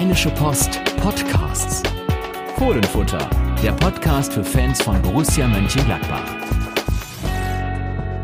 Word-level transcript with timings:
Rheinische 0.00 0.30
Post 0.30 0.82
Podcasts. 0.96 1.82
Fohlenfutter, 2.56 3.28
der 3.62 3.72
Podcast 3.72 4.32
für 4.32 4.42
Fans 4.42 4.80
von 4.80 5.00
Borussia 5.02 5.46
Mönchengladbach. 5.46 6.24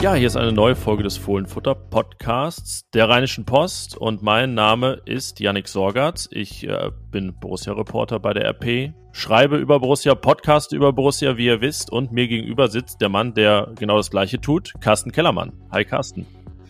Ja, 0.00 0.14
hier 0.14 0.26
ist 0.26 0.38
eine 0.38 0.54
neue 0.54 0.74
Folge 0.74 1.02
des 1.02 1.18
Fohlenfutter 1.18 1.74
Podcasts 1.74 2.88
der 2.94 3.10
Rheinischen 3.10 3.44
Post 3.44 3.94
und 3.94 4.22
mein 4.22 4.54
Name 4.54 5.02
ist 5.04 5.38
Yannick 5.38 5.68
Sorgatz. 5.68 6.30
Ich 6.32 6.66
äh, 6.66 6.90
bin 7.10 7.38
Borussia-Reporter 7.38 8.20
bei 8.20 8.32
der 8.32 8.46
RP, 8.48 8.94
schreibe 9.12 9.58
über 9.58 9.78
Borussia, 9.78 10.14
Podcast 10.14 10.72
über 10.72 10.94
Borussia, 10.94 11.36
wie 11.36 11.44
ihr 11.44 11.60
wisst, 11.60 11.92
und 11.92 12.10
mir 12.10 12.26
gegenüber 12.26 12.68
sitzt 12.68 13.02
der 13.02 13.10
Mann, 13.10 13.34
der 13.34 13.70
genau 13.78 13.98
das 13.98 14.10
Gleiche 14.10 14.40
tut, 14.40 14.72
Carsten 14.80 15.12
Kellermann. 15.12 15.52
Hi 15.70 15.84
Carsten. 15.84 16.24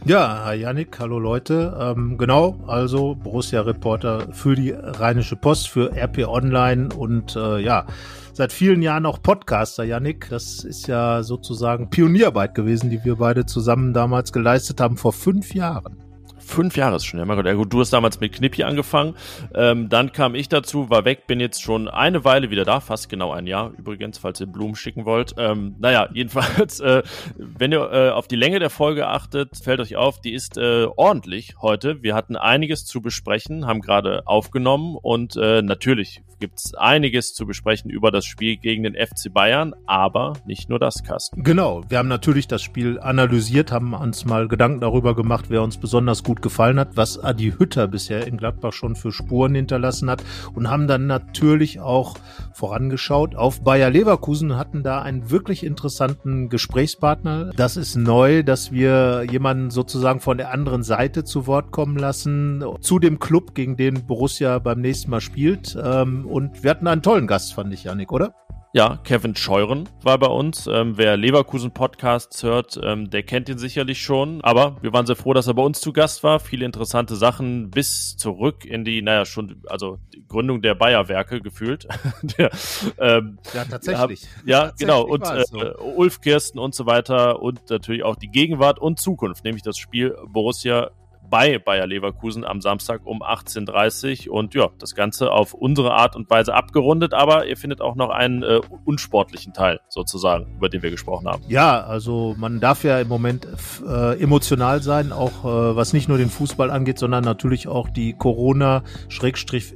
Ja, 0.06 0.44
hi 0.44 0.54
Yannick, 0.60 1.00
hallo 1.00 1.18
Leute. 1.18 1.76
Ähm, 1.80 2.16
genau, 2.16 2.60
also 2.68 3.16
Borussia-Reporter 3.16 4.32
für 4.32 4.54
die 4.54 4.70
Rheinische 4.70 5.34
Post, 5.34 5.68
für 5.68 5.90
RP 5.96 6.28
Online 6.28 6.90
und 6.96 7.34
äh, 7.34 7.58
ja, 7.58 7.86
seit 8.32 8.52
vielen 8.52 8.82
Jahren 8.82 9.04
auch 9.04 9.20
Podcaster, 9.20 9.82
Yannick. 9.82 10.28
Das 10.30 10.62
ist 10.62 10.86
ja 10.86 11.24
sozusagen 11.24 11.90
Pionierarbeit 11.90 12.54
gewesen, 12.54 12.88
die 12.88 13.04
wir 13.04 13.16
beide 13.16 13.46
zusammen 13.46 13.92
damals 13.94 14.32
geleistet 14.32 14.80
haben, 14.80 14.96
vor 14.96 15.12
fünf 15.12 15.54
Jahren. 15.54 16.05
Fünf 16.46 16.76
Jahre 16.76 16.96
ist 16.96 17.04
schon, 17.04 17.18
ja, 17.18 17.26
mein 17.26 17.36
Gott. 17.36 17.46
Ja, 17.46 17.54
gut, 17.54 17.72
du 17.72 17.80
hast 17.80 17.92
damals 17.92 18.20
mit 18.20 18.32
Knippi 18.32 18.62
angefangen. 18.62 19.14
Ähm, 19.54 19.88
dann 19.88 20.12
kam 20.12 20.34
ich 20.34 20.48
dazu, 20.48 20.90
war 20.90 21.04
weg, 21.04 21.26
bin 21.26 21.40
jetzt 21.40 21.60
schon 21.60 21.88
eine 21.88 22.24
Weile 22.24 22.50
wieder 22.50 22.64
da, 22.64 22.80
fast 22.80 23.08
genau 23.08 23.32
ein 23.32 23.46
Jahr 23.46 23.72
übrigens, 23.76 24.18
falls 24.18 24.40
ihr 24.40 24.46
Blumen 24.46 24.76
schicken 24.76 25.04
wollt. 25.04 25.34
Ähm, 25.38 25.74
naja, 25.78 26.08
jedenfalls, 26.14 26.80
äh, 26.80 27.02
wenn 27.36 27.72
ihr 27.72 27.90
äh, 27.92 28.10
auf 28.10 28.28
die 28.28 28.36
Länge 28.36 28.60
der 28.60 28.70
Folge 28.70 29.08
achtet, 29.08 29.56
fällt 29.56 29.80
euch 29.80 29.96
auf, 29.96 30.20
die 30.20 30.32
ist 30.32 30.56
äh, 30.56 30.86
ordentlich 30.96 31.56
heute. 31.60 32.02
Wir 32.02 32.14
hatten 32.14 32.36
einiges 32.36 32.84
zu 32.84 33.00
besprechen, 33.00 33.66
haben 33.66 33.80
gerade 33.80 34.26
aufgenommen 34.26 34.96
und 34.96 35.36
äh, 35.36 35.62
natürlich 35.62 36.22
gibt 36.38 36.58
es 36.58 36.74
einiges 36.74 37.34
zu 37.34 37.46
besprechen 37.46 37.90
über 37.90 38.10
das 38.10 38.24
Spiel 38.24 38.56
gegen 38.56 38.82
den 38.82 38.94
FC 38.94 39.32
Bayern, 39.32 39.74
aber 39.86 40.34
nicht 40.46 40.68
nur 40.68 40.78
das, 40.78 41.02
Kasten. 41.02 41.42
Genau, 41.42 41.82
wir 41.88 41.98
haben 41.98 42.08
natürlich 42.08 42.48
das 42.48 42.62
Spiel 42.62 42.98
analysiert, 43.00 43.72
haben 43.72 43.94
uns 43.94 44.24
mal 44.24 44.48
Gedanken 44.48 44.80
darüber 44.80 45.14
gemacht, 45.14 45.46
wer 45.48 45.62
uns 45.62 45.76
besonders 45.78 46.22
gut 46.22 46.35
gefallen 46.42 46.78
hat, 46.78 46.96
was 46.96 47.22
Adi 47.22 47.54
Hütter 47.58 47.88
bisher 47.88 48.26
in 48.26 48.36
Gladbach 48.36 48.72
schon 48.72 48.96
für 48.96 49.12
Spuren 49.12 49.54
hinterlassen 49.54 50.10
hat 50.10 50.22
und 50.54 50.70
haben 50.70 50.86
dann 50.86 51.06
natürlich 51.06 51.80
auch 51.80 52.16
vorangeschaut 52.52 53.34
auf 53.34 53.62
Bayer 53.62 53.90
Leverkusen, 53.90 54.56
hatten 54.56 54.82
da 54.82 55.02
einen 55.02 55.30
wirklich 55.30 55.64
interessanten 55.64 56.48
Gesprächspartner. 56.48 57.52
Das 57.56 57.76
ist 57.76 57.96
neu, 57.96 58.42
dass 58.42 58.72
wir 58.72 59.24
jemanden 59.30 59.70
sozusagen 59.70 60.20
von 60.20 60.38
der 60.38 60.52
anderen 60.52 60.82
Seite 60.82 61.24
zu 61.24 61.46
Wort 61.46 61.72
kommen 61.72 61.96
lassen, 61.96 62.64
zu 62.80 62.98
dem 62.98 63.18
Club, 63.18 63.54
gegen 63.54 63.76
den 63.76 64.06
Borussia 64.06 64.58
beim 64.58 64.80
nächsten 64.80 65.10
Mal 65.10 65.20
spielt. 65.20 65.76
Ähm, 65.82 66.26
und 66.26 66.62
wir 66.62 66.70
hatten 66.70 66.86
einen 66.86 67.02
tollen 67.02 67.26
Gast, 67.26 67.54
fand 67.54 67.72
ich, 67.72 67.84
Janik, 67.84 68.12
oder? 68.12 68.34
Ja, 68.76 68.98
Kevin 69.04 69.34
Scheuren 69.34 69.88
war 70.02 70.18
bei 70.18 70.26
uns. 70.26 70.66
Ähm, 70.66 70.98
wer 70.98 71.16
Leverkusen 71.16 71.70
Podcasts 71.70 72.42
hört, 72.42 72.78
ähm, 72.82 73.08
der 73.08 73.22
kennt 73.22 73.48
ihn 73.48 73.56
sicherlich 73.56 74.02
schon. 74.02 74.42
Aber 74.42 74.76
wir 74.82 74.92
waren 74.92 75.06
sehr 75.06 75.16
froh, 75.16 75.32
dass 75.32 75.46
er 75.46 75.54
bei 75.54 75.62
uns 75.62 75.80
zu 75.80 75.94
Gast 75.94 76.22
war. 76.22 76.40
Viele 76.40 76.66
interessante 76.66 77.16
Sachen 77.16 77.70
bis 77.70 78.18
zurück 78.18 78.66
in 78.66 78.84
die, 78.84 79.00
naja, 79.00 79.24
schon, 79.24 79.62
also 79.66 79.96
die 80.12 80.22
Gründung 80.28 80.60
der 80.60 80.74
Bayerwerke 80.74 81.40
gefühlt. 81.40 81.88
der, 82.36 82.50
ähm, 82.98 83.38
ja, 83.54 83.64
tatsächlich. 83.64 84.24
ja, 84.44 84.64
tatsächlich 84.64 84.78
genau. 84.78 85.04
Und 85.04 85.22
äh, 85.22 85.44
so. 85.46 85.78
Ulf 85.96 86.20
Kirsten 86.20 86.58
und 86.58 86.74
so 86.74 86.84
weiter 86.84 87.40
und 87.40 87.70
natürlich 87.70 88.02
auch 88.02 88.16
die 88.16 88.28
Gegenwart 88.28 88.78
und 88.78 89.00
Zukunft, 89.00 89.42
nämlich 89.44 89.62
das 89.62 89.78
Spiel 89.78 90.18
Borussia 90.26 90.90
bei 91.30 91.58
Bayer 91.58 91.86
Leverkusen 91.86 92.44
am 92.44 92.60
Samstag 92.60 93.00
um 93.04 93.22
18.30 93.22 94.28
Uhr. 94.28 94.34
Und 94.34 94.54
ja, 94.54 94.68
das 94.78 94.94
Ganze 94.94 95.32
auf 95.32 95.54
unsere 95.54 95.94
Art 95.94 96.16
und 96.16 96.28
Weise 96.30 96.54
abgerundet, 96.54 97.14
aber 97.14 97.46
ihr 97.46 97.56
findet 97.56 97.80
auch 97.80 97.94
noch 97.96 98.10
einen 98.10 98.42
äh, 98.42 98.60
unsportlichen 98.84 99.52
Teil 99.52 99.80
sozusagen, 99.88 100.54
über 100.56 100.68
den 100.68 100.82
wir 100.82 100.90
gesprochen 100.90 101.28
haben. 101.28 101.42
Ja, 101.48 101.80
also 101.80 102.34
man 102.38 102.60
darf 102.60 102.84
ja 102.84 103.00
im 103.00 103.08
Moment 103.08 103.46
äh, 103.86 104.20
emotional 104.20 104.82
sein, 104.82 105.12
auch 105.12 105.44
äh, 105.44 105.76
was 105.76 105.92
nicht 105.92 106.08
nur 106.08 106.18
den 106.18 106.30
Fußball 106.30 106.70
angeht, 106.70 106.98
sondern 106.98 107.24
natürlich 107.24 107.68
auch 107.68 107.88
die 107.88 108.12
Corona-Schrägstrich 108.12 109.74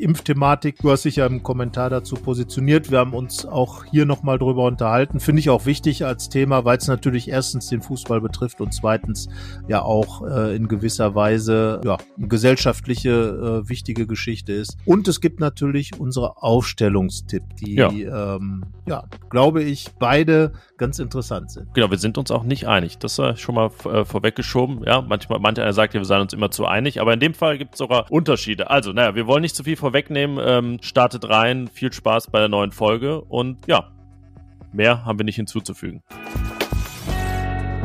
Impfthematik. 0.00 0.76
Du 0.78 0.90
hast 0.90 1.04
dich 1.04 1.16
ja 1.16 1.26
im 1.26 1.42
Kommentar 1.42 1.90
dazu 1.90 2.16
positioniert. 2.16 2.90
Wir 2.90 2.98
haben 2.98 3.14
uns 3.14 3.46
auch 3.46 3.84
hier 3.84 4.06
nochmal 4.06 4.38
drüber 4.38 4.64
unterhalten. 4.64 5.20
Finde 5.20 5.40
ich 5.40 5.50
auch 5.50 5.66
wichtig 5.66 6.04
als 6.04 6.28
Thema, 6.28 6.64
weil 6.64 6.78
es 6.78 6.88
natürlich 6.88 7.28
erstens 7.28 7.68
den 7.68 7.82
Fußball 7.82 8.20
betrifft 8.20 8.60
und 8.60 8.72
zweitens 8.72 9.28
ja 9.68 9.82
auch 9.82 10.26
äh, 10.26 10.56
in 10.56 10.68
gewisser 10.68 11.14
Weise 11.14 11.80
ja, 11.84 11.98
eine 12.16 12.28
gesellschaftliche 12.28 13.62
äh, 13.64 13.68
wichtige 13.68 14.06
Geschichte 14.06 14.52
ist. 14.52 14.76
Und 14.84 15.08
es 15.08 15.20
gibt 15.20 15.40
natürlich 15.40 15.98
unsere 15.98 16.42
Aufstellungstipp, 16.42 17.42
die, 17.60 17.74
ja, 17.74 17.90
ähm, 17.90 18.64
ja 18.86 19.04
glaube 19.30 19.62
ich, 19.62 19.88
beide 19.98 20.52
ganz 20.76 20.98
interessant 20.98 21.50
sind. 21.50 21.74
Genau, 21.74 21.90
wir 21.90 21.98
sind 21.98 22.18
uns 22.18 22.30
auch 22.30 22.44
nicht 22.44 22.66
einig. 22.66 22.98
Das 22.98 23.18
ist 23.18 23.40
schon 23.40 23.54
mal 23.54 23.70
äh, 23.84 24.04
vorweggeschoben. 24.04 24.82
Ja, 24.84 25.02
manchmal, 25.02 25.40
mancher 25.40 25.72
sagt 25.72 25.94
ja, 25.94 26.00
wir 26.00 26.04
seien 26.04 26.22
uns 26.22 26.32
immer 26.32 26.50
zu 26.50 26.66
einig, 26.66 27.00
aber 27.00 27.12
in 27.12 27.20
dem 27.20 27.34
Fall 27.34 27.58
gibt 27.58 27.74
es 27.74 27.78
sogar 27.78 28.10
Unterschiede. 28.10 28.70
Also 28.70 28.87
also, 28.88 28.96
naja, 28.96 29.14
wir 29.14 29.26
wollen 29.26 29.42
nicht 29.42 29.54
zu 29.54 29.64
viel 29.64 29.76
vorwegnehmen. 29.76 30.38
Ähm, 30.42 30.78
startet 30.80 31.28
rein, 31.28 31.68
viel 31.68 31.92
Spaß 31.92 32.30
bei 32.30 32.38
der 32.38 32.48
neuen 32.48 32.72
Folge 32.72 33.20
und 33.20 33.66
ja, 33.66 33.92
mehr 34.72 35.04
haben 35.04 35.18
wir 35.18 35.24
nicht 35.24 35.36
hinzuzufügen. 35.36 36.02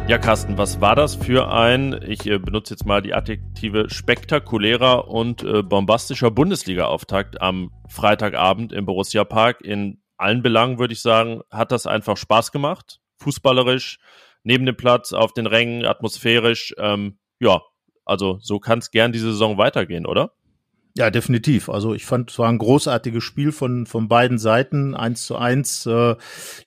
Ja, 0.07 0.17
Carsten, 0.17 0.57
was 0.57 0.79
war 0.79 0.95
das 0.95 1.15
für 1.15 1.51
ein, 1.51 1.99
ich 2.07 2.25
äh, 2.25 2.37
benutze 2.37 2.73
jetzt 2.73 2.85
mal 2.85 3.01
die 3.01 3.13
Adjektive, 3.13 3.89
spektakulärer 3.89 5.09
und 5.09 5.43
äh, 5.43 5.61
bombastischer 5.61 6.31
Bundesliga-Auftakt 6.31 7.41
am 7.41 7.71
Freitagabend 7.89 8.71
im 8.71 8.85
Borussia 8.85 9.25
Park? 9.25 9.59
In 9.59 10.01
allen 10.15 10.41
Belangen 10.41 10.79
würde 10.79 10.93
ich 10.93 11.01
sagen, 11.01 11.41
hat 11.51 11.73
das 11.73 11.85
einfach 11.85 12.15
Spaß 12.15 12.53
gemacht. 12.53 13.01
Fußballerisch, 13.17 13.99
neben 14.43 14.65
dem 14.65 14.77
Platz, 14.77 15.11
auf 15.11 15.33
den 15.33 15.47
Rängen, 15.47 15.85
atmosphärisch. 15.85 16.73
Ähm, 16.77 17.17
ja, 17.41 17.61
also 18.05 18.37
so 18.39 18.59
kann 18.59 18.79
es 18.79 18.89
gern 18.89 19.11
diese 19.11 19.31
Saison 19.33 19.57
weitergehen, 19.57 20.05
oder? 20.05 20.31
Ja, 20.95 21.09
definitiv. 21.09 21.69
Also 21.69 21.95
ich 21.95 22.05
fand, 22.05 22.29
es 22.29 22.37
war 22.37 22.49
ein 22.49 22.59
großartiges 22.59 23.23
Spiel 23.23 23.51
von, 23.51 23.87
von 23.87 24.07
beiden 24.07 24.37
Seiten. 24.37 24.93
Eins 24.93 25.25
zu 25.25 25.35
eins. 25.35 25.87
Äh, 25.87 26.15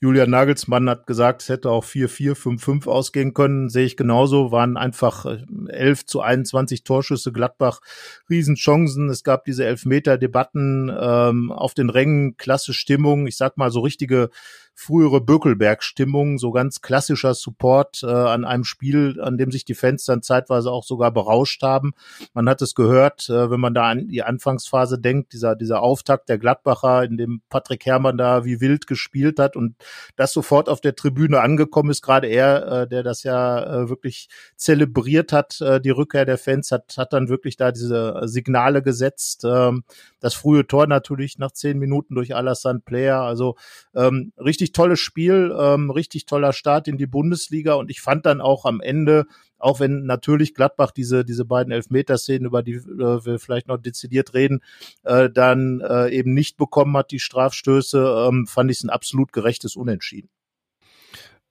Julian 0.01 0.31
Nagelsmann 0.31 0.91
hat 0.91 1.07
gesagt, 1.07 1.43
es 1.43 1.49
hätte 1.49 1.71
auch 1.71 1.85
4-4, 1.85 2.35
5-5 2.35 2.89
ausgehen 2.89 3.35
können. 3.35 3.69
Sehe 3.69 3.87
ich 3.87 3.97
genauso. 3.97 4.51
Waren 4.51 4.77
einfach 4.77 5.27
11 5.69 6.01
äh, 6.01 6.07
zu 6.07 6.23
21 6.23 6.83
Torschüsse 6.83 7.31
Gladbach. 7.31 7.81
Riesenchancen. 8.29 9.11
Es 9.11 9.23
gab 9.23 9.45
diese 9.45 9.65
Elfmeter-Debatten 9.65 10.91
ähm, 11.01 11.53
auf 11.53 11.75
den 11.75 11.89
Rängen. 11.89 12.37
Klasse 12.37 12.75
Stimmung. 12.75 13.29
Ich 13.29 13.37
sag 13.37 13.57
mal 13.57 13.71
so 13.71 13.79
richtige 13.79 14.31
frühere 14.79 15.23
Bökelberg-Stimmung, 15.23 16.39
so 16.39 16.53
ganz 16.53 16.83
klassischer 16.83 17.33
Support 17.33 18.03
äh, 18.03 18.07
an 18.07 18.45
einem 18.45 18.65
Spiel, 18.65 19.19
an 19.23 19.39
dem 19.39 19.51
sich 19.51 19.65
die 19.65 19.75
Fans 19.75 20.05
dann 20.05 20.23
zeitweise 20.23 20.71
auch 20.71 20.85
sogar 20.85 21.11
berauscht 21.11 21.63
haben. 21.63 21.93
Man 22.35 22.47
hat 22.49 22.61
es 22.61 22.75
gehört, 22.75 23.29
äh, 23.31 23.51
wenn 23.51 23.59
man 23.59 23.73
da 23.73 23.89
an 23.89 24.09
die 24.09 24.23
Anfangsphase 24.23 24.99
denkt, 24.99 25.33
dieser, 25.33 25.57
dieser 25.57 25.83
Auftakt 25.83 26.29
der 26.29 26.37
Gladbacher, 26.37 27.05
in 27.05 27.17
dem 27.17 27.41
Patrick 27.49 27.87
Herrmann 27.87 28.19
da 28.19 28.45
wie 28.45 28.61
wild 28.61 28.87
gespielt 28.87 29.39
hat 29.39 29.57
und 29.57 29.77
das 30.15 30.35
sofort 30.35 30.69
auf 30.69 30.83
der 30.83 30.95
Tribüne 30.95 31.41
angekommen 31.41 31.91
ist, 31.91 32.03
gerade 32.03 32.27
er, 32.27 32.83
äh, 32.83 32.89
der 32.89 33.03
das 33.03 33.23
ja 33.23 33.63
äh, 33.63 33.89
wirklich 33.89 34.29
zelebriert 34.57 35.33
hat, 35.33 35.59
äh, 35.63 35.81
die 35.81 35.91
Rückkehr 35.91 36.27
der 36.27 36.39
Fans, 36.39 36.71
hat, 36.71 36.97
hat 36.99 37.15
dann 37.15 37.31
wirklich 37.31 37.57
da 37.57 37.73
diese 37.73 38.21
Signale 38.25 38.83
gesetzt. 38.83 39.45
Ähm, 39.45 39.85
das 40.21 40.35
frühe 40.35 40.67
Tor 40.67 40.87
natürlich 40.87 41.39
nach 41.39 41.53
zehn 41.53 41.79
Minuten 41.79 42.15
durch 42.15 42.35
Alassane 42.35 42.81
Player, 42.81 43.21
also 43.21 43.57
ähm, 43.95 44.33
richtig 44.39 44.66
richtig 44.67 44.73
tolles 44.73 45.01
Spiel, 45.01 45.55
ähm, 45.57 45.91
richtig 45.91 46.27
toller 46.27 46.53
Start 46.53 46.89
in 46.89 46.99
die 46.99 47.07
Bundesliga 47.07 47.75
und 47.75 47.89
ich 47.89 48.01
fand 48.01 48.27
dann 48.27 48.41
auch 48.41 48.65
am 48.65 48.81
Ende, 48.81 49.27
auch 49.59 49.79
wenn 49.79 50.07
natürlich 50.07 50.55
Gladbach 50.55 50.91
diese, 50.91 51.25
diese 51.25 51.45
beiden 51.45 51.73
Elfmeterszenen, 51.73 52.47
über 52.47 52.65
die 52.65 52.75
äh, 52.75 53.25
wir 53.25 53.39
vielleicht 53.39 53.69
noch 53.69 53.79
dezidiert 53.79 54.35
reden, 54.35 54.61
äh, 55.05 55.31
dann 55.31 55.81
äh, 55.81 56.09
eben 56.11 56.35
nicht 56.35 56.57
bekommen 56.57 56.97
hat, 56.97 57.13
die 57.13 57.21
Strafstöße, 57.21 58.27
ähm, 58.29 58.47
fand 58.49 58.71
ich 58.73 58.79
es 58.79 58.85
ein 58.85 58.91
absolut 58.91 59.33
gerechtes 59.33 59.77
Unentschieden. 59.77 60.31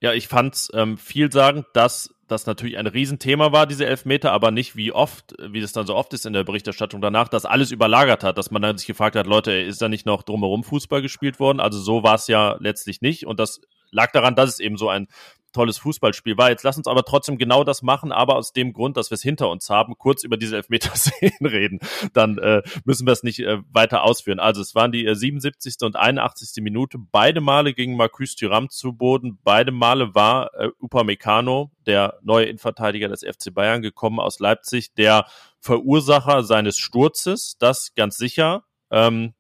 Ja, 0.02 0.14
ich 0.14 0.28
fand's 0.28 0.70
ähm, 0.74 0.98
vielsagend, 0.98 1.66
dass 1.74 2.14
das 2.28 2.46
natürlich 2.46 2.78
ein 2.78 2.88
Riesenthema 2.88 3.52
war, 3.52 3.68
diese 3.68 3.86
Elfmeter, 3.86 4.32
aber 4.32 4.52
nicht 4.52 4.76
wie 4.76 4.92
oft, 4.92 5.36
wie 5.40 5.62
das 5.62 5.74
dann 5.74 5.86
so 5.86 5.96
oft 5.96 6.14
ist 6.14 6.26
in 6.26 6.34
der 6.34 6.44
Berichterstattung 6.44 7.02
danach, 7.02 7.28
dass 7.28 7.46
alles 7.46 7.72
überlagert 7.72 8.24
hat, 8.24 8.38
dass 8.38 8.52
man 8.52 8.62
dann 8.62 8.78
sich 8.78 8.88
gefragt 8.88 9.16
hat, 9.16 9.28
Leute, 9.28 9.52
ist 9.52 9.82
da 9.82 9.90
nicht 9.90 10.06
noch 10.06 10.24
drumherum 10.24 10.64
Fußball 10.64 11.02
gespielt 11.02 11.40
worden? 11.40 11.60
Also 11.60 11.80
so 11.80 12.04
war 12.04 12.16
es 12.16 12.28
ja 12.28 12.58
letztlich 12.60 13.02
nicht 13.02 13.28
und 13.28 13.40
das 13.40 13.62
lag 13.92 14.12
daran, 14.12 14.36
dass 14.36 14.50
es 14.50 14.60
eben 14.60 14.78
so 14.78 14.90
ein 14.90 15.08
tolles 15.56 15.78
Fußballspiel 15.80 16.38
war. 16.38 16.50
Jetzt 16.50 16.64
lass 16.64 16.78
uns 16.78 16.88
aber 16.88 17.04
trotzdem 17.04 17.38
genau 17.38 17.64
das 17.64 17.82
machen, 17.82 18.12
aber 18.12 18.36
aus 18.36 18.54
dem 18.54 18.74
Grund, 18.74 18.98
dass 18.98 19.10
wir 19.10 19.16
es 19.16 19.22
hinter 19.22 19.50
uns 19.50 19.70
haben, 19.70 19.98
kurz 19.98 20.24
über 20.24 20.38
diese 20.38 20.58
Elfmeterszenen 20.58 21.34
reden. 21.42 21.80
Dann 22.14 22.38
äh, 22.38 22.62
müssen 22.84 23.08
wir 23.08 23.14
es 23.14 23.24
nicht 23.24 23.40
äh, 23.40 23.60
weiter 23.72 24.04
ausführen. 24.04 24.40
Also 24.40 24.62
es 24.62 24.76
waren 24.76 24.92
die 24.92 25.06
äh, 25.06 25.16
77. 25.16 25.76
und 25.82 25.96
81. 25.96 26.62
Minute. 26.62 26.98
Beide 27.00 27.42
Male 27.42 27.74
ging 27.74 27.96
Marcus 27.96 28.36
Thuram 28.36 28.70
zu 28.70 28.94
Boden. 28.94 29.40
Beide 29.44 29.72
Male 29.72 30.14
war 30.14 30.54
äh, 30.54 30.70
Upamecano, 30.80 31.72
der 31.86 32.20
neue 32.22 32.46
Innenverteidiger 32.46 33.08
des 33.08 33.22
FC 33.22 33.54
Bayern, 33.54 33.82
gekommen 33.82 34.20
aus 34.20 34.40
Leipzig, 34.40 34.94
der 34.94 35.26
Verursacher 35.60 36.44
seines 36.44 36.78
Sturzes, 36.78 37.56
das 37.58 37.94
ganz 37.96 38.18
sicher. 38.18 38.66
Ähm, 38.92 39.34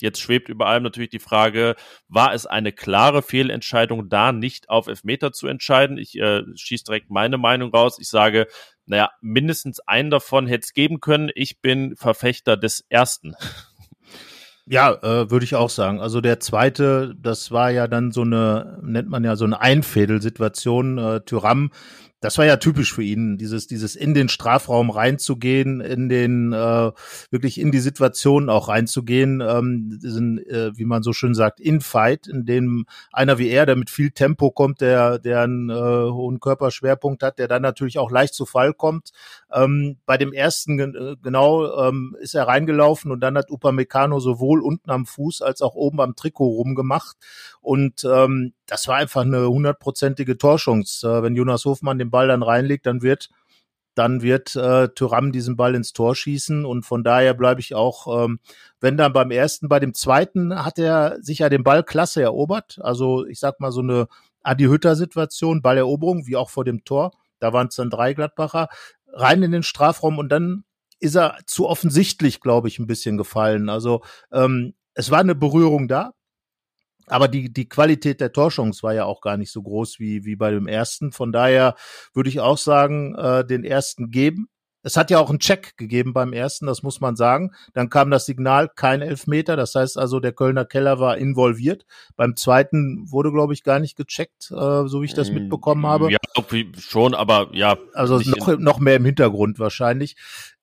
Jetzt 0.00 0.20
schwebt 0.20 0.48
über 0.48 0.66
allem 0.66 0.82
natürlich 0.82 1.10
die 1.10 1.18
Frage, 1.18 1.76
war 2.08 2.32
es 2.32 2.46
eine 2.46 2.72
klare 2.72 3.22
Fehlentscheidung, 3.22 4.08
da 4.08 4.32
nicht 4.32 4.68
auf 4.68 4.86
Elfmeter 4.86 5.32
zu 5.32 5.46
entscheiden? 5.46 5.98
Ich 5.98 6.18
äh, 6.18 6.42
schieße 6.54 6.84
direkt 6.84 7.10
meine 7.10 7.38
Meinung 7.38 7.70
raus. 7.70 7.98
Ich 8.00 8.08
sage, 8.08 8.46
naja, 8.86 9.10
mindestens 9.20 9.80
einen 9.80 10.10
davon 10.10 10.46
hätte 10.46 10.64
es 10.64 10.72
geben 10.72 11.00
können. 11.00 11.30
Ich 11.34 11.60
bin 11.60 11.96
Verfechter 11.96 12.56
des 12.56 12.84
ersten. 12.88 13.34
Ja, 14.70 14.92
äh, 14.92 15.30
würde 15.30 15.44
ich 15.44 15.54
auch 15.54 15.70
sagen. 15.70 15.98
Also 15.98 16.20
der 16.20 16.40
zweite, 16.40 17.14
das 17.18 17.50
war 17.50 17.70
ja 17.70 17.88
dann 17.88 18.12
so 18.12 18.20
eine, 18.20 18.78
nennt 18.82 19.08
man 19.08 19.24
ja 19.24 19.34
so 19.34 19.46
eine 19.46 19.62
Einfädelsituation. 19.62 20.98
Äh, 20.98 21.20
Tyram 21.22 21.70
das 22.20 22.36
war 22.36 22.44
ja 22.44 22.56
typisch 22.56 22.92
für 22.92 23.02
ihn, 23.02 23.38
dieses, 23.38 23.66
dieses 23.68 23.94
in 23.94 24.12
den 24.12 24.28
Strafraum 24.28 24.90
reinzugehen, 24.90 25.80
in 25.80 26.08
den, 26.08 26.52
äh, 26.52 26.90
wirklich 27.30 27.60
in 27.60 27.70
die 27.70 27.78
Situation 27.78 28.48
auch 28.48 28.68
reinzugehen, 28.68 29.40
ähm, 29.40 29.98
diesen, 30.02 30.38
äh, 30.46 30.76
wie 30.76 30.84
man 30.84 31.02
so 31.02 31.12
schön 31.12 31.34
sagt, 31.34 31.60
In-Fight, 31.60 32.26
in 32.26 32.44
dem 32.44 32.86
einer 33.12 33.38
wie 33.38 33.48
er, 33.48 33.66
der 33.66 33.76
mit 33.76 33.90
viel 33.90 34.10
Tempo 34.10 34.50
kommt, 34.50 34.80
der, 34.80 35.20
der 35.20 35.42
einen 35.42 35.70
äh, 35.70 35.74
hohen 35.74 36.40
Körperschwerpunkt 36.40 37.22
hat, 37.22 37.38
der 37.38 37.46
dann 37.46 37.62
natürlich 37.62 37.98
auch 37.98 38.10
leicht 38.10 38.34
zu 38.34 38.46
Fall 38.46 38.74
kommt. 38.74 39.10
Ähm, 39.52 39.98
bei 40.04 40.16
dem 40.16 40.32
ersten, 40.32 40.78
äh, 40.80 41.16
genau, 41.22 41.88
ähm, 41.88 42.16
ist 42.20 42.34
er 42.34 42.48
reingelaufen 42.48 43.12
und 43.12 43.20
dann 43.20 43.38
hat 43.38 43.50
Upamecano 43.50 44.18
sowohl 44.18 44.60
unten 44.60 44.90
am 44.90 45.06
Fuß 45.06 45.40
als 45.42 45.62
auch 45.62 45.74
oben 45.74 46.00
am 46.00 46.16
Trikot 46.16 46.48
rumgemacht 46.48 47.16
und 47.68 48.02
ähm, 48.10 48.54
das 48.64 48.88
war 48.88 48.96
einfach 48.96 49.20
eine 49.26 49.46
hundertprozentige 49.46 50.38
Torschance. 50.38 51.06
Äh, 51.06 51.22
wenn 51.22 51.36
Jonas 51.36 51.66
Hofmann 51.66 51.98
den 51.98 52.10
Ball 52.10 52.26
dann 52.26 52.42
reinlegt, 52.42 52.86
dann 52.86 53.02
wird 53.02 53.28
dann 53.94 54.22
wird 54.22 54.56
äh, 54.56 54.88
Thuram 54.88 55.32
diesen 55.32 55.54
Ball 55.54 55.74
ins 55.74 55.92
Tor 55.92 56.14
schießen 56.14 56.64
und 56.64 56.84
von 56.84 57.04
daher 57.04 57.34
bleibe 57.34 57.60
ich 57.60 57.74
auch, 57.74 58.24
ähm, 58.24 58.40
wenn 58.80 58.96
dann 58.96 59.12
beim 59.12 59.30
ersten, 59.30 59.68
bei 59.68 59.80
dem 59.80 59.92
zweiten 59.92 60.64
hat 60.64 60.78
er 60.78 61.18
sich 61.20 61.40
ja 61.40 61.50
den 61.50 61.62
Ball 61.62 61.82
klasse 61.82 62.22
erobert. 62.22 62.78
Also 62.80 63.26
ich 63.26 63.38
sag 63.38 63.60
mal 63.60 63.70
so 63.70 63.82
eine 63.82 64.08
Adi 64.42 64.64
Hütter 64.64 64.96
Situation, 64.96 65.60
Balleroberung, 65.60 66.26
wie 66.26 66.36
auch 66.36 66.48
vor 66.48 66.64
dem 66.64 66.86
Tor. 66.86 67.10
Da 67.38 67.52
waren 67.52 67.66
es 67.66 67.76
dann 67.76 67.90
drei 67.90 68.14
Gladbacher 68.14 68.68
rein 69.12 69.42
in 69.42 69.52
den 69.52 69.62
Strafraum 69.62 70.16
und 70.16 70.30
dann 70.30 70.64
ist 71.00 71.16
er 71.16 71.36
zu 71.44 71.68
offensichtlich, 71.68 72.40
glaube 72.40 72.68
ich, 72.68 72.78
ein 72.78 72.86
bisschen 72.86 73.18
gefallen. 73.18 73.68
Also 73.68 74.00
ähm, 74.32 74.72
es 74.94 75.10
war 75.10 75.18
eine 75.18 75.34
Berührung 75.34 75.86
da, 75.86 76.14
aber 77.10 77.28
die, 77.28 77.52
die 77.52 77.68
Qualität 77.68 78.20
der 78.20 78.32
Torchance 78.32 78.82
war 78.82 78.94
ja 78.94 79.04
auch 79.04 79.20
gar 79.20 79.36
nicht 79.36 79.52
so 79.52 79.62
groß 79.62 79.98
wie, 79.98 80.24
wie 80.24 80.36
bei 80.36 80.50
dem 80.50 80.66
ersten. 80.66 81.12
Von 81.12 81.32
daher 81.32 81.74
würde 82.14 82.30
ich 82.30 82.40
auch 82.40 82.58
sagen, 82.58 83.14
äh, 83.14 83.44
den 83.44 83.64
ersten 83.64 84.10
geben. 84.10 84.48
Es 84.82 84.96
hat 84.96 85.10
ja 85.10 85.18
auch 85.18 85.28
einen 85.28 85.40
Check 85.40 85.76
gegeben 85.76 86.12
beim 86.12 86.32
ersten, 86.32 86.66
das 86.66 86.82
muss 86.82 87.00
man 87.00 87.16
sagen. 87.16 87.50
Dann 87.74 87.90
kam 87.90 88.10
das 88.10 88.26
Signal, 88.26 88.70
kein 88.74 89.02
Elfmeter. 89.02 89.56
Das 89.56 89.74
heißt 89.74 89.98
also, 89.98 90.20
der 90.20 90.32
Kölner 90.32 90.64
Keller 90.64 91.00
war 91.00 91.18
involviert. 91.18 91.84
Beim 92.16 92.36
zweiten 92.36 93.04
wurde, 93.10 93.32
glaube 93.32 93.54
ich, 93.54 93.64
gar 93.64 93.80
nicht 93.80 93.96
gecheckt, 93.96 94.50
äh, 94.50 94.86
so 94.86 95.02
wie 95.02 95.06
ich 95.06 95.14
das 95.14 95.30
mm, 95.30 95.34
mitbekommen 95.34 95.84
habe. 95.84 96.12
Ja, 96.12 96.18
schon, 96.78 97.14
aber 97.14 97.50
ja. 97.52 97.76
Also 97.92 98.20
noch, 98.20 98.58
noch 98.58 98.78
mehr 98.78 98.96
im 98.96 99.04
Hintergrund 99.04 99.58
wahrscheinlich. 99.58 100.16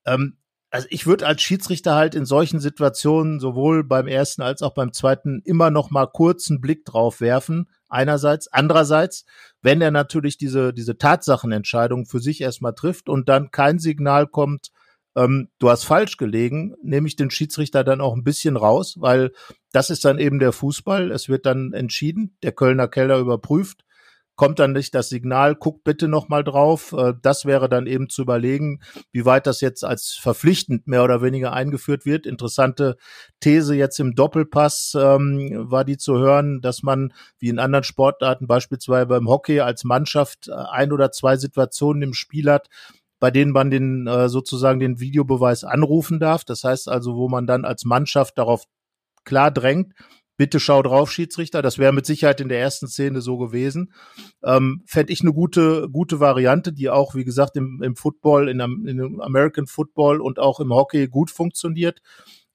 Ähm, 0.05 0.37
also 0.75 0.87
ich 0.89 1.07
würde 1.07 1.25
als 1.25 1.41
Schiedsrichter 1.41 1.95
halt 1.95 2.15
in 2.15 2.25
solchen 2.25 2.59
Situationen 2.59 3.39
sowohl 3.39 3.85
beim 3.85 4.07
ersten 4.07 4.41
als 4.41 4.61
auch 4.61 4.73
beim 4.73 4.91
zweiten 4.91 5.41
immer 5.45 5.69
noch 5.71 5.89
mal 5.89 6.05
kurzen 6.05 6.59
Blick 6.59 6.83
drauf 6.83 7.21
werfen. 7.21 7.69
Einerseits, 7.87 8.49
andererseits, 8.49 9.23
wenn 9.61 9.79
er 9.79 9.91
natürlich 9.91 10.37
diese 10.37 10.73
diese 10.73 10.97
Tatsachenentscheidung 10.97 12.05
für 12.05 12.19
sich 12.19 12.41
erstmal 12.41 12.73
trifft 12.73 13.07
und 13.07 13.29
dann 13.29 13.51
kein 13.51 13.79
Signal 13.79 14.27
kommt, 14.27 14.71
ähm, 15.15 15.47
du 15.59 15.69
hast 15.69 15.85
falsch 15.85 16.17
gelegen, 16.17 16.75
nehme 16.83 17.07
ich 17.07 17.15
den 17.15 17.31
Schiedsrichter 17.31 17.85
dann 17.85 18.01
auch 18.01 18.13
ein 18.13 18.25
bisschen 18.25 18.57
raus, 18.57 18.95
weil 18.99 19.31
das 19.71 19.89
ist 19.89 20.03
dann 20.03 20.19
eben 20.19 20.39
der 20.39 20.51
Fußball. 20.51 21.09
Es 21.09 21.29
wird 21.29 21.45
dann 21.45 21.71
entschieden, 21.71 22.35
der 22.43 22.51
Kölner 22.51 22.89
Keller 22.89 23.19
überprüft 23.19 23.85
kommt 24.35 24.59
dann 24.59 24.73
nicht 24.73 24.93
das 24.93 25.09
Signal, 25.09 25.55
guckt 25.55 25.83
bitte 25.83 26.07
nochmal 26.07 26.43
drauf. 26.43 26.93
Äh, 26.93 27.13
das 27.21 27.45
wäre 27.45 27.69
dann 27.69 27.87
eben 27.87 28.09
zu 28.09 28.21
überlegen, 28.21 28.81
wie 29.11 29.25
weit 29.25 29.47
das 29.47 29.61
jetzt 29.61 29.83
als 29.83 30.17
verpflichtend 30.19 30.87
mehr 30.87 31.03
oder 31.03 31.21
weniger 31.21 31.53
eingeführt 31.53 32.05
wird. 32.05 32.25
Interessante 32.25 32.97
These 33.39 33.75
jetzt 33.75 33.99
im 33.99 34.15
Doppelpass 34.15 34.95
ähm, 34.99 35.51
war 35.69 35.85
die 35.85 35.97
zu 35.97 36.17
hören, 36.17 36.61
dass 36.61 36.83
man 36.83 37.13
wie 37.39 37.49
in 37.49 37.59
anderen 37.59 37.83
Sportarten, 37.83 38.47
beispielsweise 38.47 39.07
beim 39.07 39.29
Hockey, 39.29 39.61
als 39.61 39.83
Mannschaft 39.83 40.47
äh, 40.47 40.53
ein 40.53 40.91
oder 40.91 41.11
zwei 41.11 41.37
Situationen 41.37 42.03
im 42.03 42.13
Spiel 42.13 42.51
hat, 42.51 42.67
bei 43.19 43.31
denen 43.31 43.51
man 43.51 43.71
den 43.71 44.07
äh, 44.07 44.29
sozusagen 44.29 44.79
den 44.79 44.99
Videobeweis 44.99 45.63
anrufen 45.63 46.19
darf. 46.19 46.43
Das 46.43 46.63
heißt 46.63 46.89
also, 46.89 47.15
wo 47.15 47.29
man 47.29 47.47
dann 47.47 47.65
als 47.65 47.85
Mannschaft 47.85 48.37
darauf 48.37 48.65
klar 49.23 49.51
drängt, 49.51 49.93
bitte 50.37 50.59
schau 50.59 50.81
drauf, 50.81 51.11
Schiedsrichter. 51.11 51.61
Das 51.61 51.77
wäre 51.77 51.93
mit 51.93 52.05
Sicherheit 52.05 52.41
in 52.41 52.49
der 52.49 52.59
ersten 52.59 52.87
Szene 52.87 53.21
so 53.21 53.37
gewesen. 53.37 53.93
Ähm, 54.43 54.83
Fände 54.85 55.13
ich 55.13 55.21
eine 55.21 55.33
gute, 55.33 55.89
gute 55.89 56.19
Variante, 56.19 56.73
die 56.73 56.89
auch, 56.89 57.15
wie 57.15 57.25
gesagt, 57.25 57.55
im, 57.55 57.81
im 57.83 57.95
Football, 57.95 58.49
in, 58.49 58.59
dem 58.59 59.21
American 59.21 59.67
Football 59.67 60.21
und 60.21 60.39
auch 60.39 60.59
im 60.59 60.73
Hockey 60.73 61.07
gut 61.07 61.31
funktioniert, 61.31 62.01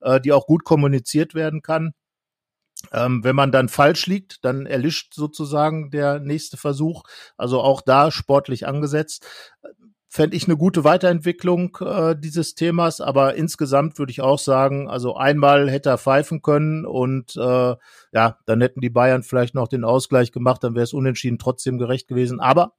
äh, 0.01 0.21
die 0.21 0.33
auch 0.33 0.47
gut 0.47 0.65
kommuniziert 0.65 1.35
werden 1.35 1.63
kann. 1.63 1.93
Ähm, 2.93 3.23
wenn 3.25 3.37
man 3.37 3.53
dann 3.53 3.69
falsch 3.69 4.07
liegt, 4.07 4.45
dann 4.45 4.65
erlischt 4.65 5.13
sozusagen 5.13 5.91
der 5.91 6.19
nächste 6.19 6.57
Versuch. 6.57 7.03
Also 7.37 7.61
auch 7.61 7.83
da 7.83 8.11
sportlich 8.11 8.67
angesetzt 8.67 9.27
fände 10.13 10.37
ich 10.37 10.47
eine 10.47 10.57
gute 10.57 10.83
Weiterentwicklung 10.83 11.79
äh, 11.81 12.17
dieses 12.19 12.57
Themas, 12.57 13.01
aber 13.01 13.37
insgesamt 13.37 13.97
würde 13.97 14.11
ich 14.11 14.21
auch 14.21 14.41
sagen, 14.41 14.91
also 14.91 15.15
einmal 15.15 15.71
hätte 15.71 15.89
er 15.89 15.99
pfeifen 15.99 16.43
können 16.43 16.85
und 16.85 17.37
äh, 17.37 17.77
ja, 18.13 18.39
dann 18.45 18.61
hätten 18.61 18.81
die 18.81 18.91
Bayern 18.91 19.23
vielleicht 19.23 19.55
noch 19.55 19.69
den 19.69 19.85
Ausgleich 19.85 20.33
gemacht, 20.33 20.65
dann 20.65 20.75
wäre 20.75 20.83
es 20.83 20.93
unentschieden 20.93 21.39
trotzdem 21.39 21.79
gerecht 21.79 22.09
gewesen, 22.09 22.41
aber 22.41 22.73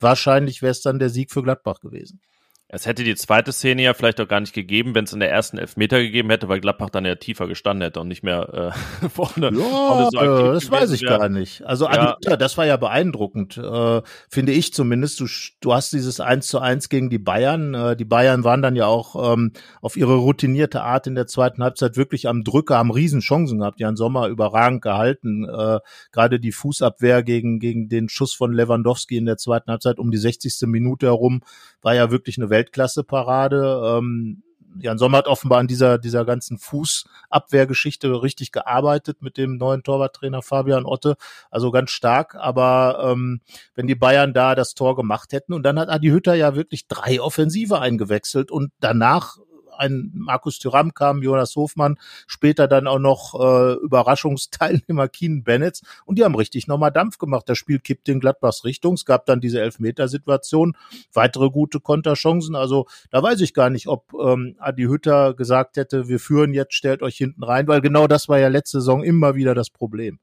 wahrscheinlich 0.00 0.62
wäre 0.62 0.70
es 0.70 0.80
dann 0.80 0.98
der 0.98 1.10
Sieg 1.10 1.30
für 1.30 1.42
Gladbach 1.42 1.80
gewesen. 1.80 2.22
Es 2.70 2.84
hätte 2.84 3.02
die 3.02 3.14
zweite 3.14 3.50
Szene 3.50 3.82
ja 3.82 3.94
vielleicht 3.94 4.20
auch 4.20 4.28
gar 4.28 4.40
nicht 4.40 4.52
gegeben, 4.52 4.94
wenn 4.94 5.04
es 5.04 5.14
in 5.14 5.20
der 5.20 5.30
ersten 5.30 5.56
Elfmeter 5.56 6.02
gegeben 6.02 6.28
hätte, 6.28 6.50
weil 6.50 6.60
Gladbach 6.60 6.90
dann 6.90 7.06
ja 7.06 7.14
tiefer 7.14 7.46
gestanden 7.46 7.82
hätte 7.82 7.98
und 7.98 8.08
nicht 8.08 8.22
mehr 8.22 8.74
äh, 9.02 9.08
vorne. 9.08 9.46
Ja, 9.46 9.64
vorne 9.64 10.08
so 10.12 10.18
äh, 10.18 10.52
das 10.52 10.70
weiß 10.70 10.90
ich 10.92 11.00
wäre. 11.00 11.18
gar 11.18 11.28
nicht. 11.30 11.64
Also 11.64 11.86
ja. 11.86 12.16
Adita, 12.16 12.36
das 12.36 12.58
war 12.58 12.66
ja 12.66 12.76
beeindruckend, 12.76 13.56
äh, 13.56 14.02
finde 14.28 14.52
ich 14.52 14.74
zumindest. 14.74 15.18
Du, 15.18 15.26
du 15.62 15.72
hast 15.72 15.94
dieses 15.94 16.20
1 16.20 16.46
zu 16.46 16.58
1 16.58 16.90
gegen 16.90 17.08
die 17.08 17.18
Bayern. 17.18 17.72
Äh, 17.72 17.96
die 17.96 18.04
Bayern 18.04 18.44
waren 18.44 18.60
dann 18.60 18.76
ja 18.76 18.84
auch 18.84 19.32
ähm, 19.32 19.52
auf 19.80 19.96
ihre 19.96 20.16
routinierte 20.16 20.82
Art 20.82 21.06
in 21.06 21.14
der 21.14 21.26
zweiten 21.26 21.62
Halbzeit 21.62 21.96
wirklich 21.96 22.28
am 22.28 22.44
Drücker, 22.44 22.76
haben 22.76 22.90
Riesenchancen 22.90 23.60
gehabt. 23.60 23.80
Jan 23.80 23.96
Sommer 23.96 24.28
überragend 24.28 24.82
gehalten. 24.82 25.48
Äh, 25.48 25.78
Gerade 26.12 26.38
die 26.38 26.52
Fußabwehr 26.52 27.22
gegen, 27.22 27.60
gegen 27.60 27.88
den 27.88 28.10
Schuss 28.10 28.34
von 28.34 28.52
Lewandowski 28.52 29.16
in 29.16 29.24
der 29.24 29.38
zweiten 29.38 29.70
Halbzeit 29.70 29.98
um 29.98 30.10
die 30.10 30.18
60. 30.18 30.66
Minute 30.66 31.06
herum 31.06 31.40
war 31.80 31.94
ja 31.94 32.10
wirklich 32.10 32.36
eine 32.36 32.50
Weltklasse-Parade. 32.58 33.98
Ähm, 33.98 34.42
Jan 34.80 34.98
Sommer 34.98 35.18
hat 35.18 35.26
offenbar 35.26 35.58
an 35.58 35.66
dieser, 35.66 35.98
dieser 35.98 36.24
ganzen 36.24 36.58
Fußabwehrgeschichte 36.58 38.22
richtig 38.22 38.52
gearbeitet 38.52 39.22
mit 39.22 39.36
dem 39.36 39.56
neuen 39.56 39.82
Torwarttrainer 39.82 40.42
Fabian 40.42 40.84
Otte. 40.84 41.16
Also 41.50 41.70
ganz 41.70 41.90
stark. 41.90 42.34
Aber 42.34 43.10
ähm, 43.12 43.40
wenn 43.74 43.86
die 43.86 43.94
Bayern 43.94 44.34
da 44.34 44.54
das 44.54 44.74
Tor 44.74 44.96
gemacht 44.96 45.32
hätten 45.32 45.52
und 45.52 45.62
dann 45.62 45.78
hat 45.78 45.88
Adi 45.88 46.08
Hütter 46.08 46.34
ja 46.34 46.54
wirklich 46.54 46.86
drei 46.86 47.20
Offensive 47.20 47.80
eingewechselt 47.80 48.50
und 48.50 48.70
danach 48.80 49.38
ein 49.78 50.10
Markus 50.14 50.58
Thüram 50.58 50.94
kam, 50.94 51.22
Jonas 51.22 51.54
Hofmann, 51.56 51.98
später 52.26 52.68
dann 52.68 52.86
auch 52.86 52.98
noch 52.98 53.34
äh, 53.38 53.74
Überraschungsteilnehmer 53.74 55.08
Keen 55.08 55.44
Bennett 55.44 55.80
und 56.04 56.18
die 56.18 56.24
haben 56.24 56.34
richtig 56.34 56.66
nochmal 56.66 56.90
Dampf 56.90 57.18
gemacht. 57.18 57.48
Das 57.48 57.58
Spiel 57.58 57.78
kippte 57.78 58.12
in 58.12 58.20
Gladbachs 58.20 58.64
Richtung. 58.64 58.94
Es 58.94 59.04
gab 59.04 59.26
dann 59.26 59.40
diese 59.40 59.60
Elfmetersituation, 59.60 60.76
weitere 61.12 61.50
gute 61.50 61.80
Konterchancen. 61.80 62.54
Also 62.54 62.86
da 63.10 63.22
weiß 63.22 63.40
ich 63.40 63.54
gar 63.54 63.70
nicht, 63.70 63.88
ob 63.88 64.12
ähm, 64.14 64.56
Adi 64.58 64.84
Hütter 64.84 65.34
gesagt 65.34 65.76
hätte, 65.76 66.08
wir 66.08 66.20
führen 66.20 66.52
jetzt, 66.54 66.74
stellt 66.74 67.02
euch 67.02 67.16
hinten 67.16 67.42
rein, 67.44 67.68
weil 67.68 67.80
genau 67.80 68.06
das 68.06 68.28
war 68.28 68.38
ja 68.38 68.48
letzte 68.48 68.80
Saison 68.80 69.02
immer 69.02 69.34
wieder 69.34 69.54
das 69.54 69.70
Problem. 69.70 70.18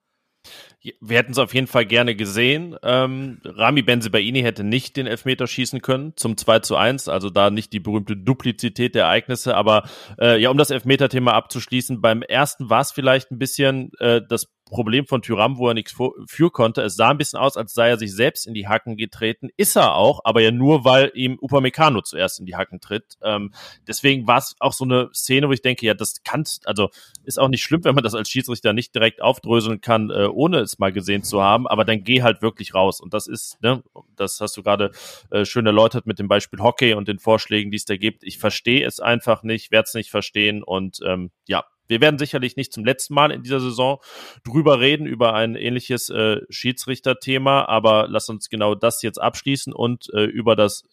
Wir 1.02 1.18
hätten 1.18 1.32
es 1.32 1.40
auf 1.40 1.54
jeden 1.54 1.68
Fall 1.68 1.86
gerne 1.86 2.16
gesehen. 2.16 2.75
Ähm, 2.84 3.40
Rami 3.44 3.82
Benzebaini 3.82 4.42
hätte 4.42 4.64
nicht 4.64 4.98
den 4.98 5.08
Elfmeter 5.08 5.48
schießen 5.48 5.82
können 5.82 6.14
zum 6.16 6.38
2 6.38 6.60
zu 6.60 6.75
1, 6.75 7.08
also 7.08 7.30
da 7.30 7.50
nicht 7.50 7.74
die 7.74 7.80
berühmte 7.80 8.16
Duplizität 8.16 8.94
der 8.94 9.06
Ereignisse. 9.06 9.56
Aber 9.56 9.90
äh, 10.20 10.40
ja, 10.40 10.50
um 10.52 10.58
das 10.58 10.70
Elfmeter-Thema 10.70 11.34
abzuschließen, 11.34 12.02
beim 12.02 12.22
ersten 12.22 12.70
war 12.70 12.82
es 12.82 12.92
vielleicht 12.92 13.32
ein 13.32 13.40
bisschen 13.40 13.92
äh, 14.00 14.22
das 14.28 14.55
Problem 14.66 15.06
von 15.06 15.22
Tyram, 15.22 15.58
wo 15.58 15.68
er 15.68 15.74
nichts 15.74 15.96
für 16.28 16.52
konnte. 16.52 16.82
Es 16.82 16.96
sah 16.96 17.10
ein 17.10 17.18
bisschen 17.18 17.40
aus, 17.40 17.56
als 17.56 17.74
sei 17.74 17.90
er 17.90 17.98
sich 17.98 18.14
selbst 18.14 18.48
in 18.48 18.54
die 18.54 18.68
Hacken 18.68 18.98
getreten. 18.98 19.50
Ist 19.58 19.76
er 19.76 19.96
auch, 19.96 20.22
aber 20.24 20.42
ja 20.42 20.52
nur, 20.52 20.84
weil 20.84 21.12
ihm 21.14 21.38
Upamecano 21.40 22.02
zuerst 22.02 22.40
in 22.40 22.46
die 22.46 22.56
Hacken 22.56 22.80
tritt. 22.80 23.18
Ähm, 23.22 23.54
deswegen 23.88 24.28
war 24.28 24.40
es 24.40 24.56
auch 24.60 24.74
so 24.74 24.84
eine 24.84 25.10
Szene, 25.14 25.48
wo 25.48 25.52
ich 25.52 25.62
denke, 25.62 25.86
ja, 25.86 25.94
das 25.94 26.24
kann, 26.24 26.44
also 26.66 26.90
ist 27.24 27.40
auch 27.40 27.48
nicht 27.48 27.62
schlimm, 27.62 27.84
wenn 27.84 27.96
man 27.96 28.04
das 28.04 28.16
als 28.16 28.30
Schiedsrichter 28.30 28.74
nicht 28.74 28.96
direkt 28.96 29.22
aufdröseln 29.22 29.82
kann, 29.82 30.10
äh, 30.10 30.28
ohne 30.28 30.60
es 30.60 30.80
mal 30.80 30.92
gesehen 30.92 31.24
zu 31.24 31.42
haben, 31.42 31.68
aber 31.68 31.86
dann 31.86 32.04
geh 32.04 32.24
halt 32.24 32.42
wirklich 32.42 32.74
raus. 32.74 33.00
Und 33.00 33.14
das 33.14 33.28
ist, 33.28 33.62
ne, 33.62 33.84
das 34.16 34.42
hast 34.42 34.58
du 34.58 34.64
gerade 34.64 34.92
äh, 35.30 35.46
schön 35.46 35.66
erläutert 35.66 36.08
mit 36.08 36.18
dem 36.18 36.28
Beispiel 36.28 36.60
Hockey 36.60 36.96
und 36.96 37.08
den 37.08 37.20
Vorschlägen, 37.20 37.72
die 37.72 37.78
es 37.78 37.86
da 37.86 37.98
gibt. 37.98 38.24
Ich 38.24 38.40
verstehe 38.40 38.86
es 38.86 39.00
einfach 39.00 39.44
nicht, 39.44 39.72
werde 39.72 39.86
es 39.88 39.94
nicht 39.94 40.10
verstehen 40.10 40.64
und 40.64 41.00
ähm, 41.06 41.32
ja, 41.48 41.66
wir 41.88 42.01
werden 42.01 42.18
sicherlich 42.18 42.56
nicht 42.56 42.74
zum 42.74 42.86
letzten 42.86 43.13
Mal 43.13 43.32
in 43.32 43.44
dieser 43.44 43.60
Saison 43.60 44.00
drüber 44.44 44.80
reden, 44.80 45.06
über 45.06 45.34
ein 45.34 45.56
ähnliches 45.56 46.10
äh, 46.10 46.42
Schiedsrichterthema, 46.50 47.65
aber 47.65 48.08
lass 48.10 48.30
uns 48.30 48.50
genau 48.50 48.75
das 48.75 49.01
jetzt 49.01 49.22
abschließen 49.22 49.74
und 49.74 50.10
äh, 50.13 50.24
über 50.24 50.56
das 50.56 50.84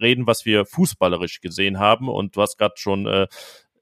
reden, 0.00 0.26
was 0.26 0.44
wir 0.44 0.64
fußballerisch 0.64 1.40
gesehen 1.40 1.78
haben. 1.78 2.08
Und 2.08 2.36
du 2.36 2.42
hast 2.42 2.58
gerade 2.58 2.74
schon 2.76 3.06
äh, 3.06 3.26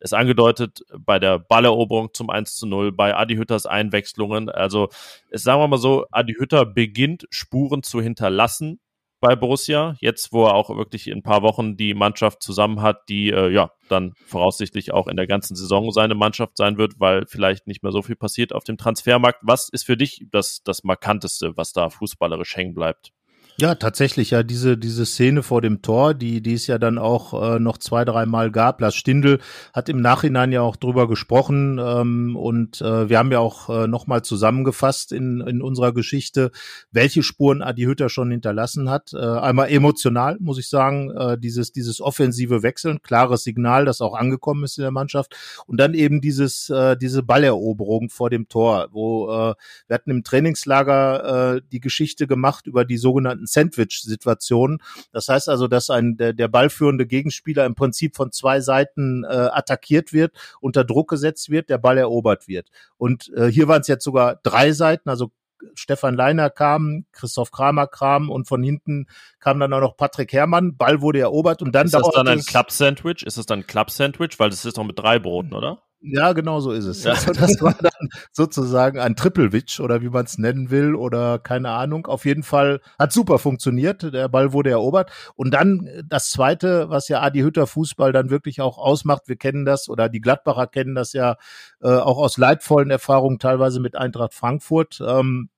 es 0.01 0.13
angedeutet 0.13 0.83
bei 0.99 1.21
der 1.21 1.39
Balleroberung 1.39 2.13
zum 2.13 2.29
1 2.29 2.57
zu 2.57 2.67
0, 2.67 2.91
bei 2.91 3.15
Adi 3.15 3.37
Hütters 3.37 3.67
Einwechslungen. 3.67 4.49
Also, 4.49 4.89
es 5.31 5.45
sagen 5.45 5.61
wir 5.61 5.69
mal 5.69 5.79
so, 5.79 6.07
Adi 6.11 6.35
Hütter 6.35 6.67
beginnt 6.67 7.27
Spuren 7.31 7.85
zu 7.85 8.01
hinterlassen 8.01 8.81
bei 9.23 9.37
Borussia. 9.37 9.95
Jetzt, 10.01 10.33
wo 10.33 10.45
er 10.45 10.55
auch 10.55 10.69
wirklich 10.77 11.07
in 11.07 11.19
ein 11.19 11.23
paar 11.23 11.43
Wochen 11.43 11.77
die 11.77 11.95
Mannschaft 11.95 12.43
zusammen 12.43 12.83
hat, 12.83 13.09
die 13.09 13.31
äh, 13.31 13.49
ja 13.51 13.71
dann 13.89 14.13
voraussichtlich 14.27 14.93
auch 14.93 15.07
in 15.07 15.17
der 15.17 15.27
ganzen 15.27 15.55
Saison 15.55 15.93
seine 15.93 16.15
Mannschaft 16.15 16.57
sein 16.57 16.77
wird, 16.77 16.95
weil 16.99 17.25
vielleicht 17.27 17.67
nicht 17.67 17.83
mehr 17.83 17.93
so 17.93 18.03
viel 18.03 18.17
passiert 18.17 18.53
auf 18.53 18.65
dem 18.65 18.77
Transfermarkt. 18.77 19.39
Was 19.43 19.69
ist 19.71 19.85
für 19.85 19.97
dich 19.97 20.27
das, 20.31 20.63
das 20.65 20.83
Markanteste, 20.83 21.57
was 21.57 21.73
da 21.73 21.89
fußballerisch 21.89 22.57
hängen 22.57 22.75
bleibt? 22.75 23.13
Ja, 23.59 23.75
tatsächlich, 23.75 24.31
ja, 24.31 24.43
diese, 24.43 24.79
diese 24.79 25.05
Szene 25.05 25.43
vor 25.43 25.61
dem 25.61 25.83
Tor, 25.83 26.15
die, 26.15 26.41
die 26.41 26.55
es 26.55 26.67
ja 26.67 26.79
dann 26.79 26.97
auch 26.97 27.57
äh, 27.57 27.59
noch 27.59 27.77
zwei, 27.77 28.05
dreimal 28.05 28.51
gab. 28.51 28.81
Lars 28.81 28.95
Stindl 28.95 29.41
hat 29.75 29.91
im 29.91 30.01
Nachhinein 30.01 30.53
ja 30.53 30.63
auch 30.63 30.75
drüber 30.75 31.07
gesprochen 31.07 31.79
ähm, 31.79 32.35
und 32.35 32.81
äh, 32.81 33.11
wir 33.11 33.19
haben 33.19 33.31
ja 33.31 33.41
auch 33.41 33.69
äh, 33.69 33.87
nochmal 33.87 34.23
zusammengefasst 34.23 35.13
in, 35.13 35.43
in 35.43 35.61
unserer 35.61 35.93
Geschichte, 35.93 36.51
welche 36.91 37.23
Spuren 37.23 37.61
Adi 37.61 37.83
Hütter 37.83 38.09
schon 38.09 38.31
hinterlassen 38.31 38.89
hat. 38.89 39.13
Äh, 39.13 39.19
einmal 39.19 39.71
emotional, 39.71 40.39
muss 40.41 40.59
ich 40.59 40.69
sagen, 40.69 41.11
äh, 41.11 41.39
dieses, 41.39 41.73
dieses 41.73 42.01
offensive 42.01 42.63
Wechseln, 42.63 43.03
klares 43.03 43.45
Signal, 43.45 43.85
das 43.85 44.01
auch 44.01 44.15
angekommen 44.15 44.65
ist 44.65 44.79
in 44.79 44.83
der 44.83 44.91
Mannschaft 44.91 45.37
und 45.67 45.79
dann 45.79 45.93
eben 45.93 46.23
dieses, 46.23 46.71
äh, 46.71 46.97
diese 46.97 47.23
Balleroberung 47.23 48.09
vor 48.09 48.31
dem 48.31 48.49
Tor, 48.49 48.89
wo 48.93 49.29
äh, 49.31 49.55
wir 49.87 49.95
hatten 49.95 50.11
im 50.11 50.25
Trainingslager 50.25 51.57
äh, 51.57 51.61
die 51.71 51.81
Geschichte 51.81 52.27
gemacht 52.27 52.67
über 52.67 52.87
die 52.87 52.97
sogenannten 52.97 53.42
sogenannten 53.43 53.47
Sandwich-Situationen. 53.47 54.79
Das 55.13 55.29
heißt 55.29 55.49
also, 55.49 55.69
dass 55.69 55.91
ein 55.91 56.17
der, 56.17 56.33
der 56.33 56.49
ballführende 56.49 57.07
Gegenspieler 57.07 57.67
im 57.67 57.75
Prinzip 57.75 58.17
von 58.17 58.33
zwei 58.33 58.61
Seiten 58.61 59.25
äh, 59.25 59.29
attackiert 59.29 60.13
wird, 60.13 60.33
unter 60.61 60.85
Druck 60.85 61.11
gesetzt 61.11 61.51
wird, 61.51 61.69
der 61.69 61.79
Ball 61.79 61.99
erobert 61.99 62.49
wird. 62.49 62.71
Und 62.97 63.33
äh, 63.37 63.47
hier 63.47 63.69
waren 63.69 63.81
es 63.81 63.89
jetzt 63.89 64.05
sogar 64.05 64.37
drei 64.43 64.73
Seiten, 64.73 65.09
also 65.09 65.31
Stefan 65.75 66.17
Leiner 66.17 66.51
kam, 66.51 67.05
Christoph 67.13 67.53
Kramer 67.53 67.87
kam 67.87 68.31
und 68.31 68.49
von 68.49 68.65
hinten 68.65 69.07
kam 69.39 69.61
dann 69.61 69.73
auch 69.73 69.81
noch 69.81 69.97
Patrick 69.97 70.33
Herrmann. 70.33 70.77
Ball 70.77 71.01
wurde 71.01 71.21
erobert 71.21 71.63
und 71.63 71.73
dann 71.73 71.87
ist 71.87 71.95
das 71.95 72.11
dann 72.13 72.27
ein 72.27 72.41
Club-Sandwich? 72.41 73.23
Ist 73.23 73.39
das 73.39 73.47
dann 73.47 73.61
ein 73.61 73.67
Club-Sandwich? 73.67 74.41
Weil 74.41 74.51
das 74.51 74.65
ist 74.65 74.77
doch 74.77 74.85
mit 74.85 74.99
drei 74.99 75.21
Broten, 75.21 75.55
oder? 75.55 75.81
Ja, 76.05 76.33
genau 76.33 76.59
so 76.59 76.73
ist 76.73 76.85
es. 76.87 77.05
Ja. 77.05 77.13
Also 77.13 77.33
das 77.33 77.63
war 77.63 77.75
dann 77.81 78.09
sozusagen 78.33 78.99
ein 78.99 79.15
Triple-Witch 79.15 79.79
oder 79.79 80.03
wie 80.03 80.09
man 80.09 80.25
es 80.25 80.37
nennen 80.37 80.71
will 80.71 80.97
oder 80.97 81.39
keine 81.39 81.71
Ahnung. 81.71 82.07
Auf 82.07 82.25
jeden 82.25 82.43
Fall 82.43 82.81
hat 82.99 83.13
super 83.13 83.39
funktioniert. 83.39 84.13
Der 84.13 84.29
Ball 84.29 84.53
wurde 84.53 84.71
erobert. 84.71 85.13
Und 85.37 85.55
dann 85.55 85.89
das 86.09 86.31
Zweite, 86.31 86.91
was 86.91 87.07
ja 87.07 87.23
Adi 87.23 87.41
Hütter 87.41 87.69
Fußball 87.69 88.13
dann 88.13 88.31
wirklich 88.31 88.61
auch 88.61 88.79
ausmacht. 88.79 89.23
Wir 89.27 89.37
kennen 89.37 89.65
das 89.65 89.89
oder 89.89 90.09
die 90.09 90.21
Gladbacher 90.21 90.67
kennen 90.67 90.97
das 90.97 91.13
ja 91.13 91.37
äh, 91.81 91.89
auch 91.89 92.19
aus 92.19 92.37
leidvollen 92.37 92.91
Erfahrungen 92.91 93.39
teilweise 93.39 93.79
mit 93.79 93.97
Eintracht 93.97 94.35
Frankfurt. 94.35 95.01
Ähm, 95.07 95.51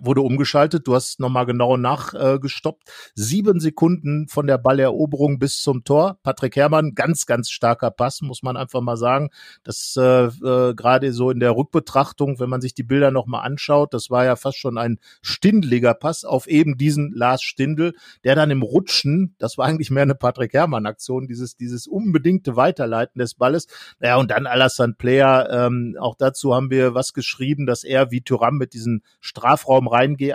wurde 0.00 0.20
umgeschaltet. 0.20 0.86
Du 0.86 0.94
hast 0.94 1.20
nochmal 1.20 1.46
genau 1.46 1.76
nachgestoppt. 1.76 2.88
Äh, 2.88 2.92
Sieben 3.14 3.60
Sekunden 3.60 4.28
von 4.28 4.46
der 4.46 4.58
Balleroberung 4.58 5.38
bis 5.38 5.60
zum 5.60 5.84
Tor. 5.84 6.18
Patrick 6.22 6.56
Herrmann, 6.56 6.94
ganz, 6.94 7.26
ganz 7.26 7.50
starker 7.50 7.90
Pass, 7.90 8.22
muss 8.22 8.42
man 8.42 8.56
einfach 8.56 8.80
mal 8.80 8.96
sagen. 8.96 9.30
Das 9.62 9.96
äh, 9.96 10.26
äh, 10.26 10.74
gerade 10.74 11.12
so 11.12 11.30
in 11.30 11.40
der 11.40 11.56
Rückbetrachtung, 11.56 12.40
wenn 12.40 12.50
man 12.50 12.60
sich 12.60 12.74
die 12.74 12.82
Bilder 12.82 13.10
nochmal 13.10 13.46
anschaut, 13.46 13.94
das 13.94 14.10
war 14.10 14.24
ja 14.24 14.36
fast 14.36 14.58
schon 14.58 14.78
ein 14.78 14.98
stindliger 15.22 15.94
Pass 15.94 16.24
auf 16.24 16.46
eben 16.46 16.76
diesen 16.76 17.12
Lars 17.12 17.42
Stindl, 17.42 17.92
der 18.24 18.34
dann 18.34 18.50
im 18.50 18.62
Rutschen, 18.62 19.34
das 19.38 19.58
war 19.58 19.66
eigentlich 19.66 19.90
mehr 19.90 20.02
eine 20.02 20.14
Patrick 20.14 20.52
Herrmann-Aktion, 20.52 21.26
dieses, 21.26 21.56
dieses 21.56 21.86
unbedingte 21.86 22.56
Weiterleiten 22.56 23.18
des 23.18 23.34
Balles. 23.34 23.66
Naja, 24.00 24.16
und 24.16 24.30
dann 24.30 24.46
Alassane 24.46 24.94
Player, 24.94 25.48
ähm, 25.50 25.96
auch 26.00 26.14
dazu 26.16 26.54
haben 26.54 26.70
wir 26.70 26.94
was 26.94 27.12
geschrieben, 27.12 27.66
dass 27.66 27.84
er 27.84 28.10
wie 28.10 28.22
Thuram 28.22 28.56
mit 28.56 28.74
diesen 28.74 29.02
Strafraum 29.20 29.83
Strafraum 29.84 29.88
reingeh 29.88 30.34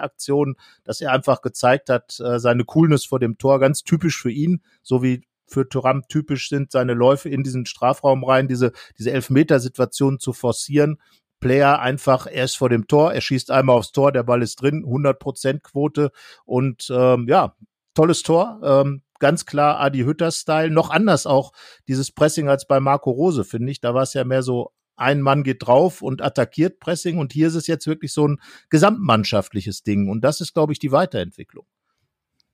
dass 0.83 1.01
er 1.01 1.11
einfach 1.11 1.41
gezeigt 1.41 1.89
hat, 1.89 2.19
äh, 2.19 2.39
seine 2.39 2.65
Coolness 2.65 3.05
vor 3.05 3.19
dem 3.19 3.37
Tor, 3.37 3.59
ganz 3.59 3.83
typisch 3.83 4.21
für 4.21 4.31
ihn, 4.31 4.61
so 4.81 5.03
wie 5.03 5.27
für 5.47 5.67
Thuram 5.67 6.03
typisch 6.07 6.49
sind 6.49 6.71
seine 6.71 6.93
Läufe 6.93 7.27
in 7.29 7.43
diesen 7.43 7.65
Strafraum 7.65 8.23
rein, 8.23 8.47
diese, 8.47 8.71
diese 8.97 9.11
Elfmetersituation 9.11 10.19
zu 10.19 10.33
forcieren. 10.33 10.99
Player 11.39 11.79
einfach, 11.79 12.27
er 12.27 12.43
ist 12.43 12.57
vor 12.57 12.69
dem 12.69 12.87
Tor, 12.87 13.13
er 13.13 13.21
schießt 13.21 13.49
einmal 13.49 13.77
aufs 13.77 13.91
Tor, 13.91 14.11
der 14.11 14.23
Ball 14.23 14.43
ist 14.43 14.61
drin, 14.61 14.85
100% 14.85 15.61
Quote 15.61 16.11
und 16.45 16.87
ähm, 16.91 17.27
ja, 17.27 17.55
tolles 17.95 18.23
Tor. 18.23 18.59
Ähm, 18.61 19.03
ganz 19.19 19.45
klar 19.45 19.79
Adi 19.79 20.01
Hütter-Style, 20.01 20.69
noch 20.69 20.89
anders 20.89 21.25
auch 21.25 21.51
dieses 21.87 22.11
Pressing 22.11 22.49
als 22.49 22.67
bei 22.67 22.79
Marco 22.79 23.09
Rose, 23.09 23.43
finde 23.43 23.71
ich. 23.71 23.79
Da 23.79 23.93
war 23.93 24.03
es 24.03 24.13
ja 24.13 24.23
mehr 24.25 24.43
so 24.43 24.71
ein 24.99 25.21
Mann 25.21 25.43
geht 25.43 25.65
drauf 25.65 26.01
und 26.01 26.21
attackiert 26.21 26.79
Pressing 26.79 27.17
und 27.17 27.33
hier 27.33 27.47
ist 27.47 27.55
es 27.55 27.67
jetzt 27.67 27.87
wirklich 27.87 28.13
so 28.13 28.27
ein 28.27 28.39
gesamtmannschaftliches 28.69 29.83
Ding 29.83 30.09
und 30.09 30.21
das 30.21 30.41
ist, 30.41 30.53
glaube 30.53 30.73
ich, 30.73 30.79
die 30.79 30.91
Weiterentwicklung. 30.91 31.65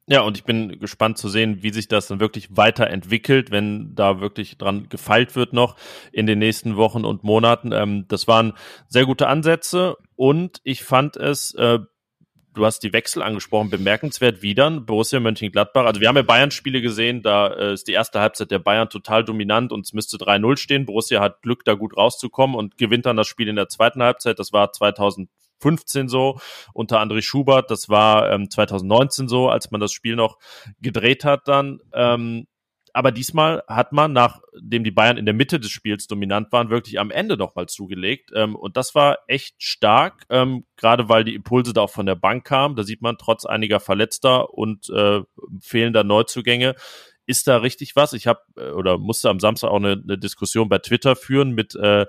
Ja, 0.07 0.21
und 0.21 0.37
ich 0.37 0.43
bin 0.43 0.79
gespannt 0.79 1.17
zu 1.17 1.29
sehen, 1.29 1.63
wie 1.63 1.73
sich 1.73 1.87
das 1.87 2.07
dann 2.07 2.19
wirklich 2.19 2.55
weiterentwickelt, 2.55 3.49
wenn 3.49 3.95
da 3.95 4.19
wirklich 4.21 4.59
dran 4.59 4.87
gefeilt 4.87 5.35
wird 5.35 5.51
noch 5.51 5.75
in 6.11 6.27
den 6.27 6.37
nächsten 6.37 6.75
Wochen 6.75 7.05
und 7.05 7.23
Monaten. 7.23 7.71
Ähm, 7.71 8.05
das 8.07 8.27
waren 8.27 8.53
sehr 8.87 9.05
gute 9.05 9.27
Ansätze 9.27 9.95
und 10.15 10.61
ich 10.63 10.83
fand 10.83 11.17
es 11.17 11.55
äh, 11.55 11.79
du 12.55 12.65
hast 12.65 12.79
die 12.79 12.93
Wechsel 12.93 13.21
angesprochen, 13.21 13.69
bemerkenswert 13.69 14.41
wieder. 14.41 14.71
Borussia 14.71 15.19
Mönchengladbach. 15.19 15.85
Also 15.85 16.01
wir 16.01 16.07
haben 16.07 16.15
ja 16.15 16.23
Bayern-Spiele 16.23 16.81
gesehen, 16.81 17.21
da 17.21 17.47
äh, 17.47 17.73
ist 17.73 17.87
die 17.87 17.91
erste 17.91 18.19
Halbzeit 18.19 18.51
der 18.51 18.59
Bayern 18.59 18.89
total 18.89 19.23
dominant 19.23 19.71
und 19.71 19.85
es 19.85 19.93
müsste 19.93 20.17
3-0 20.17 20.57
stehen. 20.57 20.85
Borussia 20.85 21.21
hat 21.21 21.41
Glück, 21.41 21.63
da 21.65 21.73
gut 21.73 21.95
rauszukommen 21.95 22.55
und 22.55 22.77
gewinnt 22.77 23.05
dann 23.05 23.17
das 23.17 23.27
Spiel 23.27 23.47
in 23.47 23.55
der 23.55 23.69
zweiten 23.69 24.01
Halbzeit. 24.01 24.39
Das 24.39 24.53
war 24.53 24.71
2015 24.71 26.07
so 26.07 26.39
unter 26.73 27.01
André 27.01 27.21
Schubert. 27.21 27.69
Das 27.69 27.89
war 27.89 28.31
ähm, 28.31 28.49
2019 28.49 29.27
so, 29.27 29.49
als 29.49 29.71
man 29.71 29.81
das 29.81 29.91
Spiel 29.91 30.15
noch 30.15 30.37
gedreht 30.81 31.25
hat 31.25 31.47
dann. 31.47 31.79
Ähm, 31.93 32.47
aber 32.95 33.11
diesmal 33.11 33.61
hat 33.67 33.91
man, 33.91 34.13
nachdem 34.13 34.85
die 34.85 34.91
Bayern 34.91 35.17
in 35.17 35.25
der 35.25 35.33
Mitte 35.33 35.59
des 35.59 35.69
Spiels 35.69 36.07
dominant 36.07 36.53
waren, 36.53 36.69
wirklich 36.69 36.97
am 36.97 37.11
Ende 37.11 37.35
nochmal 37.35 37.67
zugelegt. 37.67 38.31
Ähm, 38.33 38.55
und 38.55 38.77
das 38.77 38.95
war 38.95 39.17
echt 39.27 39.61
stark, 39.61 40.23
ähm, 40.29 40.65
gerade 40.77 41.09
weil 41.09 41.25
die 41.25 41.35
Impulse 41.35 41.73
da 41.73 41.81
auch 41.81 41.89
von 41.89 42.05
der 42.05 42.15
Bank 42.15 42.45
kamen. 42.45 42.77
Da 42.77 42.83
sieht 42.83 43.01
man, 43.01 43.17
trotz 43.17 43.45
einiger 43.45 43.81
Verletzter 43.81 44.53
und 44.53 44.89
äh, 44.91 45.23
fehlender 45.59 46.05
Neuzugänge, 46.05 46.75
ist 47.25 47.49
da 47.49 47.57
richtig 47.57 47.97
was. 47.97 48.13
Ich 48.13 48.27
habe 48.27 48.39
äh, 48.55 48.69
oder 48.69 48.97
musste 48.97 49.29
am 49.29 49.41
Samstag 49.41 49.71
auch 49.71 49.75
eine, 49.75 50.01
eine 50.01 50.17
Diskussion 50.17 50.69
bei 50.69 50.77
Twitter 50.77 51.17
führen 51.17 51.51
mit 51.51 51.75
äh, 51.75 52.05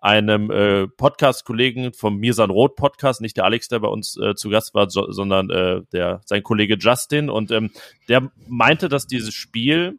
einem 0.00 0.50
äh, 0.50 0.88
Podcast-Kollegen 0.88 1.92
vom 1.92 2.16
Mirsan 2.16 2.48
Roth 2.48 2.76
Podcast, 2.76 3.20
nicht 3.20 3.36
der 3.36 3.44
Alex, 3.44 3.68
der 3.68 3.80
bei 3.80 3.88
uns 3.88 4.16
äh, 4.16 4.34
zu 4.34 4.48
Gast 4.48 4.72
war, 4.72 4.88
so, 4.88 5.12
sondern 5.12 5.50
äh, 5.50 5.82
der 5.92 6.22
sein 6.24 6.42
Kollege 6.42 6.78
Justin 6.78 7.28
und 7.28 7.50
ähm, 7.50 7.72
der 8.08 8.32
meinte, 8.48 8.88
dass 8.88 9.06
dieses 9.06 9.34
Spiel 9.34 9.98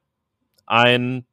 ein, 0.66 1.26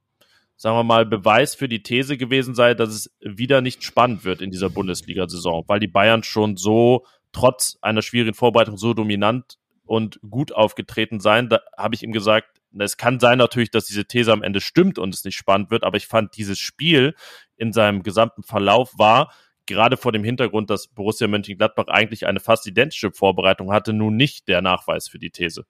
sagen 0.56 0.76
wir 0.76 0.84
mal, 0.84 1.06
Beweis 1.06 1.54
für 1.54 1.68
die 1.68 1.82
These 1.82 2.16
gewesen 2.16 2.54
sei, 2.54 2.74
dass 2.74 2.90
es 2.90 3.16
wieder 3.20 3.60
nicht 3.60 3.84
spannend 3.84 4.24
wird 4.24 4.40
in 4.40 4.50
dieser 4.50 4.70
Bundesliga-Saison, 4.70 5.64
weil 5.66 5.80
die 5.80 5.88
Bayern 5.88 6.22
schon 6.22 6.56
so 6.56 7.06
trotz 7.32 7.78
einer 7.82 8.02
schwierigen 8.02 8.34
Vorbereitung 8.34 8.76
so 8.76 8.94
dominant 8.94 9.58
und 9.84 10.18
gut 10.28 10.52
aufgetreten 10.52 11.20
seien. 11.20 11.48
Da 11.48 11.60
habe 11.76 11.94
ich 11.94 12.02
ihm 12.02 12.12
gesagt, 12.12 12.60
es 12.78 12.96
kann 12.96 13.18
sein 13.18 13.38
natürlich, 13.38 13.70
dass 13.70 13.86
diese 13.86 14.04
These 14.04 14.32
am 14.32 14.42
Ende 14.42 14.60
stimmt 14.60 14.98
und 14.98 15.14
es 15.14 15.24
nicht 15.24 15.36
spannend 15.36 15.70
wird, 15.70 15.84
aber 15.84 15.96
ich 15.96 16.06
fand 16.06 16.36
dieses 16.36 16.58
Spiel 16.58 17.14
in 17.56 17.72
seinem 17.72 18.02
gesamten 18.02 18.42
Verlauf 18.42 18.92
war 18.98 19.32
gerade 19.68 19.96
vor 19.96 20.10
dem 20.10 20.24
Hintergrund, 20.24 20.70
dass 20.70 20.88
Borussia 20.88 21.28
Mönchengladbach 21.28 21.86
eigentlich 21.86 22.26
eine 22.26 22.40
fast 22.40 22.66
identische 22.66 23.12
Vorbereitung 23.12 23.70
hatte, 23.70 23.92
nun 23.92 24.16
nicht 24.16 24.48
der 24.48 24.62
Nachweis 24.62 25.08
für 25.08 25.20
die 25.20 25.30
These 25.30 25.66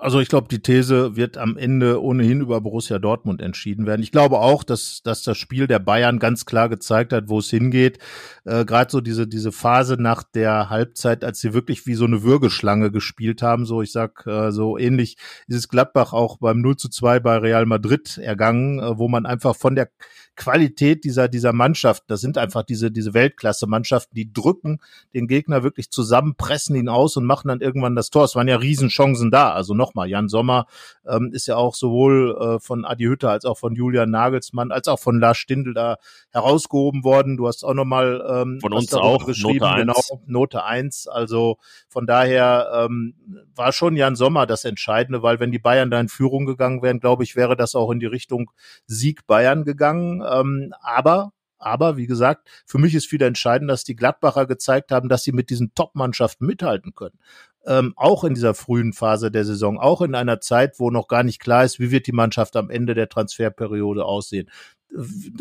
Also 0.00 0.20
ich 0.20 0.28
glaube, 0.28 0.48
die 0.48 0.60
These 0.60 1.16
wird 1.16 1.38
am 1.38 1.56
Ende 1.56 2.00
ohnehin 2.00 2.40
über 2.40 2.60
Borussia 2.60 2.98
Dortmund 2.98 3.42
entschieden 3.42 3.84
werden. 3.86 4.02
Ich 4.02 4.12
glaube 4.12 4.38
auch, 4.38 4.62
dass, 4.62 5.02
dass 5.02 5.22
das 5.22 5.36
Spiel 5.38 5.66
der 5.66 5.80
Bayern 5.80 6.20
ganz 6.20 6.46
klar 6.46 6.68
gezeigt 6.68 7.12
hat, 7.12 7.28
wo 7.28 7.40
es 7.40 7.50
hingeht. 7.50 7.98
Äh, 8.44 8.64
Gerade 8.64 8.90
so 8.92 9.00
diese, 9.00 9.26
diese 9.26 9.50
Phase 9.50 9.96
nach 10.00 10.22
der 10.22 10.70
Halbzeit, 10.70 11.24
als 11.24 11.40
sie 11.40 11.52
wirklich 11.52 11.86
wie 11.86 11.94
so 11.94 12.04
eine 12.04 12.22
Würgeschlange 12.22 12.92
gespielt 12.92 13.42
haben, 13.42 13.66
so 13.66 13.82
ich 13.82 13.90
sag, 13.90 14.24
äh, 14.26 14.52
so 14.52 14.78
ähnlich 14.78 15.16
ist 15.48 15.56
es 15.56 15.68
Gladbach 15.68 16.12
auch 16.12 16.38
beim 16.38 16.60
0 16.60 16.76
zu 16.76 16.88
2 16.88 17.18
bei 17.20 17.38
Real 17.38 17.66
Madrid 17.66 18.18
ergangen, 18.18 18.78
äh, 18.78 18.98
wo 18.98 19.08
man 19.08 19.26
einfach 19.26 19.56
von 19.56 19.74
der 19.74 19.90
Qualität 20.38 21.04
dieser, 21.04 21.28
dieser 21.28 21.52
Mannschaft, 21.52 22.04
das 22.06 22.20
sind 22.20 22.38
einfach 22.38 22.62
diese, 22.62 22.90
diese 22.90 23.12
Weltklasse-Mannschaften, 23.12 24.14
die 24.14 24.32
drücken 24.32 24.78
den 25.12 25.26
Gegner 25.26 25.64
wirklich 25.64 25.90
zusammen, 25.90 26.36
pressen 26.36 26.76
ihn 26.76 26.88
aus 26.88 27.16
und 27.16 27.24
machen 27.24 27.48
dann 27.48 27.60
irgendwann 27.60 27.96
das 27.96 28.08
Tor. 28.08 28.24
Es 28.24 28.36
waren 28.36 28.46
ja 28.46 28.56
Riesenchancen 28.56 29.32
da. 29.32 29.52
Also 29.52 29.74
nochmal, 29.74 30.08
Jan 30.08 30.28
Sommer 30.28 30.66
ähm, 31.06 31.30
ist 31.32 31.48
ja 31.48 31.56
auch 31.56 31.74
sowohl 31.74 32.36
äh, 32.40 32.60
von 32.60 32.84
Adi 32.84 33.04
Hütter 33.04 33.30
als 33.30 33.44
auch 33.44 33.58
von 33.58 33.74
Julian 33.74 34.10
Nagelsmann 34.10 34.70
als 34.70 34.86
auch 34.86 35.00
von 35.00 35.18
Lars 35.18 35.38
Stindl 35.38 35.74
da 35.74 35.96
herausgehoben 36.30 37.02
worden. 37.02 37.36
Du 37.36 37.48
hast 37.48 37.64
auch 37.64 37.74
nochmal 37.74 38.24
ähm, 38.28 38.60
von 38.60 38.72
uns 38.72 38.94
auch 38.94 39.26
geschrieben, 39.26 39.66
Note 39.66 39.80
genau, 39.80 40.00
Note 40.26 40.64
eins. 40.64 41.08
Also 41.08 41.58
von 41.88 42.06
daher 42.06 42.86
ähm, 42.86 43.14
war 43.56 43.72
schon 43.72 43.96
Jan 43.96 44.14
Sommer 44.14 44.46
das 44.46 44.64
Entscheidende, 44.64 45.22
weil 45.22 45.40
wenn 45.40 45.50
die 45.50 45.58
Bayern 45.58 45.90
da 45.90 45.98
in 45.98 46.08
Führung 46.08 46.46
gegangen 46.46 46.80
wären, 46.80 47.00
glaube 47.00 47.24
ich, 47.24 47.34
wäre 47.34 47.56
das 47.56 47.74
auch 47.74 47.90
in 47.90 47.98
die 47.98 48.06
Richtung 48.06 48.52
Sieg 48.86 49.26
Bayern 49.26 49.64
gegangen. 49.64 50.22
Ähm, 50.30 50.72
aber 50.80 51.32
aber 51.58 51.96
wie 51.96 52.06
gesagt, 52.06 52.48
für 52.66 52.78
mich 52.78 52.94
ist 52.94 53.06
viel 53.06 53.22
entscheidend, 53.22 53.70
dass 53.70 53.84
die 53.84 53.96
Gladbacher 53.96 54.46
gezeigt 54.46 54.92
haben, 54.92 55.08
dass 55.08 55.24
sie 55.24 55.32
mit 55.32 55.50
diesen 55.50 55.74
Top-Mannschaften 55.74 56.46
mithalten 56.46 56.94
können. 56.94 57.18
Ähm, 57.66 57.92
auch 57.96 58.24
in 58.24 58.34
dieser 58.34 58.54
frühen 58.54 58.92
Phase 58.92 59.30
der 59.30 59.44
Saison, 59.44 59.78
auch 59.78 60.00
in 60.00 60.14
einer 60.14 60.40
Zeit, 60.40 60.78
wo 60.78 60.90
noch 60.90 61.08
gar 61.08 61.24
nicht 61.24 61.40
klar 61.40 61.64
ist, 61.64 61.80
wie 61.80 61.90
wird 61.90 62.06
die 62.06 62.12
Mannschaft 62.12 62.56
am 62.56 62.70
Ende 62.70 62.94
der 62.94 63.08
Transferperiode 63.08 64.04
aussehen. 64.04 64.48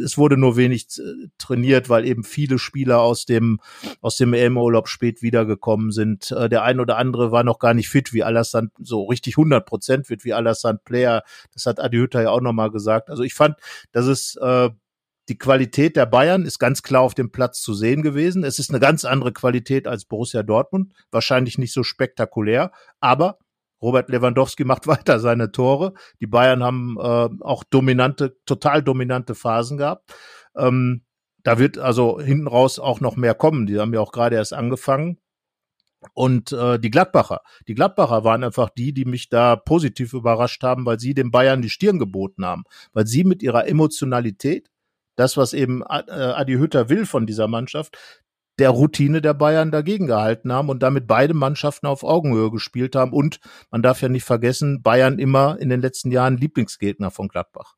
Es 0.03 0.17
wurde 0.17 0.37
nur 0.37 0.57
wenig 0.57 0.87
äh, 0.99 1.27
trainiert, 1.37 1.89
weil 1.89 2.05
eben 2.05 2.23
viele 2.23 2.59
Spieler 2.59 3.01
aus 3.01 3.25
dem 3.25 3.59
aus 4.01 4.17
dem 4.17 4.33
EM-Urlaub 4.33 4.87
spät 4.87 5.21
wiedergekommen 5.21 5.91
sind. 5.91 6.31
Äh, 6.31 6.49
der 6.49 6.63
ein 6.63 6.79
oder 6.79 6.97
andere 6.97 7.31
war 7.31 7.43
noch 7.43 7.59
gar 7.59 7.73
nicht 7.73 7.89
fit, 7.89 8.13
wie 8.13 8.23
Alassane, 8.23 8.69
so 8.79 9.05
richtig 9.05 9.37
100 9.37 9.65
Prozent 9.65 10.09
wird 10.09 10.25
wie 10.25 10.33
Alassane 10.33 10.79
Player. 10.83 11.23
Das 11.53 11.65
hat 11.65 11.79
Adi 11.79 11.97
Hütter 11.97 12.21
ja 12.21 12.29
auch 12.29 12.41
nochmal 12.41 12.71
gesagt. 12.71 13.09
Also 13.09 13.23
ich 13.23 13.33
fand, 13.33 13.55
dass 13.91 14.05
es 14.05 14.35
äh, 14.35 14.69
die 15.29 15.37
Qualität 15.37 15.95
der 15.97 16.05
Bayern 16.05 16.45
ist 16.45 16.59
ganz 16.59 16.83
klar 16.83 17.01
auf 17.01 17.13
dem 17.13 17.31
Platz 17.31 17.61
zu 17.61 17.73
sehen 17.73 18.01
gewesen. 18.01 18.43
Es 18.43 18.59
ist 18.59 18.69
eine 18.69 18.79
ganz 18.79 19.03
andere 19.03 19.33
Qualität 19.33 19.87
als 19.87 20.05
Borussia 20.05 20.41
Dortmund. 20.43 20.93
Wahrscheinlich 21.11 21.57
nicht 21.57 21.73
so 21.73 21.83
spektakulär, 21.83 22.71
aber 23.01 23.37
Robert 23.81 24.09
Lewandowski 24.09 24.63
macht 24.63 24.87
weiter 24.87 25.19
seine 25.19 25.51
Tore. 25.51 25.93
Die 26.19 26.27
Bayern 26.27 26.63
haben 26.63 26.97
äh, 26.99 27.29
auch 27.41 27.63
dominante, 27.63 28.37
total 28.45 28.83
dominante 28.83 29.35
Phasen 29.35 29.77
gehabt. 29.77 30.13
Ähm, 30.55 31.03
da 31.43 31.59
wird 31.59 31.77
also 31.77 32.19
hinten 32.19 32.47
raus 32.47 32.79
auch 32.79 32.99
noch 32.99 33.15
mehr 33.15 33.33
kommen. 33.33 33.67
Die 33.67 33.79
haben 33.79 33.93
ja 33.93 34.01
auch 34.01 34.11
gerade 34.11 34.35
erst 34.35 34.53
angefangen. 34.53 35.19
Und 36.13 36.51
äh, 36.51 36.79
die 36.79 36.91
Gladbacher, 36.91 37.41
die 37.67 37.73
Gladbacher 37.73 38.23
waren 38.23 38.43
einfach 38.43 38.69
die, 38.69 38.93
die 38.93 39.05
mich 39.05 39.29
da 39.29 39.55
positiv 39.55 40.13
überrascht 40.13 40.63
haben, 40.63 40.85
weil 40.85 40.99
sie 40.99 41.13
den 41.13 41.31
Bayern 41.31 41.61
die 41.61 41.69
Stirn 41.69 41.99
geboten 41.99 42.45
haben, 42.45 42.63
weil 42.93 43.07
sie 43.07 43.23
mit 43.23 43.41
ihrer 43.41 43.67
Emotionalität, 43.67 44.69
das, 45.15 45.37
was 45.37 45.53
eben 45.53 45.81
äh, 45.81 46.11
Adi 46.11 46.53
Hütter 46.53 46.89
will 46.89 47.05
von 47.05 47.25
dieser 47.25 47.47
Mannschaft, 47.47 47.97
der 48.59 48.69
Routine 48.71 49.21
der 49.21 49.33
Bayern 49.33 49.71
dagegen 49.71 50.07
gehalten 50.07 50.51
haben 50.51 50.69
und 50.69 50.81
damit 50.81 51.07
beide 51.07 51.33
Mannschaften 51.33 51.85
auf 51.85 52.03
Augenhöhe 52.03 52.51
gespielt 52.51 52.95
haben. 52.95 53.13
Und 53.13 53.39
man 53.71 53.81
darf 53.81 54.01
ja 54.01 54.09
nicht 54.09 54.23
vergessen, 54.23 54.81
Bayern 54.81 55.19
immer 55.19 55.59
in 55.59 55.69
den 55.69 55.81
letzten 55.81 56.11
Jahren 56.11 56.37
Lieblingsgegner 56.37 57.11
von 57.11 57.27
Gladbach. 57.27 57.75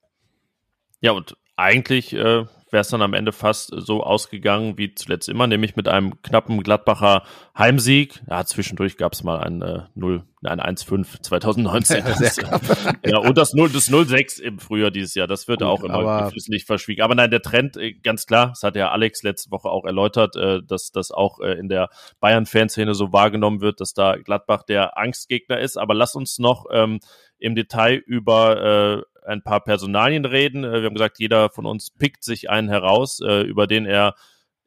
Ja, 1.01 1.12
und 1.12 1.38
eigentlich 1.55 2.13
äh, 2.13 2.45
wäre 2.72 2.82
es 2.82 2.90
dann 2.90 3.02
am 3.02 3.14
Ende 3.14 3.32
fast 3.32 3.72
so 3.76 4.04
ausgegangen 4.04 4.78
wie 4.78 4.94
zuletzt 4.94 5.30
immer, 5.30 5.48
nämlich 5.48 5.76
mit 5.76 5.88
einem 5.88 6.22
knappen 6.22 6.62
Gladbacher 6.64 7.24
Heimsieg. 7.58 8.22
Ja, 8.30 8.46
zwischendurch 8.46 8.98
gab 8.98 9.14
es 9.14 9.24
mal 9.24 9.40
ein 9.40 9.62
äh, 9.62 9.82
0, 9.96 10.24
ein 10.44 10.60
1-5 10.60 11.22
2019. 11.22 12.04
Ja, 12.06 12.60
ja, 13.06 13.18
und 13.18 13.38
das 13.38 13.54
0, 13.54 13.70
das 13.70 13.90
0-6 13.90 14.42
im 14.42 14.60
Frühjahr 14.60 14.92
dieses 14.92 15.16
Jahr. 15.16 15.28
Das 15.28 15.48
wird 15.48 15.60
Gut, 15.60 15.68
auch 15.68 15.84
immer 15.84 16.24
geflissentlich 16.24 16.66
verschwiegen. 16.66 17.02
Aber 17.02 17.16
nein, 17.16 17.32
der 17.32 17.42
Trend, 17.42 17.78
äh, 17.78 17.94
ganz 17.94 18.26
klar, 18.26 18.50
das 18.50 18.64
hat 18.64 18.76
ja 18.76 18.92
Alex 18.92 19.24
letzte 19.24 19.52
Woche 19.52 19.70
auch 19.70 19.86
erläutert, 19.86 20.36
äh, 20.36 20.62
dass 20.64 20.92
das 20.92 21.12
auch 21.12 21.40
äh, 21.40 21.54
in 21.54 21.70
der 21.70 21.90
Bayern-Fanszene 22.20 22.94
so 22.94 23.12
wahrgenommen 23.12 23.62
wird, 23.62 23.82
dass 23.82 23.94
da 23.94 24.16
Gladbach 24.16 24.64
der 24.64 24.98
Angstgegner 24.98 25.60
ist. 25.60 25.78
Aber 25.78 25.94
lass 25.94 26.16
uns 26.16 26.40
noch 26.40 26.66
ähm, 26.72 27.00
im 27.40 27.56
Detail 27.56 27.96
über 28.06 29.02
äh, 29.06 29.09
ein 29.26 29.44
paar 29.44 29.64
Personalien 29.64 30.26
reden. 30.26 30.64
Äh, 30.64 30.82
wir 30.82 30.86
haben 30.86 30.94
gesagt, 30.94 31.20
jeder 31.20 31.50
von 31.50 31.66
uns 31.66 31.92
pickt 31.92 32.24
sich 32.24 32.50
einen 32.50 32.70
heraus, 32.70 33.20
äh, 33.22 33.42
über 33.42 33.68
den 33.68 33.86
er 33.86 34.16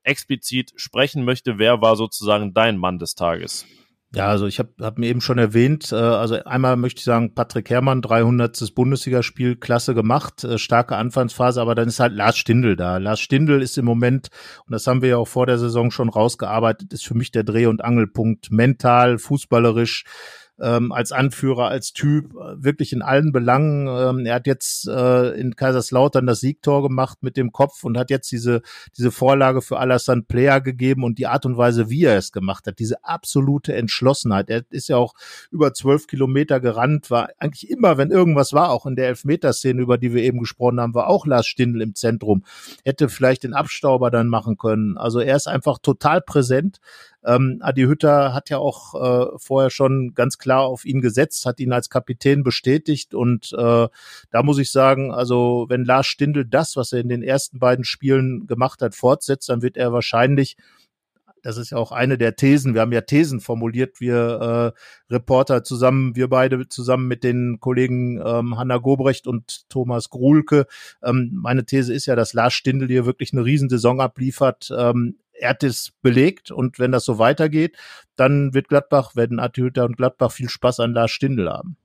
explizit 0.03 0.73
sprechen 0.77 1.25
möchte. 1.25 1.59
Wer 1.59 1.81
war 1.81 1.97
sozusagen 1.97 2.55
dein 2.55 2.77
Mann 2.77 2.99
des 2.99 3.15
Tages? 3.15 3.67
Ja, 4.15 4.27
also 4.27 4.47
ich 4.47 4.59
habe 4.59 4.71
hab 4.81 4.99
mir 4.99 5.07
eben 5.07 5.23
schon 5.23 5.39
erwähnt, 5.39 5.91
äh, 5.91 5.95
also 5.95 6.35
einmal 6.45 6.77
möchte 6.77 6.99
ich 6.99 7.05
sagen, 7.05 7.35
Patrick 7.35 7.71
Herrmann, 7.71 8.03
300. 8.03 8.75
Bundesligaspiel, 8.75 9.57
klasse 9.57 9.95
gemacht, 9.95 10.45
äh, 10.45 10.59
starke 10.59 10.97
Anfangsphase, 10.97 11.63
aber 11.63 11.75
dann 11.75 11.89
ist 11.89 11.99
halt 11.99 12.13
Lars 12.13 12.37
Stindl 12.37 12.77
da. 12.77 12.99
Lars 12.99 13.21
Stindl 13.21 13.63
ist 13.63 13.79
im 13.79 13.87
Moment, 13.87 14.29
und 14.67 14.73
das 14.73 14.87
haben 14.87 15.01
wir 15.01 15.09
ja 15.09 15.17
auch 15.17 15.29
vor 15.29 15.47
der 15.47 15.57
Saison 15.57 15.91
schon 15.91 16.11
rausgearbeitet, 16.11 16.93
ist 16.93 17.07
für 17.07 17.15
mich 17.15 17.31
der 17.31 17.43
Dreh- 17.43 17.65
und 17.65 17.83
Angelpunkt, 17.83 18.51
mental, 18.51 19.17
fußballerisch, 19.17 20.05
ähm, 20.63 20.93
als 20.93 21.11
Anführer, 21.11 21.69
als 21.69 21.93
Typ, 21.93 22.35
äh, 22.35 22.63
wirklich 22.63 22.93
in 22.93 23.03
allen 23.03 23.33
Belangen. 23.33 23.89
Ähm, 23.89 24.27
er 24.27 24.37
hat 24.37 24.47
jetzt 24.47 24.87
äh, 24.87 25.31
in 25.31 25.57
Kaiserslautern 25.57 26.25
das 26.25 26.41
Siegtor 26.41 26.83
gemacht 26.83 27.19
mit 27.23 27.37
dem 27.37 27.51
Kopf 27.51 27.83
und 27.83 27.99
hat 27.99 28.11
jetzt 28.11 28.31
diese, 28.31 28.63
diese 28.97 29.11
Vorlage 29.11 29.61
für 29.61 29.79
Alassane 29.79 30.23
Player 30.23 30.61
gegeben 30.61 31.03
und 31.03 31.19
die 31.19 31.27
Art 31.27 31.45
und 31.47 31.57
Weise, 31.57 31.91
wie 31.91 32.05
er 32.05 32.17
es 32.17 32.31
gemacht 32.31 32.67
hat, 32.69 32.79
diese 32.79 33.05
absolute 33.05 33.75
Entschlossenheit. 33.75 34.49
Er 34.51 34.63
ist 34.71 34.89
ja 34.89 34.97
auch 34.97 35.15
über 35.51 35.75
zwölf 35.75 36.07
Kilometer 36.07 36.61
gerannt, 36.61 37.11
war 37.11 37.31
eigentlich 37.39 37.69
immer, 37.69 37.99
wenn 37.99 38.13
irgendwas 38.13 38.53
war, 38.53 38.71
auch 38.71 38.87
in 38.87 38.95
der 38.95 39.09
Elfmeterszene, 39.09 39.83
über 39.83 39.99
die 39.99 40.15
wir 40.15 40.23
eben 40.23 40.39
gesprochen 40.39 40.81
haben, 40.81 40.95
war 40.95 41.09
auch 41.09 41.27
Lars 41.27 41.47
Stindl 41.47 41.83
im 41.83 41.97
Zentrum. 41.97 42.45
Hätte 42.85 43.09
vielleicht 43.09 43.43
den 43.43 43.55
Abstauber 43.55 44.13
dann 44.13 44.29
machen 44.29 44.57
können. 44.57 44.97
Also 44.97 45.19
er 45.19 45.35
ist 45.35 45.49
einfach 45.49 45.79
total 45.79 46.21
präsent. 46.21 46.79
Ähm, 47.25 47.59
Adi 47.61 47.83
Hütter 47.83 48.35
hat 48.35 48.51
ja 48.51 48.59
auch 48.59 48.95
äh, 48.95 49.39
vorher 49.39 49.71
schon 49.71 50.15
ganz 50.15 50.39
klar 50.39 50.63
auf 50.63 50.85
ihn 50.85 51.01
gesetzt, 51.01 51.47
hat 51.47 51.61
ihn 51.61 51.73
als 51.73 51.91
Kapitän 51.91 52.43
bestätigt 52.43 53.15
und 53.15 53.53
äh, 53.53 53.89
da 54.31 54.43
muss 54.43 54.59
ich 54.59 54.71
sagen, 54.71 55.13
also 55.13 55.67
wenn 55.69 55.85
Lars 55.85 56.07
Stindl 56.07 56.45
das, 56.45 56.77
was 56.77 56.93
er 56.93 57.01
in 57.01 57.09
den 57.09 57.23
ersten 57.23 57.59
beiden 57.59 57.85
Spielen 57.85 58.47
gemacht 58.47 58.83
hat, 58.83 58.95
fortsetzt, 58.95 59.49
dann 59.49 59.63
wird 59.63 59.77
er 59.77 59.93
wahrscheinlich 59.93 60.57
das 61.43 61.57
ist 61.57 61.71
ja 61.71 61.79
auch 61.79 61.93
eine 61.93 62.19
der 62.19 62.37
Thesen. 62.37 62.75
Wir 62.75 62.81
haben 62.81 62.93
ja 62.93 63.01
Thesen 63.01 63.41
formuliert, 63.41 64.01
wir 64.01 64.73
äh, 65.11 65.13
Reporter 65.13 65.65
zusammen, 65.65 66.15
wir 66.17 66.29
beide 66.29 66.69
zusammen 66.69 67.09
mit 67.09 67.25
den 67.25 67.59
Kollegen 67.61 68.21
ähm, 68.25 68.57
Hanna 68.57 68.79
Gobrecht 68.79 69.27
und 69.27 69.69
Thomas 69.69 70.09
Gruhlke. 70.09 70.67
Ähm, 71.03 71.31
meine 71.35 71.65
These 71.65 71.93
ist 71.93 72.07
ja, 72.07 72.17
dass 72.17 72.33
Lars 72.33 72.55
Stindl 72.55 72.87
hier 72.87 73.07
wirklich 73.07 73.33
eine 73.33 73.45
Riesensaison 73.45 74.01
abliefert. 74.01 74.73
Ähm, 74.77 75.17
er 75.33 75.51
hat 75.51 75.63
es 75.63 75.93
belegt 76.03 76.51
und 76.51 76.79
wenn 76.79 76.93
das 76.93 77.05
so 77.05 77.19
weitergeht, 77.19 77.77
dann 78.17 78.55
wird 78.55 78.69
Gladbach, 78.69 79.17
werden 79.17 79.41
Attihütter 79.41 79.85
und 79.85 79.97
Gladbach 79.97 80.33
viel 80.33 80.49
Spaß 80.49 80.81
an 80.81 80.93
Lars 80.93 81.11
Stindl 81.11 81.51
haben. 81.51 81.77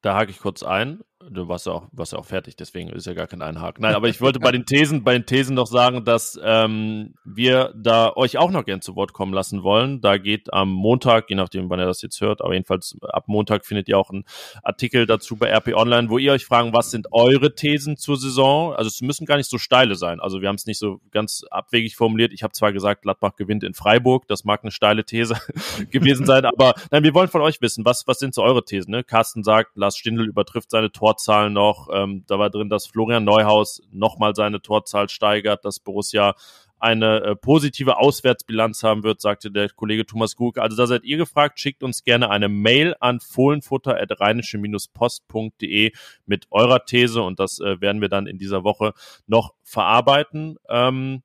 Da 0.00 0.16
hake 0.16 0.30
ich 0.30 0.40
kurz 0.40 0.62
ein 0.62 1.00
du 1.30 1.48
warst 1.48 1.66
ja 1.66 1.72
auch, 1.72 1.88
warst 1.92 2.14
auch 2.14 2.24
fertig, 2.24 2.56
deswegen 2.56 2.88
ist 2.90 3.06
ja 3.06 3.14
gar 3.14 3.26
kein 3.26 3.42
Einhaken. 3.42 3.82
Nein, 3.82 3.94
aber 3.94 4.08
ich 4.08 4.20
wollte 4.20 4.40
bei 4.40 4.52
den 4.52 4.66
Thesen, 4.66 5.04
bei 5.04 5.12
den 5.12 5.26
Thesen 5.26 5.54
noch 5.54 5.66
sagen, 5.66 6.04
dass 6.04 6.38
ähm, 6.42 7.14
wir 7.24 7.72
da 7.76 8.12
euch 8.14 8.38
auch 8.38 8.50
noch 8.50 8.64
gern 8.64 8.80
zu 8.80 8.96
Wort 8.96 9.12
kommen 9.12 9.32
lassen 9.32 9.62
wollen. 9.62 10.00
Da 10.00 10.18
geht 10.18 10.52
am 10.52 10.70
Montag, 10.70 11.30
je 11.30 11.36
nachdem, 11.36 11.70
wann 11.70 11.80
ihr 11.80 11.86
das 11.86 12.02
jetzt 12.02 12.20
hört, 12.20 12.42
aber 12.42 12.54
jedenfalls 12.54 12.96
ab 13.02 13.24
Montag 13.28 13.64
findet 13.66 13.88
ihr 13.88 13.98
auch 13.98 14.10
einen 14.10 14.24
Artikel 14.62 15.06
dazu 15.06 15.36
bei 15.36 15.48
RP 15.50 15.74
Online, 15.74 16.10
wo 16.10 16.18
ihr 16.18 16.32
euch 16.32 16.44
fragen, 16.44 16.72
was 16.72 16.90
sind 16.90 17.08
eure 17.12 17.54
Thesen 17.54 17.96
zur 17.96 18.16
Saison? 18.16 18.74
Also 18.74 18.88
es 18.88 19.00
müssen 19.00 19.26
gar 19.26 19.36
nicht 19.36 19.50
so 19.50 19.58
steile 19.58 19.94
sein. 19.94 20.20
Also 20.20 20.40
wir 20.40 20.48
haben 20.48 20.56
es 20.56 20.66
nicht 20.66 20.78
so 20.78 21.00
ganz 21.10 21.44
abwegig 21.50 21.96
formuliert. 21.96 22.32
Ich 22.32 22.42
habe 22.42 22.52
zwar 22.52 22.72
gesagt, 22.72 23.02
Gladbach 23.02 23.36
gewinnt 23.36 23.64
in 23.64 23.74
Freiburg, 23.74 24.26
das 24.28 24.44
mag 24.44 24.62
eine 24.62 24.70
steile 24.70 25.04
These 25.04 25.36
gewesen 25.90 26.26
sein, 26.26 26.44
aber 26.44 26.74
nein, 26.90 27.04
wir 27.04 27.14
wollen 27.14 27.28
von 27.28 27.40
euch 27.40 27.60
wissen, 27.60 27.84
was, 27.84 28.06
was 28.06 28.18
sind 28.18 28.34
so 28.34 28.42
eure 28.42 28.64
Thesen? 28.64 28.90
Ne? 28.90 29.04
Carsten 29.04 29.42
sagt, 29.42 29.76
Lars 29.76 29.96
Stindl 29.96 30.26
übertrifft 30.26 30.70
seine 30.70 30.90
Tor 30.90 31.11
Torzahlen 31.12 31.52
noch. 31.52 31.88
Ähm, 31.92 32.24
da 32.26 32.38
war 32.38 32.48
drin, 32.50 32.70
dass 32.70 32.86
Florian 32.86 33.24
Neuhaus 33.24 33.82
nochmal 33.90 34.34
seine 34.34 34.60
Torzahl 34.62 35.08
steigert, 35.08 35.64
dass 35.64 35.80
Borussia 35.80 36.34
eine 36.78 37.22
äh, 37.22 37.34
positive 37.36 37.98
Auswärtsbilanz 37.98 38.82
haben 38.82 39.04
wird, 39.04 39.20
sagte 39.20 39.52
der 39.52 39.68
Kollege 39.68 40.06
Thomas 40.06 40.36
Gug. 40.36 40.56
Also 40.58 40.76
da 40.76 40.86
seid 40.86 41.04
ihr 41.04 41.18
gefragt, 41.18 41.60
schickt 41.60 41.82
uns 41.84 42.02
gerne 42.02 42.30
eine 42.30 42.48
Mail 42.48 42.96
an 42.98 43.20
fohlenfutter.rheinische-post.de 43.20 45.92
mit 46.26 46.46
eurer 46.50 46.84
These 46.84 47.22
und 47.22 47.38
das 47.38 47.60
äh, 47.60 47.80
werden 47.80 48.00
wir 48.00 48.08
dann 48.08 48.26
in 48.26 48.38
dieser 48.38 48.64
Woche 48.64 48.94
noch 49.26 49.54
verarbeiten. 49.62 50.56
Ähm, 50.68 51.22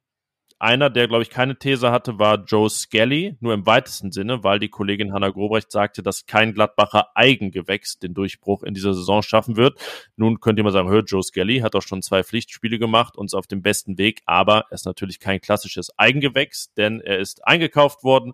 einer, 0.59 0.89
der, 0.89 1.07
glaube 1.07 1.23
ich, 1.23 1.29
keine 1.29 1.57
These 1.57 1.91
hatte, 1.91 2.19
war 2.19 2.43
Joe 2.43 2.69
Skelly, 2.69 3.37
nur 3.39 3.53
im 3.53 3.65
weitesten 3.65 4.11
Sinne, 4.11 4.43
weil 4.43 4.59
die 4.59 4.69
Kollegin 4.69 5.13
Hanna 5.13 5.29
Grobrecht 5.29 5.71
sagte, 5.71 6.01
dass 6.01 6.25
kein 6.25 6.53
Gladbacher 6.53 7.09
Eigengewächs 7.15 7.99
den 7.99 8.13
Durchbruch 8.13 8.63
in 8.63 8.73
dieser 8.73 8.93
Saison 8.93 9.21
schaffen 9.21 9.55
wird. 9.55 9.79
Nun 10.15 10.39
könnt 10.39 10.57
ihr 10.57 10.63
mal 10.63 10.71
sagen, 10.71 10.89
hör, 10.89 11.03
Joe 11.03 11.23
Skelly 11.23 11.59
hat 11.59 11.75
auch 11.75 11.81
schon 11.81 12.01
zwei 12.01 12.23
Pflichtspiele 12.23 12.79
gemacht 12.79 13.17
und 13.17 13.27
ist 13.27 13.35
auf 13.35 13.47
dem 13.47 13.61
besten 13.61 13.97
Weg, 13.97 14.21
aber 14.25 14.65
er 14.69 14.73
ist 14.73 14.85
natürlich 14.85 15.19
kein 15.19 15.41
klassisches 15.41 15.91
Eigengewächs, 15.97 16.73
denn 16.73 17.01
er 17.01 17.19
ist 17.19 17.45
eingekauft 17.45 18.03
worden 18.03 18.33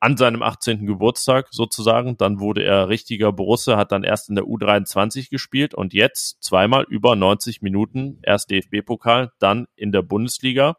an 0.00 0.16
seinem 0.16 0.42
18. 0.42 0.86
Geburtstag 0.86 1.48
sozusagen. 1.50 2.16
Dann 2.16 2.40
wurde 2.40 2.62
er 2.62 2.88
richtiger 2.88 3.32
Borusse, 3.32 3.76
hat 3.76 3.92
dann 3.92 4.04
erst 4.04 4.28
in 4.28 4.36
der 4.36 4.44
U23 4.44 5.30
gespielt 5.30 5.74
und 5.74 5.92
jetzt 5.92 6.42
zweimal 6.42 6.84
über 6.88 7.16
90 7.16 7.62
Minuten, 7.62 8.18
erst 8.22 8.50
DFB-Pokal, 8.50 9.32
dann 9.38 9.66
in 9.76 9.92
der 9.92 10.02
Bundesliga. 10.02 10.76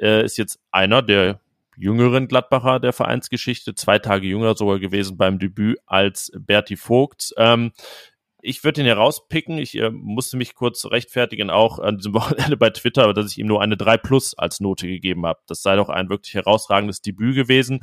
Äh, 0.00 0.24
ist 0.24 0.38
jetzt 0.38 0.58
einer 0.70 1.02
der 1.02 1.40
jüngeren 1.76 2.28
Gladbacher 2.28 2.80
der 2.80 2.92
Vereinsgeschichte, 2.92 3.74
zwei 3.74 3.98
Tage 3.98 4.26
jünger 4.26 4.54
sogar 4.54 4.78
gewesen 4.78 5.16
beim 5.16 5.38
Debüt 5.38 5.78
als 5.86 6.30
Berti 6.36 6.76
Vogt. 6.76 7.32
Ähm, 7.36 7.72
ich 8.42 8.64
würde 8.64 8.80
ihn 8.80 8.86
herauspicken. 8.86 9.58
Ich 9.58 9.76
äh, 9.76 9.90
musste 9.90 10.36
mich 10.36 10.54
kurz 10.54 10.84
rechtfertigen, 10.86 11.50
auch 11.50 11.78
an 11.78 11.98
diesem 11.98 12.14
Wochenende 12.14 12.56
bei 12.56 12.70
Twitter, 12.70 13.12
dass 13.14 13.32
ich 13.32 13.38
ihm 13.38 13.46
nur 13.46 13.62
eine 13.62 13.76
3 13.76 13.96
Plus 13.98 14.36
als 14.36 14.60
Note 14.60 14.86
gegeben 14.86 15.26
habe. 15.26 15.40
Das 15.46 15.62
sei 15.62 15.76
doch 15.76 15.88
ein 15.88 16.08
wirklich 16.08 16.34
herausragendes 16.34 17.02
Debüt 17.02 17.34
gewesen 17.34 17.80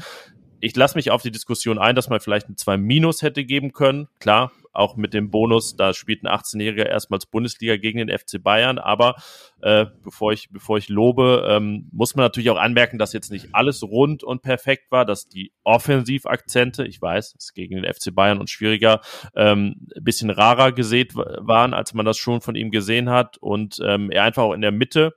ich 0.59 0.75
lasse 0.75 0.97
mich 0.97 1.11
auf 1.11 1.21
die 1.21 1.31
Diskussion 1.31 1.77
ein, 1.77 1.95
dass 1.95 2.09
man 2.09 2.19
vielleicht 2.19 2.49
ein 2.49 2.57
2 2.57 2.77
Minus 2.77 3.21
hätte 3.21 3.45
geben 3.45 3.73
können. 3.73 4.07
Klar, 4.19 4.51
auch 4.77 4.95
mit 4.95 5.13
dem 5.13 5.31
Bonus, 5.31 5.75
da 5.75 5.93
spielt 5.93 6.23
ein 6.23 6.27
18-Jähriger 6.27 6.85
erstmals 6.85 7.25
Bundesliga 7.25 7.77
gegen 7.77 7.99
den 7.99 8.15
FC 8.15 8.41
Bayern. 8.41 8.77
Aber 8.77 9.15
äh, 9.61 9.85
bevor, 10.03 10.33
ich, 10.33 10.49
bevor 10.51 10.77
ich 10.77 10.89
lobe, 10.89 11.45
ähm, 11.49 11.89
muss 11.91 12.15
man 12.15 12.23
natürlich 12.25 12.49
auch 12.49 12.57
anmerken, 12.57 12.97
dass 12.97 13.13
jetzt 13.13 13.31
nicht 13.31 13.49
alles 13.53 13.83
rund 13.83 14.23
und 14.23 14.41
perfekt 14.41 14.91
war, 14.91 15.05
dass 15.05 15.27
die 15.27 15.51
Offensivakzente, 15.63 16.85
ich 16.85 17.01
weiß, 17.01 17.35
es 17.37 17.53
gegen 17.53 17.81
den 17.81 17.91
FC 17.91 18.13
Bayern 18.13 18.39
und 18.39 18.49
schwieriger, 18.49 19.01
ähm, 19.35 19.87
ein 19.95 20.03
bisschen 20.03 20.29
rarer 20.29 20.71
gesät 20.71 21.15
waren, 21.15 21.73
als 21.73 21.93
man 21.93 22.05
das 22.05 22.17
schon 22.17 22.41
von 22.41 22.55
ihm 22.55 22.71
gesehen 22.71 23.09
hat. 23.09 23.37
Und 23.37 23.79
ähm, 23.83 24.11
er 24.11 24.23
einfach 24.23 24.43
auch 24.43 24.53
in 24.53 24.61
der 24.61 24.71
Mitte 24.71 25.13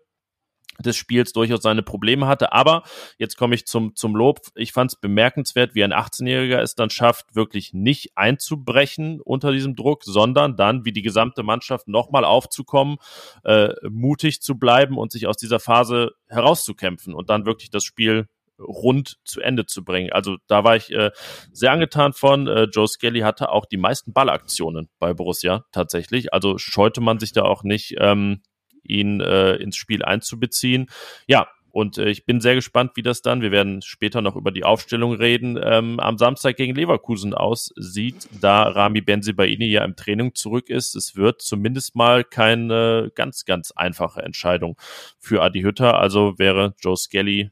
des 0.80 0.96
Spiels 0.96 1.32
durchaus 1.32 1.62
seine 1.62 1.82
Probleme 1.82 2.26
hatte. 2.26 2.52
Aber 2.52 2.82
jetzt 3.18 3.36
komme 3.36 3.54
ich 3.54 3.66
zum, 3.66 3.94
zum 3.94 4.16
Lob. 4.16 4.40
Ich 4.54 4.72
fand 4.72 4.92
es 4.92 5.00
bemerkenswert, 5.00 5.74
wie 5.74 5.84
ein 5.84 5.92
18-Jähriger 5.92 6.60
es 6.60 6.74
dann 6.74 6.90
schafft, 6.90 7.34
wirklich 7.34 7.72
nicht 7.72 8.12
einzubrechen 8.16 9.20
unter 9.20 9.52
diesem 9.52 9.76
Druck, 9.76 10.04
sondern 10.04 10.56
dann, 10.56 10.84
wie 10.84 10.92
die 10.92 11.02
gesamte 11.02 11.42
Mannschaft, 11.42 11.88
nochmal 11.88 12.24
aufzukommen, 12.24 12.96
äh, 13.44 13.70
mutig 13.88 14.40
zu 14.40 14.58
bleiben 14.58 14.98
und 14.98 15.12
sich 15.12 15.26
aus 15.26 15.36
dieser 15.36 15.60
Phase 15.60 16.12
herauszukämpfen 16.28 17.14
und 17.14 17.30
dann 17.30 17.46
wirklich 17.46 17.70
das 17.70 17.84
Spiel 17.84 18.26
rund 18.60 19.18
zu 19.24 19.40
Ende 19.40 19.66
zu 19.66 19.84
bringen. 19.84 20.12
Also 20.12 20.36
da 20.46 20.64
war 20.64 20.76
ich 20.76 20.90
äh, 20.92 21.10
sehr 21.52 21.72
angetan 21.72 22.12
von. 22.12 22.46
Äh, 22.46 22.64
Joe 22.64 22.86
Skelly 22.86 23.20
hatte 23.20 23.50
auch 23.50 23.66
die 23.66 23.76
meisten 23.76 24.12
Ballaktionen 24.12 24.88
bei 24.98 25.14
Borussia 25.14 25.64
tatsächlich. 25.72 26.32
Also 26.32 26.58
scheute 26.58 27.00
man 27.00 27.18
sich 27.18 27.32
da 27.32 27.42
auch 27.42 27.62
nicht, 27.62 27.96
ähm, 27.98 28.42
ihn 28.82 29.20
äh, 29.20 29.54
ins 29.56 29.76
Spiel 29.76 30.04
einzubeziehen. 30.04 30.88
Ja, 31.26 31.48
und 31.72 31.98
äh, 31.98 32.08
ich 32.10 32.24
bin 32.24 32.40
sehr 32.40 32.54
gespannt, 32.54 32.92
wie 32.94 33.02
das 33.02 33.22
dann, 33.22 33.42
wir 33.42 33.52
werden 33.52 33.82
später 33.82 34.22
noch 34.22 34.36
über 34.36 34.50
die 34.50 34.64
Aufstellung 34.64 35.12
reden, 35.12 35.58
ähm, 35.62 36.00
am 36.00 36.18
Samstag 36.18 36.56
gegen 36.56 36.74
Leverkusen 36.74 37.34
aussieht, 37.34 38.28
da 38.40 38.62
Rami 38.64 39.00
Benzibaini 39.00 39.66
ja 39.66 39.84
im 39.84 39.96
Training 39.96 40.34
zurück 40.34 40.68
ist. 40.68 40.94
Es 40.96 41.16
wird 41.16 41.42
zumindest 41.42 41.94
mal 41.94 42.24
keine 42.24 43.12
ganz, 43.14 43.44
ganz 43.44 43.70
einfache 43.72 44.22
Entscheidung 44.22 44.76
für 45.18 45.42
Adi 45.42 45.62
Hütter. 45.62 45.98
Also 45.98 46.38
wäre 46.38 46.74
Joe 46.80 46.96
Skelly 46.96 47.50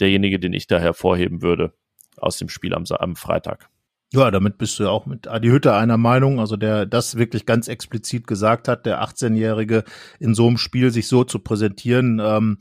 derjenige, 0.00 0.38
den 0.38 0.52
ich 0.52 0.66
da 0.66 0.78
hervorheben 0.78 1.42
würde 1.42 1.72
aus 2.16 2.38
dem 2.38 2.48
Spiel 2.48 2.74
am, 2.74 2.84
am 2.98 3.14
Freitag. 3.14 3.68
Ja, 4.12 4.30
damit 4.30 4.56
bist 4.56 4.78
du 4.78 4.84
ja 4.84 4.88
auch 4.88 5.04
mit 5.04 5.28
Adi 5.28 5.48
Hütte 5.48 5.74
einer 5.74 5.98
Meinung, 5.98 6.40
also 6.40 6.56
der 6.56 6.86
das 6.86 7.16
wirklich 7.16 7.44
ganz 7.44 7.68
explizit 7.68 8.26
gesagt 8.26 8.66
hat, 8.66 8.86
der 8.86 9.02
18-Jährige 9.02 9.84
in 10.18 10.34
so 10.34 10.46
einem 10.46 10.56
Spiel 10.56 10.90
sich 10.90 11.08
so 11.08 11.24
zu 11.24 11.40
präsentieren, 11.40 12.18
ähm, 12.18 12.58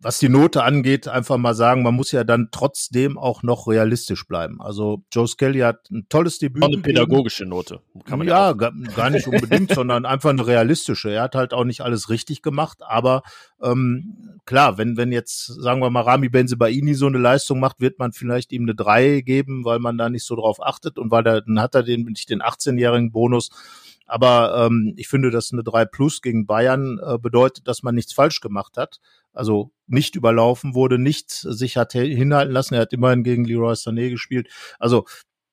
was 0.00 0.18
die 0.18 0.28
Note 0.28 0.62
angeht, 0.62 1.08
einfach 1.08 1.38
mal 1.38 1.54
sagen, 1.54 1.82
man 1.82 1.94
muss 1.94 2.12
ja 2.12 2.24
dann 2.24 2.48
trotzdem 2.50 3.16
auch 3.16 3.42
noch 3.42 3.66
realistisch 3.66 4.26
bleiben. 4.26 4.60
Also 4.60 5.02
Joe 5.12 5.26
Skelly 5.26 5.60
hat 5.60 5.90
ein 5.90 6.06
tolles 6.08 6.38
Debüt. 6.38 6.62
Eine 6.62 6.78
pädagogische 6.78 7.46
Note. 7.46 7.80
Kann 8.04 8.18
man 8.18 8.28
ja, 8.28 8.48
ja 8.48 8.52
gar 8.52 9.10
nicht 9.10 9.26
unbedingt, 9.26 9.70
sondern 9.74 10.04
einfach 10.04 10.30
eine 10.30 10.46
realistische. 10.46 11.10
Er 11.10 11.22
hat 11.22 11.34
halt 11.34 11.54
auch 11.54 11.64
nicht 11.64 11.80
alles 11.80 12.10
richtig 12.10 12.42
gemacht, 12.42 12.78
aber 12.82 13.22
ähm, 13.62 14.40
klar, 14.44 14.76
wenn, 14.76 14.96
wenn 14.96 15.12
jetzt, 15.12 15.46
sagen 15.46 15.80
wir 15.80 15.90
mal, 15.90 16.02
Rami 16.02 16.28
Benzebaini 16.28 16.94
so 16.94 17.06
eine 17.06 17.18
Leistung 17.18 17.58
macht, 17.60 17.80
wird 17.80 17.98
man 17.98 18.12
vielleicht 18.12 18.52
ihm 18.52 18.62
eine 18.62 18.74
3 18.74 19.20
geben, 19.22 19.64
weil 19.64 19.78
man 19.78 19.96
da 19.96 20.10
nicht 20.10 20.26
so 20.26 20.36
drauf 20.36 20.62
achtet 20.62 20.98
und 20.98 21.10
weil 21.10 21.26
er, 21.26 21.40
dann 21.40 21.60
hat 21.60 21.74
er 21.74 21.82
den, 21.82 22.04
nicht 22.04 22.28
den 22.28 22.42
18-jährigen 22.42 23.12
Bonus. 23.12 23.50
Aber 24.06 24.66
ähm, 24.66 24.92
ich 24.96 25.06
finde, 25.06 25.30
dass 25.30 25.52
eine 25.52 25.62
3 25.62 25.84
Plus 25.84 26.20
gegen 26.20 26.44
Bayern 26.44 26.98
äh, 26.98 27.16
bedeutet, 27.16 27.68
dass 27.68 27.84
man 27.84 27.94
nichts 27.94 28.12
falsch 28.12 28.40
gemacht 28.40 28.76
hat 28.76 29.00
also 29.32 29.72
nicht 29.86 30.16
überlaufen 30.16 30.74
wurde, 30.74 30.98
nicht 30.98 31.30
sich 31.30 31.76
hat 31.76 31.92
hinhalten 31.92 32.52
lassen. 32.52 32.74
Er 32.74 32.82
hat 32.82 32.92
immerhin 32.92 33.24
gegen 33.24 33.44
Leroy 33.44 33.74
Sané 33.74 34.10
gespielt. 34.10 34.48
Also 34.78 35.04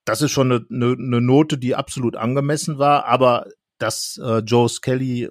das 0.06 0.22
ist 0.22 0.32
schon 0.32 0.52
eine, 0.52 0.66
eine, 0.72 0.94
eine 0.94 1.22
Note, 1.22 1.58
die 1.58 1.76
absolut 1.76 2.16
angemessen 2.16 2.78
war. 2.78 3.06
Aber 3.06 3.48
dass 3.78 4.20
äh, 4.24 4.40
Joe 4.40 4.70
Skelly 4.70 5.30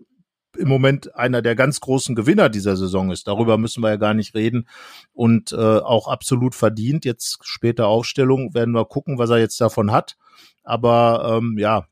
im 0.57 0.69
Moment 0.69 1.15
einer 1.15 1.43
der 1.43 1.55
ganz 1.55 1.81
großen 1.81 2.15
Gewinner 2.15 2.49
dieser 2.49 2.77
Saison 2.77 3.11
ist. 3.11 3.29
Darüber 3.29 3.59
müssen 3.59 3.83
wir 3.83 3.91
ja 3.91 3.97
gar 3.97 4.15
nicht 4.15 4.35
reden. 4.35 4.69
Und 5.13 5.53
äh, 5.53 5.57
auch 5.57 6.09
absolut 6.09 6.55
verdient. 6.55 7.05
Jetzt 7.05 7.39
später 7.43 7.87
Aufstellung 7.87 8.55
werden 8.55 8.75
wir 8.75 8.85
gucken, 8.87 9.19
was 9.19 9.31
er 9.31 9.39
jetzt 9.39 9.61
davon 9.61 9.93
hat. 9.93 10.17
Aber 10.65 11.39
ähm, 11.39 11.57
ja, 11.59 11.87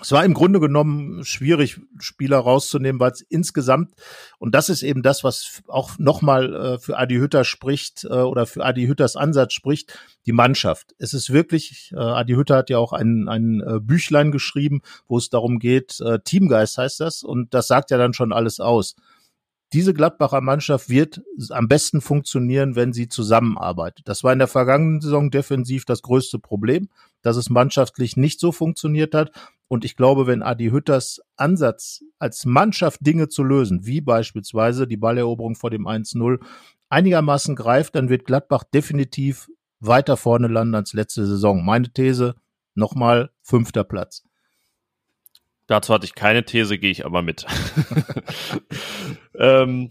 es 0.00 0.12
war 0.12 0.24
im 0.24 0.34
Grunde 0.34 0.60
genommen 0.60 1.24
schwierig, 1.24 1.80
Spieler 1.98 2.38
rauszunehmen, 2.38 3.00
weil 3.00 3.10
es 3.10 3.20
insgesamt, 3.20 3.94
und 4.38 4.54
das 4.54 4.68
ist 4.68 4.82
eben 4.82 5.02
das, 5.02 5.24
was 5.24 5.62
auch 5.66 5.98
nochmal 5.98 6.54
äh, 6.54 6.78
für 6.78 6.96
Adi 6.96 7.16
Hütter 7.16 7.44
spricht 7.44 8.04
äh, 8.04 8.08
oder 8.08 8.46
für 8.46 8.64
Adi 8.64 8.86
Hütters 8.86 9.16
Ansatz 9.16 9.54
spricht, 9.54 9.98
die 10.26 10.32
Mannschaft. 10.32 10.94
Es 10.98 11.14
ist 11.14 11.32
wirklich, 11.32 11.92
äh, 11.94 11.98
Adi 11.98 12.34
Hütter 12.34 12.56
hat 12.56 12.70
ja 12.70 12.78
auch 12.78 12.92
ein, 12.92 13.28
ein 13.28 13.60
äh, 13.60 13.80
Büchlein 13.80 14.30
geschrieben, 14.30 14.82
wo 15.08 15.18
es 15.18 15.30
darum 15.30 15.58
geht, 15.58 16.00
äh, 16.00 16.20
Teamgeist 16.20 16.78
heißt 16.78 17.00
das, 17.00 17.22
und 17.22 17.52
das 17.52 17.66
sagt 17.66 17.90
ja 17.90 17.98
dann 17.98 18.14
schon 18.14 18.32
alles 18.32 18.60
aus 18.60 18.94
diese 19.72 19.92
Gladbacher 19.92 20.40
Mannschaft 20.40 20.88
wird 20.88 21.20
am 21.50 21.68
besten 21.68 22.00
funktionieren, 22.00 22.74
wenn 22.74 22.92
sie 22.92 23.08
zusammenarbeitet. 23.08 24.08
Das 24.08 24.24
war 24.24 24.32
in 24.32 24.38
der 24.38 24.48
vergangenen 24.48 25.00
Saison 25.00 25.30
defensiv 25.30 25.84
das 25.84 26.02
größte 26.02 26.38
Problem, 26.38 26.88
dass 27.22 27.36
es 27.36 27.50
mannschaftlich 27.50 28.16
nicht 28.16 28.40
so 28.40 28.50
funktioniert 28.50 29.14
hat. 29.14 29.30
Und 29.68 29.84
ich 29.84 29.96
glaube, 29.96 30.26
wenn 30.26 30.42
Adi 30.42 30.70
Hütters 30.70 31.20
Ansatz 31.36 32.02
als 32.18 32.46
Mannschaft 32.46 33.06
Dinge 33.06 33.28
zu 33.28 33.42
lösen, 33.42 33.84
wie 33.86 34.00
beispielsweise 34.00 34.86
die 34.86 34.96
Balleroberung 34.96 35.54
vor 35.54 35.70
dem 35.70 35.86
1-0, 35.86 36.40
einigermaßen 36.88 37.54
greift, 37.54 37.94
dann 37.94 38.08
wird 38.08 38.24
Gladbach 38.24 38.64
definitiv 38.64 39.48
weiter 39.80 40.16
vorne 40.16 40.48
landen 40.48 40.74
als 40.74 40.94
letzte 40.94 41.26
Saison. 41.26 41.64
Meine 41.64 41.92
These, 41.92 42.34
nochmal 42.74 43.30
fünfter 43.42 43.84
Platz. 43.84 44.24
Dazu 45.66 45.92
hatte 45.92 46.06
ich 46.06 46.14
keine 46.14 46.44
These, 46.44 46.78
gehe 46.78 46.90
ich 46.90 47.04
aber 47.04 47.20
mit. 47.20 47.44
ähm, 49.34 49.90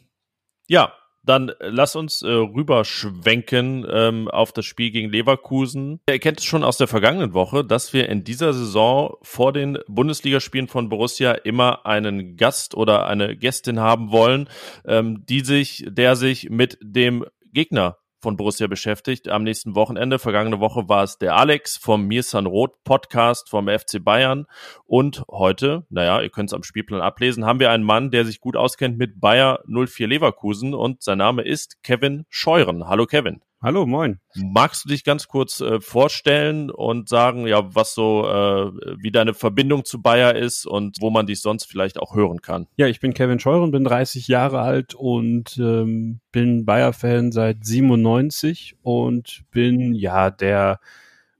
ja, 0.67 0.91
dann 1.27 1.51
lass 1.59 1.95
uns 1.95 2.21
äh, 2.21 2.27
rüberschwenken 2.29 3.85
ähm, 3.89 4.27
auf 4.27 4.51
das 4.51 4.65
Spiel 4.65 4.91
gegen 4.91 5.09
Leverkusen. 5.09 5.99
Ihr 6.09 6.19
kennt 6.19 6.39
es 6.39 6.45
schon 6.45 6.63
aus 6.63 6.77
der 6.77 6.87
vergangenen 6.87 7.33
Woche, 7.33 7.63
dass 7.63 7.93
wir 7.93 8.09
in 8.09 8.23
dieser 8.23 8.53
Saison 8.53 9.15
vor 9.21 9.53
den 9.53 9.77
Bundesligaspielen 9.87 10.67
von 10.67 10.89
Borussia 10.89 11.31
immer 11.33 11.85
einen 11.85 12.37
Gast 12.37 12.75
oder 12.75 13.07
eine 13.07 13.35
Gästin 13.35 13.79
haben 13.79 14.11
wollen, 14.11 14.49
ähm, 14.85 15.25
die 15.27 15.41
sich, 15.41 15.85
der 15.87 16.15
sich 16.15 16.49
mit 16.49 16.77
dem 16.81 17.25
Gegner 17.53 17.97
von 18.19 18.37
Borussia 18.37 18.67
beschäftigt 18.67 19.27
am 19.27 19.43
nächsten 19.43 19.75
Wochenende. 19.75 20.19
Vergangene 20.19 20.59
Woche 20.59 20.89
war 20.89 21.03
es 21.03 21.17
der 21.17 21.35
Alex 21.35 21.77
vom 21.77 22.05
Mirsan 22.07 22.45
Roth 22.45 22.83
Podcast 22.83 23.49
vom 23.49 23.67
FC 23.67 24.03
Bayern. 24.03 24.45
Und 24.85 25.23
heute, 25.29 25.85
naja, 25.89 26.21
ihr 26.21 26.29
könnt 26.29 26.49
es 26.49 26.53
am 26.53 26.63
Spielplan 26.63 27.01
ablesen, 27.01 27.45
haben 27.45 27.59
wir 27.59 27.71
einen 27.71 27.83
Mann, 27.83 28.11
der 28.11 28.25
sich 28.25 28.39
gut 28.39 28.55
auskennt 28.55 28.97
mit 28.97 29.19
Bayer 29.19 29.63
04 29.67 30.07
Leverkusen 30.07 30.73
und 30.73 31.03
sein 31.03 31.19
Name 31.19 31.43
ist 31.43 31.83
Kevin 31.83 32.25
Scheuren. 32.29 32.87
Hallo 32.87 33.05
Kevin. 33.05 33.41
Hallo, 33.59 33.87
moin. 33.87 34.19
Magst 34.35 34.85
du 34.85 34.89
dich 34.89 35.03
ganz 35.03 35.27
kurz 35.27 35.61
äh, 35.61 35.81
vorstellen 35.81 36.69
und 36.69 37.09
sagen, 37.09 37.47
ja, 37.47 37.73
was 37.73 37.95
so, 37.95 38.27
äh, 38.27 38.71
wie 39.01 39.09
deine 39.09 39.33
Verbindung 39.33 39.83
zu 39.83 39.99
Bayer 39.99 40.35
ist 40.35 40.67
und 40.67 40.97
wo 40.99 41.09
man 41.09 41.25
dich 41.25 41.41
sonst 41.41 41.65
vielleicht 41.65 41.97
auch 41.97 42.15
hören 42.15 42.43
kann? 42.43 42.67
Ja, 42.75 42.85
ich 42.85 42.99
bin 42.99 43.15
Kevin 43.15 43.39
Scheuren, 43.39 43.71
bin 43.71 43.83
30 43.83 44.27
Jahre 44.27 44.59
alt 44.59 44.93
und 44.93 45.57
ähm, 45.57 46.19
bin 46.31 46.65
Bayer-Fan 46.65 47.31
seit 47.31 47.65
97 47.65 48.75
und 48.83 49.41
bin 49.49 49.95
ja 49.95 50.29
der 50.29 50.79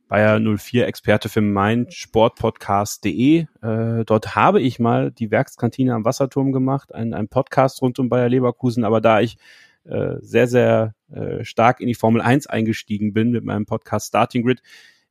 Bayer 0.08 0.40
04 0.40 0.88
Experte 0.88 1.30
für 1.30 1.42
mein 1.42 1.92
Sportpodcast.de. 1.92 3.46
Äh, 3.62 4.06
dort 4.06 4.36
habe 4.36 4.60
ich 4.60 4.80
mal 4.80 5.12
die 5.12 5.30
Werkskantine 5.30 5.94
am 5.94 6.04
Wasserturm 6.04 6.52
gemacht, 6.52 6.96
einen, 6.96 7.14
einen 7.14 7.28
Podcast 7.28 7.80
rund 7.84 8.00
um 8.00 8.10
Bayer 8.10 8.30
Leverkusen, 8.30 8.86
aber 8.86 9.02
da 9.02 9.22
ich 9.22 9.38
äh, 9.84 10.16
sehr, 10.20 10.48
sehr 10.48 10.96
äh, 11.12 11.44
stark 11.44 11.80
in 11.80 11.88
die 11.88 11.96
Formel 11.96 12.22
1 12.22 12.48
eingestiegen 12.48 13.14
bin 13.14 13.32
mit 13.32 13.44
meinem 13.44 13.66
Podcast 13.66 14.08
Starting 14.08 14.44
Grid, 14.44 14.62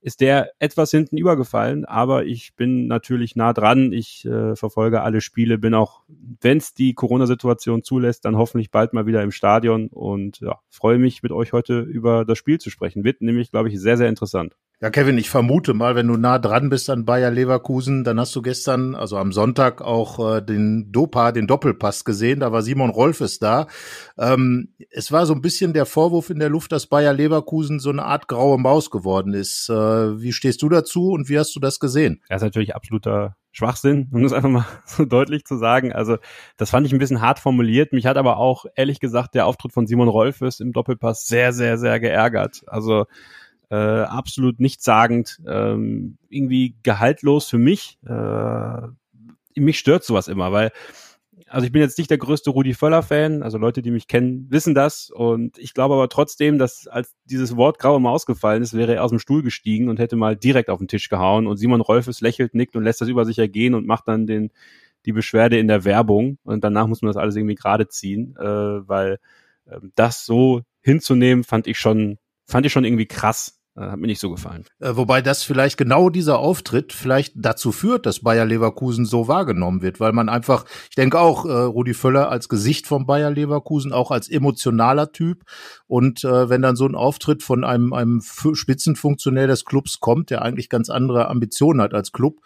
ist 0.06 0.20
der 0.20 0.52
etwas 0.60 0.92
hinten 0.92 1.16
übergefallen, 1.16 1.84
aber 1.84 2.26
ich 2.26 2.54
bin 2.54 2.86
natürlich 2.86 3.34
nah 3.34 3.52
dran. 3.52 3.92
Ich 3.92 4.24
äh, 4.24 4.54
verfolge 4.54 5.02
alle 5.02 5.20
Spiele, 5.20 5.58
bin 5.58 5.74
auch, 5.74 6.02
wenn 6.40 6.58
es 6.58 6.74
die 6.74 6.94
Corona-Situation 6.94 7.82
zulässt, 7.82 8.24
dann 8.24 8.36
hoffentlich 8.36 8.70
bald 8.70 8.92
mal 8.92 9.06
wieder 9.06 9.22
im 9.22 9.32
Stadion 9.32 9.88
und 9.88 10.38
ja, 10.40 10.60
freue 10.70 10.98
mich 10.98 11.24
mit 11.24 11.32
euch 11.32 11.52
heute 11.52 11.80
über 11.80 12.24
das 12.24 12.38
Spiel 12.38 12.60
zu 12.60 12.70
sprechen. 12.70 13.02
Wird 13.02 13.20
nämlich, 13.20 13.50
glaube 13.50 13.68
ich, 13.68 13.80
sehr, 13.80 13.96
sehr 13.96 14.08
interessant. 14.08 14.56
Ja, 14.78 14.90
Kevin, 14.90 15.16
ich 15.16 15.30
vermute 15.30 15.72
mal, 15.72 15.94
wenn 15.94 16.06
du 16.06 16.18
nah 16.18 16.38
dran 16.38 16.68
bist 16.68 16.90
an 16.90 17.06
Bayer 17.06 17.30
Leverkusen, 17.30 18.04
dann 18.04 18.20
hast 18.20 18.36
du 18.36 18.42
gestern, 18.42 18.94
also 18.94 19.16
am 19.16 19.32
Sonntag, 19.32 19.80
auch 19.80 20.36
äh, 20.36 20.42
den 20.42 20.92
Dopa, 20.92 21.32
den 21.32 21.46
Doppelpass 21.46 22.04
gesehen. 22.04 22.40
Da 22.40 22.52
war 22.52 22.60
Simon 22.60 22.90
Rolfes 22.90 23.38
da. 23.38 23.68
Ähm, 24.18 24.74
es 24.90 25.10
war 25.12 25.24
so 25.24 25.32
ein 25.32 25.40
bisschen 25.40 25.72
der 25.72 25.86
Vorwurf 25.86 26.28
in 26.28 26.40
der 26.40 26.50
Luft, 26.50 26.72
dass 26.72 26.88
Bayer 26.88 27.14
Leverkusen 27.14 27.80
so 27.80 27.88
eine 27.88 28.04
Art 28.04 28.28
graue 28.28 28.58
Maus 28.58 28.90
geworden 28.90 29.32
ist. 29.32 29.70
Äh, 29.70 30.20
wie 30.20 30.34
stehst 30.34 30.60
du 30.60 30.68
dazu 30.68 31.12
und 31.12 31.30
wie 31.30 31.38
hast 31.38 31.56
du 31.56 31.60
das 31.60 31.80
gesehen? 31.80 32.20
Das 32.28 32.42
ist 32.42 32.46
natürlich 32.46 32.74
absoluter 32.74 33.34
Schwachsinn, 33.52 34.10
um 34.12 34.24
das 34.24 34.34
einfach 34.34 34.50
mal 34.50 34.66
so 34.84 35.06
deutlich 35.06 35.46
zu 35.46 35.56
sagen. 35.56 35.94
Also 35.94 36.18
das 36.58 36.68
fand 36.68 36.86
ich 36.86 36.92
ein 36.92 36.98
bisschen 36.98 37.22
hart 37.22 37.38
formuliert. 37.38 37.94
Mich 37.94 38.04
hat 38.04 38.18
aber 38.18 38.36
auch, 38.36 38.66
ehrlich 38.74 39.00
gesagt, 39.00 39.34
der 39.36 39.46
Auftritt 39.46 39.72
von 39.72 39.86
Simon 39.86 40.08
Rolfes 40.08 40.60
im 40.60 40.74
Doppelpass 40.74 41.26
sehr, 41.26 41.54
sehr, 41.54 41.78
sehr 41.78 41.98
geärgert. 41.98 42.60
Also 42.66 43.06
äh, 43.70 43.76
absolut 43.76 44.60
nichtssagend, 44.60 45.40
ähm, 45.46 46.18
irgendwie 46.28 46.76
gehaltlos 46.82 47.48
für 47.48 47.58
mich. 47.58 47.98
Äh, 48.06 48.88
mich 49.58 49.78
stört 49.78 50.04
sowas 50.04 50.28
immer, 50.28 50.52
weil 50.52 50.72
also 51.48 51.64
ich 51.64 51.72
bin 51.72 51.80
jetzt 51.80 51.98
nicht 51.98 52.10
der 52.10 52.18
größte 52.18 52.50
Rudi 52.50 52.74
Völler-Fan, 52.74 53.42
also 53.42 53.58
Leute, 53.58 53.80
die 53.80 53.90
mich 53.90 54.08
kennen, 54.08 54.46
wissen 54.50 54.74
das. 54.74 55.10
Und 55.10 55.58
ich 55.58 55.74
glaube 55.74 55.94
aber 55.94 56.08
trotzdem, 56.08 56.58
dass 56.58 56.86
als 56.88 57.14
dieses 57.24 57.56
Wort 57.56 57.78
graue 57.78 58.00
Maus 58.00 58.26
gefallen 58.26 58.62
ist, 58.62 58.74
wäre 58.74 58.96
er 58.96 59.04
aus 59.04 59.10
dem 59.10 59.20
Stuhl 59.20 59.42
gestiegen 59.42 59.88
und 59.88 59.98
hätte 59.98 60.16
mal 60.16 60.36
direkt 60.36 60.70
auf 60.70 60.78
den 60.78 60.88
Tisch 60.88 61.08
gehauen. 61.08 61.46
Und 61.46 61.56
Simon 61.56 61.80
Rolfes 61.80 62.20
lächelt, 62.20 62.54
nickt 62.54 62.74
und 62.74 62.82
lässt 62.82 63.00
das 63.00 63.08
über 63.08 63.24
sich 63.24 63.38
ergehen 63.38 63.74
und 63.74 63.86
macht 63.86 64.08
dann 64.08 64.26
den, 64.26 64.50
die 65.04 65.12
Beschwerde 65.12 65.58
in 65.58 65.68
der 65.68 65.84
Werbung. 65.84 66.38
Und 66.42 66.64
danach 66.64 66.88
muss 66.88 67.02
man 67.02 67.10
das 67.10 67.16
alles 67.16 67.36
irgendwie 67.36 67.54
gerade 67.54 67.86
ziehen, 67.88 68.34
äh, 68.38 68.44
weil 68.44 69.18
äh, 69.66 69.78
das 69.94 70.26
so 70.26 70.62
hinzunehmen, 70.82 71.44
fand 71.44 71.68
ich 71.68 71.78
schon, 71.78 72.18
fand 72.46 72.66
ich 72.66 72.72
schon 72.72 72.84
irgendwie 72.84 73.06
krass. 73.06 73.55
Äh, 73.76 73.90
hat 73.90 73.98
mir 73.98 74.06
nicht 74.06 74.20
so 74.20 74.30
gefallen. 74.30 74.64
Äh, 74.80 74.96
wobei 74.96 75.20
das 75.20 75.42
vielleicht 75.42 75.76
genau 75.76 76.08
dieser 76.08 76.38
Auftritt 76.38 76.92
vielleicht 76.92 77.34
dazu 77.36 77.72
führt, 77.72 78.06
dass 78.06 78.20
Bayer 78.20 78.46
Leverkusen 78.46 79.04
so 79.04 79.28
wahrgenommen 79.28 79.82
wird, 79.82 80.00
weil 80.00 80.12
man 80.12 80.28
einfach, 80.28 80.64
ich 80.88 80.96
denke 80.96 81.20
auch, 81.20 81.44
äh, 81.44 81.52
Rudi 81.52 81.94
Völler 81.94 82.30
als 82.30 82.48
Gesicht 82.48 82.86
von 82.86 83.06
Bayer 83.06 83.30
Leverkusen, 83.30 83.92
auch 83.92 84.10
als 84.10 84.28
emotionaler 84.28 85.12
Typ. 85.12 85.42
Und 85.86 86.24
äh, 86.24 86.48
wenn 86.48 86.62
dann 86.62 86.76
so 86.76 86.86
ein 86.86 86.94
Auftritt 86.94 87.42
von 87.42 87.64
einem, 87.64 87.92
einem 87.92 88.22
Spitzenfunktionär 88.22 89.46
des 89.46 89.64
Clubs 89.64 90.00
kommt, 90.00 90.30
der 90.30 90.42
eigentlich 90.42 90.68
ganz 90.68 90.88
andere 90.88 91.28
Ambitionen 91.28 91.80
hat 91.82 91.92
als 91.92 92.12
Club, 92.12 92.40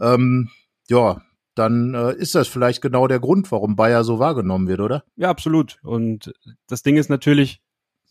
ähm, 0.00 0.50
ja, 0.88 1.22
dann 1.54 1.94
äh, 1.94 2.14
ist 2.14 2.34
das 2.34 2.48
vielleicht 2.48 2.82
genau 2.82 3.06
der 3.06 3.20
Grund, 3.20 3.52
warum 3.52 3.76
Bayer 3.76 4.04
so 4.04 4.18
wahrgenommen 4.18 4.68
wird, 4.68 4.80
oder? 4.80 5.04
Ja, 5.16 5.28
absolut. 5.28 5.78
Und 5.82 6.32
das 6.66 6.82
Ding 6.82 6.96
ist 6.96 7.10
natürlich, 7.10 7.60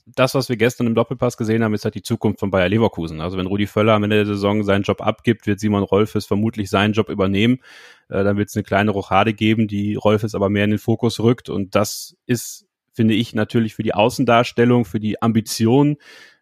das, 0.06 0.36
was 0.36 0.50
wir 0.50 0.58
gestern 0.58 0.88
im 0.88 0.96
Doppelpass 0.96 1.38
gesehen 1.38 1.64
haben, 1.64 1.74
ist 1.74 1.86
halt 1.86 1.96
die 1.96 2.02
Zukunft 2.02 2.40
von 2.40 2.52
Bayer 2.52 2.70
Leverkusen. 2.70 3.22
Also 3.22 3.38
wenn 3.38 3.46
Rudi 3.46 3.68
Völler 3.68 3.94
am 3.94 4.04
Ende 4.04 4.18
der 4.18 4.26
Saison 4.26 4.64
seinen 4.64 4.84
Job 4.84 5.02
abgibt, 5.02 5.48
wird 5.48 5.60
Simon 5.60 5.84
Rolfes 5.84 6.26
vermutlich 6.26 6.70
seinen 6.70 6.94
Job 6.94 7.10
übernehmen. 7.10 7.60
Äh, 8.10 8.24
dann 8.24 8.38
wird 8.38 8.50
es 8.50 8.56
eine 8.56 8.64
kleine 8.64 8.92
Rochade 8.92 9.34
geben, 9.34 9.68
die 9.68 9.96
Rolfes 9.96 10.36
aber 10.36 10.50
mehr 10.50 10.66
in 10.66 10.72
den 10.72 10.80
Fokus 10.80 11.20
rückt. 11.20 11.50
Und 11.50 11.76
das 11.76 12.16
ist, 12.26 12.68
finde 12.94 13.14
ich, 13.14 13.34
natürlich 13.34 13.76
für 13.76 13.84
die 13.84 13.94
Außendarstellung, 13.94 14.86
für 14.86 15.00
die 15.00 15.22
Ambition, 15.22 15.98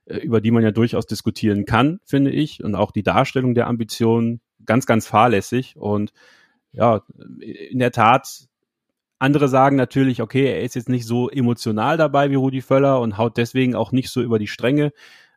äh, 0.06 0.18
über 0.18 0.42
die 0.42 0.52
man 0.52 0.64
ja 0.64 0.72
durchaus 0.72 1.06
diskutieren 1.06 1.66
kann, 1.66 2.00
finde 2.06 2.32
ich. 2.32 2.64
Und 2.64 2.76
auch 2.76 2.92
die 2.92 3.04
Darstellung 3.04 3.54
der 3.54 3.68
Ambition 3.68 4.42
ganz, 4.66 4.86
ganz 4.86 5.08
fahrlässig. 5.08 5.76
Und 5.78 6.12
ja, 6.72 7.02
in 7.40 7.80
der 7.80 7.92
Tat 7.92 8.49
andere 9.20 9.50
sagen 9.50 9.76
natürlich, 9.76 10.22
okay, 10.22 10.46
er 10.46 10.62
ist 10.62 10.76
jetzt 10.76 10.90
nicht 10.90 11.06
so 11.06 11.30
emotional 11.30 11.98
dabei 11.98 12.32
wie 12.32 12.36
Rudi 12.36 12.62
Völler 12.62 13.02
und 13.02 13.18
haut 13.18 13.38
deswegen 13.38 13.76
auch 13.76 13.92
nicht 13.92 14.10
so 14.10 14.22
über 14.22 14.40
die 14.40 14.48
Stränge. 14.48 14.92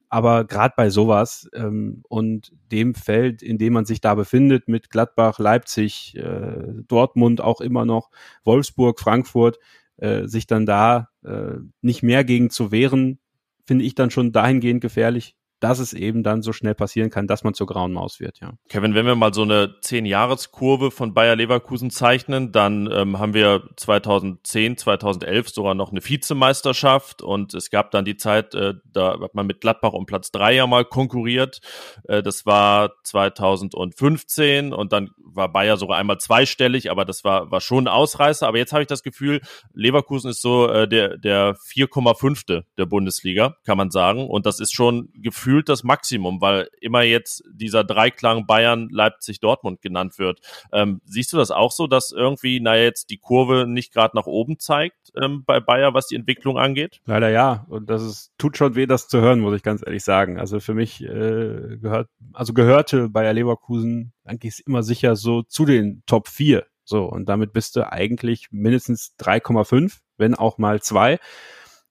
Aber 0.09 0.45
gerade 0.45 0.75
bei 0.77 0.91
sowas 0.91 1.49
ähm, 1.55 2.03
und 2.09 2.53
dem 2.71 2.95
Feld, 2.95 3.43
in 3.43 3.59
dem 3.59 3.73
man 3.73 3.87
sich 3.87 4.01
da 4.01 4.15
befindet, 4.15 4.69
mit 4.69 4.91
Gladbach, 4.91 5.39
Leipzig, 5.39 6.15
äh, 6.17 6.83
Dortmund 6.87 7.41
auch 7.41 7.61
immer 7.61 7.87
noch, 7.87 8.11
Wolfsburg, 8.45 9.01
Frankfurt, 9.01 9.59
äh, 9.97 10.27
sich 10.27 10.47
dann 10.47 10.67
da 10.67 11.09
äh, 11.25 11.55
nicht 11.81 12.03
mehr 12.03 12.25
gegen 12.25 12.51
zu 12.51 12.71
wehren, 12.71 13.21
finde 13.65 13.85
ich 13.85 13.95
dann 13.95 14.11
schon 14.11 14.33
dahingehend 14.33 14.83
gefährlich, 14.83 15.35
dass 15.63 15.79
es 15.79 15.93
eben 15.93 16.25
dann 16.25 16.43
so 16.43 16.53
schnell 16.53 16.75
passieren 16.75 17.09
kann, 17.11 17.29
dass 17.29 17.45
man 17.45 17.55
zur 17.55 17.69
grauen 17.69 17.93
Maus 17.93 18.19
wird, 18.19 18.41
ja. 18.41 18.55
Kevin, 18.69 18.97
wenn 18.97 19.07
wir 19.07 19.15
mal 19.15 19.33
so 19.33 19.43
eine 19.43 19.77
Zehn-Jahres-Kurve 19.81 20.91
von 20.91 21.15
Bayer 21.15 21.37
Leverkusen 21.37 21.91
zeichnen, 21.91 22.51
dann 22.51 22.91
ähm, 22.93 23.21
haben 23.21 23.33
wir 23.33 23.69
2010, 23.77 24.77
2011 24.77 25.51
sogar 25.51 25.75
noch 25.75 25.93
eine 25.93 26.05
Vizemeisterschaft 26.05 27.23
und 27.23 27.55
es 27.55 27.71
gab 27.71 27.93
dann 27.93 28.05
die 28.05 28.17
Zeit, 28.17 28.55
äh, 28.55 28.75
da 28.93 29.21
hat 29.21 29.35
man 29.35 29.47
mit 29.47 29.61
Gladbach 29.61 29.93
um 29.93 30.05
Platz 30.05 30.33
drei 30.33 30.55
ja 30.55 30.67
mal 30.67 30.85
konkurriert. 30.85 31.61
Äh, 32.09 32.25
das 32.25 32.45
war 32.45 32.95
2015 33.05 34.73
und 34.73 34.93
dann 34.93 35.11
war 35.19 35.53
Bayer 35.53 35.77
sogar 35.77 35.99
einmal 35.99 36.19
zweistellig, 36.19 36.91
aber 36.91 37.05
das 37.05 37.23
war, 37.23 37.51
war 37.53 37.61
schon 37.61 37.85
ein 37.85 37.89
Ausreißer. 37.89 38.47
Aber 38.49 38.59
jetzt 38.59 38.73
habe 38.73 38.83
ich 38.83 38.89
das 38.89 39.03
Gefühl, 39.03 39.41
Leverkusen 39.75 40.31
ist 40.31 40.43
so 40.43 40.69
äh, 40.69 40.89
der, 40.89 41.19
der 41.19 41.55
4,5. 41.55 42.65
der 42.77 42.87
Bundesliga, 42.87 43.57
kann 43.65 43.79
man 43.79 43.91
sagen. 43.91 44.29
Und 44.29 44.45
das 44.45 44.61
ist 44.61 44.75
schon 44.75 45.09
gefühlt 45.15 45.52
gefühlt 45.53 45.69
das 45.69 45.85
Maximum, 45.85 46.41
weil 46.41 46.71
immer 46.81 47.03
jetzt 47.03 47.45
dieser 47.53 47.85
Dreiklang 47.85 48.47
Bayern, 48.47 48.89
Leipzig, 48.91 49.39
Dortmund 49.41 49.83
genannt 49.83 50.19
wird. 50.19 50.41
Ähm, 50.73 51.03
siehst 51.05 51.31
du 51.35 51.37
das 51.37 51.51
auch 51.51 51.73
so, 51.73 51.87
dass 51.87 52.11
irgendwie, 52.11 52.59
naja, 52.59 52.85
jetzt 52.85 53.11
die 53.11 53.19
Kurve 53.19 53.67
nicht 53.67 53.93
gerade 53.93 54.17
nach 54.17 54.25
oben 54.25 54.59
zeigt 54.59 55.13
ähm, 55.21 55.45
bei 55.45 55.61
Bayer, 55.61 55.93
was 55.93 56.07
die 56.07 56.17
Entwicklung 56.17 56.57
angeht? 56.57 57.03
Leider 57.05 57.29
ja. 57.29 57.67
Und 57.69 57.91
das 57.91 58.03
ist, 58.03 58.33
tut 58.39 58.57
schon 58.57 58.77
weh, 58.77 58.87
das 58.87 59.09
zu 59.09 59.21
hören, 59.21 59.41
muss 59.41 59.55
ich 59.55 59.63
ganz 59.63 59.83
ehrlich 59.85 60.05
sagen. 60.05 60.39
Also 60.41 60.59
für 60.59 60.73
mich 60.73 61.03
äh, 61.03 61.77
gehört, 61.77 62.09
also 62.33 62.55
gehörte 62.55 63.11
Bayer 63.11 63.35
Leverkusen 63.35 64.15
eigentlich 64.25 64.63
immer 64.67 64.83
sicher 64.83 65.17
so 65.17 65.43
zu 65.43 65.67
den 65.67 66.03
Top 66.07 66.29
4. 66.29 66.65
So, 66.85 67.05
und 67.05 67.29
damit 67.29 67.53
bist 67.53 67.77
du 67.77 67.93
eigentlich 67.93 68.47
mindestens 68.53 69.15
3,5, 69.21 69.99
wenn 70.17 70.35
auch 70.35 70.57
mal 70.57 70.81
zwei. 70.81 71.19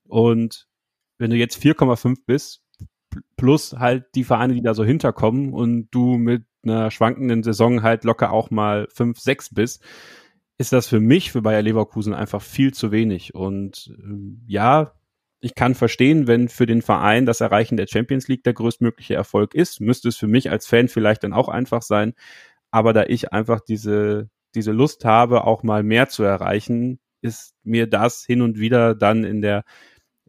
Und 0.08 0.67
wenn 1.19 1.30
du 1.30 1.36
jetzt 1.38 1.62
4,5 1.62 2.15
bist, 2.26 2.61
plus 3.38 3.74
halt 3.74 4.06
die 4.15 4.24
Vereine, 4.24 4.54
die 4.54 4.62
da 4.62 4.74
so 4.74 4.84
hinterkommen 4.84 5.54
und 5.54 5.89
du 5.91 6.17
mit 6.17 6.45
einer 6.63 6.91
schwankenden 6.91 7.43
Saison 7.43 7.84
halt 7.84 8.04
locker 8.04 8.32
auch 8.32 8.52
mal 8.52 8.88
fünf, 8.93 9.19
sechs 9.19 9.54
bist, 9.54 9.84
ist 10.58 10.74
das 10.74 10.88
für 10.88 11.00
mich, 11.00 11.32
für 11.32 11.41
Bayer 11.41 11.62
Leverkusen 11.62 12.13
einfach 12.13 12.41
viel 12.41 12.74
zu 12.74 12.91
wenig. 12.91 13.34
Und 13.34 13.93
äh, 13.97 14.36
ja, 14.47 14.93
ich 15.39 15.56
kann 15.56 15.74
verstehen, 15.74 16.28
wenn 16.28 16.50
für 16.50 16.67
den 16.67 16.84
Verein 16.84 17.26
das 17.26 17.41
Erreichen 17.41 17.78
der 17.78 17.88
Champions 17.88 18.28
League 18.28 18.43
der 18.43 18.54
größtmögliche 18.54 19.15
Erfolg 19.15 19.56
ist, 19.56 19.82
müsste 19.82 20.10
es 20.10 20.17
für 20.17 20.28
mich 20.28 20.52
als 20.52 20.67
Fan 20.67 20.88
vielleicht 20.88 21.24
dann 21.24 21.34
auch 21.34 21.50
einfach 21.50 21.82
sein. 21.82 22.13
Aber 22.69 22.93
da 22.93 23.04
ich 23.06 23.34
einfach 23.34 23.60
diese, 23.60 24.30
diese 24.56 24.71
Lust 24.71 25.04
habe, 25.04 25.45
auch 25.45 25.63
mal 25.63 25.84
mehr 25.84 26.10
zu 26.10 26.24
erreichen, 26.24 27.00
ist 27.21 27.56
mir 27.63 27.88
das 27.88 28.24
hin 28.24 28.41
und 28.41 28.60
wieder 28.60 28.95
dann 28.95 29.24
in 29.24 29.41
der, 29.41 29.63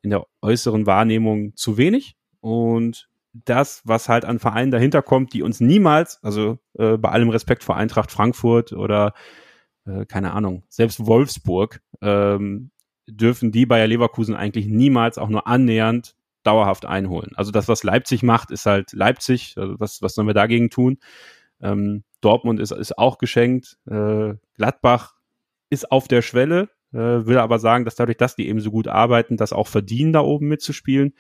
in 0.03 0.11
der 0.11 0.27
äußeren 0.41 0.87
Wahrnehmung 0.87 1.55
zu 1.57 1.77
wenig. 1.77 2.17
Und 2.43 3.09
das, 3.33 3.81
was 3.85 4.09
halt 4.09 4.25
an 4.25 4.39
Vereinen 4.39 4.73
dahinter 4.73 5.01
kommt, 5.01 5.33
die 5.33 5.43
uns 5.43 5.61
niemals, 5.61 6.23
also 6.23 6.59
äh, 6.79 6.99
bei 6.99 7.09
allem 7.09 7.31
Respekt 7.31 7.65
vor 7.65 7.77
Eintracht 7.77 8.11
Frankfurt 8.11 8.73
oder 8.73 9.15
äh, 9.87 10.05
keine 10.05 10.33
Ahnung, 10.33 10.65
selbst 10.69 11.07
Wolfsburg, 11.07 11.81
ähm, 12.03 12.71
dürfen 13.07 13.53
die 13.53 13.65
Bayer 13.65 13.87
Leverkusen 13.87 14.35
eigentlich 14.35 14.67
niemals 14.67 15.19
auch 15.19 15.29
nur 15.29 15.47
annähernd 15.47 16.15
dauerhaft 16.43 16.85
einholen. 16.85 17.33
Also 17.37 17.53
das, 17.53 17.69
was 17.69 17.85
Leipzig 17.85 18.23
macht, 18.23 18.51
ist 18.51 18.67
halt 18.67 18.93
Leipzig. 18.93 19.55
Also 19.57 19.79
was, 19.79 20.03
was 20.03 20.15
sollen 20.15 20.27
wir 20.27 20.35
dagegen 20.35 20.71
tun? 20.71 20.99
Ähm, 21.61 22.03
Dortmund 22.21 22.61
ist, 22.61 22.73
ist 22.73 22.99
auch 22.99 23.19
geschenkt. 23.19 23.79
Äh, 23.87 24.35
Gladbach 24.57 25.15
ist 25.71 25.91
auf 25.93 26.09
der 26.09 26.23
Schwelle, 26.23 26.71
äh, 26.93 26.99
will 26.99 27.39
aber 27.39 27.61
sagen, 27.61 27.85
dass 27.85 27.95
dadurch, 27.95 28.19
dass 28.19 28.35
die 28.35 28.49
eben 28.49 28.61
so 28.61 28.71
gut 28.71 28.89
arbeiten, 28.89 29.37
das 29.37 29.53
auch 29.53 29.69
verdienen, 29.69 30.13
da 30.13 30.21
oben 30.21 30.49
mitzuspielen. 30.49 31.15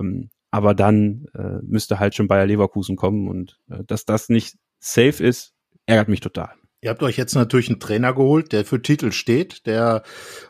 Ähm, 0.00 0.30
aber 0.50 0.74
dann 0.74 1.26
äh, 1.34 1.58
müsste 1.62 1.98
halt 1.98 2.14
schon 2.14 2.28
Bayer 2.28 2.46
Leverkusen 2.46 2.96
kommen 2.96 3.28
und 3.28 3.58
äh, 3.68 3.84
dass 3.84 4.04
das 4.04 4.28
nicht 4.28 4.56
safe 4.78 5.22
ist, 5.24 5.54
ärgert 5.86 6.08
mich 6.08 6.20
total. 6.20 6.54
Ihr 6.82 6.90
habt 6.90 7.02
euch 7.02 7.16
jetzt 7.16 7.34
natürlich 7.34 7.70
einen 7.70 7.80
Trainer 7.80 8.12
geholt, 8.12 8.52
der 8.52 8.66
für 8.66 8.82
Titel 8.82 9.10
steht, 9.10 9.64
der 9.66 10.02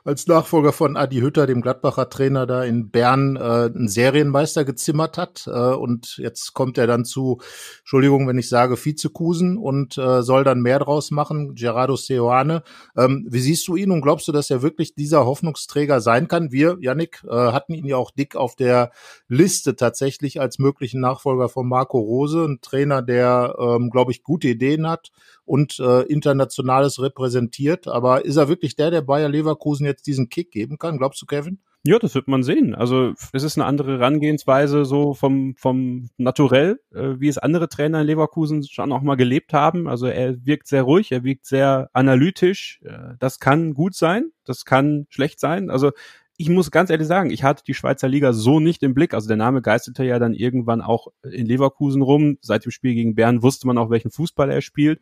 als 0.05 0.27
Nachfolger 0.27 0.73
von 0.73 0.97
Adi 0.97 1.21
Hütter, 1.21 1.47
dem 1.47 1.61
Gladbacher 1.61 2.11
Trainer 2.11 2.47
da 2.47 2.65
in 2.65 2.91
Bern, 2.91 3.37
äh, 3.37 3.41
einen 3.41 3.87
Serienmeister 3.87 4.65
gezimmert 4.65 5.19
hat. 5.19 5.47
Äh, 5.47 5.51
und 5.53 6.17
jetzt 6.17 6.53
kommt 6.53 6.79
er 6.79 6.89
dann 6.89 7.05
zu, 7.05 7.39
Entschuldigung, 7.79 8.27
wenn 8.27 8.39
ich 8.39 8.49
sage, 8.49 8.77
Vizekusen 8.77 9.57
und 9.57 9.99
äh, 9.99 10.23
soll 10.23 10.43
dann 10.43 10.63
mehr 10.63 10.81
draus 10.81 11.13
machen, 11.13 11.55
Gerardo 11.55 11.95
Seoane. 11.95 12.65
Ähm, 12.97 13.25
wie 13.31 13.41
siehst 13.41 13.69
du 13.69 13.77
ihn 13.77 13.93
und 13.93 14.01
glaubst 14.01 14.27
du, 14.27 14.33
dass 14.33 14.51
er 14.51 14.63
wirklich 14.63 14.97
dieser 14.97 15.27
Hoffnungsträger 15.27 16.01
sein 16.01 16.27
kann? 16.27 16.51
Wir, 16.51 16.77
Yannick, 16.81 17.23
äh, 17.31 17.35
hatten 17.35 17.73
ihn 17.73 17.87
ja 17.87 17.99
auch 17.99 18.11
dick 18.11 18.35
auf 18.35 18.57
der 18.57 18.91
Liste 19.29 19.77
tatsächlich 19.77 20.41
als 20.41 20.59
möglichen 20.59 21.01
Nachfolger 21.01 21.49
von 21.49 21.69
Marco 21.69 22.01
Rose, 22.01 22.47
ein 22.47 22.59
Trainer, 22.63 23.01
der, 23.01 23.55
ähm, 23.61 23.91
glaube 23.91 24.11
ich, 24.11 24.25
gute 24.25 24.49
Ideen 24.49 24.89
hat 24.89 25.13
und 25.47 25.79
äh, 25.79 26.03
internationales 26.03 27.01
repräsentiert. 27.01 27.89
Aber 27.89 28.25
ist 28.25 28.37
er 28.37 28.49
wirklich 28.49 28.77
der, 28.77 28.91
der 28.91 29.01
Bayer 29.01 29.29
Leverkusen 29.29 29.87
jetzt 29.87 30.07
diesen 30.07 30.29
Kick 30.29 30.51
geben 30.51 30.77
kann? 30.77 30.99
Glaubst 30.99 31.23
du, 31.23 31.27
Kevin? 31.27 31.61
Ja, 31.85 32.01
das 32.01 32.17
wird 32.17 32.27
man 32.27 32.43
sehen. 32.43 32.75
Also 32.75 33.15
es 33.33 33.45
ist 33.45 33.57
eine 33.57 33.65
andere 33.65 33.99
Herangehensweise 33.99 34.85
so 34.85 35.15
vom, 35.15 35.55
vom 35.57 36.11
Naturell, 36.17 36.81
äh, 36.93 37.15
wie 37.21 37.29
es 37.29 37.39
andere 37.39 37.69
Trainer 37.69 38.01
in 38.01 38.09
Leverkusen 38.09 38.65
schon 38.65 38.91
auch 38.91 39.03
mal 39.03 39.15
gelebt 39.15 39.53
haben. 39.53 39.87
Also 39.87 40.07
er 40.07 40.45
wirkt 40.45 40.67
sehr 40.67 40.83
ruhig, 40.83 41.13
er 41.13 41.23
wirkt 41.23 41.47
sehr 41.47 41.89
analytisch. 41.93 42.81
Äh, 42.85 43.15
das 43.21 43.39
kann 43.39 43.73
gut 43.73 43.95
sein, 43.95 44.33
das 44.45 44.65
kann 44.65 45.07
schlecht 45.11 45.39
sein. 45.39 45.71
Also 45.71 45.93
ich 46.37 46.49
muss 46.49 46.73
ganz 46.73 46.91
ehrlich 46.91 47.07
sagen, 47.07 47.31
ich 47.31 47.45
hatte 47.45 47.63
die 47.65 47.75
Schweizer 47.75 48.09
Liga 48.09 48.33
so 48.33 48.59
nicht 48.59 48.83
im 48.83 48.93
Blick. 48.93 49.15
Also 49.15 49.29
der 49.29 49.37
Name 49.37 49.63
geisterte 49.63 50.03
ja 50.03 50.19
dann 50.19 50.35
irgendwann 50.35 50.81
auch 50.81 51.07
in 51.23 51.47
Leverkusen 51.47 52.03
rum. 52.03 52.39
Seit 52.41 52.65
dem 52.65 52.73
Spiel 52.73 52.95
gegen 52.95 53.15
Bern 53.15 53.45
wusste 53.45 53.69
man 53.69 53.79
auch, 53.79 53.91
welchen 53.91 54.11
Fußball 54.11 54.51
er 54.51 54.61
spielt 54.61 55.01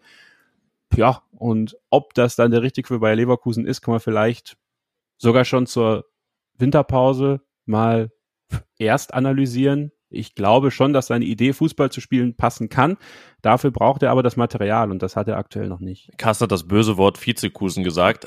ja, 0.97 1.23
und 1.33 1.77
ob 1.91 2.15
das 2.15 2.37
dann 2.37 2.51
der 2.51 2.63
richtige 2.63 2.89
für 2.89 3.01
Bayer 3.01 3.17
Leverkusen 3.17 3.67
ist, 3.67 3.81
kann 3.83 3.93
man 3.93 4.01
vielleicht 4.01 4.57
sogar 5.19 5.45
schon 5.45 5.67
zur 5.67 6.07
Winterpause 6.57 7.41
mal 7.67 8.11
erst 8.79 9.15
analysieren. 9.15 9.93
Ich 10.09 10.35
glaube 10.35 10.71
schon, 10.71 10.93
dass 10.93 11.09
seine 11.09 11.25
Idee, 11.25 11.53
Fußball 11.53 11.91
zu 11.91 12.01
spielen, 12.01 12.37
passen 12.37 12.69
kann. 12.69 12.97
Dafür 13.45 13.71
braucht 13.71 14.03
er 14.03 14.11
aber 14.11 14.23
das 14.23 14.39
Material 14.39 14.91
und 14.91 15.03
das 15.03 15.17
hat 15.17 15.29
er 15.29 15.37
aktuell 15.37 15.69
noch 15.69 15.79
nicht. 15.79 16.09
Kass 16.17 16.41
hat 16.41 16.51
das 16.51 16.67
böse 16.67 16.97
Wort 16.97 17.25
Vizekusen 17.25 17.85
gesagt. 17.85 18.25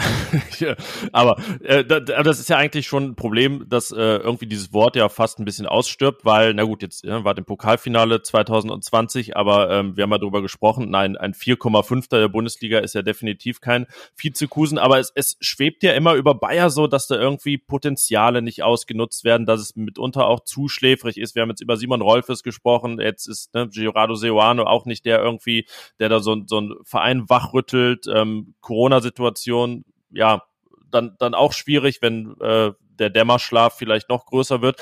aber 1.11 1.41
äh, 1.63 1.83
das 1.83 2.39
ist 2.39 2.49
ja 2.49 2.57
eigentlich 2.57 2.85
schon 2.85 3.03
ein 3.05 3.15
Problem, 3.15 3.65
dass 3.67 3.91
äh, 3.91 3.95
irgendwie 3.95 4.45
dieses 4.45 4.73
Wort 4.73 4.95
ja 4.95 5.09
fast 5.09 5.39
ein 5.39 5.45
bisschen 5.45 5.65
ausstirbt, 5.65 6.23
weil, 6.23 6.53
na 6.53 6.65
gut, 6.65 6.83
jetzt 6.83 7.03
ja, 7.03 7.23
war 7.23 7.33
dem 7.33 7.45
Pokalfinale 7.45 8.21
2020, 8.21 9.35
aber 9.35 9.71
ähm, 9.71 9.97
wir 9.97 10.03
haben 10.03 10.11
ja 10.11 10.19
darüber 10.19 10.43
gesprochen, 10.43 10.91
nein, 10.91 11.17
ein 11.17 11.33
4,5 11.33 12.11
der 12.11 12.27
Bundesliga 12.27 12.77
ist 12.77 12.93
ja 12.93 13.01
definitiv 13.01 13.59
kein 13.59 13.87
Vizekusen, 14.15 14.77
aber 14.77 14.99
es, 14.99 15.11
es 15.15 15.37
schwebt 15.41 15.81
ja 15.81 15.93
immer 15.93 16.13
über 16.13 16.35
Bayer 16.35 16.69
so, 16.69 16.85
dass 16.85 17.07
da 17.07 17.15
irgendwie 17.15 17.57
Potenziale 17.57 18.43
nicht 18.43 18.61
ausgenutzt 18.61 19.23
werden, 19.23 19.47
dass 19.47 19.61
es 19.61 19.75
mitunter 19.75 20.27
auch 20.27 20.41
zu 20.41 20.67
schläfrig 20.67 21.17
ist. 21.17 21.33
Wir 21.33 21.41
haben 21.41 21.49
jetzt 21.49 21.61
über 21.61 21.75
Simon 21.75 22.01
Rolfes 22.01 22.43
gesprochen, 22.43 22.99
jetzt 22.99 23.27
ist 23.27 23.51
ne, 23.55 23.67
Girardo 23.67 24.13
Seoano 24.13 24.61
auch 24.65 24.85
nicht 24.85 25.06
der 25.07 25.21
irgendwie, 25.21 25.65
der 25.99 26.09
da 26.09 26.19
so, 26.19 26.35
so 26.45 26.61
ein 26.61 26.75
Verein 26.83 27.29
wachrüttelt. 27.29 28.05
Ähm, 28.13 28.53
Corona-Situation, 28.61 29.85
ja, 30.11 30.43
dann, 30.91 31.15
dann 31.19 31.33
auch 31.33 31.53
schwierig, 31.53 32.01
wenn 32.01 32.35
äh, 32.41 32.71
der 32.99 33.09
Dämmerschlaf 33.09 33.77
vielleicht 33.77 34.09
noch 34.09 34.25
größer 34.25 34.61
wird. 34.61 34.81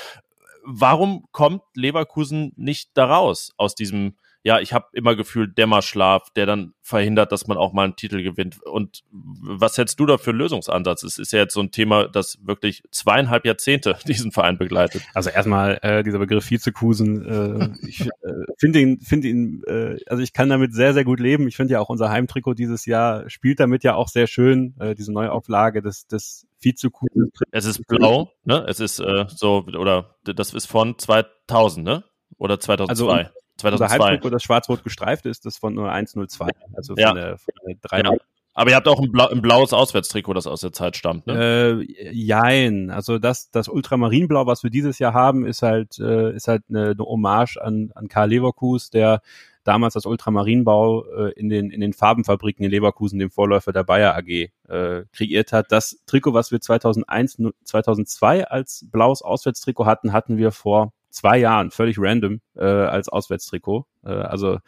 Warum 0.64 1.26
kommt 1.30 1.62
Leverkusen 1.74 2.52
nicht 2.56 2.90
da 2.94 3.06
raus 3.06 3.52
aus 3.56 3.74
diesem 3.74 4.16
ja, 4.46 4.60
ich 4.60 4.72
habe 4.72 4.86
immer 4.92 5.16
gefühlt 5.16 5.58
Dämmerschlaf, 5.58 6.30
der 6.30 6.46
dann 6.46 6.72
verhindert, 6.80 7.32
dass 7.32 7.48
man 7.48 7.58
auch 7.58 7.72
mal 7.72 7.82
einen 7.82 7.96
Titel 7.96 8.22
gewinnt. 8.22 8.62
Und 8.62 9.02
was 9.10 9.76
hättest 9.76 9.98
du 9.98 10.06
da 10.06 10.18
für 10.18 10.30
einen 10.30 10.38
Lösungsansatz? 10.38 11.02
Es 11.02 11.18
ist 11.18 11.32
ja 11.32 11.40
jetzt 11.40 11.54
so 11.54 11.60
ein 11.60 11.72
Thema, 11.72 12.06
das 12.06 12.38
wirklich 12.46 12.84
zweieinhalb 12.92 13.44
Jahrzehnte 13.44 13.98
diesen 14.06 14.30
Verein 14.30 14.56
begleitet. 14.56 15.02
Also 15.14 15.30
erstmal 15.30 15.80
äh, 15.82 16.04
dieser 16.04 16.20
Begriff 16.20 16.48
Vizekusen, 16.48 17.26
äh, 17.26 17.88
ich 17.88 18.02
äh, 18.02 18.08
finde 18.56 18.78
ihn, 18.78 19.00
finde 19.00 19.26
ihn, 19.26 19.64
äh, 19.66 19.96
also 20.06 20.22
ich 20.22 20.32
kann 20.32 20.48
damit 20.48 20.72
sehr, 20.74 20.94
sehr 20.94 21.04
gut 21.04 21.18
leben. 21.18 21.48
Ich 21.48 21.56
finde 21.56 21.72
ja 21.72 21.80
auch 21.80 21.88
unser 21.88 22.10
Heimtrikot 22.10 22.54
dieses 22.54 22.86
Jahr 22.86 23.28
spielt 23.28 23.58
damit 23.58 23.82
ja 23.82 23.96
auch 23.96 24.06
sehr 24.06 24.28
schön, 24.28 24.76
äh, 24.78 24.94
diese 24.94 25.12
Neuauflage 25.12 25.82
des, 25.82 26.06
des 26.06 26.46
Vizekusen. 26.60 27.32
Es 27.50 27.64
ist 27.64 27.84
blau, 27.88 28.30
ne? 28.44 28.64
Es 28.68 28.78
ist 28.78 29.00
äh, 29.00 29.24
so, 29.26 29.64
oder 29.76 30.14
das 30.22 30.54
ist 30.54 30.66
von 30.66 30.96
2000, 30.96 31.84
ne? 31.84 32.04
Oder 32.38 32.60
2002. 32.60 33.12
Also, 33.12 33.30
2002. 33.56 33.84
Unser 33.84 34.04
Halbtrikot, 34.04 34.30
das 34.30 34.42
schwarz-rot 34.42 34.84
gestreift 34.84 35.26
ist, 35.26 35.46
das 35.46 35.56
von 35.58 35.78
0102. 35.78 36.50
Also 36.74 36.94
von 36.94 37.00
ja. 37.02 37.12
der, 37.12 37.38
von 37.38 37.54
der 37.66 37.76
3 37.82 38.02
genau. 38.02 38.16
Aber 38.58 38.70
ihr 38.70 38.76
habt 38.76 38.88
auch 38.88 38.98
ein, 38.98 39.12
Blau, 39.12 39.28
ein 39.28 39.42
blaues 39.42 39.74
Auswärtstrikot, 39.74 40.32
das 40.32 40.46
aus 40.46 40.62
der 40.62 40.72
Zeit 40.72 40.96
stammt, 40.96 41.26
ne? 41.26 41.82
Äh, 41.82 42.10
jein. 42.10 42.90
Also 42.90 43.18
das, 43.18 43.50
das 43.50 43.68
Ultramarinblau, 43.68 44.46
was 44.46 44.62
wir 44.62 44.70
dieses 44.70 44.98
Jahr 44.98 45.12
haben, 45.12 45.44
ist 45.44 45.60
halt, 45.60 45.98
äh, 45.98 46.34
ist 46.34 46.48
halt 46.48 46.62
eine, 46.70 46.92
eine 46.92 47.04
Hommage 47.04 47.58
an, 47.58 47.90
an 47.94 48.08
Karl 48.08 48.30
Leverkus, 48.30 48.88
der 48.88 49.20
damals 49.62 49.92
das 49.92 50.06
Ultramarinbau 50.06 51.04
äh, 51.04 51.32
in, 51.32 51.50
den, 51.50 51.70
in 51.70 51.82
den 51.82 51.92
Farbenfabriken 51.92 52.64
in 52.64 52.70
Leverkusen, 52.70 53.18
dem 53.18 53.30
Vorläufer 53.30 53.74
der 53.74 53.84
Bayer 53.84 54.16
AG, 54.16 54.48
äh, 54.68 55.04
kreiert 55.12 55.52
hat. 55.52 55.70
Das 55.70 55.98
Trikot, 56.06 56.32
was 56.32 56.50
wir 56.50 56.60
2001, 56.60 57.42
2002 57.64 58.46
als 58.46 58.86
blaues 58.90 59.20
Auswärtstrikot 59.20 59.84
hatten, 59.84 60.14
hatten 60.14 60.38
wir 60.38 60.50
vor 60.50 60.92
zwei 61.16 61.38
Jahren, 61.38 61.70
völlig 61.70 61.96
random, 61.98 62.40
äh, 62.54 62.64
als 62.64 63.08
Auswärtstrikot. 63.08 63.86
Äh, 64.04 64.10
also 64.10 64.58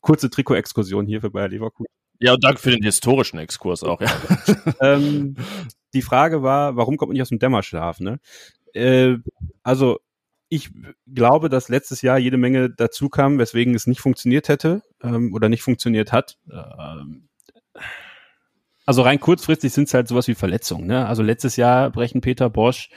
kurze 0.00 0.30
Trikot-Exkursion 0.30 1.06
hier 1.06 1.20
für 1.20 1.30
Bayer 1.30 1.48
Leverkusen. 1.48 1.86
Ja, 2.18 2.34
und 2.34 2.44
danke 2.44 2.60
für 2.60 2.70
den 2.70 2.82
historischen 2.82 3.38
Exkurs 3.38 3.82
auch, 3.82 4.00
ja. 4.00 4.08
ähm, 4.80 5.34
die 5.92 6.02
Frage 6.02 6.42
war, 6.42 6.76
warum 6.76 6.96
kommt 6.96 7.10
man 7.10 7.14
nicht 7.14 7.22
aus 7.22 7.28
dem 7.28 7.38
Dämmerschlaf, 7.38 8.00
ne? 8.00 8.20
Äh, 8.72 9.16
also, 9.62 9.98
ich 10.48 10.70
glaube, 11.12 11.48
dass 11.48 11.68
letztes 11.68 12.02
Jahr 12.02 12.18
jede 12.18 12.36
Menge 12.36 12.70
dazu 12.70 13.08
kam, 13.08 13.38
weswegen 13.38 13.74
es 13.74 13.88
nicht 13.88 14.00
funktioniert 14.00 14.48
hätte 14.48 14.82
ähm, 15.02 15.34
oder 15.34 15.48
nicht 15.48 15.62
funktioniert 15.62 16.12
hat. 16.12 16.38
Ähm, 16.50 17.28
also 18.86 19.02
rein 19.02 19.18
kurzfristig 19.18 19.72
sind 19.72 19.88
es 19.88 19.94
halt 19.94 20.06
sowas 20.06 20.28
wie 20.28 20.36
Verletzungen. 20.36 20.86
Ne? 20.86 21.04
Also 21.06 21.24
letztes 21.24 21.56
Jahr 21.56 21.90
brechen 21.90 22.20
Peter 22.20 22.48
Bosch 22.48 22.90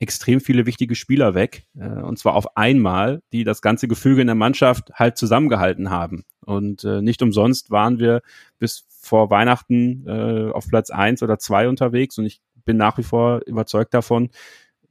extrem 0.00 0.40
viele 0.40 0.66
wichtige 0.66 0.94
Spieler 0.94 1.34
weg. 1.34 1.64
Äh, 1.78 1.88
und 1.88 2.18
zwar 2.18 2.34
auf 2.34 2.56
einmal, 2.56 3.22
die 3.32 3.44
das 3.44 3.62
ganze 3.62 3.88
Gefüge 3.88 4.20
in 4.20 4.26
der 4.26 4.36
Mannschaft 4.36 4.92
halt 4.94 5.16
zusammengehalten 5.16 5.90
haben. 5.90 6.24
Und 6.44 6.84
äh, 6.84 7.02
nicht 7.02 7.22
umsonst 7.22 7.70
waren 7.70 7.98
wir 7.98 8.22
bis 8.58 8.86
vor 8.88 9.30
Weihnachten 9.30 10.06
äh, 10.06 10.50
auf 10.50 10.68
Platz 10.68 10.90
eins 10.90 11.22
oder 11.22 11.38
zwei 11.38 11.68
unterwegs. 11.68 12.18
Und 12.18 12.26
ich 12.26 12.40
bin 12.64 12.76
nach 12.76 12.98
wie 12.98 13.02
vor 13.02 13.40
überzeugt 13.46 13.94
davon, 13.94 14.30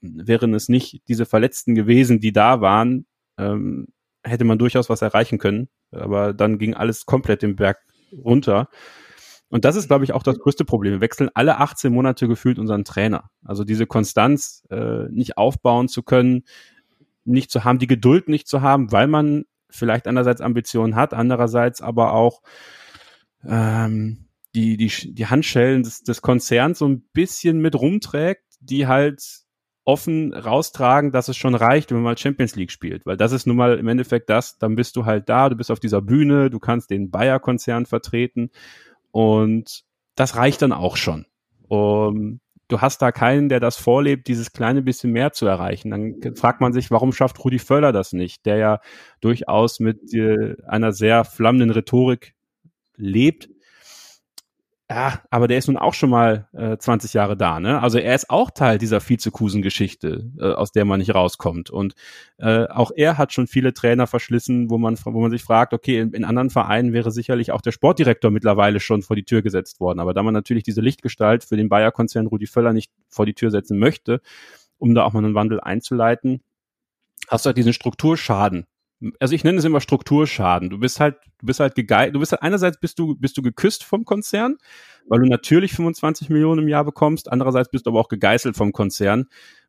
wären 0.01 0.53
es 0.53 0.69
nicht 0.69 1.01
diese 1.07 1.25
Verletzten 1.25 1.75
gewesen, 1.75 2.19
die 2.19 2.31
da 2.31 2.61
waren, 2.61 3.05
ähm, 3.37 3.87
hätte 4.23 4.45
man 4.45 4.59
durchaus 4.59 4.89
was 4.89 5.01
erreichen 5.01 5.37
können. 5.37 5.69
Aber 5.91 6.33
dann 6.33 6.57
ging 6.59 6.73
alles 6.73 7.05
komplett 7.05 7.41
den 7.41 7.55
Berg 7.55 7.79
runter. 8.13 8.69
Und 9.49 9.63
das 9.63 9.75
ist, 9.75 9.87
glaube 9.87 10.03
ich, 10.03 10.13
auch 10.13 10.23
das 10.23 10.39
größte 10.39 10.65
Problem. 10.65 10.93
Wir 10.93 11.01
wechseln 11.01 11.29
alle 11.33 11.57
18 11.59 11.93
Monate 11.93 12.27
gefühlt 12.27 12.59
unseren 12.59 12.83
Trainer. 12.83 13.29
Also 13.43 13.63
diese 13.63 13.85
Konstanz 13.85 14.63
äh, 14.69 15.07
nicht 15.09 15.37
aufbauen 15.37 15.87
zu 15.87 16.03
können, 16.03 16.43
nicht 17.23 17.49
zu 17.51 17.63
haben, 17.63 17.79
die 17.79 17.87
Geduld 17.87 18.27
nicht 18.27 18.47
zu 18.47 18.61
haben, 18.61 18.91
weil 18.91 19.07
man 19.07 19.45
vielleicht 19.69 20.07
einerseits 20.07 20.41
Ambitionen 20.41 20.95
hat, 20.95 21.13
andererseits 21.13 21.81
aber 21.81 22.13
auch 22.13 22.41
ähm, 23.45 24.27
die, 24.55 24.75
die, 24.75 25.13
die 25.13 25.27
Handschellen 25.27 25.83
des, 25.83 26.03
des 26.03 26.21
Konzerns 26.21 26.79
so 26.79 26.87
ein 26.87 27.03
bisschen 27.13 27.59
mit 27.59 27.75
rumträgt, 27.75 28.43
die 28.59 28.87
halt 28.87 29.21
offen 29.85 30.33
raustragen, 30.33 31.13
dass 31.13 31.29
es 31.29 31.37
schon 31.37 31.55
reicht, 31.55 31.89
wenn 31.89 31.97
man 31.97 32.03
mal 32.03 32.17
Champions 32.17 32.55
League 32.57 32.71
spielt. 32.71 33.05
Weil 33.05 33.15
das 33.15 33.31
ist 33.31 33.47
nun 33.47 33.55
mal 33.55 33.77
im 33.77 33.87
Endeffekt 33.87 34.29
das, 34.29 34.57
dann 34.57 34.75
bist 34.75 34.97
du 34.97 35.05
halt 35.05 35.29
da, 35.29 35.47
du 35.47 35.55
bist 35.55 35.71
auf 35.71 35.79
dieser 35.79 36.01
Bühne, 36.01 36.49
du 36.49 36.59
kannst 36.59 36.89
den 36.89 37.09
Bayer-Konzern 37.09 37.85
vertreten 37.85 38.51
und 39.11 39.83
das 40.15 40.35
reicht 40.35 40.61
dann 40.61 40.73
auch 40.73 40.97
schon. 40.97 41.25
Um, 41.67 42.39
du 42.67 42.81
hast 42.81 43.01
da 43.01 43.11
keinen, 43.11 43.49
der 43.49 43.59
das 43.59 43.77
vorlebt, 43.77 44.27
dieses 44.27 44.51
kleine 44.51 44.81
bisschen 44.81 45.11
mehr 45.11 45.31
zu 45.31 45.45
erreichen. 45.45 45.91
Dann 45.91 46.35
fragt 46.35 46.61
man 46.61 46.73
sich, 46.73 46.91
warum 46.91 47.11
schafft 47.13 47.43
Rudi 47.43 47.59
Völler 47.59 47.91
das 47.91 48.13
nicht, 48.13 48.45
der 48.45 48.57
ja 48.57 48.79
durchaus 49.21 49.79
mit 49.79 50.13
äh, 50.13 50.55
einer 50.67 50.91
sehr 50.91 51.23
flammenden 51.23 51.71
Rhetorik 51.71 52.33
lebt, 52.95 53.49
ja, 54.89 55.21
aber 55.31 55.49
der 55.49 55.57
ist 55.57 55.67
nun 55.67 55.75
auch 55.75 55.93
schon 55.93 56.09
mal 56.09 56.47
äh, 56.53 56.77
20 56.77 57.13
Jahre 57.13 57.35
da, 57.35 57.59
ne? 57.59 57.81
Also 57.81 57.97
er 57.97 58.15
ist 58.15 58.29
auch 58.29 58.49
Teil 58.51 58.77
dieser 58.77 59.01
Vizekusen-Geschichte, 59.01 60.31
äh, 60.39 60.53
aus 60.53 60.71
der 60.71 60.85
man 60.85 60.99
nicht 60.99 61.13
rauskommt. 61.13 61.69
Und 61.69 61.93
äh, 62.37 62.67
auch 62.67 62.91
er 62.95 63.17
hat 63.17 63.33
schon 63.33 63.47
viele 63.47 63.73
Trainer 63.73 64.07
verschlissen, 64.07 64.69
wo 64.69 64.77
man, 64.77 64.97
wo 65.03 65.19
man 65.19 65.29
sich 65.29 65.43
fragt, 65.43 65.73
okay, 65.73 65.99
in, 65.99 66.13
in 66.13 66.23
anderen 66.23 66.49
Vereinen 66.49 66.93
wäre 66.93 67.11
sicherlich 67.11 67.51
auch 67.51 67.59
der 67.59 67.73
Sportdirektor 67.73 68.31
mittlerweile 68.31 68.79
schon 68.79 69.01
vor 69.01 69.17
die 69.17 69.25
Tür 69.25 69.41
gesetzt 69.41 69.81
worden. 69.81 69.99
Aber 69.99 70.13
da 70.13 70.23
man 70.23 70.33
natürlich 70.33 70.63
diese 70.63 70.79
Lichtgestalt 70.79 71.43
für 71.43 71.57
den 71.57 71.67
Bayer-Konzern 71.67 72.27
Rudi 72.27 72.47
Völler 72.47 72.71
nicht 72.71 72.93
vor 73.09 73.25
die 73.25 73.33
Tür 73.33 73.51
setzen 73.51 73.79
möchte, 73.79 74.21
um 74.77 74.95
da 74.95 75.03
auch 75.03 75.11
mal 75.11 75.23
einen 75.23 75.35
Wandel 75.35 75.59
einzuleiten, 75.59 76.41
hast 77.27 77.45
du 77.45 77.47
halt 77.47 77.57
diesen 77.57 77.73
Strukturschaden 77.73 78.67
also 79.19 79.35
ich 79.35 79.43
nenne 79.43 79.59
es 79.59 79.65
immer 79.65 79.81
Strukturschaden. 79.81 80.69
Du 80.69 80.79
bist 80.79 80.99
halt, 80.99 81.15
du 81.39 81.45
bist 81.45 81.59
halt 81.59 81.75
gegeilt, 81.75 82.15
du 82.15 82.19
bist 82.19 82.31
halt, 82.31 82.41
einerseits 82.41 82.79
bist 82.79 82.97
du, 82.99 83.15
bist 83.15 83.37
du 83.37 83.41
geküsst 83.41 83.83
vom 83.83 84.05
Konzern, 84.05 84.57
weil 85.07 85.19
du 85.19 85.27
natürlich 85.27 85.73
25 85.73 86.29
Millionen 86.29 86.63
im 86.63 86.67
Jahr 86.67 86.83
bekommst, 86.83 87.31
andererseits 87.31 87.69
bist 87.69 87.85
du 87.85 87.91
aber 87.91 87.99
auch 87.99 88.09
gegeißelt 88.09 88.57
vom 88.57 88.71
Konzern, 88.71 89.25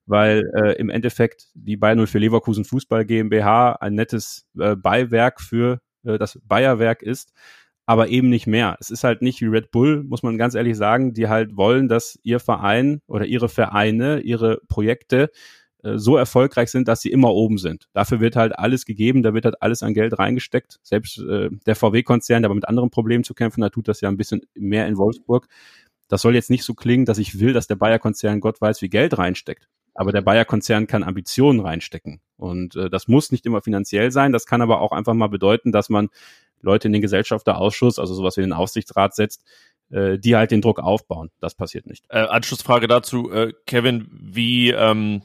weil 0.07 0.51
äh, 0.57 0.73
im 0.79 0.88
Endeffekt 0.88 1.49
die 1.55 1.77
Bayern 1.77 2.07
04 2.07 2.21
Leverkusen 2.21 2.64
Fußball 2.64 3.05
GmbH 3.05 3.73
ein 3.73 3.95
nettes 3.95 4.47
äh, 4.59 4.75
Beiwerk 4.75 5.41
für 5.41 5.81
äh, 6.05 6.19
das 6.19 6.38
Bayerwerk 6.45 7.03
ist, 7.03 7.33
aber 7.85 8.09
eben 8.09 8.29
nicht 8.31 8.47
mehr. 8.47 8.76
Es 8.81 8.91
ist 8.91 9.05
halt 9.05 9.22
nicht 9.22 9.41
wie 9.41 9.47
Red 9.47 9.70
Bull, 9.70 10.05
muss 10.05 10.22
man 10.22 10.39
ganz 10.39 10.55
ehrlich 10.55 10.76
sagen, 10.76 11.12
die 11.12 11.29
halt 11.29 11.57
wollen, 11.57 11.89
dass 11.89 12.18
ihr 12.22 12.41
Verein 12.41 13.01
oder 13.07 13.26
ihre 13.26 13.49
Vereine, 13.49 14.20
ihre 14.20 14.61
Projekte 14.68 15.31
so 15.83 16.16
erfolgreich 16.16 16.70
sind, 16.70 16.89
dass 16.89 17.01
sie 17.01 17.11
immer 17.11 17.33
oben 17.33 17.59
sind. 17.59 17.89
Dafür 17.93 18.20
wird 18.20 18.37
halt 18.37 18.59
alles 18.59 18.85
gegeben, 18.85 19.22
da 19.22 19.33
wird 19.35 19.45
halt 19.45 19.62
alles 19.62 19.83
an 19.83 19.95
Geld 19.95 20.18
reingesteckt. 20.18 20.81
Selbst 20.83 21.18
äh, 21.18 21.51
der 21.66 21.76
VW-Konzern, 21.76 22.43
der 22.43 22.49
aber 22.49 22.57
mit 22.57 22.68
anderen 22.68 22.91
Problemen 22.91 23.24
zu 23.24 23.35
kämpfen 23.35 23.62
hat, 23.62 23.74
tut 23.74 23.87
das 23.87 24.01
ja 24.01 24.09
ein 24.09 24.16
bisschen 24.16 24.43
mehr 24.55 24.89
in 24.89 24.97
Wolfsburg. 24.97 25.47
Das 26.09 26.22
soll 26.22 26.35
jetzt 26.35 26.51
nicht 26.51 26.64
so 26.64 26.74
klingen, 26.74 27.05
dass 27.05 27.18
ich 27.18 27.39
will, 27.39 27.53
dass 27.53 27.66
der 27.66 27.76
Bayer-Konzern 27.76 28.41
Gott 28.41 28.61
weiß 28.61 28.83
wie 28.83 28.89
Geld 28.89 29.18
reinsteckt. 29.18 29.68
Aber 29.95 30.12
der 30.12 30.22
Bayer-Konzern 30.22 30.87
kann 30.87 31.03
Ambitionen 31.03 31.61
reinstecken. 31.61 32.20
Und 32.37 32.76
äh, 32.76 32.89
das 32.89 33.09
muss 33.09 33.31
nicht 33.31 33.47
immer 33.47 33.62
finanziell 33.62 34.11
sein. 34.11 34.33
Das 34.33 34.47
kann 34.47 34.62
aber 34.62 34.81
auch 34.81 34.93
einfach 34.93 35.14
mal 35.14 35.29
bedeuten, 35.29 35.70
dass 35.70 35.89
man 35.89 36.09
Leute 36.61 36.89
in 36.89 36.93
den 36.93 37.03
Gesellschafterausschuss, 37.03 37.99
also 37.99 38.14
sowas 38.14 38.37
wie 38.37 38.43
den 38.43 38.53
Aufsichtsrat 38.53 39.14
setzt, 39.14 39.45
äh, 39.91 40.18
die 40.18 40.37
halt 40.37 40.51
den 40.51 40.61
Druck 40.61 40.81
aufbauen. 40.81 41.31
Das 41.41 41.55
passiert 41.55 41.87
nicht. 41.87 42.05
Äh, 42.09 42.18
Anschlussfrage 42.18 42.89
dazu, 42.89 43.31
äh, 43.31 43.53
Kevin, 43.66 44.09
wie 44.11 44.70
ähm, 44.70 45.22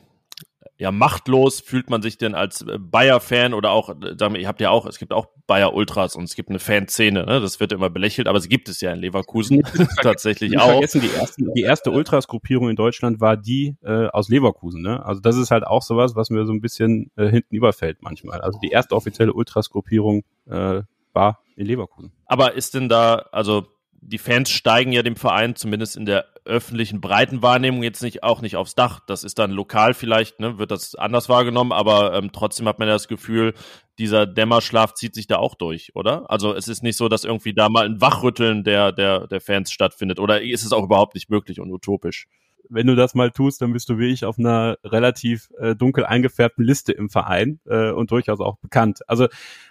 ja, 0.84 0.92
machtlos 0.92 1.62
fühlt 1.62 1.90
man 1.90 2.02
sich 2.02 2.18
denn 2.18 2.36
als 2.36 2.62
äh, 2.62 2.78
Bayer-Fan 2.78 3.54
oder 3.54 3.72
auch, 3.72 3.88
äh, 3.88 4.38
ihr 4.38 4.48
habt 4.50 4.60
ja 4.60 4.70
auch, 4.70 4.86
es 4.86 5.00
gibt 5.00 5.14
auch 5.14 5.28
Bayer-Ultras 5.48 6.18
und 6.18 6.26
es 6.26 6.36
gibt 6.36 6.50
eine 6.50 6.60
Fanszene, 6.60 7.26
ne? 7.26 7.40
das 7.40 7.62
wird 7.62 7.72
immer 7.72 7.90
belächelt, 7.90 8.28
aber 8.28 8.38
es 8.38 8.50
gibt 8.50 8.68
es 8.68 8.82
ja 8.82 8.92
in 8.92 9.00
Leverkusen 9.00 9.62
tatsächlich 10.02 10.60
auch. 10.60 10.72
Vergessen, 10.72 11.00
die, 11.00 11.10
ersten, 11.10 11.54
die 11.54 11.62
erste 11.62 11.92
Ultras-Gruppierung 11.92 12.70
in 12.70 12.76
Deutschland 12.76 13.22
war 13.22 13.38
die 13.38 13.78
äh, 13.82 14.08
aus 14.08 14.28
Leverkusen. 14.28 14.82
Ne? 14.82 15.06
Also 15.06 15.22
das 15.22 15.38
ist 15.38 15.52
halt 15.52 15.66
auch 15.66 15.84
sowas, 15.84 16.18
was 16.18 16.30
mir 16.30 16.46
so 16.46 16.52
ein 16.52 16.60
bisschen 16.60 17.12
äh, 17.16 17.30
hinten 17.30 17.56
überfällt 17.56 18.00
manchmal. 18.02 18.42
Also 18.42 18.60
die 18.62 18.70
erste 18.70 18.94
offizielle 18.94 19.32
Ultras-Gruppierung 19.32 20.26
äh, 20.50 20.82
war 21.14 21.40
in 21.56 21.66
Leverkusen. 21.66 22.12
Aber 22.26 22.56
ist 22.56 22.74
denn 22.74 22.90
da, 22.90 23.26
also 23.32 23.68
die 24.02 24.18
Fans 24.18 24.50
steigen 24.50 24.92
ja 24.92 25.02
dem 25.02 25.16
Verein 25.16 25.56
zumindest 25.56 25.96
in 25.96 26.06
der 26.06 26.26
öffentlichen 26.46 27.02
breiten 27.02 27.42
Wahrnehmung 27.42 27.84
jetzt 27.84 28.04
nicht 28.04 28.24
auch 28.24 28.42
nicht 28.42 28.56
aufs 28.56 28.76
Dach. 28.76 29.00
Das 29.08 29.24
ist 29.24 29.40
dann 29.40 29.52
lokal 29.52 29.94
vielleicht, 29.94 30.40
ne, 30.40 30.58
wird 30.58 30.72
das 30.72 30.96
anders 30.96 31.30
wahrgenommen, 31.30 31.72
aber 31.72 32.14
ähm, 32.14 32.32
trotzdem 32.32 32.68
hat 32.68 32.80
man 32.80 32.88
ja 32.88 32.94
das 32.94 33.08
Gefühl, 33.08 33.54
dieser 33.98 34.26
Dämmerschlaf 34.26 34.94
zieht 34.94 35.16
sich 35.16 35.28
da 35.28 35.38
auch 35.38 35.56
durch, 35.56 35.96
oder? 35.96 36.30
Also 36.30 36.54
es 36.54 36.68
ist 36.68 36.84
nicht 36.84 36.98
so, 36.98 37.10
dass 37.10 37.24
irgendwie 37.24 37.54
da 37.54 37.70
mal 37.70 37.86
ein 37.86 38.02
Wachrütteln 38.02 38.64
der, 38.64 38.92
der, 38.92 39.28
der 39.28 39.42
Fans 39.42 39.72
stattfindet, 39.72 40.20
oder 40.20 40.42
ist 40.42 40.66
es 40.66 40.74
auch 40.74 40.84
überhaupt 40.84 41.16
nicht 41.16 41.30
möglich 41.30 41.60
und 41.60 41.72
utopisch? 41.72 42.28
Wenn 42.70 42.88
du 42.88 42.96
das 42.96 43.16
mal 43.16 43.32
tust, 43.32 43.62
dann 43.62 43.74
bist 43.74 43.90
du 43.90 44.00
wie 44.00 44.12
ich 44.12 44.26
auf 44.26 44.40
einer 44.40 44.78
relativ 44.84 45.50
äh, 45.60 45.76
dunkel 45.76 46.06
eingefärbten 46.06 46.64
Liste 46.64 46.92
im 46.92 47.10
Verein 47.10 47.60
äh, 47.66 47.92
und 47.92 48.12
durchaus 48.12 48.40
auch 48.40 48.58
bekannt. 48.58 49.02
Also 49.08 49.28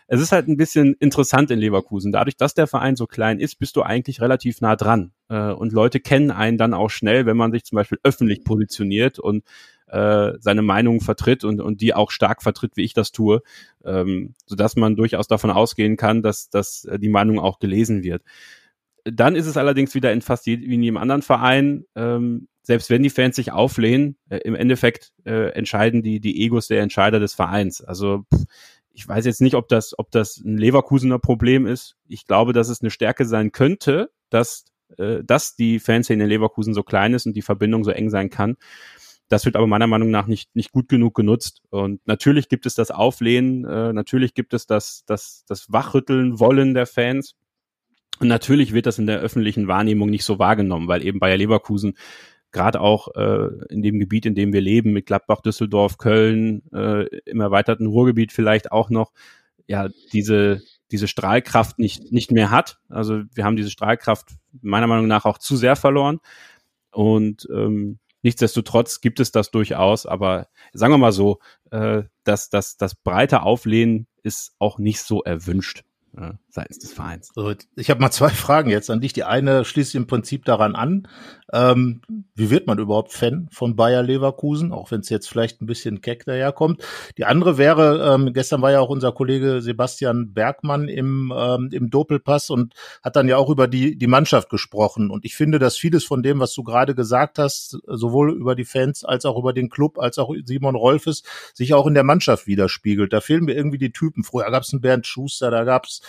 es 0.06 0.20
ist 0.20 0.32
halt 0.32 0.48
ein 0.48 0.56
bisschen 0.56 0.94
interessant 1.00 1.50
in 1.50 1.58
Leverkusen. 1.58 2.12
Dadurch, 2.12 2.36
dass 2.36 2.54
der 2.54 2.66
Verein 2.66 2.96
so 2.96 3.06
klein 3.06 3.40
ist, 3.40 3.58
bist 3.58 3.76
du 3.76 3.82
eigentlich 3.82 4.20
relativ 4.20 4.60
nah 4.60 4.76
dran. 4.76 5.12
Äh, 5.28 5.52
und 5.52 5.72
Leute 5.72 6.00
kennen 6.00 6.30
einen 6.30 6.58
dann 6.58 6.74
auch 6.74 6.90
schnell, 6.90 7.26
wenn 7.26 7.36
man 7.36 7.52
sich 7.52 7.64
zum 7.64 7.76
Beispiel 7.76 7.98
öffentlich 8.02 8.44
positioniert 8.44 9.18
und 9.18 9.44
äh, 9.86 10.32
seine 10.40 10.62
Meinung 10.62 11.00
vertritt 11.00 11.44
und, 11.44 11.60
und 11.60 11.80
die 11.80 11.94
auch 11.94 12.10
stark 12.10 12.42
vertritt, 12.42 12.76
wie 12.76 12.84
ich 12.84 12.94
das 12.94 13.12
tue, 13.12 13.42
ähm, 13.84 14.34
sodass 14.46 14.76
man 14.76 14.96
durchaus 14.96 15.28
davon 15.28 15.50
ausgehen 15.50 15.96
kann, 15.96 16.22
dass, 16.22 16.48
dass 16.50 16.88
die 16.98 17.08
Meinung 17.08 17.38
auch 17.38 17.58
gelesen 17.58 18.02
wird. 18.02 18.22
Dann 19.04 19.34
ist 19.34 19.46
es 19.46 19.56
allerdings 19.56 19.94
wieder 19.94 20.12
in 20.12 20.22
fast 20.22 20.46
wie 20.46 20.54
in 20.54 20.82
jedem 20.82 20.96
anderen 20.96 21.22
Verein, 21.22 21.84
ähm, 21.96 22.48
selbst 22.62 22.90
wenn 22.90 23.02
die 23.02 23.10
Fans 23.10 23.36
sich 23.36 23.50
auflehnen, 23.50 24.16
äh, 24.28 24.38
im 24.38 24.54
Endeffekt 24.54 25.12
äh, 25.24 25.50
entscheiden 25.52 26.02
die, 26.02 26.20
die 26.20 26.44
Egos 26.44 26.68
der 26.68 26.80
Entscheider 26.82 27.18
des 27.18 27.34
Vereins. 27.34 27.82
Also 27.82 28.24
pff, 28.32 28.44
ich 28.94 29.08
weiß 29.08 29.24
jetzt 29.24 29.40
nicht, 29.40 29.54
ob 29.54 29.68
das, 29.68 29.98
ob 29.98 30.10
das 30.10 30.38
ein 30.38 30.58
Leverkusener 30.58 31.18
Problem 31.18 31.66
ist. 31.66 31.96
Ich 32.06 32.26
glaube, 32.26 32.52
dass 32.52 32.68
es 32.68 32.80
eine 32.80 32.90
Stärke 32.90 33.24
sein 33.24 33.52
könnte, 33.52 34.10
dass, 34.30 34.66
äh, 34.98 35.24
dass 35.24 35.56
die 35.56 35.80
Fanszene 35.80 36.24
in 36.24 36.28
Leverkusen 36.28 36.74
so 36.74 36.82
klein 36.82 37.14
ist 37.14 37.26
und 37.26 37.34
die 37.34 37.42
Verbindung 37.42 37.84
so 37.84 37.90
eng 37.90 38.10
sein 38.10 38.30
kann. 38.30 38.56
Das 39.28 39.46
wird 39.46 39.56
aber 39.56 39.66
meiner 39.66 39.86
Meinung 39.86 40.10
nach 40.10 40.26
nicht, 40.26 40.54
nicht 40.54 40.72
gut 40.72 40.88
genug 40.88 41.14
genutzt. 41.14 41.62
Und 41.70 42.06
natürlich 42.06 42.48
gibt 42.48 42.66
es 42.66 42.74
das 42.74 42.90
Auflehnen, 42.90 43.64
äh, 43.64 43.92
natürlich 43.92 44.34
gibt 44.34 44.52
es 44.52 44.66
das, 44.66 45.04
das, 45.06 45.44
das 45.48 45.72
Wachrütteln 45.72 46.38
wollen 46.38 46.74
der 46.74 46.86
Fans. 46.86 47.34
Und 48.18 48.28
natürlich 48.28 48.72
wird 48.72 48.86
das 48.86 48.98
in 48.98 49.06
der 49.06 49.20
öffentlichen 49.20 49.68
Wahrnehmung 49.68 50.10
nicht 50.10 50.24
so 50.24 50.38
wahrgenommen, 50.38 50.88
weil 50.88 51.04
eben 51.04 51.18
Bayer 51.18 51.36
Leverkusen 51.36 51.94
gerade 52.52 52.80
auch 52.80 53.08
äh, 53.16 53.48
in 53.70 53.82
dem 53.82 53.98
Gebiet, 53.98 54.26
in 54.26 54.34
dem 54.34 54.52
wir 54.52 54.60
leben, 54.60 54.92
mit 54.92 55.06
Gladbach, 55.06 55.40
Düsseldorf, 55.40 55.98
Köln, 55.98 56.62
äh, 56.72 57.06
im 57.24 57.40
erweiterten 57.40 57.86
Ruhrgebiet 57.86 58.30
vielleicht 58.30 58.70
auch 58.70 58.90
noch, 58.90 59.12
ja, 59.66 59.88
diese, 60.12 60.62
diese 60.90 61.08
Strahlkraft 61.08 61.78
nicht, 61.78 62.12
nicht 62.12 62.30
mehr 62.30 62.50
hat. 62.50 62.78
Also 62.88 63.22
wir 63.34 63.44
haben 63.44 63.56
diese 63.56 63.70
Strahlkraft 63.70 64.28
meiner 64.60 64.86
Meinung 64.86 65.06
nach 65.08 65.24
auch 65.24 65.38
zu 65.38 65.56
sehr 65.56 65.76
verloren. 65.76 66.20
Und 66.90 67.48
ähm, 67.50 67.98
nichtsdestotrotz 68.20 69.00
gibt 69.00 69.18
es 69.18 69.32
das 69.32 69.50
durchaus, 69.50 70.04
aber 70.04 70.48
sagen 70.74 70.92
wir 70.92 70.98
mal 70.98 71.12
so, 71.12 71.38
äh, 71.70 72.02
dass 72.24 72.50
das, 72.50 72.76
das 72.76 72.94
breite 72.94 73.42
Auflehnen 73.42 74.06
ist 74.22 74.54
auch 74.58 74.78
nicht 74.78 75.00
so 75.00 75.22
erwünscht 75.22 75.84
äh, 76.16 76.32
seitens 76.48 76.78
des 76.78 76.92
Vereins. 76.92 77.30
Ich 77.76 77.90
habe 77.90 78.00
mal 78.00 78.10
zwei 78.10 78.28
Fragen 78.30 78.70
jetzt 78.70 78.90
an 78.90 79.00
dich. 79.00 79.12
Die 79.12 79.24
eine 79.24 79.64
schließt 79.64 79.94
im 79.94 80.06
Prinzip 80.06 80.44
daran 80.44 80.74
an. 80.74 81.08
Ähm, 81.52 82.02
wie 82.34 82.50
wird 82.50 82.66
man 82.66 82.78
überhaupt 82.78 83.12
Fan 83.12 83.48
von 83.50 83.76
Bayer 83.76 84.02
Leverkusen, 84.02 84.72
auch 84.72 84.90
wenn 84.90 85.00
es 85.00 85.08
jetzt 85.08 85.28
vielleicht 85.28 85.60
ein 85.60 85.66
bisschen 85.66 86.00
keck 86.00 86.24
daherkommt? 86.24 86.82
Die 87.18 87.24
andere 87.24 87.58
wäre, 87.58 88.14
ähm, 88.14 88.32
gestern 88.32 88.62
war 88.62 88.72
ja 88.72 88.80
auch 88.80 88.88
unser 88.88 89.12
Kollege 89.12 89.60
Sebastian 89.60 90.32
Bergmann 90.32 90.88
im, 90.88 91.32
ähm, 91.36 91.70
im 91.72 91.90
Doppelpass 91.90 92.50
und 92.50 92.74
hat 93.02 93.16
dann 93.16 93.28
ja 93.28 93.36
auch 93.36 93.50
über 93.50 93.68
die, 93.68 93.96
die 93.96 94.06
Mannschaft 94.06 94.50
gesprochen. 94.50 95.10
Und 95.10 95.24
ich 95.24 95.34
finde, 95.34 95.58
dass 95.58 95.76
vieles 95.76 96.04
von 96.04 96.22
dem, 96.22 96.40
was 96.40 96.54
du 96.54 96.62
gerade 96.62 96.94
gesagt 96.94 97.38
hast, 97.38 97.78
sowohl 97.86 98.32
über 98.32 98.54
die 98.54 98.64
Fans 98.64 99.04
als 99.04 99.24
auch 99.24 99.38
über 99.38 99.52
den 99.52 99.70
Club, 99.70 99.98
als 99.98 100.18
auch 100.18 100.34
Simon 100.44 100.74
Rolfes, 100.74 101.22
sich 101.54 101.74
auch 101.74 101.86
in 101.86 101.94
der 101.94 102.04
Mannschaft 102.04 102.46
widerspiegelt. 102.46 103.12
Da 103.12 103.20
fehlen 103.20 103.44
mir 103.44 103.54
irgendwie 103.54 103.78
die 103.78 103.92
Typen. 103.92 104.24
Früher 104.24 104.50
gab 104.50 104.62
es 104.62 104.72
einen 104.72 104.82
Bernd 104.82 105.06
Schuster, 105.06 105.50
da 105.50 105.64
gab 105.64 105.86
es 105.86 106.01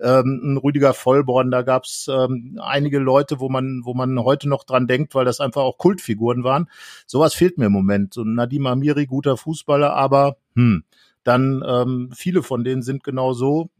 ähm, 0.00 0.60
Rüdiger 0.62 0.94
Vollborn, 0.94 1.50
da 1.50 1.62
gab 1.62 1.84
es 1.84 2.08
ähm, 2.10 2.58
einige 2.62 2.98
Leute, 2.98 3.40
wo 3.40 3.48
man, 3.48 3.82
wo 3.84 3.94
man 3.94 4.18
heute 4.20 4.48
noch 4.48 4.64
dran 4.64 4.86
denkt, 4.86 5.14
weil 5.14 5.24
das 5.24 5.40
einfach 5.40 5.62
auch 5.62 5.78
Kultfiguren 5.78 6.44
waren. 6.44 6.68
Sowas 7.06 7.34
fehlt 7.34 7.58
mir 7.58 7.66
im 7.66 7.72
Moment. 7.72 8.16
Und 8.16 8.34
Nadim 8.34 8.66
Amiri, 8.66 9.06
guter 9.06 9.36
Fußballer, 9.36 9.94
aber 9.94 10.36
hm, 10.54 10.84
dann 11.24 11.62
ähm, 11.66 12.10
viele 12.14 12.42
von 12.42 12.64
denen 12.64 12.82
sind 12.82 13.04
genau 13.04 13.32
so. 13.32 13.70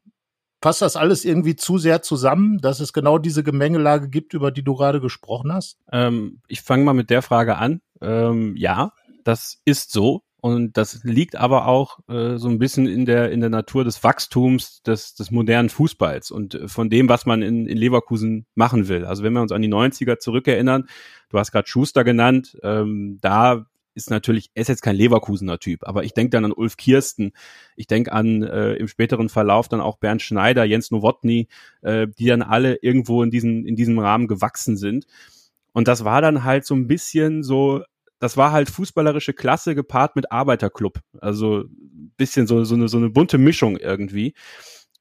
Passt 0.61 0.83
das 0.83 0.97
alles 0.97 1.25
irgendwie 1.25 1.57
zu 1.57 1.79
sehr 1.79 2.03
zusammen, 2.03 2.59
dass 2.59 2.81
es 2.81 2.93
genau 2.93 3.17
diese 3.17 3.43
Gemengelage 3.43 4.11
gibt, 4.11 4.35
über 4.35 4.51
die 4.51 4.63
du 4.63 4.77
gerade 4.77 5.01
gesprochen 5.01 5.53
hast? 5.53 5.79
Ähm, 5.91 6.43
ich 6.49 6.61
fange 6.61 6.85
mal 6.85 6.93
mit 6.93 7.09
der 7.09 7.23
Frage 7.23 7.57
an. 7.57 7.81
Ähm, 8.03 8.57
ja, 8.57 8.93
das 9.25 9.61
ist 9.65 9.91
so. 9.91 10.23
Und 10.41 10.77
das 10.77 11.05
liegt 11.05 11.37
aber 11.37 11.67
auch 11.67 11.99
äh, 12.09 12.37
so 12.37 12.49
ein 12.49 12.59
bisschen 12.59 12.87
in 12.87 13.05
der, 13.05 13.31
in 13.31 13.41
der 13.41 13.51
Natur 13.51 13.85
des 13.85 14.03
Wachstums 14.03 14.83
des, 14.83 15.15
des 15.15 15.31
modernen 15.31 15.69
Fußballs 15.69 16.31
und 16.31 16.55
äh, 16.55 16.69
von 16.69 16.89
dem, 16.89 17.09
was 17.09 17.27
man 17.27 17.43
in, 17.43 17.67
in 17.67 17.77
Leverkusen 17.77 18.47
machen 18.55 18.89
will. 18.89 19.05
Also 19.05 19.23
wenn 19.23 19.35
wir 19.35 19.43
uns 19.43 19.53
an 19.53 19.63
die 19.63 19.69
90er 19.69 20.19
zurückerinnern, 20.19 20.89
du 21.29 21.39
hast 21.39 21.53
gerade 21.53 21.69
Schuster 21.69 22.05
genannt, 22.05 22.59
ähm, 22.63 23.19
da 23.21 23.67
ist 23.95 24.11
natürlich, 24.11 24.51
er 24.55 24.63
ist 24.63 24.69
jetzt 24.69 24.83
kein 24.83 24.97
Leverkusener 24.97 25.59
Typ, 25.59 25.87
aber 25.87 26.05
ich 26.05 26.15
denke 26.15 26.31
dann 26.31 26.45
an 26.45 26.53
Ulf 26.53 26.77
Kirsten, 26.77 27.33
ich 27.77 27.87
denke 27.87 28.13
an 28.13 28.43
äh, 28.43 28.75
im 28.75 28.89
späteren 28.89 29.29
Verlauf 29.29 29.69
dann 29.69 29.81
auch 29.81 29.99
Bernd 29.99 30.23
Schneider, 30.23 30.65
Jens 30.65 30.91
Nowotny, 30.91 31.49
äh, 31.83 32.07
die 32.07 32.27
dann 32.27 32.43
alle 32.43 32.77
irgendwo 32.77 33.23
in, 33.23 33.31
diesen, 33.31 33.67
in 33.67 33.77
diesem 33.77 33.99
Rahmen 33.99 34.27
gewachsen 34.27 34.77
sind. 34.77 35.07
Und 35.73 35.87
das 35.87 36.05
war 36.05 36.23
dann 36.23 36.45
halt 36.45 36.65
so 36.65 36.75
ein 36.75 36.87
bisschen 36.87 37.43
so 37.43 37.83
das 38.21 38.37
war 38.37 38.53
halt 38.53 38.71
fußballerische 38.71 39.33
Klasse 39.33 39.75
gepaart 39.75 40.15
mit 40.15 40.31
Arbeiterclub. 40.31 41.01
Also 41.21 41.65
bisschen 42.17 42.47
so, 42.47 42.63
so, 42.65 42.75
eine, 42.77 42.87
so 42.87 42.99
eine 42.99 43.11
bunte 43.11 43.39
Mischung 43.39 43.77
irgendwie. 43.79 44.35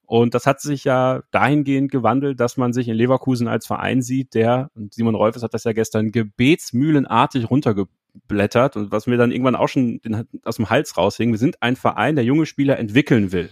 Und 0.06 0.34
das 0.34 0.48
hat 0.48 0.60
sich 0.62 0.86
ja 0.86 1.22
dahingehend 1.30 1.92
gewandelt, 1.92 2.40
dass 2.40 2.58
man 2.58 2.74
sich 2.74 2.88
in 2.88 2.96
Leverkusen 2.96 3.48
als 3.48 3.68
Verein 3.68 4.02
sieht, 4.02 4.34
der, 4.34 4.72
und 4.74 4.94
Simon 4.96 5.14
Rolfes 5.14 5.44
hat 5.44 5.54
das 5.54 5.66
ja 5.66 5.74
gestern 5.74 6.12
gebetsmühlenartig 6.12 7.52
runtergeblättert 7.52 8.76
und 8.76 8.92
was 8.92 9.06
mir 9.06 9.18
dann 9.18 9.32
irgendwann 9.32 9.56
auch 9.56 9.68
schon 9.68 10.00
den, 10.02 10.28
aus 10.46 10.56
dem 10.56 10.72
Hals 10.72 10.98
raushing. 10.98 11.30
Wir 11.30 11.38
sind 11.38 11.62
ein 11.62 11.76
Verein, 11.76 12.16
der 12.16 12.26
junge 12.26 12.48
Spieler 12.48 12.80
entwickeln 12.80 13.32
will. 13.32 13.52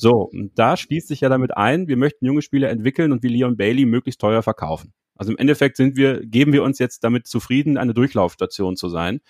So, 0.00 0.30
und 0.32 0.58
da 0.58 0.78
schließt 0.78 1.08
sich 1.08 1.20
ja 1.20 1.28
damit 1.28 1.58
ein, 1.58 1.86
wir 1.86 1.98
möchten 1.98 2.24
junge 2.24 2.40
Spieler 2.40 2.70
entwickeln 2.70 3.12
und 3.12 3.22
wie 3.22 3.28
Leon 3.28 3.58
Bailey 3.58 3.84
möglichst 3.84 4.18
teuer 4.18 4.42
verkaufen. 4.42 4.94
Also 5.14 5.30
im 5.30 5.36
Endeffekt 5.36 5.76
sind 5.76 5.94
wir, 5.94 6.24
geben 6.24 6.54
wir 6.54 6.62
uns 6.62 6.78
jetzt 6.78 7.04
damit 7.04 7.26
zufrieden, 7.26 7.76
eine 7.76 7.92
Durchlaufstation 7.92 8.76
zu 8.76 8.88
sein, 8.88 9.20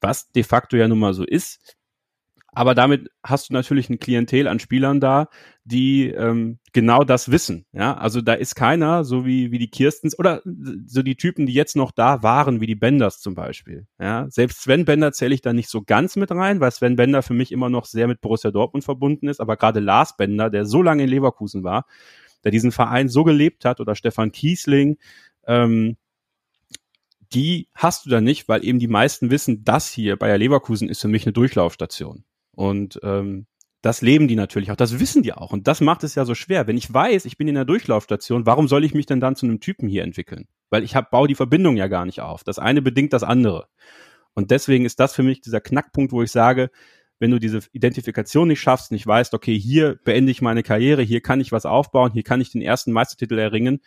was 0.00 0.32
de 0.32 0.42
facto 0.42 0.76
ja 0.76 0.88
nun 0.88 0.98
mal 0.98 1.14
so 1.14 1.22
ist. 1.22 1.76
Aber 2.54 2.74
damit 2.74 3.10
hast 3.22 3.48
du 3.48 3.52
natürlich 3.52 3.90
ein 3.90 3.98
Klientel 3.98 4.48
an 4.48 4.60
Spielern 4.60 5.00
da, 5.00 5.28
die 5.64 6.08
ähm, 6.08 6.58
genau 6.72 7.04
das 7.04 7.30
wissen. 7.30 7.66
Ja, 7.72 7.94
also 7.96 8.20
da 8.20 8.34
ist 8.34 8.54
keiner, 8.54 9.04
so 9.04 9.26
wie, 9.26 9.50
wie 9.50 9.58
die 9.58 9.70
Kirstens 9.70 10.18
oder 10.18 10.42
so 10.86 11.02
die 11.02 11.16
Typen, 11.16 11.46
die 11.46 11.54
jetzt 11.54 11.74
noch 11.74 11.90
da 11.90 12.22
waren, 12.22 12.60
wie 12.60 12.66
die 12.66 12.74
Benders 12.74 13.20
zum 13.20 13.34
Beispiel. 13.34 13.86
Ja, 13.98 14.26
selbst 14.30 14.62
Sven 14.62 14.84
Bender 14.84 15.12
zähle 15.12 15.34
ich 15.34 15.42
da 15.42 15.52
nicht 15.52 15.68
so 15.68 15.82
ganz 15.82 16.16
mit 16.16 16.30
rein, 16.30 16.60
weil 16.60 16.70
Sven 16.70 16.96
Bender 16.96 17.22
für 17.22 17.34
mich 17.34 17.50
immer 17.50 17.70
noch 17.70 17.86
sehr 17.86 18.06
mit 18.06 18.20
Borussia 18.20 18.50
Dortmund 18.50 18.84
verbunden 18.84 19.28
ist. 19.28 19.40
Aber 19.40 19.56
gerade 19.56 19.80
Lars 19.80 20.16
Bender, 20.16 20.50
der 20.50 20.66
so 20.66 20.82
lange 20.82 21.04
in 21.04 21.08
Leverkusen 21.08 21.64
war, 21.64 21.86
der 22.44 22.52
diesen 22.52 22.72
Verein 22.72 23.08
so 23.08 23.24
gelebt 23.24 23.64
hat, 23.64 23.80
oder 23.80 23.94
Stefan 23.94 24.30
Kiesling, 24.32 24.98
ähm, 25.46 25.96
die 27.32 27.68
hast 27.74 28.06
du 28.06 28.10
da 28.10 28.20
nicht, 28.20 28.48
weil 28.48 28.64
eben 28.64 28.78
die 28.78 28.88
meisten 28.88 29.30
wissen, 29.30 29.64
das 29.64 29.88
hier 29.90 30.16
Bayer 30.16 30.38
Leverkusen 30.38 30.88
ist 30.88 31.00
für 31.00 31.08
mich 31.08 31.26
eine 31.26 31.32
Durchlaufstation. 31.32 32.24
Und 32.54 32.98
ähm, 33.02 33.46
das 33.82 34.00
leben 34.00 34.28
die 34.28 34.36
natürlich 34.36 34.70
auch, 34.70 34.76
das 34.76 34.98
wissen 34.98 35.22
die 35.22 35.34
auch. 35.34 35.52
Und 35.52 35.68
das 35.68 35.82
macht 35.82 36.04
es 36.04 36.14
ja 36.14 36.24
so 36.24 36.34
schwer. 36.34 36.66
Wenn 36.66 36.78
ich 36.78 36.92
weiß, 36.92 37.26
ich 37.26 37.36
bin 37.36 37.48
in 37.48 37.54
der 37.54 37.66
Durchlaufstation, 37.66 38.46
warum 38.46 38.66
soll 38.66 38.84
ich 38.84 38.94
mich 38.94 39.06
denn 39.06 39.20
dann 39.20 39.36
zu 39.36 39.44
einem 39.44 39.60
Typen 39.60 39.88
hier 39.88 40.04
entwickeln? 40.04 40.48
Weil 40.70 40.84
ich 40.84 40.96
hab, 40.96 41.10
baue 41.10 41.28
die 41.28 41.34
Verbindung 41.34 41.76
ja 41.76 41.86
gar 41.88 42.06
nicht 42.06 42.20
auf. 42.20 42.44
Das 42.44 42.58
eine 42.58 42.80
bedingt 42.80 43.12
das 43.12 43.22
andere. 43.22 43.68
Und 44.32 44.50
deswegen 44.50 44.86
ist 44.86 45.00
das 45.00 45.14
für 45.14 45.22
mich 45.22 45.42
dieser 45.42 45.60
Knackpunkt, 45.60 46.12
wo 46.12 46.22
ich 46.22 46.30
sage, 46.30 46.70
wenn 47.18 47.30
du 47.30 47.38
diese 47.38 47.60
Identifikation 47.72 48.48
nicht 48.48 48.60
schaffst, 48.60 48.90
nicht 48.90 49.06
weißt, 49.06 49.34
okay, 49.34 49.58
hier 49.58 49.98
beende 50.04 50.32
ich 50.32 50.42
meine 50.42 50.62
Karriere, 50.62 51.02
hier 51.02 51.20
kann 51.20 51.40
ich 51.40 51.52
was 51.52 51.66
aufbauen, 51.66 52.12
hier 52.12 52.24
kann 52.24 52.40
ich 52.40 52.50
den 52.50 52.62
ersten 52.62 52.90
Meistertitel 52.92 53.38
erringen, 53.38 53.80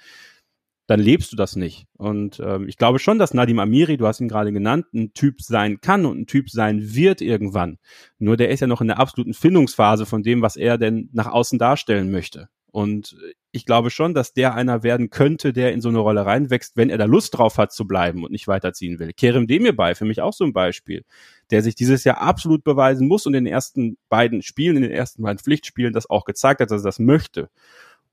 dann 0.87 0.99
lebst 1.01 1.31
du 1.33 1.35
das 1.35 1.55
nicht. 1.55 1.85
Und 1.97 2.39
ähm, 2.39 2.67
ich 2.67 2.77
glaube 2.77 2.99
schon, 2.99 3.19
dass 3.19 3.33
Nadim 3.33 3.59
Amiri, 3.59 3.97
du 3.97 4.07
hast 4.07 4.21
ihn 4.21 4.29
gerade 4.29 4.53
genannt, 4.53 4.85
ein 4.93 5.13
Typ 5.13 5.41
sein 5.41 5.81
kann 5.81 6.05
und 6.05 6.19
ein 6.19 6.27
Typ 6.27 6.49
sein 6.49 6.95
wird 6.95 7.21
irgendwann. 7.21 7.77
Nur 8.17 8.37
der 8.37 8.49
ist 8.49 8.61
ja 8.61 8.67
noch 8.67 8.81
in 8.81 8.87
der 8.87 8.99
absoluten 8.99 9.33
Findungsphase 9.33 10.05
von 10.05 10.23
dem, 10.23 10.41
was 10.41 10.55
er 10.55 10.77
denn 10.77 11.09
nach 11.11 11.27
außen 11.27 11.59
darstellen 11.59 12.09
möchte. 12.09 12.47
Und 12.71 13.17
ich 13.51 13.65
glaube 13.65 13.89
schon, 13.89 14.13
dass 14.13 14.33
der 14.33 14.53
einer 14.53 14.83
werden 14.83 15.09
könnte, 15.09 15.51
der 15.51 15.73
in 15.73 15.81
so 15.81 15.89
eine 15.89 15.99
Rolle 15.99 16.25
reinwächst, 16.25 16.77
wenn 16.77 16.89
er 16.89 16.97
da 16.97 17.05
Lust 17.05 17.35
drauf 17.35 17.57
hat 17.57 17.73
zu 17.73 17.87
bleiben 17.87 18.23
und 18.23 18.31
nicht 18.31 18.47
weiterziehen 18.47 18.99
will. 18.99 19.13
Kerem 19.13 19.47
Demir 19.47 19.75
bei, 19.75 19.95
für 19.95 20.05
mich 20.05 20.21
auch 20.21 20.33
so 20.33 20.43
ein 20.43 20.53
Beispiel, 20.53 21.03
der 21.49 21.63
sich 21.63 21.75
dieses 21.75 22.03
Jahr 22.03 22.21
absolut 22.21 22.63
beweisen 22.63 23.07
muss 23.07 23.25
und 23.25 23.33
in 23.33 23.45
den 23.45 23.51
ersten 23.51 23.97
beiden 24.09 24.41
Spielen, 24.41 24.77
in 24.77 24.83
den 24.83 24.91
ersten 24.91 25.23
beiden 25.23 25.39
Pflichtspielen 25.39 25.91
das 25.91 26.09
auch 26.09 26.23
gezeigt 26.23 26.61
hat, 26.61 26.69
dass 26.69 26.81
er 26.83 26.85
das 26.85 26.99
möchte. 26.99 27.49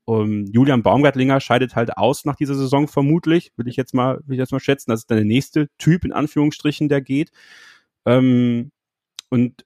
Um, 0.05 0.45
Julian 0.45 0.83
Baumgartlinger 0.83 1.39
scheidet 1.39 1.75
halt 1.75 1.97
aus 1.97 2.25
nach 2.25 2.35
dieser 2.35 2.53
Saison 2.53 2.87
vermutlich, 2.87 3.51
will 3.57 3.67
ich 3.67 3.75
jetzt 3.75 3.95
mal, 3.95 4.21
will 4.25 4.35
ich 4.35 4.39
jetzt 4.39 4.51
mal 4.51 4.59
schätzen. 4.59 4.91
Das 4.91 5.01
ist 5.01 5.11
dann 5.11 5.17
der 5.17 5.25
nächste 5.25 5.67
Typ 5.79 6.05
in 6.05 6.13
Anführungsstrichen, 6.13 6.89
der 6.89 7.01
geht. 7.01 7.31
Ähm, 8.05 8.71
und 9.29 9.65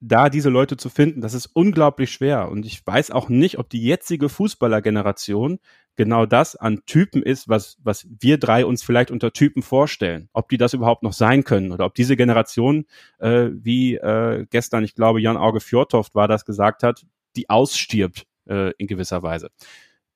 da 0.00 0.28
diese 0.28 0.50
Leute 0.50 0.76
zu 0.76 0.88
finden, 0.88 1.20
das 1.20 1.34
ist 1.34 1.46
unglaublich 1.46 2.10
schwer. 2.10 2.50
Und 2.50 2.66
ich 2.66 2.86
weiß 2.86 3.12
auch 3.12 3.28
nicht, 3.28 3.58
ob 3.58 3.70
die 3.70 3.82
jetzige 3.82 4.28
Fußballergeneration 4.28 5.58
genau 5.96 6.26
das 6.26 6.56
an 6.56 6.82
Typen 6.84 7.22
ist, 7.22 7.48
was, 7.48 7.78
was 7.82 8.06
wir 8.20 8.38
drei 8.38 8.66
uns 8.66 8.82
vielleicht 8.82 9.10
unter 9.10 9.32
Typen 9.32 9.62
vorstellen. 9.62 10.28
Ob 10.32 10.48
die 10.48 10.58
das 10.58 10.74
überhaupt 10.74 11.02
noch 11.02 11.14
sein 11.14 11.44
können 11.44 11.72
oder 11.72 11.86
ob 11.86 11.94
diese 11.94 12.16
Generation, 12.16 12.86
äh, 13.18 13.48
wie 13.52 13.94
äh, 13.94 14.46
gestern, 14.50 14.84
ich 14.84 14.94
glaube, 14.94 15.20
Jan 15.20 15.36
Auge 15.36 15.60
Fjordhoft 15.60 16.14
war 16.14 16.28
das 16.28 16.44
gesagt 16.44 16.82
hat, 16.82 17.06
die 17.36 17.48
ausstirbt 17.48 18.26
äh, 18.48 18.72
in 18.78 18.86
gewisser 18.86 19.22
Weise. 19.22 19.50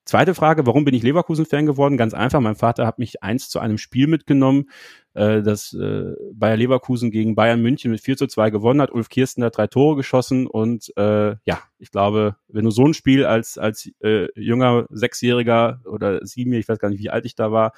Zweite 0.06 0.34
Frage, 0.34 0.66
warum 0.66 0.84
bin 0.84 0.94
ich 0.94 1.02
Leverkusen-Fan 1.02 1.66
geworden? 1.66 1.96
Ganz 1.96 2.14
einfach, 2.14 2.40
mein 2.40 2.56
Vater 2.56 2.86
hat 2.86 2.98
mich 2.98 3.22
eins 3.22 3.48
zu 3.48 3.60
einem 3.60 3.78
Spiel 3.78 4.06
mitgenommen, 4.08 4.68
äh, 5.14 5.42
das 5.42 5.72
äh, 5.72 6.14
Bayer 6.32 6.56
Leverkusen 6.56 7.10
gegen 7.10 7.36
Bayern 7.36 7.62
München 7.62 7.92
mit 7.92 8.00
4 8.00 8.16
zu 8.16 8.26
2 8.26 8.50
gewonnen 8.50 8.80
hat. 8.80 8.90
Ulf 8.90 9.08
Kirsten 9.08 9.44
hat 9.44 9.56
drei 9.56 9.66
Tore 9.66 9.96
geschossen 9.96 10.46
und 10.46 10.92
äh, 10.96 11.36
ja, 11.44 11.62
ich 11.78 11.92
glaube, 11.92 12.36
wenn 12.48 12.64
du 12.64 12.70
so 12.70 12.84
ein 12.86 12.94
Spiel 12.94 13.24
als, 13.24 13.56
als 13.58 13.88
äh, 14.00 14.26
junger 14.34 14.86
Sechsjähriger 14.90 15.80
oder 15.84 16.24
Siebenjähriger, 16.26 16.64
ich 16.64 16.68
weiß 16.68 16.78
gar 16.78 16.88
nicht, 16.88 17.00
wie 17.00 17.10
alt 17.10 17.26
ich 17.26 17.36
da 17.36 17.52
war, 17.52 17.72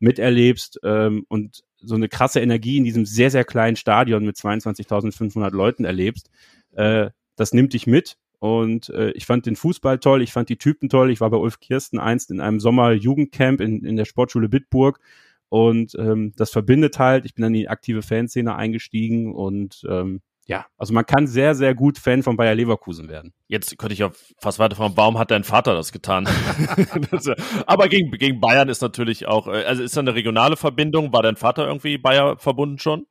miterlebst 0.00 0.80
ähm, 0.82 1.26
und 1.28 1.62
so 1.80 1.94
eine 1.94 2.08
krasse 2.08 2.40
Energie 2.40 2.78
in 2.78 2.84
diesem 2.84 3.04
sehr, 3.04 3.30
sehr 3.30 3.44
kleinen 3.44 3.76
Stadion 3.76 4.24
mit 4.24 4.36
22.500 4.36 5.50
Leuten 5.50 5.84
erlebst, 5.84 6.30
äh, 6.72 7.10
das 7.36 7.52
nimmt 7.52 7.72
dich 7.72 7.86
mit 7.86 8.16
und 8.40 8.88
äh, 8.90 9.10
ich 9.12 9.26
fand 9.26 9.46
den 9.46 9.56
Fußball 9.56 9.98
toll, 9.98 10.22
ich 10.22 10.32
fand 10.32 10.48
die 10.48 10.58
Typen 10.58 10.88
toll. 10.88 11.10
Ich 11.10 11.20
war 11.20 11.30
bei 11.30 11.36
Ulf 11.36 11.60
Kirsten 11.60 11.98
einst 11.98 12.30
in 12.30 12.40
einem 12.40 12.60
Sommer-Jugendcamp 12.60 13.60
in, 13.60 13.84
in 13.84 13.96
der 13.96 14.04
Sportschule 14.04 14.48
Bitburg. 14.48 15.00
Und 15.48 15.94
ähm, 15.98 16.32
das 16.36 16.50
verbindet 16.50 16.98
halt. 16.98 17.24
Ich 17.24 17.34
bin 17.34 17.42
dann 17.42 17.54
in 17.54 17.60
die 17.60 17.68
aktive 17.68 18.02
Fanszene 18.02 18.54
eingestiegen 18.54 19.34
und 19.34 19.84
ähm, 19.88 20.20
ja, 20.46 20.64
also 20.78 20.94
man 20.94 21.04
kann 21.04 21.26
sehr, 21.26 21.54
sehr 21.54 21.74
gut 21.74 21.98
Fan 21.98 22.22
von 22.22 22.36
Bayer 22.36 22.54
Leverkusen 22.54 23.08
werden. 23.08 23.34
Jetzt 23.48 23.76
könnte 23.76 23.92
ich 23.92 24.02
auch 24.02 24.12
fast 24.38 24.58
weiter 24.58 24.76
fragen, 24.76 24.94
warum 24.96 25.18
hat 25.18 25.30
dein 25.30 25.44
Vater 25.44 25.74
das 25.74 25.92
getan? 25.92 26.26
Aber 27.66 27.88
gegen, 27.88 28.10
gegen 28.12 28.40
Bayern 28.40 28.70
ist 28.70 28.80
natürlich 28.80 29.26
auch, 29.26 29.46
äh, 29.46 29.64
also 29.64 29.82
ist 29.82 29.96
da 29.96 30.00
eine 30.00 30.14
regionale 30.14 30.56
Verbindung? 30.56 31.12
War 31.12 31.22
dein 31.22 31.36
Vater 31.36 31.66
irgendwie 31.66 31.98
Bayer 31.98 32.38
verbunden 32.38 32.78
schon? 32.78 33.06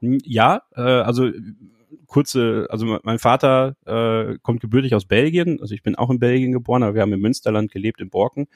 Ja, 0.00 0.62
äh, 0.74 0.80
also 0.80 1.30
kurze, 2.06 2.66
also 2.70 2.98
mein 3.02 3.18
Vater 3.18 3.76
äh, 3.84 4.38
kommt 4.42 4.60
gebürtig 4.60 4.94
aus 4.94 5.04
Belgien, 5.04 5.60
also 5.60 5.74
ich 5.74 5.82
bin 5.82 5.96
auch 5.96 6.10
in 6.10 6.18
Belgien 6.18 6.52
geboren, 6.52 6.82
aber 6.82 6.94
wir 6.94 7.02
haben 7.02 7.12
im 7.12 7.20
Münsterland 7.20 7.70
gelebt, 7.70 8.00
in 8.00 8.10
Borken. 8.10 8.46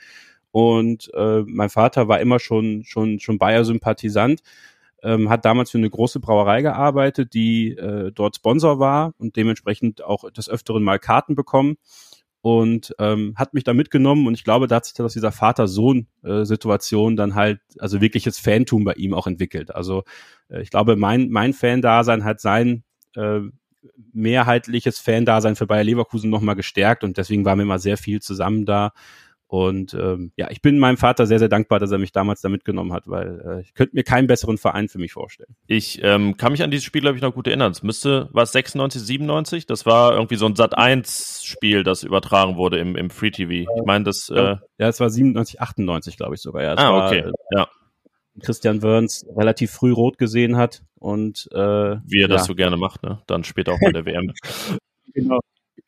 Und 0.53 1.11
äh, 1.15 1.43
mein 1.47 1.71
Vater 1.71 2.09
war 2.09 2.21
immer 2.21 2.41
schon, 2.41 2.83
schon, 2.85 3.21
schon 3.21 3.39
Bayer-Sympathisant, 3.39 4.43
ähm, 5.03 5.31
hat 5.31 5.45
damals 5.45 5.71
für 5.71 5.79
eine 5.79 5.91
große 5.91 6.21
Brauerei 6.21 6.63
gearbeitet, 6.63 7.35
die 7.35 7.71
äh, 7.71 8.13
dort 8.13 8.37
Sponsor 8.37 8.79
war 8.79 9.15
und 9.19 9.37
dementsprechend 9.37 10.03
auch 10.03 10.31
des 10.31 10.49
Öfteren 10.49 10.83
mal 10.83 10.99
Karten 10.99 11.35
bekommen 11.35 11.77
und 12.43 12.95
ähm, 12.99 13.35
hat 13.37 13.55
mich 13.55 13.65
da 13.65 13.75
mitgenommen 13.75 14.27
und 14.27 14.35
ich 14.35 14.45
glaube, 14.45 14.67
da 14.67 14.77
hat 14.77 14.87
sich 14.87 14.95
dann 14.95 15.07
aus 15.07 15.13
dieser 15.13 15.33
Vater-Sohn-Situation 15.33 17.17
dann 17.17 17.35
halt, 17.35 17.61
also 17.79 18.01
wirkliches 18.01 18.39
Fantum 18.39 18.85
bei 18.85 18.95
ihm 18.95 19.15
auch 19.15 19.27
entwickelt. 19.27 19.75
Also 19.75 20.05
äh, 20.49 20.63
ich 20.63 20.71
glaube, 20.71 20.97
mein, 20.97 21.31
mein 21.31 21.53
Fan-Dasein 21.53 22.25
hat 22.25 22.41
sein 22.41 22.85
äh, 23.17 23.41
mehrheitliches 24.13 24.99
Fan-Dasein 24.99 25.57
für 25.57 25.67
Bayer 25.67 25.85
Leverkusen 25.85 26.31
nochmal 26.31 26.57
gestärkt 26.57 27.05
und 27.05 27.17
deswegen 27.17 27.45
waren 27.45 27.59
wir 27.59 27.65
immer 27.65 27.79
sehr 27.79 27.97
viel 27.97 28.21
zusammen 28.21 28.67
da. 28.67 28.93
Und 29.51 29.95
ähm, 29.95 30.31
ja, 30.37 30.49
ich 30.51 30.63
bin 30.63 30.79
meinem 30.79 30.97
Vater 30.97 31.27
sehr, 31.27 31.41
sehr 31.41 31.49
dankbar, 31.49 31.81
dass 31.81 31.91
er 31.91 31.99
mich 31.99 32.13
damals 32.13 32.41
da 32.41 32.49
mitgenommen 32.49 32.93
hat, 32.93 33.09
weil 33.09 33.43
äh, 33.45 33.61
ich 33.63 33.75
könnte 33.75 33.97
mir 33.97 34.05
keinen 34.05 34.29
besseren 34.29 34.59
Verein 34.59 34.89
für 34.89 35.01
mich 35.01 35.13
vorstellen. 35.13 35.57
Ich 35.67 36.01
ähm, 36.05 36.37
kann 36.37 36.53
mich 36.53 36.63
an 36.63 36.71
dieses 36.71 36.85
Spiel, 36.85 37.01
glaube 37.01 37.17
ich, 37.17 37.23
noch 37.23 37.35
gut 37.35 37.49
erinnern. 37.49 37.73
Es 37.73 37.83
müsste, 37.83 38.29
war 38.31 38.45
es 38.45 38.53
96, 38.53 39.03
97? 39.03 39.67
Das 39.67 39.87
war 39.87 40.13
irgendwie 40.13 40.37
so 40.37 40.47
ein 40.47 40.55
Sat-1-Spiel, 40.55 41.83
das 41.83 42.05
übertragen 42.05 42.59
wurde 42.59 42.79
im, 42.79 42.95
im 42.95 43.11
Free-TV. 43.11 43.69
Ich 43.77 43.87
meine, 43.87 44.05
das... 44.05 44.29
Äh, 44.29 44.55
ja, 44.79 44.89
es 44.89 45.01
war 45.01 45.11
97, 45.11 45.61
98, 45.61 46.17
glaube 46.17 46.37
ich 46.37 46.41
sogar. 46.41 46.63
Ja, 46.63 46.75
ah, 46.77 46.93
war, 46.93 47.07
okay, 47.09 47.19
äh, 47.19 47.33
ja. 47.57 47.67
Christian 48.41 48.83
Wörns 48.83 49.27
relativ 49.37 49.73
früh 49.73 49.91
rot 49.91 50.17
gesehen 50.17 50.57
hat 50.57 50.83
und 51.01 51.49
äh, 51.53 51.57
wie 51.57 52.21
er 52.21 52.29
ja. 52.29 52.29
das 52.29 52.45
so 52.45 52.55
gerne 52.55 52.77
macht, 52.77 53.03
ne? 53.03 53.21
Dann 53.27 53.43
später 53.43 53.73
auch 53.73 53.81
bei 53.83 53.91
der 53.91 54.07
WM. 54.07 54.33
genau. 55.15 55.41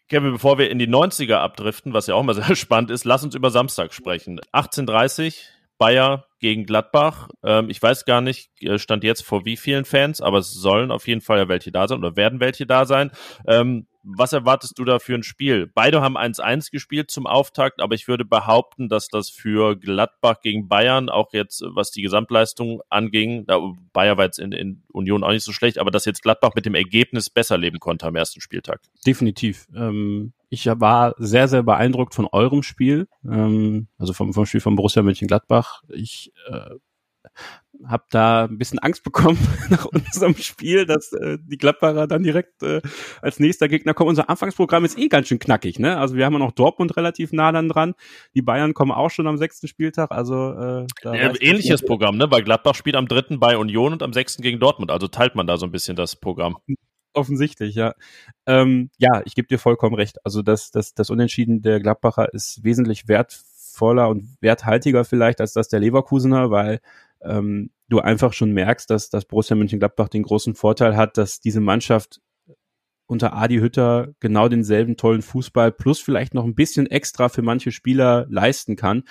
Kevin, 0.09 0.33
bevor 0.33 0.59
wir 0.59 0.71
in 0.71 0.79
die 0.79 0.89
90er 0.89 1.37
abdriften, 1.37 1.93
was 1.93 2.07
ja 2.07 2.15
auch 2.17 2.23
mal 2.23 2.35
sehr 2.35 2.57
spannend 2.57 2.91
ist, 2.91 3.05
lass 3.05 3.23
uns 3.23 3.35
über 3.35 3.51
Samstag 3.51 3.95
sprechen. 3.95 4.41
18:30 4.53 5.37
Bayer 5.79 6.27
gegen 6.39 6.65
Gladbach. 6.65 7.29
Ähm, 7.45 7.69
ich 7.69 7.81
weiß 7.81 8.05
gar 8.05 8.21
nicht, 8.21 8.51
äh, 8.61 8.79
stand 8.79 9.05
jetzt 9.05 9.23
vor 9.23 9.45
wie 9.45 9.57
vielen 9.57 9.85
Fans, 9.85 10.21
aber 10.21 10.39
es 10.39 10.53
sollen 10.53 10.91
auf 10.91 11.07
jeden 11.07 11.21
Fall 11.21 11.39
ja 11.39 11.49
welche 11.49 11.73
da 11.73 11.89
sein 11.89 11.99
oder 11.99 12.17
werden 12.17 12.41
welche 12.41 12.67
da 12.67 12.85
sein. 12.87 13.11
Ähm, 13.47 13.87
was 14.03 14.33
erwartest 14.33 14.79
du 14.79 14.85
da 14.85 14.99
für 14.99 15.15
ein 15.15 15.23
Spiel? 15.23 15.71
Beide 15.73 16.01
haben 16.01 16.17
1-1 16.17 16.71
gespielt 16.71 17.11
zum 17.11 17.27
Auftakt, 17.27 17.81
aber 17.81 17.95
ich 17.95 18.09
würde 18.09 18.25
behaupten, 18.25 18.89
dass 18.89 19.09
das 19.09 19.31
für 19.31 19.77
Gladbach 19.77 20.41
gegen 20.41 20.69
Bayern, 20.69 21.09
auch 21.09 21.33
jetzt 21.33 21.63
was 21.75 21.91
die 21.91 22.03
Gesamtleistung 22.03 22.83
anging, 22.89 23.47
da 23.47 23.61
Bayer 23.93 24.17
war 24.17 24.25
jetzt 24.25 24.39
in, 24.39 24.53
in 24.53 24.83
Union 24.89 25.23
auch 25.23 25.31
nicht 25.31 25.45
so 25.45 25.53
schlecht, 25.53 25.79
aber 25.79 25.91
dass 25.91 26.05
jetzt 26.05 26.23
Gladbach 26.23 26.53
mit 26.55 26.67
dem 26.67 26.75
Ergebnis 26.75 27.31
besser 27.31 27.59
leben 27.59 27.79
konnte 27.79 28.07
am 28.07 28.17
ersten 28.17 28.41
Spieltag. 28.41 28.81
Definitiv. 29.07 29.69
Ähm, 29.75 30.33
ich 30.49 30.67
war 30.67 31.15
sehr, 31.19 31.49
sehr 31.49 31.63
beeindruckt 31.63 32.15
von 32.15 32.27
eurem 32.27 32.63
Spiel, 32.63 33.09
ähm, 33.25 33.89
also 33.99 34.13
vom, 34.13 34.33
vom 34.33 34.47
Spiel 34.47 34.61
von 34.61 34.77
Borussia 34.77 35.03
Mönchengladbach. 35.03 35.83
Ich 35.89 36.33
äh, 36.49 36.77
habe 37.87 38.05
da 38.11 38.45
ein 38.45 38.59
bisschen 38.59 38.79
Angst 38.79 39.05
bekommen 39.05 39.39
nach 39.71 39.85
unserem 39.87 40.37
Spiel, 40.37 40.87
dass 40.87 41.13
äh, 41.13 41.39
die 41.41 41.57
Gladbacher 41.57 42.07
dann 42.07 42.23
direkt 42.23 42.63
äh, 42.63 42.81
als 43.21 43.41
nächster 43.41 43.69
Gegner 43.69 43.95
kommen. 43.95 44.11
Unser 44.11 44.29
Anfangsprogramm 44.31 44.85
ist 44.85 44.99
eh 44.99 45.09
ganz 45.09 45.29
schön 45.29 45.39
knackig, 45.39 45.79
ne? 45.79 45.99
Also 45.99 46.17
wir 46.17 46.25
haben 46.25 46.33
ja 46.35 46.39
noch 46.39 46.53
Dortmund 46.53 46.97
relativ 46.97 47.33
nah 47.33 47.53
dann 47.53 47.69
dran. 47.69 47.95
Die 48.35 48.43
Bayern 48.43 48.75
kommen 48.75 48.93
auch 48.93 49.11
schon 49.11 49.27
am 49.27 49.39
sechsten 49.39 49.69
Spieltag. 49.69 50.11
Also 50.11 50.53
äh, 50.53 50.87
da 51.03 51.15
ja, 51.15 51.33
ähnliches 51.41 51.83
Programm, 51.83 52.17
ne? 52.17 52.31
Weil 52.31 52.43
Gladbach 52.43 52.75
spielt 52.75 52.97
am 52.97 53.09
dritten 53.09 53.41
bei 53.41 53.57
Union 53.57 53.93
und 53.93 54.03
am 54.03 54.13
sechsten 54.13 54.43
gegen 54.43 54.61
Dortmund. 54.61 54.91
Also 54.91 55.09
teilt 55.09 55.35
man 55.35 55.47
da 55.47 55.57
so 55.57 55.67
ein 55.67 55.73
bisschen 55.73 55.97
das 55.97 56.17
Programm. 56.17 56.57
Offensichtlich, 57.15 57.75
ja. 57.75 57.95
Ähm, 58.47 58.91
ja, 58.97 59.21
ich 59.27 59.35
gebe 59.35 59.47
dir 59.47 59.59
vollkommen 59.59 59.95
recht. 59.95 60.25
Also 60.25 60.41
das, 60.41 60.71
das, 60.71 60.95
das 60.95 61.11
Unentschieden 61.11 61.61
der 61.61 61.79
Gladbacher 61.79 62.33
ist 62.33 62.65
wesentlich 62.65 63.07
wertvoller 63.07 64.09
und 64.09 64.37
werthaltiger 64.41 65.05
vielleicht 65.05 65.41
als 65.41 65.53
das 65.53 65.69
der 65.69 65.81
Leverkusener, 65.81 66.51
weil 66.51 66.81
ähm, 67.25 67.71
du 67.89 68.01
einfach 68.01 68.33
schon 68.33 68.53
merkst, 68.53 68.89
dass, 68.91 69.11
dass 69.11 69.25
Borussia 69.25 69.57
Mönchengladbach 69.57 70.09
den 70.09 70.23
großen 70.23 70.55
Vorteil 70.55 70.97
hat, 70.97 71.19
dass 71.19 71.41
diese 71.41 71.61
Mannschaft 71.61 72.21
unter 73.07 73.35
Adi 73.35 73.59
Hütter 73.59 74.15
genau 74.21 74.49
denselben 74.49 74.97
tollen 74.97 75.23
Fußball 75.23 75.73
plus 75.73 76.01
vielleicht 76.01 76.35
noch 76.35 76.45
ein 76.45 76.55
bisschen 76.55 76.87
extra 76.87 77.29
für 77.29 77.43
manche 77.43 77.71
Spieler 77.71 78.27
leisten 78.31 78.77
kann 78.77 79.05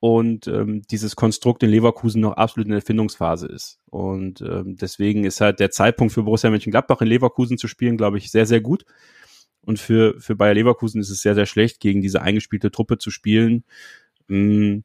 und 0.00 0.46
ähm, 0.46 0.82
dieses 0.90 1.16
Konstrukt 1.16 1.62
in 1.62 1.70
Leverkusen 1.70 2.20
noch 2.20 2.32
absolut 2.32 2.66
in 2.66 2.70
der 2.70 2.80
Erfindungsphase 2.80 3.48
ist. 3.48 3.80
Und 3.86 4.40
ähm, 4.42 4.76
deswegen 4.76 5.24
ist 5.24 5.40
halt 5.40 5.58
der 5.58 5.70
Zeitpunkt 5.70 6.12
für 6.12 6.22
Borussia 6.22 6.50
Mönchengladbach 6.50 7.00
in 7.00 7.08
Leverkusen 7.08 7.58
zu 7.58 7.66
spielen, 7.66 7.96
glaube 7.96 8.18
ich, 8.18 8.30
sehr, 8.30 8.46
sehr 8.46 8.60
gut. 8.60 8.84
Und 9.60 9.78
für, 9.78 10.18
für 10.20 10.36
Bayer 10.36 10.54
Leverkusen 10.54 11.00
ist 11.00 11.10
es 11.10 11.20
sehr, 11.20 11.34
sehr 11.34 11.46
schlecht, 11.46 11.80
gegen 11.80 12.00
diese 12.00 12.22
eingespielte 12.22 12.70
Truppe 12.70 12.98
zu 12.98 13.10
spielen. 13.10 13.64
Mm, 14.28 14.78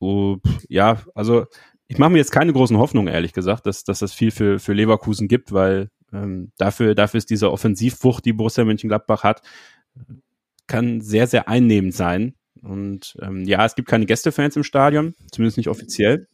oh, 0.00 0.38
ja, 0.68 1.00
also 1.14 1.46
ich 1.92 1.98
mache 1.98 2.10
mir 2.10 2.18
jetzt 2.18 2.32
keine 2.32 2.54
großen 2.54 2.78
Hoffnungen, 2.78 3.12
ehrlich 3.12 3.34
gesagt, 3.34 3.66
dass, 3.66 3.84
dass 3.84 3.98
das 3.98 4.14
viel 4.14 4.30
für, 4.30 4.58
für 4.58 4.72
Leverkusen 4.72 5.28
gibt, 5.28 5.52
weil 5.52 5.90
ähm, 6.10 6.50
dafür, 6.56 6.94
dafür 6.94 7.18
ist 7.18 7.28
diese 7.28 7.52
Offensivwucht, 7.52 8.24
die 8.24 8.32
Borussia 8.32 8.64
Mönchengladbach 8.64 9.24
hat, 9.24 9.42
kann 10.66 11.02
sehr, 11.02 11.26
sehr 11.26 11.48
einnehmend 11.48 11.94
sein. 11.94 12.34
Und 12.62 13.14
ähm, 13.20 13.44
ja, 13.44 13.66
es 13.66 13.74
gibt 13.74 13.88
keine 13.88 14.06
Gästefans 14.06 14.56
im 14.56 14.62
Stadion, 14.62 15.14
zumindest 15.32 15.58
nicht 15.58 15.68
offiziell. 15.68 16.28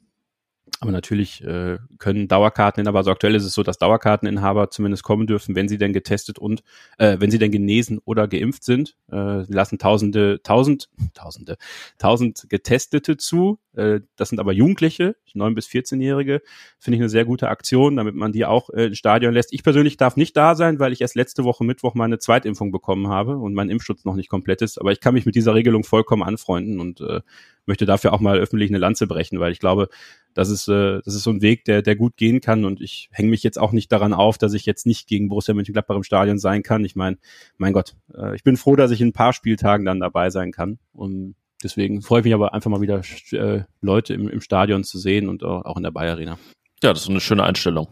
Aber 0.80 0.92
natürlich 0.92 1.42
äh, 1.42 1.78
können 1.98 2.28
Dauerkarteninhaber, 2.28 2.98
also 2.98 3.10
aktuell 3.10 3.34
ist 3.34 3.44
es 3.44 3.52
so, 3.52 3.64
dass 3.64 3.78
Dauerkarteninhaber 3.78 4.70
zumindest 4.70 5.02
kommen 5.02 5.26
dürfen, 5.26 5.56
wenn 5.56 5.68
sie 5.68 5.78
denn 5.78 5.92
getestet 5.92 6.38
und 6.38 6.62
äh, 6.98 7.16
wenn 7.18 7.32
sie 7.32 7.38
denn 7.38 7.50
genesen 7.50 7.98
oder 8.04 8.28
geimpft 8.28 8.62
sind. 8.62 8.96
Äh, 9.10 9.42
lassen 9.52 9.78
Tausende, 9.78 10.40
Tausend, 10.42 10.88
Tausende, 11.14 11.56
Tausend 11.98 12.46
Getestete 12.48 13.16
zu. 13.16 13.58
Äh, 13.74 14.00
das 14.16 14.28
sind 14.28 14.38
aber 14.38 14.52
Jugendliche, 14.52 15.16
neun 15.34 15.54
bis 15.54 15.66
14-Jährige. 15.66 16.42
Finde 16.78 16.96
ich 16.96 17.02
eine 17.02 17.08
sehr 17.08 17.24
gute 17.24 17.48
Aktion, 17.48 17.96
damit 17.96 18.14
man 18.14 18.30
die 18.30 18.44
auch 18.44 18.70
äh, 18.70 18.86
ins 18.86 18.98
Stadion 18.98 19.34
lässt. 19.34 19.52
Ich 19.52 19.64
persönlich 19.64 19.96
darf 19.96 20.16
nicht 20.16 20.36
da 20.36 20.54
sein, 20.54 20.78
weil 20.78 20.92
ich 20.92 21.00
erst 21.00 21.16
letzte 21.16 21.42
Woche 21.42 21.64
Mittwoch 21.64 21.94
meine 21.94 22.18
Zweitimpfung 22.18 22.70
bekommen 22.70 23.08
habe 23.08 23.36
und 23.36 23.52
mein 23.54 23.70
Impfschutz 23.70 24.04
noch 24.04 24.14
nicht 24.14 24.28
komplett 24.28 24.62
ist. 24.62 24.80
Aber 24.80 24.92
ich 24.92 25.00
kann 25.00 25.14
mich 25.14 25.26
mit 25.26 25.34
dieser 25.34 25.54
Regelung 25.54 25.82
vollkommen 25.82 26.22
anfreunden 26.22 26.78
und 26.78 27.00
äh, 27.00 27.20
möchte 27.68 27.86
dafür 27.86 28.12
auch 28.12 28.20
mal 28.20 28.38
öffentlich 28.38 28.70
eine 28.70 28.78
Lanze 28.78 29.06
brechen, 29.06 29.38
weil 29.38 29.52
ich 29.52 29.60
glaube, 29.60 29.88
das 30.34 30.50
ist, 30.50 30.68
äh, 30.68 31.00
das 31.04 31.14
ist 31.14 31.22
so 31.22 31.30
ein 31.30 31.42
Weg, 31.42 31.64
der, 31.64 31.82
der 31.82 31.94
gut 31.94 32.16
gehen 32.16 32.40
kann. 32.40 32.64
Und 32.64 32.80
ich 32.80 33.08
hänge 33.12 33.30
mich 33.30 33.42
jetzt 33.42 33.58
auch 33.58 33.72
nicht 33.72 33.92
daran 33.92 34.12
auf, 34.12 34.38
dass 34.38 34.54
ich 34.54 34.66
jetzt 34.66 34.86
nicht 34.86 35.06
gegen 35.06 35.28
Borussia 35.28 35.54
Mönchengladbach 35.54 35.96
im 35.96 36.02
Stadion 36.02 36.38
sein 36.38 36.62
kann. 36.62 36.84
Ich 36.84 36.96
meine, 36.96 37.18
mein 37.56 37.72
Gott, 37.72 37.94
äh, 38.14 38.34
ich 38.34 38.42
bin 38.42 38.56
froh, 38.56 38.74
dass 38.74 38.90
ich 38.90 39.00
in 39.00 39.08
ein 39.08 39.12
paar 39.12 39.32
Spieltagen 39.32 39.86
dann 39.86 40.00
dabei 40.00 40.30
sein 40.30 40.50
kann. 40.50 40.78
Und 40.92 41.36
deswegen 41.62 42.02
freue 42.02 42.20
ich 42.20 42.24
mich 42.24 42.34
aber 42.34 42.54
einfach 42.54 42.70
mal 42.70 42.80
wieder 42.80 43.02
äh, 43.32 43.62
Leute 43.80 44.14
im, 44.14 44.28
im 44.28 44.40
Stadion 44.40 44.82
zu 44.82 44.98
sehen 44.98 45.28
und 45.28 45.44
auch 45.44 45.76
in 45.76 45.82
der 45.82 45.90
Bayer 45.90 46.12
Arena. 46.12 46.38
Ja, 46.82 46.92
das 46.92 47.02
ist 47.02 47.10
eine 47.10 47.20
schöne 47.20 47.44
Einstellung. 47.44 47.88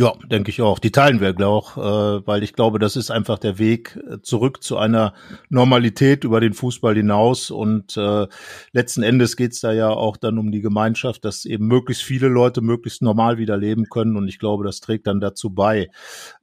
Ja, 0.00 0.12
denke 0.30 0.50
ich 0.50 0.62
auch. 0.62 0.78
Die 0.78 0.92
teilen 0.92 1.20
wir, 1.20 1.30
ich, 1.30 1.76
äh, 1.76 1.80
weil 2.24 2.44
ich 2.44 2.52
glaube, 2.52 2.78
das 2.78 2.94
ist 2.94 3.10
einfach 3.10 3.36
der 3.36 3.58
Weg 3.58 3.98
äh, 4.08 4.20
zurück 4.22 4.62
zu 4.62 4.76
einer 4.76 5.12
Normalität 5.48 6.22
über 6.22 6.38
den 6.38 6.54
Fußball 6.54 6.94
hinaus. 6.94 7.50
Und 7.50 7.96
äh, 7.96 8.28
letzten 8.70 9.02
Endes 9.02 9.36
geht's 9.36 9.58
da 9.58 9.72
ja 9.72 9.90
auch 9.90 10.16
dann 10.16 10.38
um 10.38 10.52
die 10.52 10.60
Gemeinschaft, 10.60 11.24
dass 11.24 11.44
eben 11.44 11.66
möglichst 11.66 12.04
viele 12.04 12.28
Leute 12.28 12.60
möglichst 12.60 13.02
normal 13.02 13.38
wieder 13.38 13.56
leben 13.56 13.88
können. 13.88 14.16
Und 14.16 14.28
ich 14.28 14.38
glaube, 14.38 14.62
das 14.62 14.78
trägt 14.78 15.08
dann 15.08 15.18
dazu 15.18 15.50
bei. 15.50 15.90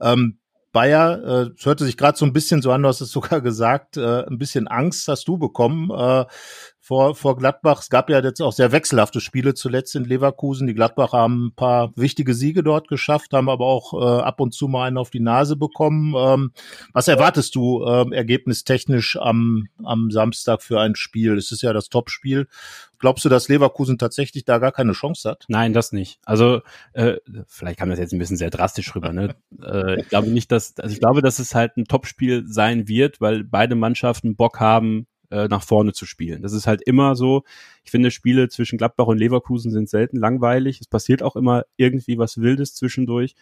Ähm, 0.02 0.40
Bayer, 0.74 1.24
äh, 1.24 1.52
es 1.58 1.66
hörte 1.66 1.86
sich 1.86 1.96
gerade 1.96 2.18
so 2.18 2.26
ein 2.26 2.34
bisschen 2.34 2.62
so 2.62 2.74
an, 2.74 2.82
du 2.82 2.90
hast 2.90 3.00
es 3.00 3.10
sogar 3.10 3.40
gesagt, 3.42 3.96
äh, 3.96 4.26
ein 4.26 4.38
bisschen 4.38 4.68
Angst 4.68 5.08
hast 5.08 5.30
du 5.30 5.38
bekommen. 5.38 5.90
Äh, 5.92 6.26
vor, 6.86 7.16
vor 7.16 7.36
Gladbach. 7.36 7.82
Es 7.82 7.90
gab 7.90 8.12
ja 8.12 8.22
jetzt 8.22 8.44
auch 8.44 8.54
sehr 8.54 8.72
wechselhafte 8.72 9.20
Spiele 9.20 9.56
zuletzt 9.56 9.96
in 9.96 10.06
Leverkusen. 10.06 10.68
Die 10.68 10.76
Gladbacher 10.76 11.18
haben 11.18 11.48
ein 11.48 11.56
paar 11.56 11.92
wichtige 11.96 12.36
Siege 12.36 12.62
dort 12.62 12.90
geschafft, 12.90 13.34
haben 13.34 13.50
aber 13.50 13.66
auch 13.66 13.94
äh, 13.94 14.22
ab 14.22 14.40
und 14.40 14.54
zu 14.54 14.68
mal 14.68 14.86
einen 14.86 15.00
auf 15.00 15.10
die 15.10 15.20
Nase 15.20 15.56
bekommen. 15.56 16.14
Ähm, 16.16 16.52
was 16.94 17.08
erwartest 17.08 17.56
du 17.56 17.84
äh, 17.84 18.16
ergebnistechnisch 18.16 19.18
am, 19.20 19.68
am 19.84 20.12
Samstag 20.12 20.62
für 20.62 20.80
ein 20.80 20.94
Spiel? 20.96 21.36
Es 21.40 21.52
ist 21.52 21.64
ja 21.64 21.74
das 21.74 21.90
Topspiel. 21.90 22.48
Glaubst 23.00 23.26
du, 23.26 23.30
dass 23.30 23.50
Leverkusen 23.50 23.98
tatsächlich 23.98 24.46
da 24.46 24.60
gar 24.60 24.72
keine 24.72 24.92
Chance 24.92 25.28
hat? 25.28 25.46
Nein, 25.48 25.74
das 25.74 25.92
nicht. 25.92 26.20
Also 26.24 26.62
äh, 26.94 27.16
vielleicht 27.48 27.80
kam 27.80 27.90
das 27.90 27.98
jetzt 27.98 28.14
ein 28.14 28.20
bisschen 28.20 28.38
sehr 28.38 28.52
drastisch 28.52 28.94
rüber. 28.96 29.12
Ne? 29.12 29.36
äh, 29.64 30.02
ich 30.02 30.10
glaube 30.10 30.28
nicht, 30.30 30.52
dass 30.52 30.78
also 30.78 30.94
ich 30.94 31.00
glaube, 31.00 31.24
dass 31.24 31.40
es 31.40 31.56
halt 31.56 31.78
ein 31.78 31.86
Topspiel 31.86 32.44
sein 32.46 32.88
wird, 32.88 33.22
weil 33.22 33.44
beide 33.44 33.74
Mannschaften 33.74 34.36
Bock 34.36 34.60
haben, 34.60 35.08
äh, 35.36 35.48
nach 35.50 35.64
vorne 35.64 35.92
zu 35.92 36.06
spielen. 36.06 36.42
Das 36.42 36.54
ist 36.54 36.66
halt 36.66 36.82
immer 36.82 37.16
so. 37.16 37.44
Ich 37.84 37.92
finde, 37.92 38.10
Spiele 38.10 38.48
zwischen 38.48 38.78
Gladbach 38.78 39.08
und 39.08 39.18
Leverkusen 39.18 39.70
sind 39.70 39.90
selten 39.90 40.18
langweilig. 40.18 40.80
Es 40.80 40.88
passiert 40.88 41.22
auch 41.22 41.36
immer 41.36 41.66
irgendwie 41.76 42.18
was 42.18 42.40
Wildes 42.40 42.74
zwischendurch. 42.74 43.36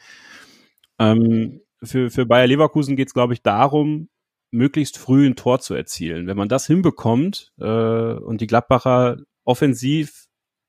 Ähm, 1.00 1.62
für, 1.84 2.10
für 2.10 2.26
Bayer 2.26 2.48
Leverkusen 2.48 2.96
geht 2.96 3.10
es, 3.10 3.14
glaube 3.14 3.34
ich, 3.34 3.44
darum, 3.44 4.10
möglichst 4.52 4.98
früh 4.98 5.28
ein 5.28 5.36
Tor 5.36 5.60
zu 5.60 5.74
erzielen. 5.74 6.28
Wenn 6.28 6.38
man 6.38 6.50
das 6.50 6.66
hinbekommt 6.66 7.52
äh, 7.60 7.66
und 7.66 8.42
die 8.42 8.48
Gladbacher 8.48 9.18
offensiv 9.44 10.26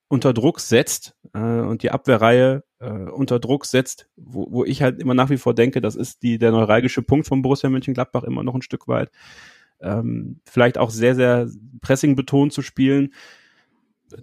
unter 0.09 0.35
Druck 0.35 0.61
setzt 0.61 1.17
äh, 1.33 1.39
und 1.39 1.83
die 1.83 1.91
Abwehrreihe 1.91 2.65
äh, 2.81 2.89
unter 2.89 3.41
Druck 3.41 3.65
setzt, 3.65 4.09
wo, 4.17 4.47
wo 4.51 4.65
ich 4.65 4.83
halt 4.83 5.01
immer 5.01 5.15
nach 5.15 5.31
wie 5.31 5.39
vor 5.39 5.55
denke, 5.55 5.81
das 5.81 5.97
ist 5.97 6.23
die, 6.23 6.39
der 6.39 6.51
neuralgische 6.51 7.03
Punkt 7.03 7.27
von 7.27 7.43
Borussia 7.43 7.71
Mönchengladbach 7.71 8.25
immer 8.25 8.43
noch 8.43 8.55
ein 8.55 8.63
Stück 8.63 8.89
weit 8.89 9.11
ähm, 9.85 10.41
vielleicht 10.45 10.79
auch 10.79 10.91
sehr, 10.91 11.15
sehr 11.15 11.49
pressing 11.81 12.17
betont 12.17 12.53
zu 12.53 12.63
spielen, 12.63 13.13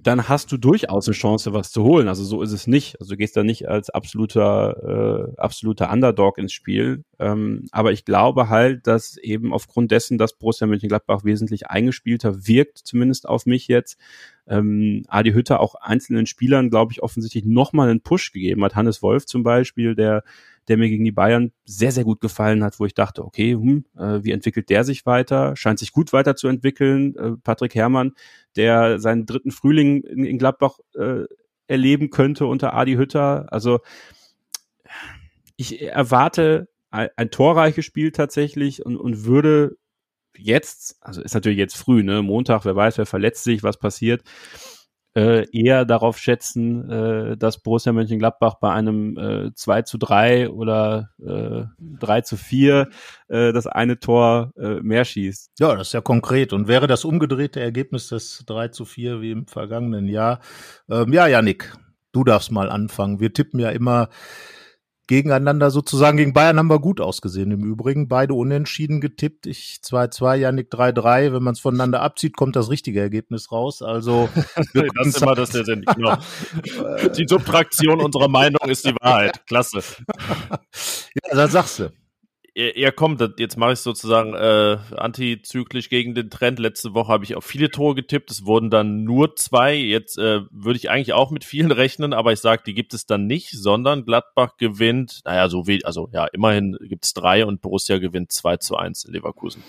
dann 0.01 0.29
hast 0.29 0.51
du 0.51 0.57
durchaus 0.57 1.07
eine 1.07 1.15
Chance, 1.15 1.53
was 1.53 1.71
zu 1.71 1.83
holen. 1.83 2.07
Also 2.07 2.23
so 2.23 2.41
ist 2.41 2.51
es 2.51 2.67
nicht. 2.67 2.99
Also 2.99 3.11
du 3.11 3.17
gehst 3.17 3.35
da 3.35 3.43
nicht 3.43 3.67
als 3.67 3.89
absoluter, 3.89 5.33
äh, 5.35 5.39
absoluter 5.39 5.91
Underdog 5.91 6.37
ins 6.37 6.53
Spiel. 6.53 7.03
Ähm, 7.19 7.67
aber 7.71 7.91
ich 7.91 8.05
glaube 8.05 8.49
halt, 8.49 8.87
dass 8.87 9.17
eben 9.17 9.53
aufgrund 9.53 9.91
dessen, 9.91 10.17
dass 10.17 10.37
Borussia 10.37 10.67
Mönchengladbach 10.67 11.23
wesentlich 11.23 11.67
eingespielter 11.67 12.47
wirkt, 12.47 12.77
zumindest 12.79 13.27
auf 13.27 13.45
mich 13.45 13.67
jetzt, 13.67 13.97
ähm, 14.47 15.03
Adi 15.07 15.33
Hütter 15.33 15.59
auch 15.59 15.75
einzelnen 15.75 16.25
Spielern, 16.25 16.69
glaube 16.69 16.93
ich, 16.93 17.03
offensichtlich 17.03 17.45
nochmal 17.45 17.89
einen 17.89 18.01
Push 18.01 18.31
gegeben 18.31 18.63
hat. 18.63 18.75
Hannes 18.75 19.01
Wolf 19.01 19.25
zum 19.25 19.43
Beispiel, 19.43 19.95
der 19.95 20.23
der 20.67 20.77
mir 20.77 20.89
gegen 20.89 21.03
die 21.03 21.11
Bayern 21.11 21.51
sehr, 21.65 21.91
sehr 21.91 22.03
gut 22.03 22.21
gefallen 22.21 22.63
hat, 22.63 22.79
wo 22.79 22.85
ich 22.85 22.93
dachte, 22.93 23.23
okay, 23.23 23.53
hm, 23.53 23.85
äh, 23.97 24.23
wie 24.23 24.31
entwickelt 24.31 24.69
der 24.69 24.83
sich 24.83 25.05
weiter? 25.05 25.55
Scheint 25.55 25.79
sich 25.79 25.91
gut 25.91 26.13
weiterzuentwickeln. 26.13 27.15
Äh, 27.15 27.31
Patrick 27.43 27.75
Herrmann, 27.75 28.13
der 28.55 28.99
seinen 28.99 29.25
dritten 29.25 29.51
Frühling 29.51 30.03
in, 30.03 30.23
in 30.23 30.37
Gladbach 30.37 30.79
äh, 30.95 31.23
erleben 31.67 32.09
könnte 32.09 32.45
unter 32.45 32.73
Adi 32.73 32.95
Hütter. 32.95 33.51
Also 33.51 33.79
ich 35.55 35.81
erwarte 35.81 36.67
ein, 36.89 37.09
ein 37.15 37.31
torreiches 37.31 37.85
Spiel 37.85 38.11
tatsächlich 38.11 38.85
und, 38.85 38.97
und 38.97 39.25
würde 39.25 39.77
jetzt, 40.37 40.97
also 41.01 41.21
ist 41.21 41.33
natürlich 41.33 41.57
jetzt 41.57 41.77
früh, 41.77 42.03
ne, 42.03 42.21
Montag, 42.21 42.65
wer 42.65 42.75
weiß, 42.75 42.97
wer 42.97 43.05
verletzt 43.05 43.43
sich, 43.43 43.63
was 43.63 43.77
passiert 43.77 44.23
äh, 45.15 45.45
eher 45.51 45.85
darauf 45.85 46.17
schätzen, 46.17 46.89
äh, 46.89 47.37
dass 47.37 47.61
Borussia 47.61 47.91
Mönchengladbach 47.91 48.55
bei 48.55 48.71
einem 48.71 49.17
äh, 49.17 49.53
2 49.53 49.81
zu 49.83 49.97
3 49.97 50.49
oder 50.49 51.09
äh, 51.19 51.63
3 51.79 52.21
zu 52.21 52.37
4 52.37 52.89
äh, 53.27 53.51
das 53.51 53.67
eine 53.67 53.99
Tor 53.99 54.51
äh, 54.57 54.79
mehr 54.81 55.05
schießt. 55.05 55.51
Ja, 55.59 55.75
das 55.75 55.87
ist 55.87 55.93
ja 55.93 56.01
konkret. 56.01 56.53
Und 56.53 56.67
wäre 56.67 56.87
das 56.87 57.03
umgedrehte 57.05 57.59
Ergebnis 57.59 58.07
des 58.07 58.43
3 58.47 58.69
zu 58.69 58.85
4 58.85 59.21
wie 59.21 59.31
im 59.31 59.47
vergangenen 59.47 60.07
Jahr? 60.07 60.39
Ähm, 60.89 61.11
ja, 61.11 61.27
Janik, 61.27 61.75
du 62.11 62.23
darfst 62.23 62.51
mal 62.51 62.69
anfangen. 62.69 63.19
Wir 63.19 63.33
tippen 63.33 63.59
ja 63.59 63.69
immer 63.69 64.09
gegeneinander 65.11 65.71
sozusagen. 65.71 66.15
Gegen 66.15 66.31
Bayern 66.31 66.57
haben 66.57 66.69
wir 66.69 66.79
gut 66.79 67.01
ausgesehen 67.01 67.51
im 67.51 67.65
Übrigen. 67.65 68.07
Beide 68.07 68.33
unentschieden 68.33 69.01
getippt. 69.01 69.45
Ich 69.45 69.81
2-2, 69.83 70.35
Yannick 70.35 70.71
3-3. 70.71 71.33
Wenn 71.33 71.43
man 71.43 71.51
es 71.53 71.59
voneinander 71.59 72.01
abzieht, 72.01 72.37
kommt 72.37 72.55
das 72.55 72.69
richtige 72.69 73.01
Ergebnis 73.01 73.51
raus. 73.51 73.81
Also 73.81 74.29
das 74.95 75.07
ist 75.07 75.21
immer 75.21 75.35
das 75.35 75.49
der 75.49 75.65
Sinn. 75.65 75.83
Genau. 75.95 76.15
die 77.17 77.27
Subtraktion 77.27 77.99
unserer 77.99 78.29
Meinung 78.29 78.69
ist 78.69 78.85
die 78.85 78.95
Wahrheit. 79.01 79.45
Klasse. 79.47 79.79
ja, 80.49 81.35
das 81.35 81.51
sagst 81.51 81.79
du 81.79 82.00
ja, 82.53 82.91
komm, 82.91 83.17
jetzt 83.37 83.57
mache 83.57 83.73
ich 83.73 83.79
sozusagen 83.79 84.33
äh, 84.33 84.77
antizyklisch 84.97 85.87
gegen 85.87 86.15
den 86.15 86.29
Trend. 86.29 86.59
Letzte 86.59 86.93
Woche 86.93 87.11
habe 87.11 87.23
ich 87.23 87.35
auf 87.35 87.45
viele 87.45 87.71
Tore 87.71 87.95
getippt. 87.95 88.29
Es 88.29 88.45
wurden 88.45 88.69
dann 88.69 89.05
nur 89.05 89.37
zwei. 89.37 89.75
Jetzt 89.75 90.17
äh, 90.17 90.41
würde 90.51 90.75
ich 90.75 90.89
eigentlich 90.89 91.13
auch 91.13 91.31
mit 91.31 91.45
vielen 91.45 91.71
rechnen, 91.71 92.11
aber 92.11 92.33
ich 92.33 92.39
sage, 92.39 92.63
die 92.65 92.73
gibt 92.73 92.93
es 92.93 93.05
dann 93.05 93.25
nicht, 93.25 93.51
sondern 93.51 94.03
Gladbach 94.03 94.57
gewinnt, 94.57 95.21
naja, 95.23 95.47
so 95.47 95.65
wie, 95.65 95.85
also 95.85 96.09
ja, 96.11 96.25
immerhin 96.25 96.77
gibt 96.81 97.05
es 97.05 97.13
drei 97.13 97.45
und 97.45 97.61
Borussia 97.61 97.99
gewinnt 97.99 98.33
2 98.33 98.57
zu 98.57 98.75
1 98.75 99.05
in 99.05 99.13
Leverkusen. 99.13 99.63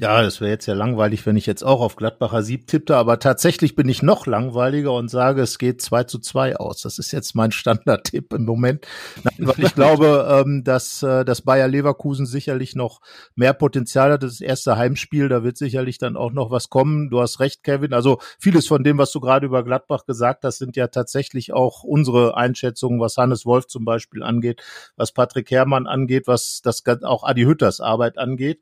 Ja, 0.00 0.22
das 0.22 0.40
wäre 0.40 0.52
jetzt 0.52 0.66
ja 0.66 0.74
langweilig, 0.74 1.26
wenn 1.26 1.36
ich 1.36 1.46
jetzt 1.46 1.64
auch 1.64 1.80
auf 1.80 1.96
Gladbacher 1.96 2.44
Sieb 2.44 2.68
tippte, 2.68 2.96
aber 2.96 3.18
tatsächlich 3.18 3.74
bin 3.74 3.88
ich 3.88 4.00
noch 4.00 4.26
langweiliger 4.26 4.92
und 4.92 5.08
sage, 5.08 5.42
es 5.42 5.58
geht 5.58 5.82
2 5.82 6.04
zu 6.04 6.20
2 6.20 6.56
aus. 6.56 6.82
Das 6.82 7.00
ist 7.00 7.10
jetzt 7.10 7.34
mein 7.34 7.50
Standardtipp 7.58 8.32
im 8.32 8.44
Moment. 8.44 8.86
Nein, 9.24 9.48
weil 9.48 9.64
ich 9.64 9.74
glaube, 9.74 10.44
ähm, 10.46 10.62
dass, 10.62 11.02
äh, 11.02 11.24
dass 11.24 11.42
Bayer 11.42 11.66
Leverkusen 11.66 12.26
sicherlich 12.26 12.76
noch 12.76 13.00
mehr 13.34 13.54
Potenzial 13.54 14.12
hat. 14.12 14.22
Das 14.22 14.40
erste 14.40 14.76
Heimspiel, 14.76 15.28
da 15.28 15.42
wird 15.42 15.56
sicherlich 15.56 15.98
dann 15.98 16.16
auch 16.16 16.30
noch 16.30 16.52
was 16.52 16.70
kommen. 16.70 17.10
Du 17.10 17.20
hast 17.20 17.40
recht, 17.40 17.64
Kevin. 17.64 17.92
Also 17.92 18.20
vieles 18.38 18.68
von 18.68 18.84
dem, 18.84 18.98
was 18.98 19.10
du 19.10 19.18
gerade 19.18 19.46
über 19.46 19.64
Gladbach 19.64 20.06
gesagt 20.06 20.44
hast, 20.44 20.58
sind 20.58 20.76
ja 20.76 20.86
tatsächlich 20.86 21.52
auch 21.52 21.82
unsere 21.82 22.36
Einschätzungen, 22.36 23.00
was 23.00 23.16
Hannes 23.16 23.44
Wolf 23.44 23.66
zum 23.66 23.84
Beispiel 23.84 24.22
angeht, 24.22 24.62
was 24.94 25.10
Patrick 25.10 25.50
Herrmann 25.50 25.88
angeht, 25.88 26.28
was 26.28 26.60
das 26.62 26.84
auch 27.02 27.24
Adi 27.24 27.42
Hütters 27.42 27.80
Arbeit 27.80 28.16
angeht. 28.16 28.60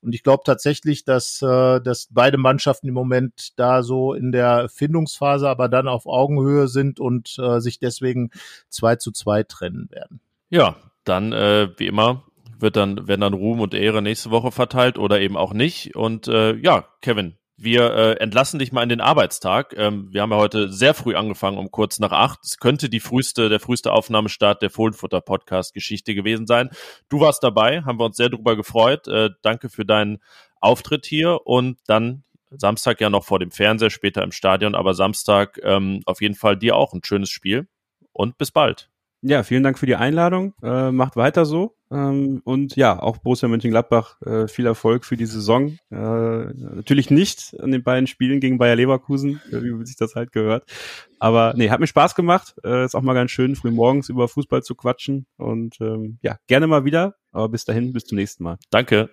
Und 0.00 0.14
ich 0.14 0.22
glaube 0.22 0.44
tatsächlich, 0.46 0.77
tatsächlich, 0.78 1.04
dass, 1.04 1.42
äh, 1.42 1.80
dass 1.80 2.08
beide 2.10 2.38
Mannschaften 2.38 2.88
im 2.88 2.94
Moment 2.94 3.58
da 3.58 3.82
so 3.82 4.14
in 4.14 4.32
der 4.32 4.68
Findungsphase, 4.68 5.48
aber 5.48 5.68
dann 5.68 5.88
auf 5.88 6.06
Augenhöhe 6.06 6.68
sind 6.68 7.00
und 7.00 7.36
äh, 7.38 7.60
sich 7.60 7.78
deswegen 7.78 8.30
zwei 8.68 8.96
zu 8.96 9.12
zwei 9.12 9.42
trennen 9.42 9.88
werden. 9.90 10.20
Ja, 10.50 10.76
dann 11.04 11.32
äh, 11.32 11.68
wie 11.76 11.86
immer 11.86 12.24
wird 12.60 12.74
dann 12.74 13.06
werden 13.06 13.20
dann 13.20 13.34
Ruhm 13.34 13.60
und 13.60 13.72
Ehre 13.72 14.02
nächste 14.02 14.32
Woche 14.32 14.50
verteilt 14.50 14.98
oder 14.98 15.20
eben 15.20 15.36
auch 15.36 15.52
nicht. 15.52 15.94
Und 15.94 16.26
äh, 16.26 16.54
ja, 16.56 16.86
Kevin, 17.02 17.36
wir 17.60 17.92
äh, 17.92 18.12
entlassen 18.20 18.60
dich 18.60 18.70
mal 18.70 18.84
in 18.84 18.88
den 18.88 19.00
Arbeitstag. 19.00 19.74
Ähm, 19.76 20.08
wir 20.12 20.22
haben 20.22 20.30
ja 20.30 20.36
heute 20.36 20.72
sehr 20.72 20.94
früh 20.94 21.16
angefangen, 21.16 21.58
um 21.58 21.72
kurz 21.72 21.98
nach 21.98 22.12
acht. 22.12 22.38
Es 22.44 22.58
könnte 22.58 22.88
die 22.88 23.00
früheste, 23.00 23.48
der 23.48 23.58
früheste 23.58 23.92
Aufnahmestart 23.92 24.62
der 24.62 24.70
Fohlenfutter 24.70 25.20
Podcast 25.20 25.74
Geschichte 25.74 26.14
gewesen 26.14 26.46
sein. 26.46 26.70
Du 27.08 27.18
warst 27.18 27.42
dabei, 27.42 27.82
haben 27.82 27.98
wir 27.98 28.04
uns 28.04 28.16
sehr 28.16 28.28
drüber 28.28 28.54
gefreut. 28.54 29.08
Äh, 29.08 29.30
danke 29.42 29.70
für 29.70 29.84
deinen 29.84 30.18
Auftritt 30.60 31.04
hier 31.04 31.46
und 31.46 31.78
dann 31.86 32.22
Samstag 32.50 33.00
ja 33.00 33.10
noch 33.10 33.24
vor 33.24 33.40
dem 33.40 33.50
Fernseher, 33.50 33.90
später 33.90 34.22
im 34.22 34.32
Stadion, 34.32 34.76
aber 34.76 34.94
Samstag 34.94 35.58
ähm, 35.62 36.02
auf 36.06 36.22
jeden 36.22 36.36
Fall 36.36 36.56
dir 36.56 36.76
auch 36.76 36.94
ein 36.94 37.02
schönes 37.04 37.28
Spiel 37.28 37.68
und 38.12 38.38
bis 38.38 38.52
bald. 38.52 38.88
Ja, 39.22 39.42
vielen 39.42 39.62
Dank 39.64 39.78
für 39.78 39.86
die 39.86 39.96
Einladung. 39.96 40.54
Äh, 40.62 40.92
macht 40.92 41.16
weiter 41.16 41.44
so. 41.44 41.74
Ähm, 41.90 42.40
und 42.44 42.76
ja, 42.76 43.00
auch 43.00 43.16
Borussia 43.16 43.48
Mönchengladbach, 43.48 44.20
äh, 44.22 44.46
viel 44.46 44.66
Erfolg 44.66 45.04
für 45.04 45.16
die 45.16 45.26
Saison. 45.26 45.78
Äh, 45.90 45.96
natürlich 45.96 47.10
nicht 47.10 47.56
an 47.60 47.72
den 47.72 47.82
beiden 47.82 48.06
Spielen 48.06 48.40
gegen 48.40 48.58
Bayer 48.58 48.76
Leverkusen, 48.76 49.40
äh, 49.50 49.62
wie 49.62 49.86
sich 49.86 49.96
das 49.96 50.14
halt 50.14 50.32
gehört. 50.32 50.70
Aber 51.18 51.54
nee, 51.56 51.70
hat 51.70 51.80
mir 51.80 51.86
Spaß 51.86 52.14
gemacht. 52.14 52.54
Äh, 52.64 52.84
ist 52.84 52.94
auch 52.94 53.02
mal 53.02 53.14
ganz 53.14 53.30
schön, 53.30 53.56
früh 53.56 53.70
morgens 53.70 54.08
über 54.08 54.28
Fußball 54.28 54.62
zu 54.62 54.74
quatschen. 54.74 55.26
Und 55.36 55.80
ähm, 55.80 56.18
ja, 56.22 56.36
gerne 56.46 56.66
mal 56.66 56.84
wieder. 56.84 57.14
Aber 57.32 57.48
bis 57.48 57.64
dahin, 57.64 57.92
bis 57.92 58.04
zum 58.04 58.16
nächsten 58.16 58.44
Mal. 58.44 58.58
Danke. 58.70 59.10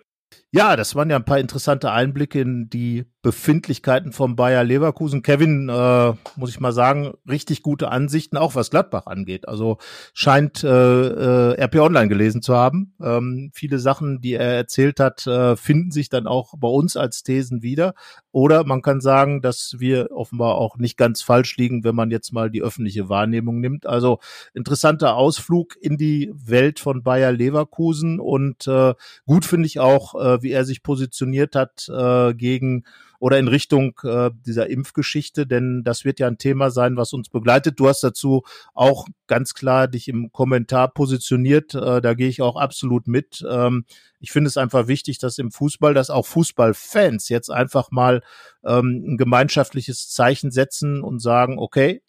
Ja, 0.52 0.78
das 0.78 0.96
waren 0.96 1.10
ja 1.10 1.18
ein 1.18 1.26
paar 1.26 1.40
interessante 1.40 1.92
Einblicke 1.92 2.40
in 2.40 2.70
die 2.70 3.06
Befindlichkeiten 3.22 4.14
vom 4.14 4.36
Bayer 4.36 4.64
Leverkusen. 4.64 5.22
Kevin, 5.22 5.68
äh, 5.68 6.14
muss 6.38 6.50
ich 6.52 6.60
mal 6.60 6.72
sagen, 6.72 7.14
richtig 7.28 7.62
gute 7.62 7.90
Ansichten, 7.90 8.38
auch 8.38 8.56
was 8.56 8.70
Gladbach 8.70 9.08
angeht. 9.08 9.50
Also 9.50 9.80
scheint 10.14 10.64
äh, 10.64 10.70
äh, 10.70 11.62
RP 11.62 11.78
Online 11.78 12.08
gelesen 12.08 12.42
zu 12.42 12.56
haben. 12.56 12.94
Ähm, 13.02 13.52
viele 13.54 13.80
Sachen, 13.80 14.22
die 14.22 14.36
er 14.36 14.54
erzählt 14.56 15.00
hat, 15.00 15.28
äh, 15.28 15.58
finden 15.58 15.92
sich 15.92 16.08
dann 16.08 16.28
auch 16.28 16.54
bei 16.58 16.70
uns 16.70 16.96
als 16.96 17.24
Thesen 17.24 17.62
wieder. 17.62 17.94
Oder 18.32 18.64
man 18.64 18.82
kann 18.82 19.02
sagen, 19.02 19.42
dass 19.42 19.76
wir 19.80 20.10
offenbar 20.12 20.56
auch 20.56 20.78
nicht 20.78 20.96
ganz 20.96 21.22
falsch 21.22 21.58
liegen, 21.58 21.84
wenn 21.84 21.96
man 21.96 22.12
jetzt 22.12 22.32
mal 22.32 22.52
die 22.52 22.62
öffentliche 22.62 23.10
Wahrnehmung 23.10 23.60
nimmt. 23.60 23.88
Also 23.88 24.20
interessanter 24.54 25.16
Ausflug 25.16 25.76
in 25.82 25.98
die 25.98 26.32
Welt 26.34 26.80
von 26.80 27.02
Bayer 27.02 27.32
Leverkusen 27.32 28.20
und 28.20 28.68
äh, 28.68 28.94
gut 29.26 29.46
finde 29.46 29.68
ich 29.68 29.80
auch, 29.80 30.15
äh, 30.20 30.42
wie 30.42 30.52
er 30.52 30.66
sich 30.66 30.84
positioniert 30.84 31.56
hat 31.56 31.90
äh, 31.90 32.34
gegen 32.34 32.84
oder 33.20 33.40
in 33.40 33.48
Richtung 33.48 34.00
äh, 34.04 34.30
dieser 34.46 34.70
Impfgeschichte, 34.70 35.48
denn 35.48 35.84
das 35.84 36.06
wird 36.06 36.20
ja 36.20 36.28
ein 36.28 36.38
Thema 36.38 36.70
sein, 36.70 36.98
was 36.98 37.14
uns 37.14 37.30
begleitet. 37.30 37.80
Du 37.80 37.88
hast 37.88 38.04
dazu 38.04 38.44
auch 38.74 39.08
ganz 39.28 39.54
klar 39.54 39.88
dich 39.88 40.08
im 40.08 40.32
Kommentar 40.32 40.90
positioniert, 40.90 41.74
äh, 41.74 42.02
da 42.02 42.14
gehe 42.14 42.28
ich 42.28 42.42
auch 42.42 42.56
absolut 42.56 43.08
mit. 43.08 43.44
Ähm, 43.50 43.86
ich 44.20 44.32
finde 44.32 44.48
es 44.50 44.58
einfach 44.58 44.88
wichtig, 44.88 45.18
dass 45.18 45.38
im 45.38 45.52
Fußball, 45.52 45.94
dass 45.94 46.10
auch 46.10 46.26
Fußballfans 46.26 47.30
jetzt 47.30 47.50
einfach 47.50 47.90
mal 47.92 48.22
ähm, 48.64 49.04
ein 49.08 49.18
gemeinschaftliches 49.18 50.10
Zeichen 50.10 50.52
setzen 50.52 51.02
und 51.02 51.20
sagen, 51.20 51.58
okay, 51.58 52.02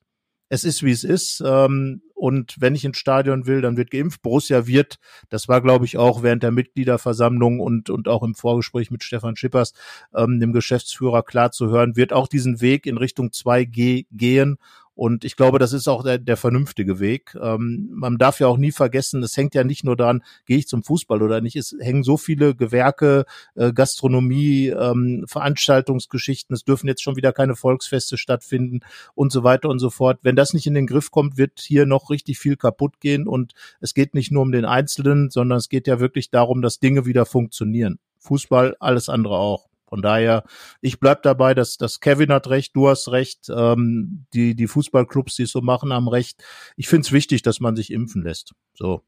es 0.48 0.64
ist 0.64 0.82
wie 0.82 0.92
es 0.92 1.04
ist. 1.04 1.42
Ähm, 1.44 2.02
und 2.16 2.56
wenn 2.58 2.74
ich 2.74 2.84
ins 2.84 2.96
Stadion 2.96 3.46
will, 3.46 3.60
dann 3.60 3.76
wird 3.76 3.90
geimpft. 3.90 4.22
Borussia 4.22 4.66
wird, 4.66 4.98
das 5.28 5.48
war, 5.48 5.60
glaube 5.60 5.84
ich, 5.84 5.98
auch 5.98 6.22
während 6.22 6.42
der 6.42 6.50
Mitgliederversammlung 6.50 7.60
und, 7.60 7.90
und 7.90 8.08
auch 8.08 8.22
im 8.22 8.34
Vorgespräch 8.34 8.90
mit 8.90 9.04
Stefan 9.04 9.36
Schippers, 9.36 9.74
ähm, 10.14 10.40
dem 10.40 10.54
Geschäftsführer, 10.54 11.22
klar 11.22 11.52
zu 11.52 11.68
hören, 11.68 11.94
wird 11.94 12.14
auch 12.14 12.26
diesen 12.26 12.62
Weg 12.62 12.86
in 12.86 12.96
Richtung 12.96 13.28
2G 13.28 14.06
gehen 14.10 14.56
und 14.96 15.26
ich 15.26 15.36
glaube, 15.36 15.58
das 15.58 15.74
ist 15.74 15.88
auch 15.88 16.02
der, 16.02 16.16
der 16.16 16.38
vernünftige 16.38 16.98
Weg. 16.98 17.36
Ähm, 17.40 17.90
man 17.92 18.16
darf 18.16 18.40
ja 18.40 18.46
auch 18.46 18.56
nie 18.56 18.72
vergessen, 18.72 19.22
es 19.22 19.36
hängt 19.36 19.54
ja 19.54 19.62
nicht 19.62 19.84
nur 19.84 19.94
daran, 19.94 20.22
gehe 20.46 20.56
ich 20.56 20.68
zum 20.68 20.82
Fußball 20.82 21.22
oder 21.22 21.42
nicht. 21.42 21.54
Es 21.54 21.76
hängen 21.78 22.02
so 22.02 22.16
viele 22.16 22.54
Gewerke, 22.54 23.26
äh, 23.56 23.74
Gastronomie, 23.74 24.68
ähm, 24.68 25.26
Veranstaltungsgeschichten. 25.28 26.54
Es 26.54 26.64
dürfen 26.64 26.88
jetzt 26.88 27.02
schon 27.02 27.16
wieder 27.16 27.34
keine 27.34 27.56
Volksfeste 27.56 28.16
stattfinden 28.16 28.80
und 29.14 29.32
so 29.32 29.44
weiter 29.44 29.68
und 29.68 29.80
so 29.80 29.90
fort. 29.90 30.18
Wenn 30.22 30.34
das 30.34 30.54
nicht 30.54 30.66
in 30.66 30.74
den 30.74 30.86
Griff 30.86 31.10
kommt, 31.10 31.36
wird 31.36 31.60
hier 31.60 31.84
noch 31.84 32.08
richtig 32.08 32.38
viel 32.38 32.56
kaputt 32.56 32.98
gehen. 32.98 33.28
Und 33.28 33.52
es 33.82 33.92
geht 33.92 34.14
nicht 34.14 34.32
nur 34.32 34.42
um 34.42 34.50
den 34.50 34.64
Einzelnen, 34.64 35.28
sondern 35.28 35.58
es 35.58 35.68
geht 35.68 35.86
ja 35.86 36.00
wirklich 36.00 36.30
darum, 36.30 36.62
dass 36.62 36.78
Dinge 36.78 37.04
wieder 37.04 37.26
funktionieren. 37.26 37.98
Fußball, 38.20 38.76
alles 38.80 39.10
andere 39.10 39.36
auch. 39.36 39.68
Von 39.88 40.02
daher, 40.02 40.44
ich 40.80 40.98
bleib 40.98 41.22
dabei, 41.22 41.54
dass, 41.54 41.76
dass 41.76 42.00
Kevin 42.00 42.32
hat 42.32 42.48
recht, 42.48 42.74
du 42.74 42.88
hast 42.88 43.08
recht, 43.10 43.48
ähm, 43.48 44.26
die, 44.34 44.56
die 44.56 44.66
Fußballclubs, 44.66 45.36
die 45.36 45.44
es 45.44 45.52
so 45.52 45.60
machen, 45.60 45.92
haben 45.92 46.08
recht. 46.08 46.42
Ich 46.76 46.88
finde 46.88 47.06
es 47.06 47.12
wichtig, 47.12 47.42
dass 47.42 47.60
man 47.60 47.76
sich 47.76 47.92
impfen 47.92 48.22
lässt. 48.22 48.52
So. 48.74 49.02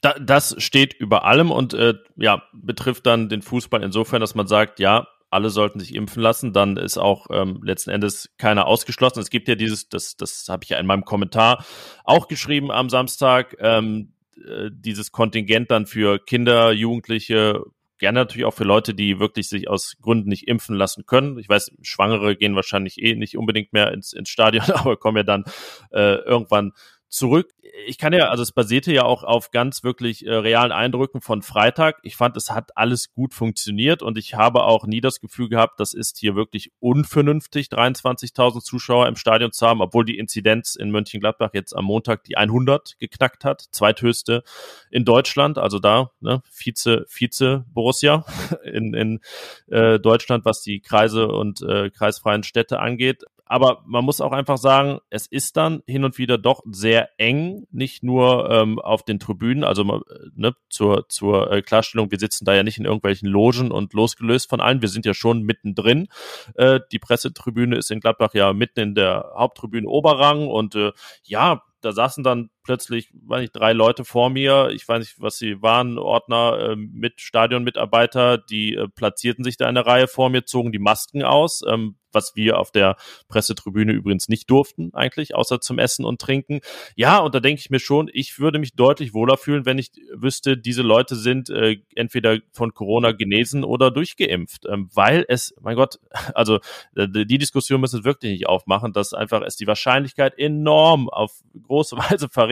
Da, 0.00 0.14
das 0.14 0.56
steht 0.58 0.94
über 0.94 1.24
allem 1.24 1.50
und 1.50 1.74
äh, 1.74 1.94
ja, 2.16 2.42
betrifft 2.52 3.06
dann 3.06 3.28
den 3.28 3.42
Fußball 3.42 3.82
insofern, 3.82 4.20
dass 4.20 4.34
man 4.34 4.46
sagt, 4.46 4.80
ja, 4.80 5.06
alle 5.32 5.48
sollten 5.48 5.80
sich 5.80 5.94
impfen 5.94 6.22
lassen, 6.22 6.52
dann 6.52 6.76
ist 6.76 6.98
auch 6.98 7.28
ähm, 7.30 7.60
letzten 7.62 7.90
Endes 7.90 8.34
keiner 8.36 8.66
ausgeschlossen. 8.66 9.20
Es 9.20 9.30
gibt 9.30 9.48
ja 9.48 9.54
dieses, 9.54 9.88
das, 9.88 10.16
das 10.16 10.46
habe 10.48 10.64
ich 10.64 10.70
ja 10.70 10.78
in 10.78 10.86
meinem 10.86 11.04
Kommentar 11.04 11.64
auch 12.04 12.28
geschrieben 12.28 12.70
am 12.70 12.90
Samstag, 12.90 13.56
ähm, 13.58 14.12
äh, 14.36 14.70
dieses 14.70 15.10
Kontingent 15.10 15.70
dann 15.70 15.86
für 15.86 16.18
Kinder, 16.18 16.72
Jugendliche, 16.72 17.62
gerne 18.02 18.18
natürlich 18.18 18.44
auch 18.44 18.54
für 18.54 18.64
Leute, 18.64 18.94
die 18.94 19.20
wirklich 19.20 19.48
sich 19.48 19.70
aus 19.70 19.94
Gründen 20.02 20.28
nicht 20.28 20.48
impfen 20.48 20.74
lassen 20.74 21.06
können. 21.06 21.38
Ich 21.38 21.48
weiß, 21.48 21.70
Schwangere 21.82 22.36
gehen 22.36 22.56
wahrscheinlich 22.56 23.00
eh 23.00 23.14
nicht 23.14 23.38
unbedingt 23.38 23.72
mehr 23.72 23.92
ins, 23.92 24.12
ins 24.12 24.28
Stadion, 24.28 24.64
aber 24.72 24.96
kommen 24.96 25.18
ja 25.18 25.22
dann 25.22 25.44
äh, 25.92 26.16
irgendwann 26.16 26.72
zurück. 27.12 27.52
Ich 27.86 27.98
kann 27.98 28.12
ja, 28.14 28.30
also 28.30 28.42
es 28.42 28.52
basierte 28.52 28.92
ja 28.92 29.04
auch 29.04 29.22
auf 29.22 29.50
ganz 29.50 29.84
wirklich 29.84 30.26
äh, 30.26 30.32
realen 30.32 30.72
Eindrücken 30.72 31.20
von 31.20 31.42
Freitag. 31.42 31.98
Ich 32.02 32.16
fand, 32.16 32.36
es 32.36 32.50
hat 32.50 32.76
alles 32.76 33.12
gut 33.12 33.34
funktioniert 33.34 34.02
und 34.02 34.16
ich 34.16 34.34
habe 34.34 34.64
auch 34.64 34.86
nie 34.86 35.02
das 35.02 35.20
Gefühl 35.20 35.50
gehabt, 35.50 35.78
das 35.78 35.92
ist 35.92 36.18
hier 36.18 36.34
wirklich 36.34 36.72
unvernünftig, 36.80 37.68
23.000 37.68 38.62
Zuschauer 38.62 39.08
im 39.08 39.16
Stadion 39.16 39.52
zu 39.52 39.66
haben, 39.66 39.82
obwohl 39.82 40.06
die 40.06 40.16
Inzidenz 40.16 40.74
in 40.74 40.90
Mönchengladbach 40.90 41.50
jetzt 41.52 41.76
am 41.76 41.84
Montag 41.84 42.24
die 42.24 42.38
100 42.38 42.98
geknackt 42.98 43.44
hat, 43.44 43.66
zweithöchste 43.72 44.42
in 44.90 45.04
Deutschland, 45.04 45.58
also 45.58 45.78
da 45.78 46.12
ne, 46.20 46.42
Vize, 46.50 47.04
Vize 47.08 47.66
Borussia 47.68 48.24
in, 48.64 48.94
in 48.94 49.20
äh, 49.66 50.00
Deutschland, 50.00 50.46
was 50.46 50.62
die 50.62 50.80
Kreise 50.80 51.28
und 51.28 51.60
äh, 51.60 51.90
kreisfreien 51.90 52.42
Städte 52.42 52.80
angeht 52.80 53.24
aber 53.52 53.82
man 53.84 54.02
muss 54.02 54.22
auch 54.22 54.32
einfach 54.32 54.56
sagen, 54.56 55.00
es 55.10 55.26
ist 55.26 55.58
dann 55.58 55.82
hin 55.86 56.04
und 56.04 56.16
wieder 56.16 56.38
doch 56.38 56.62
sehr 56.70 57.10
eng, 57.18 57.66
nicht 57.70 58.02
nur 58.02 58.50
ähm, 58.50 58.78
auf 58.78 59.04
den 59.04 59.18
Tribünen, 59.18 59.62
also 59.62 60.00
ne, 60.34 60.54
zur, 60.70 61.06
zur 61.10 61.52
äh, 61.52 61.60
Klarstellung, 61.60 62.10
wir 62.10 62.18
sitzen 62.18 62.46
da 62.46 62.54
ja 62.54 62.62
nicht 62.62 62.78
in 62.78 62.86
irgendwelchen 62.86 63.28
Logen 63.28 63.70
und 63.70 63.92
losgelöst 63.92 64.48
von 64.48 64.62
allen, 64.62 64.80
wir 64.80 64.88
sind 64.88 65.04
ja 65.04 65.12
schon 65.12 65.42
mittendrin. 65.42 66.08
Äh, 66.54 66.80
die 66.92 66.98
Pressetribüne 66.98 67.76
ist 67.76 67.90
in 67.90 68.00
Gladbach 68.00 68.32
ja 68.32 68.54
mitten 68.54 68.80
in 68.80 68.94
der 68.94 69.34
Haupttribüne 69.36 69.86
Oberrang 69.86 70.48
und 70.48 70.74
äh, 70.74 70.92
ja, 71.22 71.62
da 71.82 71.92
saßen 71.92 72.24
dann 72.24 72.48
plötzlich, 72.62 73.10
weiß 73.12 73.40
nicht, 73.40 73.56
drei 73.56 73.72
Leute 73.72 74.04
vor 74.04 74.30
mir, 74.30 74.70
ich 74.72 74.86
weiß 74.86 75.00
nicht, 75.00 75.20
was 75.20 75.38
sie 75.38 75.62
waren, 75.62 75.98
Ordner 75.98 76.70
äh, 76.72 76.76
mit 76.76 77.20
Stadionmitarbeiter, 77.20 78.38
die 78.38 78.74
äh, 78.74 78.88
platzierten 78.88 79.44
sich 79.44 79.56
da 79.56 79.68
in 79.68 79.74
der 79.74 79.86
Reihe 79.86 80.08
vor 80.08 80.30
mir, 80.30 80.44
zogen 80.44 80.72
die 80.72 80.78
Masken 80.78 81.22
aus. 81.22 81.62
Ähm, 81.66 81.96
was 82.14 82.36
wir 82.36 82.58
auf 82.58 82.70
der 82.70 82.96
Pressetribüne 83.28 83.92
übrigens 83.92 84.28
nicht 84.28 84.50
durften, 84.50 84.90
eigentlich, 84.94 85.34
außer 85.34 85.60
zum 85.60 85.78
Essen 85.78 86.04
und 86.04 86.20
Trinken. 86.20 86.60
Ja, 86.96 87.18
und 87.18 87.34
da 87.34 87.40
denke 87.40 87.60
ich 87.60 87.70
mir 87.70 87.80
schon, 87.80 88.10
ich 88.12 88.38
würde 88.38 88.58
mich 88.58 88.74
deutlich 88.74 89.14
wohler 89.14 89.36
fühlen, 89.36 89.66
wenn 89.66 89.78
ich 89.78 89.90
wüsste, 90.14 90.56
diese 90.56 90.82
Leute 90.82 91.16
sind 91.16 91.50
äh, 91.50 91.78
entweder 91.94 92.38
von 92.52 92.74
Corona 92.74 93.12
genesen 93.12 93.64
oder 93.64 93.90
durchgeimpft, 93.90 94.66
ähm, 94.66 94.88
weil 94.94 95.24
es, 95.28 95.54
mein 95.60 95.76
Gott, 95.76 95.98
also 96.34 96.60
äh, 96.94 97.08
die 97.08 97.38
Diskussion 97.38 97.80
müssen 97.80 98.00
wir 98.00 98.04
wirklich 98.04 98.32
nicht 98.32 98.48
aufmachen, 98.48 98.92
dass 98.92 99.14
einfach 99.14 99.42
es 99.42 99.56
die 99.56 99.66
Wahrscheinlichkeit 99.66 100.38
enorm 100.38 101.08
auf 101.08 101.42
große 101.66 101.96
Weise 102.10 102.28
verringert, 102.28 102.51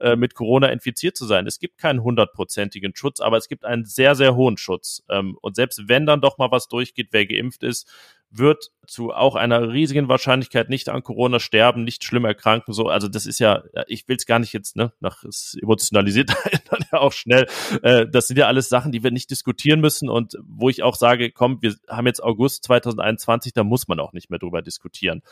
äh, 0.00 0.16
mit 0.16 0.34
Corona 0.34 0.68
infiziert 0.68 1.16
zu 1.16 1.26
sein. 1.26 1.46
Es 1.46 1.58
gibt 1.58 1.78
keinen 1.78 2.02
hundertprozentigen 2.02 2.94
Schutz, 2.94 3.20
aber 3.20 3.36
es 3.36 3.48
gibt 3.48 3.64
einen 3.64 3.84
sehr, 3.84 4.14
sehr 4.14 4.34
hohen 4.34 4.56
Schutz. 4.56 5.02
Ähm, 5.08 5.36
und 5.40 5.56
selbst 5.56 5.88
wenn 5.88 6.06
dann 6.06 6.20
doch 6.20 6.38
mal 6.38 6.50
was 6.50 6.68
durchgeht, 6.68 7.08
wer 7.12 7.26
geimpft 7.26 7.62
ist, 7.62 7.88
wird 8.32 8.70
zu 8.86 9.12
auch 9.12 9.36
einer 9.36 9.72
riesigen 9.72 10.08
Wahrscheinlichkeit 10.08 10.70
nicht 10.70 10.88
an 10.88 11.02
Corona 11.02 11.38
sterben, 11.38 11.84
nicht 11.84 12.02
schlimm 12.02 12.24
erkranken. 12.24 12.72
So, 12.72 12.88
also 12.88 13.06
das 13.06 13.26
ist 13.26 13.38
ja, 13.38 13.62
ich 13.86 14.08
will 14.08 14.16
es 14.16 14.26
gar 14.26 14.38
nicht 14.38 14.52
jetzt, 14.52 14.74
ne, 14.74 14.92
nach 15.00 15.22
es 15.24 15.56
emotionalisiert 15.60 16.30
dann 16.70 16.80
ja 16.90 16.98
auch 16.98 17.12
schnell. 17.12 17.46
Äh, 17.82 18.06
das 18.08 18.28
sind 18.28 18.38
ja 18.38 18.46
alles 18.46 18.68
Sachen, 18.68 18.90
die 18.90 19.02
wir 19.02 19.10
nicht 19.10 19.30
diskutieren 19.30 19.80
müssen 19.80 20.08
und 20.08 20.36
wo 20.44 20.68
ich 20.68 20.82
auch 20.82 20.96
sage, 20.96 21.30
komm, 21.30 21.60
wir 21.60 21.74
haben 21.88 22.06
jetzt 22.06 22.22
August 22.22 22.64
2021, 22.64 23.52
da 23.52 23.64
muss 23.64 23.86
man 23.86 24.00
auch 24.00 24.12
nicht 24.12 24.30
mehr 24.30 24.38
drüber 24.38 24.62
diskutieren. 24.62 25.22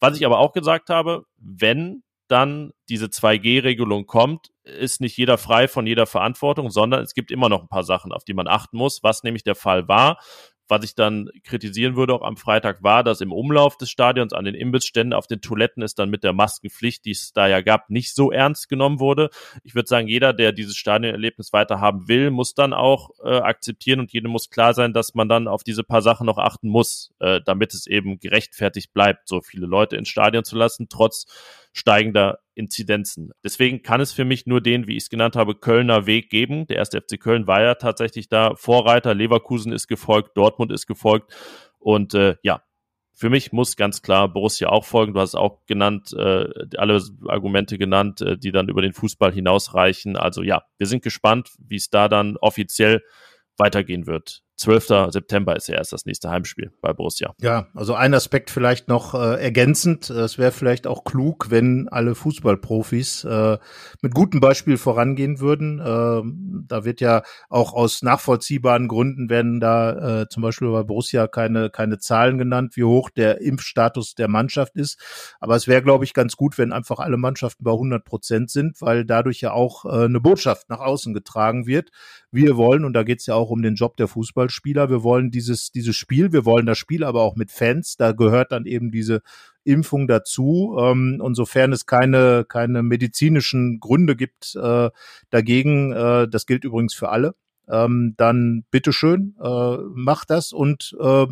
Was 0.00 0.16
ich 0.16 0.24
aber 0.24 0.38
auch 0.38 0.52
gesagt 0.52 0.88
habe, 0.88 1.26
wenn 1.36 2.02
dann 2.28 2.72
diese 2.88 3.06
2G-Regelung 3.06 4.06
kommt, 4.06 4.50
ist 4.64 5.00
nicht 5.00 5.16
jeder 5.16 5.38
frei 5.38 5.68
von 5.68 5.86
jeder 5.86 6.06
Verantwortung, 6.06 6.70
sondern 6.70 7.02
es 7.02 7.14
gibt 7.14 7.30
immer 7.30 7.48
noch 7.48 7.62
ein 7.62 7.68
paar 7.68 7.84
Sachen, 7.84 8.12
auf 8.12 8.24
die 8.24 8.34
man 8.34 8.48
achten 8.48 8.76
muss, 8.76 9.02
was 9.02 9.22
nämlich 9.22 9.44
der 9.44 9.54
Fall 9.54 9.88
war. 9.88 10.18
Was 10.68 10.84
ich 10.84 10.96
dann 10.96 11.30
kritisieren 11.44 11.94
würde 11.94 12.12
auch 12.12 12.22
am 12.22 12.36
Freitag 12.36 12.82
war, 12.82 13.04
dass 13.04 13.20
im 13.20 13.30
Umlauf 13.30 13.76
des 13.76 13.88
Stadions 13.88 14.32
an 14.32 14.44
den 14.44 14.56
Imbissständen 14.56 15.12
auf 15.12 15.28
den 15.28 15.40
Toiletten 15.40 15.80
es 15.80 15.94
dann 15.94 16.10
mit 16.10 16.24
der 16.24 16.32
Maskenpflicht, 16.32 17.04
die 17.04 17.12
es 17.12 17.32
da 17.32 17.46
ja 17.46 17.60
gab, 17.60 17.88
nicht 17.88 18.14
so 18.14 18.32
ernst 18.32 18.68
genommen 18.68 18.98
wurde. 18.98 19.30
Ich 19.62 19.76
würde 19.76 19.88
sagen, 19.88 20.08
jeder, 20.08 20.32
der 20.32 20.50
dieses 20.50 20.76
Stadionerlebnis 20.76 21.52
weiter 21.52 21.80
haben 21.80 22.08
will, 22.08 22.32
muss 22.32 22.54
dann 22.54 22.72
auch 22.72 23.10
äh, 23.22 23.38
akzeptieren 23.38 24.00
und 24.00 24.12
jedem 24.12 24.32
muss 24.32 24.50
klar 24.50 24.74
sein, 24.74 24.92
dass 24.92 25.14
man 25.14 25.28
dann 25.28 25.46
auf 25.46 25.62
diese 25.62 25.84
paar 25.84 26.02
Sachen 26.02 26.26
noch 26.26 26.38
achten 26.38 26.68
muss, 26.68 27.14
äh, 27.20 27.40
damit 27.44 27.72
es 27.72 27.86
eben 27.86 28.18
gerechtfertigt 28.18 28.92
bleibt, 28.92 29.28
so 29.28 29.42
viele 29.42 29.66
Leute 29.66 29.96
ins 29.96 30.08
Stadion 30.08 30.42
zu 30.42 30.56
lassen, 30.56 30.88
trotz 30.88 31.26
steigender 31.76 32.38
Inzidenzen. 32.54 33.32
Deswegen 33.44 33.82
kann 33.82 34.00
es 34.00 34.12
für 34.12 34.24
mich 34.24 34.46
nur 34.46 34.62
den, 34.62 34.86
wie 34.86 34.96
ich 34.96 35.04
es 35.04 35.10
genannt 35.10 35.36
habe, 35.36 35.54
Kölner 35.54 36.06
Weg 36.06 36.30
geben. 36.30 36.66
Der 36.66 36.76
erste 36.78 37.00
FC 37.00 37.20
Köln 37.20 37.46
war 37.46 37.60
ja 37.60 37.74
tatsächlich 37.74 38.28
da 38.28 38.54
Vorreiter. 38.56 39.14
Leverkusen 39.14 39.72
ist 39.72 39.86
gefolgt, 39.86 40.36
Dortmund 40.36 40.72
ist 40.72 40.86
gefolgt. 40.86 41.34
Und 41.78 42.14
äh, 42.14 42.36
ja, 42.42 42.62
für 43.12 43.28
mich 43.28 43.52
muss 43.52 43.76
ganz 43.76 44.00
klar 44.00 44.32
Borussia 44.32 44.70
auch 44.70 44.86
folgen. 44.86 45.12
Du 45.12 45.20
hast 45.20 45.34
auch 45.34 45.66
genannt, 45.66 46.14
äh, 46.14 46.46
alle 46.78 47.02
Argumente 47.26 47.76
genannt, 47.76 48.22
äh, 48.22 48.38
die 48.38 48.52
dann 48.52 48.70
über 48.70 48.80
den 48.80 48.94
Fußball 48.94 49.32
hinausreichen. 49.32 50.16
Also 50.16 50.42
ja, 50.42 50.62
wir 50.78 50.86
sind 50.86 51.02
gespannt, 51.02 51.50
wie 51.58 51.76
es 51.76 51.90
da 51.90 52.08
dann 52.08 52.38
offiziell 52.38 53.02
weitergehen 53.58 54.06
wird. 54.06 54.42
12. 54.56 55.10
September 55.10 55.54
ist 55.54 55.68
ja 55.68 55.76
erst 55.76 55.92
das 55.92 56.06
nächste 56.06 56.30
Heimspiel 56.30 56.72
bei 56.80 56.92
Borussia. 56.92 57.34
Ja, 57.40 57.66
also 57.74 57.94
ein 57.94 58.14
Aspekt 58.14 58.50
vielleicht 58.50 58.88
noch 58.88 59.14
äh, 59.14 59.42
ergänzend. 59.42 60.08
Es 60.08 60.38
wäre 60.38 60.52
vielleicht 60.52 60.86
auch 60.86 61.04
klug, 61.04 61.50
wenn 61.50 61.88
alle 61.88 62.14
Fußballprofis 62.14 63.24
äh, 63.24 63.58
mit 64.00 64.14
gutem 64.14 64.40
Beispiel 64.40 64.78
vorangehen 64.78 65.40
würden. 65.40 65.78
Äh, 65.78 66.22
da 66.68 66.84
wird 66.84 67.00
ja 67.00 67.22
auch 67.50 67.74
aus 67.74 68.02
nachvollziehbaren 68.02 68.88
Gründen 68.88 69.28
werden 69.28 69.60
da 69.60 70.22
äh, 70.22 70.28
zum 70.28 70.42
Beispiel 70.42 70.70
bei 70.70 70.82
Borussia 70.82 71.26
keine, 71.26 71.70
keine 71.70 71.98
Zahlen 71.98 72.38
genannt, 72.38 72.76
wie 72.76 72.84
hoch 72.84 73.10
der 73.10 73.40
Impfstatus 73.40 74.14
der 74.14 74.28
Mannschaft 74.28 74.76
ist. 74.76 74.98
Aber 75.40 75.56
es 75.56 75.68
wäre, 75.68 75.82
glaube 75.82 76.04
ich, 76.04 76.14
ganz 76.14 76.36
gut, 76.36 76.56
wenn 76.56 76.72
einfach 76.72 76.98
alle 76.98 77.16
Mannschaften 77.16 77.64
bei 77.64 77.72
100 77.72 78.04
Prozent 78.04 78.50
sind, 78.50 78.80
weil 78.80 79.04
dadurch 79.04 79.40
ja 79.40 79.52
auch 79.52 79.84
äh, 79.84 80.04
eine 80.04 80.20
Botschaft 80.20 80.68
nach 80.70 80.80
außen 80.80 81.12
getragen 81.12 81.66
wird. 81.66 81.90
Wir 82.36 82.56
wollen, 82.56 82.84
und 82.84 82.92
da 82.92 83.02
geht 83.02 83.20
es 83.20 83.26
ja 83.26 83.34
auch 83.34 83.50
um 83.50 83.62
den 83.62 83.74
Job 83.74 83.96
der 83.96 84.08
Fußball 84.08 84.26
Fußballspieler. 84.26 84.90
Wir 84.90 85.02
wollen 85.02 85.30
dieses, 85.30 85.72
dieses 85.72 85.96
Spiel, 85.96 86.32
wir 86.32 86.44
wollen 86.44 86.66
das 86.66 86.78
Spiel 86.78 87.02
aber 87.02 87.22
auch 87.22 87.36
mit 87.36 87.50
Fans. 87.50 87.96
Da 87.96 88.12
gehört 88.12 88.52
dann 88.52 88.66
eben 88.66 88.90
diese 88.90 89.22
Impfung 89.64 90.06
dazu. 90.06 90.76
Ähm, 90.78 91.18
und 91.20 91.34
sofern 91.34 91.72
es 91.72 91.86
keine, 91.86 92.44
keine 92.46 92.82
medizinischen 92.82 93.80
Gründe 93.80 94.16
gibt 94.16 94.54
äh, 94.56 94.90
dagegen, 95.30 95.92
äh, 95.92 96.28
das 96.28 96.46
gilt 96.46 96.64
übrigens 96.64 96.94
für 96.94 97.08
alle, 97.08 97.34
ähm, 97.68 98.14
dann 98.16 98.64
bitteschön, 98.70 99.34
äh, 99.42 99.76
macht 99.94 100.30
das 100.30 100.52
und 100.52 100.96
äh, 101.00 101.26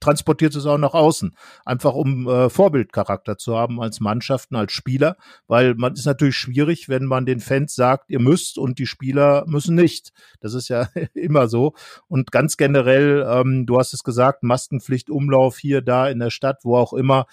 transportiert 0.00 0.54
es 0.54 0.66
auch 0.66 0.78
nach 0.78 0.94
außen. 0.94 1.36
Einfach 1.64 1.94
um 1.94 2.26
äh, 2.28 2.50
Vorbildcharakter 2.50 3.36
zu 3.38 3.56
haben 3.56 3.80
als 3.80 4.00
Mannschaften, 4.00 4.56
als 4.56 4.72
Spieler, 4.72 5.16
weil 5.46 5.74
man 5.74 5.92
ist 5.92 6.06
natürlich 6.06 6.36
schwierig, 6.36 6.88
wenn 6.88 7.04
man 7.04 7.26
den 7.26 7.40
Fans 7.40 7.74
sagt, 7.74 8.10
ihr 8.10 8.20
müsst 8.20 8.58
und 8.58 8.78
die 8.78 8.86
Spieler 8.86 9.44
müssen 9.46 9.74
nicht. 9.74 10.12
Das 10.40 10.54
ist 10.54 10.68
ja 10.68 10.88
immer 11.14 11.48
so. 11.48 11.74
Und 12.08 12.32
ganz 12.32 12.56
generell, 12.56 13.26
ähm, 13.28 13.66
du 13.66 13.78
hast 13.78 13.92
es 13.92 14.02
gesagt, 14.02 14.42
Maskenpflicht, 14.42 15.10
Umlauf 15.10 15.58
hier, 15.58 15.82
da 15.82 16.08
in 16.08 16.18
der 16.18 16.30
Stadt, 16.30 16.60
wo 16.64 16.76
auch 16.76 16.92
immer. 16.92 17.26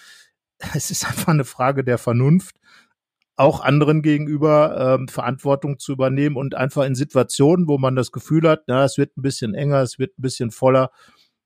Es 0.73 0.89
ist 0.89 1.05
einfach 1.05 1.27
eine 1.27 1.45
Frage 1.45 1.83
der 1.83 1.99
Vernunft 1.99 2.55
auch 3.37 3.61
anderen 3.61 4.01
gegenüber 4.01 4.95
ähm, 4.95 5.07
Verantwortung 5.07 5.77
zu 5.77 5.91
übernehmen 5.91 6.35
und 6.35 6.55
einfach 6.55 6.83
in 6.85 6.95
Situationen, 6.95 7.67
wo 7.67 7.77
man 7.77 7.95
das 7.95 8.11
Gefühl 8.11 8.49
hat, 8.49 8.63
na, 8.65 8.83
es 8.83 8.97
wird 8.97 9.15
ein 9.15 9.21
bisschen 9.21 9.53
enger, 9.53 9.81
es 9.81 9.99
wird 9.99 10.17
ein 10.17 10.23
bisschen 10.23 10.49
voller, 10.49 10.89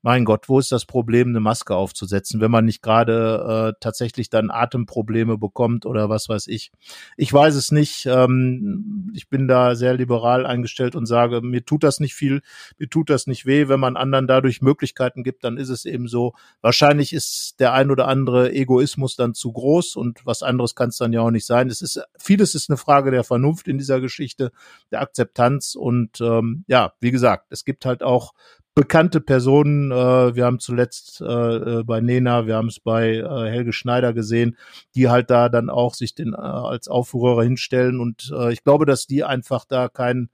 mein 0.02 0.26
Gott, 0.26 0.50
wo 0.50 0.58
ist 0.58 0.72
das 0.72 0.86
Problem, 0.86 1.30
eine 1.30 1.40
Maske 1.40 1.76
aufzusetzen, 1.76 2.42
wenn 2.42 2.52
man 2.52 2.66
nicht 2.66 2.82
gerade 2.82 3.74
äh, 3.76 3.80
tatsächlich 3.80 4.30
dann 4.30 4.50
Atemprobleme 4.50 5.38
bekommt 5.38 5.86
oder 5.86 6.10
was 6.10 6.28
weiß 6.28 6.48
ich. 6.48 6.72
Ich 7.18 7.32
weiß 7.32 7.56
es 7.56 7.72
nicht. 7.72 8.08
Ähm, 8.08 9.12
ich 9.14 9.30
bin 9.30 9.48
da 9.48 9.76
sehr 9.76 9.94
liberal 9.94 10.46
eingestellt 10.46 10.96
und 10.96 11.06
sage, 11.06 11.42
mir 11.42 11.66
tut 11.66 11.84
das 11.84 12.00
nicht 12.00 12.16
viel, 12.16 12.42
mir 12.80 12.90
tut 12.90 13.10
das 13.10 13.28
nicht 13.28 13.46
weh. 13.46 13.68
Wenn 13.68 13.80
man 13.80 13.96
anderen 13.96 14.28
dadurch 14.28 14.62
Möglichkeiten 14.62 15.24
gibt, 15.24 15.44
dann 15.44 15.58
ist 15.58 15.70
es 15.70 15.86
eben 15.86 16.08
so. 16.08 16.34
Wahrscheinlich 16.62 17.14
ist 17.14 17.60
der 17.60 17.74
ein 17.74 17.92
oder 17.92 18.08
andere 18.08 18.52
Egoismus 18.54 19.16
dann 19.16 19.36
zu 19.36 19.52
groß 19.52 19.96
und 19.96 20.26
was 20.26 20.42
anderes 20.42 20.74
kann 20.74 20.90
es 20.90 20.98
dann 20.98 21.14
ja 21.14 21.22
auch 21.22 21.32
nicht 21.32 21.46
sein. 21.46 21.68
Es 21.68 21.82
ist 21.82 22.02
vieles 22.18 22.56
ist 22.56 22.70
eine 22.70 22.78
Frage 22.78 23.12
der 23.12 23.24
Vernunft 23.24 23.68
in 23.68 23.78
dieser 23.78 24.02
Geschichte, 24.02 24.52
der 24.92 25.02
Akzeptanz 25.02 25.76
und 25.76 26.22
ähm, 26.22 26.64
ja, 26.68 26.94
wie 27.00 27.12
gesagt, 27.12 27.48
es 27.52 27.66
gibt 27.66 27.86
halt 27.86 28.02
auch 28.02 28.34
bekannte 28.74 29.22
Personen. 29.22 29.92
Äh, 29.92 30.36
wir 30.36 30.46
haben 30.46 30.60
zuletzt 30.60 31.22
äh, 31.22 31.26
äh, 31.26 31.84
bei 31.84 32.02
Nena, 32.02 32.48
wir 32.48 32.56
haben 32.56 32.68
es 32.68 32.80
bei 32.80 33.16
äh, 33.16 33.50
Helge 33.50 33.74
Schneider 33.74 34.14
gesehen, 34.14 34.58
die 34.96 35.10
halt 35.10 35.30
da 35.30 35.50
dann 35.50 35.70
auch 35.70 35.94
sich 35.94 36.16
den 36.16 36.34
äh, 36.34 36.38
als 36.38 36.88
Aufrührer 36.88 37.44
hinstellen. 37.44 38.00
Und 38.00 38.32
äh, 38.36 38.54
ich 38.54 38.64
glaube, 38.64 38.86
dass 38.86 39.08
die 39.08 39.24
einfach 39.24 39.66
da 39.66 39.90
keinen 39.90 40.30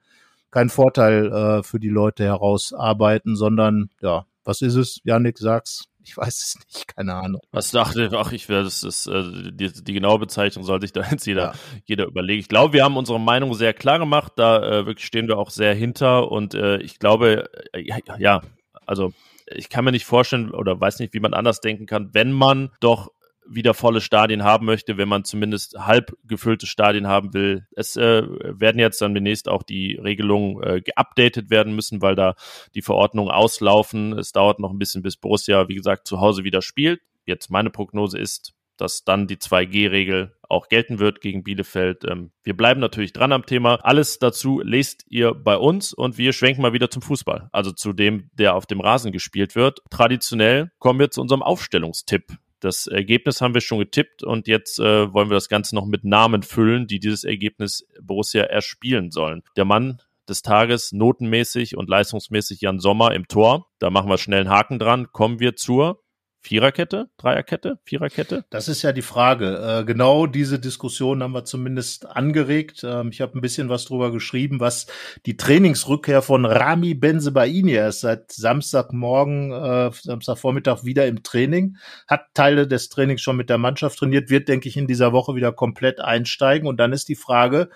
kein 0.51 0.69
Vorteil 0.69 1.31
äh, 1.31 1.63
für 1.63 1.79
die 1.79 1.89
Leute 1.89 2.23
herausarbeiten, 2.23 3.35
sondern 3.35 3.89
ja, 4.01 4.25
was 4.43 4.61
ist 4.61 4.75
es? 4.75 5.01
Janik, 5.03 5.37
sag's. 5.39 5.85
Ich 6.07 6.15
weiß 6.15 6.37
es 6.37 6.55
nicht, 6.55 6.87
keine 6.95 7.15
Ahnung. 7.15 7.41
Was 7.51 7.71
dachte, 7.71 8.09
ach, 8.13 8.31
ich 8.31 8.47
werde, 8.47 8.63
das 8.63 8.81
ist, 8.83 9.07
äh, 9.07 9.51
die, 9.51 9.71
die 9.71 9.93
genaue 9.93 10.19
Bezeichnung 10.19 10.63
soll 10.63 10.79
sich 10.79 10.93
da 10.93 11.01
jetzt 11.11 11.27
jeder, 11.27 11.53
ja. 11.53 11.53
jeder 11.85 12.05
überlegen. 12.05 12.39
Ich 12.39 12.47
glaube, 12.47 12.73
wir 12.73 12.85
haben 12.85 12.95
unsere 12.95 13.19
Meinung 13.19 13.53
sehr 13.53 13.73
klar 13.73 13.99
gemacht, 13.99 14.33
da 14.37 14.57
äh, 14.63 14.85
wirklich 14.85 15.05
stehen 15.05 15.27
wir 15.27 15.37
auch 15.37 15.49
sehr 15.49 15.73
hinter 15.75 16.31
und 16.31 16.53
äh, 16.53 16.77
ich 16.77 16.99
glaube, 16.99 17.49
äh, 17.73 17.83
ja, 18.19 18.41
also 18.85 19.11
ich 19.47 19.69
kann 19.69 19.83
mir 19.83 19.91
nicht 19.91 20.05
vorstellen 20.05 20.51
oder 20.51 20.79
weiß 20.79 20.99
nicht, 20.99 21.13
wie 21.13 21.19
man 21.19 21.33
anders 21.33 21.59
denken 21.59 21.85
kann, 21.85 22.13
wenn 22.13 22.31
man 22.31 22.71
doch 22.79 23.11
wieder 23.49 23.73
volle 23.73 24.01
Stadien 24.01 24.43
haben 24.43 24.65
möchte, 24.65 24.97
wenn 24.97 25.07
man 25.07 25.23
zumindest 25.23 25.77
halb 25.77 26.15
gefüllte 26.25 26.67
Stadien 26.67 27.07
haben 27.07 27.33
will. 27.33 27.67
Es 27.75 27.95
äh, 27.95 28.23
werden 28.27 28.79
jetzt 28.79 29.01
dann 29.01 29.13
demnächst 29.13 29.49
auch 29.49 29.63
die 29.63 29.95
Regelungen 29.95 30.61
äh, 30.63 30.81
geupdatet 30.81 31.49
werden 31.49 31.75
müssen, 31.75 32.01
weil 32.01 32.15
da 32.15 32.35
die 32.75 32.81
Verordnungen 32.81 33.31
auslaufen. 33.31 34.17
Es 34.17 34.31
dauert 34.31 34.59
noch 34.59 34.71
ein 34.71 34.79
bisschen, 34.79 35.01
bis 35.01 35.17
Borussia, 35.17 35.67
wie 35.67 35.75
gesagt, 35.75 36.07
zu 36.07 36.19
Hause 36.19 36.43
wieder 36.43 36.61
spielt. 36.61 37.01
Jetzt 37.25 37.49
meine 37.49 37.69
Prognose 37.69 38.17
ist, 38.17 38.53
dass 38.77 39.03
dann 39.03 39.27
die 39.27 39.37
2G-Regel 39.37 40.33
auch 40.49 40.69
gelten 40.69 40.99
wird 40.99 41.21
gegen 41.21 41.43
Bielefeld. 41.43 42.05
Ähm, 42.05 42.31
wir 42.43 42.55
bleiben 42.55 42.79
natürlich 42.79 43.13
dran 43.13 43.31
am 43.31 43.45
Thema. 43.45 43.75
Alles 43.83 44.19
dazu 44.19 44.61
lest 44.63 45.03
ihr 45.09 45.33
bei 45.33 45.57
uns 45.57 45.93
und 45.93 46.17
wir 46.17 46.31
schwenken 46.31 46.61
mal 46.61 46.73
wieder 46.73 46.89
zum 46.89 47.01
Fußball, 47.01 47.49
also 47.51 47.71
zu 47.71 47.93
dem, 47.93 48.29
der 48.33 48.55
auf 48.55 48.65
dem 48.65 48.79
Rasen 48.79 49.11
gespielt 49.11 49.55
wird. 49.55 49.81
Traditionell 49.89 50.71
kommen 50.79 50.99
wir 50.99 51.11
zu 51.11 51.21
unserem 51.21 51.43
Aufstellungstipp. 51.43 52.37
Das 52.59 52.87
Ergebnis 52.87 53.41
haben 53.41 53.53
wir 53.53 53.61
schon 53.61 53.79
getippt 53.79 54.23
und 54.23 54.47
jetzt 54.47 54.79
äh, 54.79 55.13
wollen 55.13 55.29
wir 55.29 55.35
das 55.35 55.49
Ganze 55.49 55.75
noch 55.75 55.85
mit 55.85 56.03
Namen 56.03 56.43
füllen, 56.43 56.87
die 56.87 56.99
dieses 56.99 57.23
Ergebnis 57.23 57.87
Borussia 58.01 58.43
erspielen 58.43 59.11
sollen. 59.11 59.43
Der 59.55 59.65
Mann 59.65 60.01
des 60.27 60.41
Tages 60.41 60.91
notenmäßig 60.91 61.77
und 61.77 61.89
leistungsmäßig 61.89 62.61
Jan 62.61 62.79
Sommer 62.79 63.13
im 63.13 63.27
Tor. 63.27 63.67
Da 63.79 63.89
machen 63.89 64.09
wir 64.09 64.17
schnell 64.17 64.41
einen 64.41 64.49
Haken 64.49 64.79
dran. 64.79 65.11
Kommen 65.11 65.39
wir 65.39 65.55
zur 65.55 66.03
Viererkette, 66.47 67.09
Dreierkette, 67.17 67.77
Viererkette? 67.83 68.45
Das 68.49 68.69
ist 68.69 68.81
ja 68.81 68.93
die 68.93 69.01
Frage. 69.01 69.81
Äh, 69.81 69.83
genau 69.83 70.27
diese 70.27 70.59
Diskussion 70.59 71.21
haben 71.21 71.33
wir 71.33 71.43
zumindest 71.43 72.05
angeregt. 72.05 72.85
Ähm, 72.85 73.09
ich 73.11 73.19
habe 73.19 73.37
ein 73.37 73.41
bisschen 73.41 73.67
was 73.67 73.83
drüber 73.83 74.13
geschrieben, 74.13 74.61
was 74.61 74.87
die 75.25 75.35
Trainingsrückkehr 75.35 76.21
von 76.21 76.45
Rami 76.45 76.93
Benzebaini 76.93 77.73
ist 77.75 77.99
seit 77.99 78.31
Samstagmorgen, 78.31 79.51
äh, 79.51 79.91
Samstagvormittag 79.91 80.85
wieder 80.85 81.05
im 81.05 81.21
Training, 81.21 81.75
hat 82.07 82.33
Teile 82.33 82.65
des 82.65 82.87
Trainings 82.87 83.21
schon 83.21 83.35
mit 83.35 83.49
der 83.49 83.57
Mannschaft 83.57 83.99
trainiert, 83.99 84.29
wird, 84.29 84.47
denke 84.47 84.69
ich, 84.69 84.77
in 84.77 84.87
dieser 84.87 85.11
Woche 85.11 85.35
wieder 85.35 85.51
komplett 85.51 85.99
einsteigen. 85.99 86.65
Und 86.65 86.77
dann 86.77 86.93
ist 86.93 87.09
die 87.09 87.17
Frage, 87.17 87.67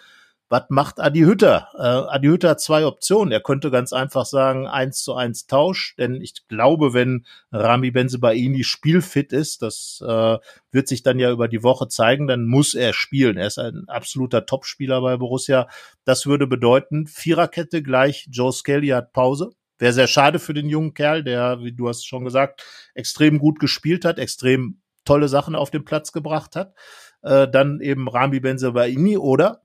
was 0.52 0.66
macht 0.68 1.00
Adi 1.00 1.22
Hütter? 1.22 1.70
Äh, 1.76 2.14
Adi 2.14 2.28
Hütter 2.28 2.50
hat 2.50 2.60
zwei 2.60 2.86
Optionen. 2.86 3.32
Er 3.32 3.40
könnte 3.40 3.72
ganz 3.72 3.94
einfach 3.94 4.26
sagen, 4.26 4.68
eins 4.68 5.02
zu 5.02 5.14
eins 5.14 5.48
Tausch, 5.48 5.96
denn 5.98 6.20
ich 6.20 6.46
glaube, 6.50 6.94
wenn 6.94 7.26
Rami 7.54 7.92
Benzebaini 7.92 8.66
spielfit 8.66 9.32
ist, 9.32 9.62
das 9.62 10.04
äh, 10.06 10.38
wird 10.72 10.90
sich 10.90 11.04
dann 11.04 11.20
ja 11.20 11.32
über 11.32 11.48
die 11.48 11.64
Woche 11.64 11.88
zeigen, 11.88 12.28
dann 12.28 12.48
muss 12.48 12.76
er 12.76 12.92
spielen. 12.92 13.38
Er 13.38 13.48
ist 13.48 13.60
ein 13.60 13.86
absoluter 13.88 14.46
Topspieler 14.46 15.00
bei 15.00 15.16
Borussia. 15.16 15.70
Das 16.04 16.26
würde 16.26 16.48
bedeuten, 16.48 17.08
Viererkette 17.08 17.82
gleich, 17.82 18.28
Joe 18.30 18.52
Skelly 18.52 18.90
hat 18.90 19.14
Pause. 19.14 19.52
Wäre 19.80 19.94
sehr 19.94 20.08
schade 20.08 20.38
für 20.38 20.54
den 20.54 20.68
jungen 20.68 20.94
Kerl, 20.94 21.24
der, 21.24 21.62
wie 21.62 21.72
du 21.72 21.88
hast 21.88 22.06
schon 22.06 22.26
gesagt, 22.26 22.62
extrem 22.94 23.40
gut 23.40 23.58
gespielt 23.62 24.04
hat, 24.04 24.20
extrem 24.20 24.82
tolle 25.06 25.30
Sachen 25.30 25.56
auf 25.56 25.72
den 25.72 25.86
Platz 25.86 26.12
gebracht 26.12 26.58
hat. 26.58 26.74
Äh, 27.22 27.48
dann 27.48 27.80
eben 27.80 28.10
Rami 28.10 28.42
Benzebaini 28.42 29.18
oder 29.18 29.62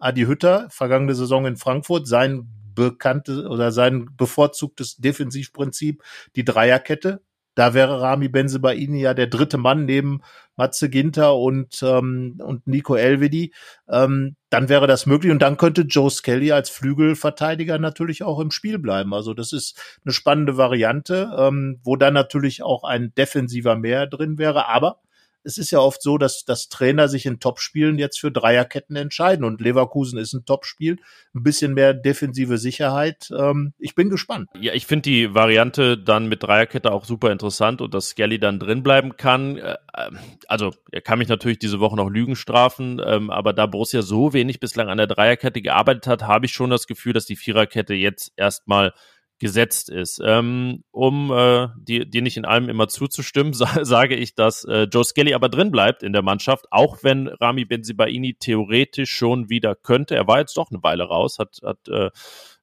Adi 0.00 0.22
Hütter, 0.22 0.66
vergangene 0.70 1.14
Saison 1.14 1.46
in 1.46 1.56
Frankfurt, 1.56 2.08
sein 2.08 2.48
bekanntes 2.74 3.44
oder 3.44 3.72
sein 3.72 4.08
bevorzugtes 4.16 4.96
Defensivprinzip, 4.96 6.02
die 6.36 6.44
Dreierkette. 6.44 7.22
Da 7.54 7.74
wäre 7.74 8.00
Rami 8.00 8.28
Benzebaini 8.28 9.00
ja 9.02 9.12
der 9.12 9.26
dritte 9.26 9.58
Mann 9.58 9.84
neben 9.84 10.22
Matze 10.56 10.88
Ginter 10.88 11.36
und, 11.36 11.82
ähm, 11.82 12.40
und 12.42 12.66
Nico 12.66 12.94
Elvedi. 12.94 13.52
Ähm, 13.88 14.36
dann 14.50 14.68
wäre 14.68 14.86
das 14.86 15.04
möglich 15.04 15.32
und 15.32 15.42
dann 15.42 15.56
könnte 15.56 15.82
Joe 15.82 16.10
Skelly 16.10 16.52
als 16.52 16.70
Flügelverteidiger 16.70 17.78
natürlich 17.78 18.22
auch 18.22 18.40
im 18.40 18.50
Spiel 18.50 18.78
bleiben. 18.78 19.12
Also 19.12 19.34
das 19.34 19.52
ist 19.52 19.98
eine 20.04 20.12
spannende 20.12 20.56
Variante, 20.56 21.30
ähm, 21.36 21.80
wo 21.82 21.96
dann 21.96 22.14
natürlich 22.14 22.62
auch 22.62 22.84
ein 22.84 23.12
defensiver 23.14 23.76
mehr 23.76 24.06
drin 24.06 24.38
wäre. 24.38 24.68
Aber 24.68 25.00
es 25.44 25.58
ist 25.58 25.70
ja 25.70 25.78
oft 25.80 26.02
so, 26.02 26.18
dass, 26.18 26.44
dass 26.44 26.68
Trainer 26.68 27.08
sich 27.08 27.26
in 27.26 27.40
Topspielen 27.40 27.98
jetzt 27.98 28.20
für 28.20 28.30
Dreierketten 28.30 28.96
entscheiden 28.96 29.44
und 29.44 29.60
Leverkusen 29.60 30.18
ist 30.18 30.32
ein 30.32 30.44
Topspiel, 30.44 30.98
ein 31.34 31.42
bisschen 31.42 31.74
mehr 31.74 31.94
defensive 31.94 32.58
Sicherheit. 32.58 33.30
Ähm, 33.36 33.72
ich 33.78 33.94
bin 33.94 34.10
gespannt. 34.10 34.48
Ja, 34.60 34.74
ich 34.74 34.86
finde 34.86 35.02
die 35.02 35.34
Variante 35.34 35.96
dann 35.96 36.28
mit 36.28 36.42
Dreierkette 36.42 36.92
auch 36.92 37.04
super 37.04 37.32
interessant 37.32 37.80
und 37.80 37.94
dass 37.94 38.10
Skelly 38.10 38.38
dann 38.38 38.58
drin 38.58 38.82
bleiben 38.82 39.16
kann. 39.16 39.56
Äh, 39.56 39.76
ähm, 39.96 40.18
also 40.48 40.72
er 40.90 41.00
kann 41.00 41.18
mich 41.18 41.28
natürlich 41.28 41.58
diese 41.58 41.80
Woche 41.80 41.96
noch 41.96 42.10
Lügen 42.10 42.36
strafen, 42.36 43.00
ähm, 43.04 43.30
aber 43.30 43.52
da 43.52 43.66
Borussia 43.66 44.02
so 44.02 44.32
wenig 44.32 44.60
bislang 44.60 44.88
an 44.88 44.98
der 44.98 45.06
Dreierkette 45.06 45.62
gearbeitet 45.62 46.06
hat, 46.06 46.22
habe 46.22 46.46
ich 46.46 46.52
schon 46.52 46.70
das 46.70 46.86
Gefühl, 46.86 47.12
dass 47.12 47.26
die 47.26 47.36
Viererkette 47.36 47.94
jetzt 47.94 48.32
erstmal 48.36 48.92
gesetzt 49.40 49.88
ist. 49.88 50.20
Ähm, 50.24 50.84
um 50.92 51.32
äh, 51.32 51.68
dir 51.76 52.04
die 52.04 52.20
nicht 52.20 52.36
in 52.36 52.44
allem 52.44 52.68
immer 52.68 52.86
zuzustimmen, 52.86 53.52
sa 53.54 53.84
sage 53.84 54.14
ich, 54.14 54.36
dass 54.36 54.64
äh, 54.64 54.82
Joe 54.82 55.04
Skelly 55.04 55.34
aber 55.34 55.48
drin 55.48 55.72
bleibt 55.72 56.04
in 56.04 56.12
der 56.12 56.22
Mannschaft, 56.22 56.66
auch 56.70 56.98
wenn 57.02 57.26
Rami 57.26 57.64
Benzibaini 57.64 58.34
theoretisch 58.34 59.10
schon 59.10 59.48
wieder 59.48 59.74
könnte. 59.74 60.14
Er 60.14 60.28
war 60.28 60.38
jetzt 60.38 60.56
doch 60.56 60.70
eine 60.70 60.82
Weile 60.82 61.04
raus, 61.04 61.38
hat, 61.38 61.58
hat 61.64 61.88
äh, 61.88 62.10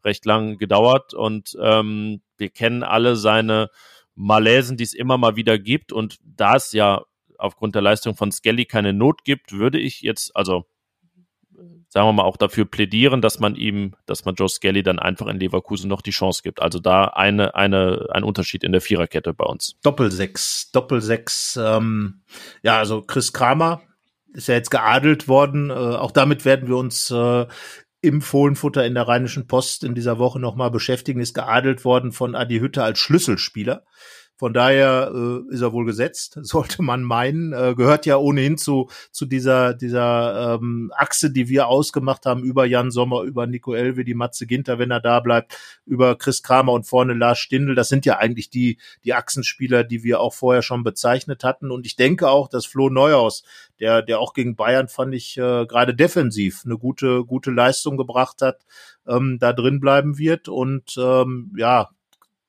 recht 0.06 0.26
lang 0.26 0.58
gedauert 0.58 1.14
und 1.14 1.58
ähm, 1.62 2.22
wir 2.38 2.50
kennen 2.50 2.84
alle 2.84 3.16
seine 3.18 3.70
Malaisen, 4.16 4.78
die 4.78 4.84
es 4.84 4.94
immer 4.94 5.18
mal 5.18 5.36
wieder 5.36 5.60
gibt 5.60 5.92
und 5.92 6.18
da 6.24 6.56
es 6.56 6.72
ja 6.72 7.04
aufgrund 7.40 7.76
der 7.76 7.82
Leistung 7.82 8.16
von 8.16 8.32
Skelly 8.32 8.66
keine 8.66 8.94
Not 8.94 9.24
gibt, 9.24 9.52
würde 9.52 9.80
ich 9.80 10.02
jetzt, 10.02 10.36
also 10.36 10.66
sagen 11.90 12.08
wir 12.08 12.14
mal, 12.14 12.24
auch 12.24 12.38
dafür 12.38 12.66
plädieren, 12.66 13.22
dass 13.22 13.40
man 13.40 13.56
ihm, 13.56 13.96
dass 14.06 14.26
man 14.26 14.36
Joe 14.36 14.50
Skelly 14.50 14.84
dann 14.84 15.00
einfach 15.00 15.28
in 15.28 15.40
Leverkusen 15.40 15.90
noch 15.90 16.02
die 16.02 16.12
Chance 16.12 16.42
gibt. 16.44 16.62
Also 16.62 16.80
da 16.80 17.06
eine, 17.06 17.56
eine, 17.56 18.08
ein 18.12 18.24
Unterschied 18.24 18.64
in 18.64 18.72
der 18.72 18.82
Viererkette 18.82 19.34
bei 19.34 19.46
uns. 19.46 19.76
Doppelsechs, 19.84 20.72
Doppelsechs, 20.72 21.58
ähm, 21.62 22.22
ja, 22.62 22.78
also 22.78 23.02
Chris 23.02 23.34
Kramer 23.34 23.82
ist 24.34 24.48
ja 24.48 24.56
jetzt 24.56 24.72
geadelt 24.72 25.28
worden. 25.28 25.70
Äh, 25.70 25.74
auch 25.74 26.12
damit 26.12 26.46
werden 26.46 26.68
wir 26.68 26.78
uns 26.78 27.10
äh, 27.10 27.46
im 28.02 28.22
Fohlenfutter 28.22 28.86
in 28.86 28.94
der 28.94 29.08
Rheinischen 29.08 29.48
Post 29.48 29.84
in 29.84 29.96
dieser 29.96 30.20
Woche 30.20 30.40
nochmal 30.40 30.72
beschäftigen, 30.72 31.20
ist 31.20 31.34
geadelt 31.34 31.84
worden 31.84 32.12
von 32.12 32.36
Adi 32.36 32.60
Hütte 32.60 32.84
als 32.84 33.00
Schlüsselspieler. 33.00 33.84
Von 34.38 34.54
daher 34.54 35.12
äh, 35.14 35.54
ist 35.54 35.62
er 35.62 35.74
wohl 35.74 35.86
gesetzt, 35.86 36.38
sollte 36.44 36.84
man 36.84 37.02
meinen. 37.04 37.54
Äh, 37.54 37.74
gehört 37.76 38.06
ja 38.06 38.18
ohnehin 38.18 38.58
zu, 38.58 38.88
zu 39.12 39.26
dieser, 39.26 39.74
dieser 39.74 40.60
ähm, 40.62 40.92
Achse, 40.96 41.32
die 41.32 41.50
wir 41.50 41.68
ausgemacht 41.68 42.26
haben, 42.28 42.44
über 42.44 42.66
Jan 42.66 42.92
Sommer, 42.92 43.24
über 43.24 43.48
Nico 43.48 43.74
Elve, 43.74 44.04
die 44.04 44.14
Matze 44.14 44.46
Ginter, 44.46 44.78
wenn 44.78 44.92
er 44.92 45.00
da 45.00 45.20
bleibt, 45.22 45.58
über 45.86 46.16
Chris 46.16 46.44
Kramer 46.44 46.74
und 46.74 46.86
vorne 46.86 47.16
Lars 47.16 47.40
Stindl. 47.40 47.74
Das 47.74 47.90
sind 47.90 48.06
ja 48.06 48.18
eigentlich 48.18 48.52
die, 48.52 48.78
die 49.04 49.16
Achsenspieler, 49.16 49.84
die 49.84 50.04
wir 50.04 50.20
auch 50.20 50.36
vorher 50.36 50.62
schon 50.62 50.84
bezeichnet 50.84 51.44
hatten. 51.44 51.72
Und 51.72 51.88
ich 51.88 51.96
denke 51.96 52.30
auch, 52.30 52.48
dass 52.48 52.68
Flo 52.68 52.90
Neuhaus, 52.90 53.44
der, 53.80 54.04
der 54.04 54.20
auch 54.20 54.34
gegen 54.34 54.56
Bayern, 54.56 54.88
fand 54.88 55.16
ich, 55.16 55.38
äh, 55.38 55.66
gerade 55.66 55.96
defensiv 55.96 56.62
eine 56.64 56.78
gute, 56.78 57.26
gute 57.26 57.50
Leistung 57.50 57.98
gebracht 57.98 58.44
hat, 58.44 58.66
ähm, 59.08 59.38
da 59.40 59.52
drin 59.52 59.80
bleiben 59.80 60.20
wird. 60.20 60.48
Und 60.48 60.96
ähm, 60.98 61.54
ja, 61.58 61.90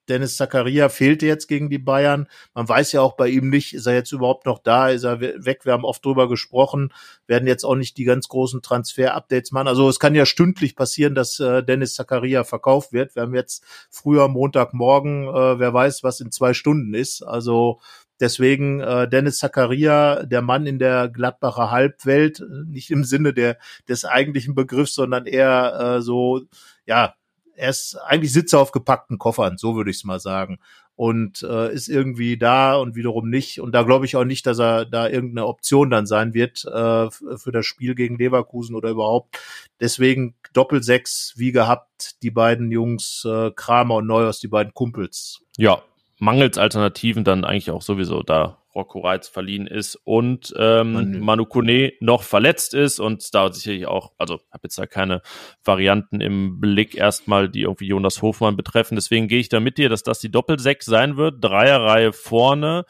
Dennis 0.09 0.37
Zakaria 0.37 0.89
fehlte 0.89 1.27
jetzt 1.27 1.47
gegen 1.47 1.71
die 1.71 1.79
Bayern. 1.79 2.29
Man 2.55 2.69
weiß 2.69 2.93
ja 2.93 3.01
auch 3.01 3.17
bei 3.17 3.29
ihm 3.29 3.51
nicht, 3.51 3.75
ist 3.75 3.87
er 3.87 3.95
jetzt 3.95 4.13
überhaupt 4.13 4.47
noch 4.47 4.59
da, 4.59 4.89
ist 4.89 5.05
er 5.05 5.21
weg? 5.21 5.65
Wir 5.65 5.73
haben 5.73 5.85
oft 5.85 6.05
drüber 6.05 6.29
gesprochen, 6.29 6.93
werden 7.27 7.49
jetzt 7.49 7.65
auch 7.65 7.77
nicht 7.77 7.97
die 7.97 8.05
ganz 8.05 8.29
großen 8.29 8.63
Transfer-Updates 8.63 9.53
machen. 9.53 9.69
Also 9.69 9.89
es 9.89 9.99
kann 9.99 10.15
ja 10.15 10.27
stündlich 10.27 10.77
passieren, 10.77 11.15
dass 11.15 11.41
äh, 11.41 11.63
Dennis 11.63 11.95
Zakaria 11.95 12.45
verkauft 12.45 12.93
wird. 12.93 13.15
Wir 13.15 13.23
haben 13.23 13.35
jetzt 13.35 13.65
früher 13.91 14.29
Montagmorgen, 14.29 15.29
äh, 15.29 15.59
wer 15.59 15.75
weiß, 15.75 16.03
was 16.03 16.21
in 16.21 16.33
zwei 16.33 16.55
Stunden 16.55 16.95
ist. 16.95 17.23
Also 17.23 17.81
Deswegen 18.21 18.81
äh, 18.81 19.09
Dennis 19.09 19.39
Zakaria, 19.39 20.25
der 20.25 20.43
Mann 20.43 20.67
in 20.67 20.79
der 20.79 21.09
Gladbacher 21.09 21.71
Halbwelt, 21.71 22.43
nicht 22.67 22.91
im 22.91 23.05
Sinne 23.05 23.33
der 23.33 23.59
des 23.89 24.05
eigentlichen 24.05 24.55
Begriffs, 24.55 24.95
sondern 24.95 25.27
eher 25.27 25.99
äh, 25.99 26.03
so, 26.03 26.43
ja, 26.85 27.15
er 27.59 27.71
ist 27.71 27.97
eigentlich 28.07 28.33
Sitzer 28.33 28.61
auf 28.61 28.73
gepackten 28.73 29.19
Koffern, 29.19 29.59
so 29.59 29.75
würde 29.75 29.91
ich 29.91 29.99
es 29.99 30.05
mal 30.05 30.21
sagen. 30.21 30.59
Und 30.95 31.43
äh, 31.43 31.73
ist 31.73 31.89
irgendwie 31.89 32.39
da 32.39 32.77
und 32.77 32.97
wiederum 32.97 33.29
nicht. 33.29 33.61
Und 33.61 33.73
da 33.73 33.83
glaube 33.83 34.05
ich 34.05 34.17
auch 34.17 34.25
nicht, 34.25 34.47
dass 34.47 34.59
er 34.59 34.85
da 34.85 35.09
irgendeine 35.09 35.47
Option 35.47 35.91
dann 35.91 36.07
sein 36.07 36.35
wird 36.35 36.65
äh, 36.65 37.11
für 37.11 37.53
das 37.53 37.67
Spiel 37.67 37.95
gegen 37.95 38.19
Leverkusen 38.19 38.75
oder 38.75 38.91
überhaupt. 38.91 39.39
Deswegen 39.81 40.35
Doppelsechs, 40.55 41.35
wie 41.37 41.53
gehabt, 41.53 42.17
die 42.23 42.31
beiden 42.31 42.73
Jungs 42.73 43.25
äh, 43.25 43.53
Kramer 43.53 43.97
und 43.97 44.07
Neuhaus, 44.07 44.41
die 44.41 44.49
beiden 44.49 44.75
Kumpels. 44.75 45.41
Ja, 45.57 45.83
mangels 46.19 46.59
Alternativen 46.59 47.23
dann 47.23 47.45
eigentlich 47.45 47.71
auch 47.71 47.83
sowieso 47.83 48.23
da 48.23 48.59
Rocco 48.79 49.01
Reitz 49.01 49.27
verliehen 49.27 49.67
ist 49.67 49.97
und 50.05 50.55
ähm, 50.57 51.19
Manu 51.21 51.45
Kone 51.45 51.93
noch 52.01 52.23
verletzt 52.23 52.75
ist 52.75 53.01
und 53.01 53.35
da 53.35 53.53
sicherlich 53.53 53.87
auch, 53.87 54.13
also 54.19 54.35
habe 54.53 54.61
jetzt 54.63 54.79
da 54.79 54.87
keine 54.87 55.21
Varianten 55.65 56.21
im 56.21 56.61
Blick 56.61 56.95
erstmal, 56.95 57.49
die 57.49 57.63
irgendwie 57.63 57.89
Jonas 57.89 58.23
Hofmann 58.23 58.57
betreffen. 58.57 58.95
Deswegen 58.95 59.27
gehe 59.27 59.41
ich 59.41 59.49
da 59.49 59.59
mit 59.59 59.79
dir, 59.79 59.89
dass 59.89 60.05
das 60.05 60.21
die 60.21 60.31
Doppelsechs 60.31 60.87
sein 60.87 61.17
wird. 61.17 61.43
Dreierreihe 61.43 62.13
vorne. 62.13 62.85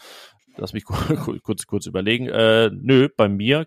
Lass 0.59 0.75
mich 0.75 0.85
kurz, 1.43 1.67
kurz 1.67 1.87
überlegen. 1.87 2.29
Äh, 2.29 2.71
nö, 2.71 3.09
bei 3.17 3.29
mir 3.29 3.67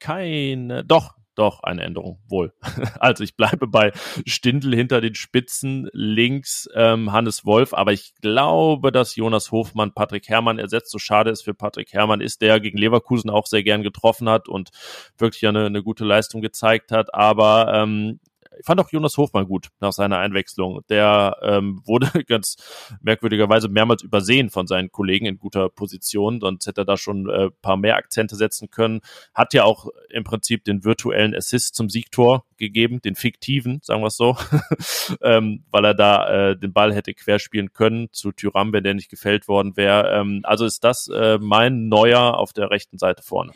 keine. 0.00 0.84
Doch, 0.84 1.14
doch, 1.34 1.62
eine 1.62 1.82
Änderung, 1.82 2.18
wohl. 2.28 2.52
Also 3.00 3.24
ich 3.24 3.36
bleibe 3.36 3.66
bei 3.66 3.92
Stindl 4.26 4.74
hinter 4.74 5.00
den 5.00 5.14
Spitzen, 5.14 5.88
links 5.92 6.68
ähm, 6.74 7.12
Hannes 7.12 7.46
Wolf, 7.46 7.72
aber 7.72 7.92
ich 7.92 8.14
glaube, 8.20 8.92
dass 8.92 9.16
Jonas 9.16 9.50
Hofmann 9.50 9.94
Patrick 9.94 10.28
Herrmann 10.28 10.58
ersetzt. 10.58 10.90
So 10.90 10.98
schade 10.98 11.30
es 11.30 11.42
für 11.42 11.54
Patrick 11.54 11.92
Herrmann 11.92 12.20
ist, 12.20 12.42
der 12.42 12.60
gegen 12.60 12.78
Leverkusen 12.78 13.30
auch 13.30 13.46
sehr 13.46 13.62
gern 13.62 13.82
getroffen 13.82 14.28
hat 14.28 14.48
und 14.48 14.70
wirklich 15.18 15.46
eine, 15.46 15.66
eine 15.66 15.82
gute 15.82 16.04
Leistung 16.04 16.42
gezeigt 16.42 16.92
hat. 16.92 17.14
Aber 17.14 17.72
ähm, 17.74 18.20
ich 18.60 18.66
fand 18.66 18.80
auch 18.80 18.90
Jonas 18.90 19.16
Hofmann 19.16 19.46
gut 19.46 19.68
nach 19.80 19.92
seiner 19.92 20.18
Einwechslung. 20.18 20.80
Der 20.88 21.36
ähm, 21.42 21.80
wurde 21.84 22.10
ganz 22.26 22.56
merkwürdigerweise 23.00 23.68
mehrmals 23.68 24.02
übersehen 24.02 24.50
von 24.50 24.66
seinen 24.66 24.92
Kollegen 24.92 25.26
in 25.26 25.38
guter 25.38 25.68
Position, 25.68 26.40
sonst 26.40 26.66
hätte 26.66 26.82
er 26.82 26.84
da 26.84 26.96
schon 26.96 27.28
äh, 27.28 27.50
paar 27.62 27.76
mehr 27.76 27.96
Akzente 27.96 28.36
setzen 28.36 28.70
können. 28.70 29.00
Hat 29.34 29.54
ja 29.54 29.64
auch 29.64 29.88
im 30.10 30.24
Prinzip 30.24 30.64
den 30.64 30.84
virtuellen 30.84 31.34
Assist 31.34 31.74
zum 31.74 31.88
Siegtor 31.88 32.44
gegeben, 32.58 33.00
den 33.00 33.14
fiktiven, 33.14 33.80
sagen 33.82 34.02
wir 34.02 34.08
es 34.08 34.16
so, 34.16 34.36
ähm, 35.22 35.64
weil 35.70 35.84
er 35.86 35.94
da 35.94 36.50
äh, 36.50 36.56
den 36.56 36.72
Ball 36.72 36.94
hätte 36.94 37.14
querspielen 37.14 37.72
können 37.72 38.08
zu 38.12 38.32
Tyram, 38.32 38.72
wenn 38.72 38.84
der 38.84 38.94
nicht 38.94 39.10
gefällt 39.10 39.48
worden 39.48 39.76
wäre. 39.76 40.10
Ähm, 40.12 40.40
also 40.44 40.66
ist 40.66 40.84
das 40.84 41.08
äh, 41.08 41.38
mein 41.40 41.88
Neuer 41.88 42.38
auf 42.38 42.52
der 42.52 42.70
rechten 42.70 42.98
Seite 42.98 43.22
vorne. 43.22 43.52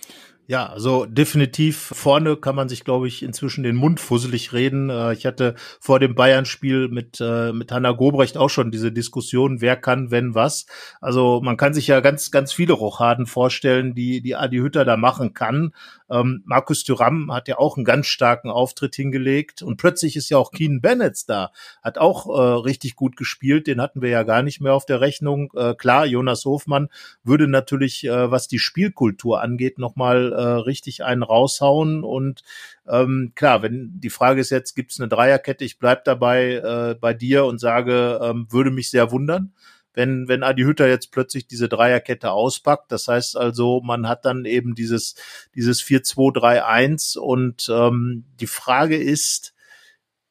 Ja, 0.46 0.66
also 0.66 1.06
definitiv 1.06 1.78
vorne 1.78 2.36
kann 2.36 2.54
man 2.54 2.68
sich, 2.68 2.84
glaube 2.84 3.08
ich, 3.08 3.22
inzwischen 3.22 3.62
den 3.62 3.76
Mund 3.76 3.98
fusselig 3.98 4.52
reden. 4.52 4.90
Äh, 4.90 5.14
ich 5.14 5.24
hatte 5.24 5.54
vor 5.80 6.00
dem 6.00 6.14
Bayern-Spiel 6.14 6.88
mit, 6.88 7.18
äh, 7.18 7.52
mit 7.54 7.72
Hanna 7.72 7.92
Gobrecht 7.92 8.36
auch 8.36 8.50
schon 8.50 8.70
diese 8.70 8.92
Diskussion, 8.92 9.62
wer 9.62 9.76
kann, 9.76 10.10
wenn 10.10 10.34
was. 10.34 10.66
Also 11.00 11.40
man 11.42 11.56
kann 11.56 11.72
sich 11.72 11.86
ja 11.86 12.00
ganz, 12.00 12.30
ganz 12.30 12.52
viele 12.52 12.74
Rochaden 12.74 13.24
vorstellen, 13.24 13.94
die, 13.94 14.20
die 14.20 14.36
Adi 14.36 14.58
Hütter 14.58 14.84
da 14.84 14.98
machen 14.98 15.32
kann. 15.32 15.72
Ähm, 16.10 16.42
Markus 16.44 16.84
Thuram 16.84 17.32
hat 17.32 17.48
ja 17.48 17.58
auch 17.58 17.76
einen 17.76 17.84
ganz 17.84 18.06
starken 18.06 18.50
Auftritt 18.50 18.94
hingelegt 18.94 19.62
und 19.62 19.76
plötzlich 19.76 20.16
ist 20.16 20.28
ja 20.28 20.38
auch 20.38 20.52
Keen 20.52 20.80
Bennett 20.80 21.28
da, 21.28 21.50
hat 21.82 21.98
auch 21.98 22.26
äh, 22.28 22.62
richtig 22.62 22.96
gut 22.96 23.16
gespielt, 23.16 23.66
den 23.66 23.80
hatten 23.80 24.02
wir 24.02 24.10
ja 24.10 24.22
gar 24.22 24.42
nicht 24.42 24.60
mehr 24.60 24.74
auf 24.74 24.86
der 24.86 25.00
Rechnung. 25.00 25.52
Äh, 25.54 25.74
klar, 25.74 26.06
Jonas 26.06 26.44
Hofmann 26.44 26.88
würde 27.22 27.48
natürlich, 27.48 28.04
äh, 28.04 28.30
was 28.30 28.48
die 28.48 28.58
Spielkultur 28.58 29.40
angeht, 29.40 29.78
nochmal 29.78 30.32
äh, 30.32 30.40
richtig 30.40 31.04
einen 31.04 31.22
raushauen 31.22 32.04
und 32.04 32.42
ähm, 32.86 33.32
klar, 33.34 33.62
wenn 33.62 33.98
die 34.00 34.10
Frage 34.10 34.40
ist 34.40 34.50
jetzt, 34.50 34.74
gibt 34.74 34.92
es 34.92 35.00
eine 35.00 35.08
Dreierkette, 35.08 35.64
ich 35.64 35.78
bleib 35.78 36.04
dabei 36.04 36.54
äh, 36.54 36.94
bei 37.00 37.14
dir 37.14 37.46
und 37.46 37.58
sage, 37.58 38.20
ähm, 38.22 38.46
würde 38.50 38.70
mich 38.70 38.90
sehr 38.90 39.10
wundern 39.10 39.52
wenn, 39.94 40.28
wenn 40.28 40.42
Adi 40.42 40.62
Hütter 40.62 40.88
jetzt 40.88 41.10
plötzlich 41.12 41.46
diese 41.46 41.68
Dreierkette 41.68 42.32
auspackt. 42.32 42.92
Das 42.92 43.08
heißt 43.08 43.36
also, 43.36 43.80
man 43.80 44.08
hat 44.08 44.24
dann 44.24 44.44
eben 44.44 44.74
dieses, 44.74 45.14
dieses 45.54 45.82
4-2-3-1 45.82 47.18
und 47.18 47.68
ähm, 47.72 48.24
die 48.40 48.46
Frage 48.46 48.96
ist, 48.96 49.54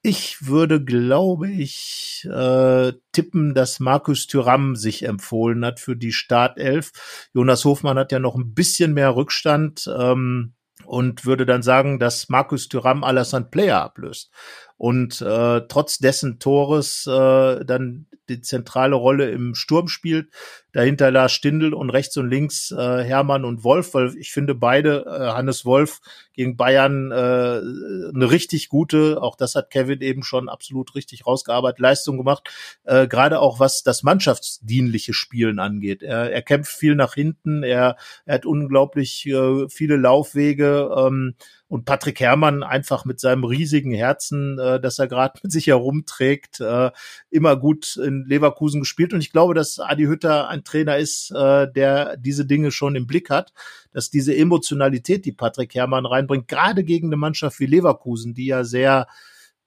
ich 0.06 0.48
würde, 0.48 0.84
glaube 0.84 1.50
ich, 1.50 2.28
äh, 2.30 2.92
tippen, 3.14 3.54
dass 3.54 3.80
Markus 3.80 4.28
Thüram 4.28 4.76
sich 4.76 5.04
empfohlen 5.04 5.64
hat 5.64 5.80
für 5.80 5.96
die 5.96 6.12
Startelf. 6.12 6.92
Jonas 7.34 7.64
Hofmann 7.64 7.98
hat 7.98 8.12
ja 8.12 8.20
noch 8.20 8.36
ein 8.36 8.54
bisschen 8.54 8.94
mehr 8.94 9.16
Rückstand 9.16 9.90
ähm, 9.98 10.56
und 10.84 11.26
würde 11.26 11.46
dann 11.46 11.64
sagen, 11.64 12.00
dass 12.00 12.28
Markus 12.28 12.68
Thüram 12.68 13.06
Alassane 13.06 13.46
Player 13.46 13.82
ablöst 13.82 14.30
und 14.78 15.22
äh, 15.22 15.62
trotz 15.68 15.98
dessen 15.98 16.40
Tores 16.40 17.08
äh, 17.08 17.66
dann 17.66 18.08
die 18.30 18.42
zentrale 18.42 18.96
Rolle 18.96 19.30
im 19.32 19.56
Sturm 19.56 19.88
spielt. 19.88 20.30
Dahinter 20.72 21.12
Lars 21.12 21.34
Stindl 21.34 21.74
und 21.74 21.90
rechts 21.90 22.18
und 22.18 22.30
links 22.30 22.72
äh, 22.72 23.04
Hermann 23.04 23.46
und 23.46 23.64
Wolf, 23.64 23.94
weil 23.94 24.16
ich 24.18 24.32
finde 24.32 24.56
beide, 24.56 25.06
äh, 25.06 25.34
Hannes 25.34 25.66
Wolf 25.66 26.00
gegen 26.34 26.58
Bayern, 26.58 27.12
äh, 27.12 27.16
eine 27.16 28.32
richtig 28.32 28.70
gute, 28.70 29.22
auch 29.22 29.36
das 29.36 29.56
hat 29.56 29.70
Kevin 29.70 30.02
eben 30.02 30.24
schon 30.24 30.50
absolut 30.50 30.96
richtig 30.96 31.28
rausgearbeitet, 31.28 31.80
Leistung 31.80 32.18
gemacht, 32.18 32.50
äh, 32.86 33.08
gerade 33.08 33.40
auch 33.40 33.60
was 33.60 33.84
das 33.84 34.02
mannschaftsdienliche 34.04 35.14
Spielen 35.14 35.60
angeht. 35.60 36.02
Er, 36.02 36.32
er 36.32 36.42
kämpft 36.42 36.74
viel 36.74 36.96
nach 36.96 37.14
hinten, 37.14 37.62
er, 37.62 37.98
er 38.26 38.36
hat 38.36 38.46
unglaublich 38.46 39.28
äh, 39.28 39.70
viele 39.70 39.98
Laufwege, 39.98 40.90
ähm, 40.98 41.36
und 41.68 41.86
Patrick 41.86 42.20
Herrmann 42.20 42.62
einfach 42.62 43.04
mit 43.04 43.20
seinem 43.20 43.44
riesigen 43.44 43.94
Herzen, 43.94 44.60
äh, 44.60 44.80
das 44.80 45.00
er 45.00 45.08
gerade 45.08 45.40
mit 45.44 45.52
sich 45.52 45.68
herumträgt, 45.68 46.60
äh, 46.60 46.92
immer 47.30 47.58
gut 47.58 47.98
in 47.98 48.26
Leverkusen 48.26 48.82
gespielt. 48.82 49.14
Und 49.14 49.22
ich 49.22 49.32
glaube, 49.32 49.54
dass 49.54 49.80
Adi 49.80 50.04
Hütter 50.04 50.50
ein 50.50 50.64
Trainer 50.64 50.98
ist, 50.98 51.32
äh, 51.32 51.72
der 51.72 52.18
diese 52.18 52.46
Dinge 52.46 52.72
schon 52.72 52.96
im 52.96 53.08
Blick 53.08 53.30
hat, 53.30 53.54
dass 53.92 54.10
diese 54.10 54.36
Emotionalität, 54.36 55.26
die 55.26 55.32
Patrick 55.32 55.74
Herrmann 55.74 56.06
reinbringt, 56.06 56.48
gerade 56.48 56.84
gegen 56.84 57.08
eine 57.08 57.18
Mannschaft 57.18 57.60
wie 57.60 57.66
Leverkusen, 57.66 58.34
die 58.34 58.48
ja 58.48 58.64
sehr 58.64 59.08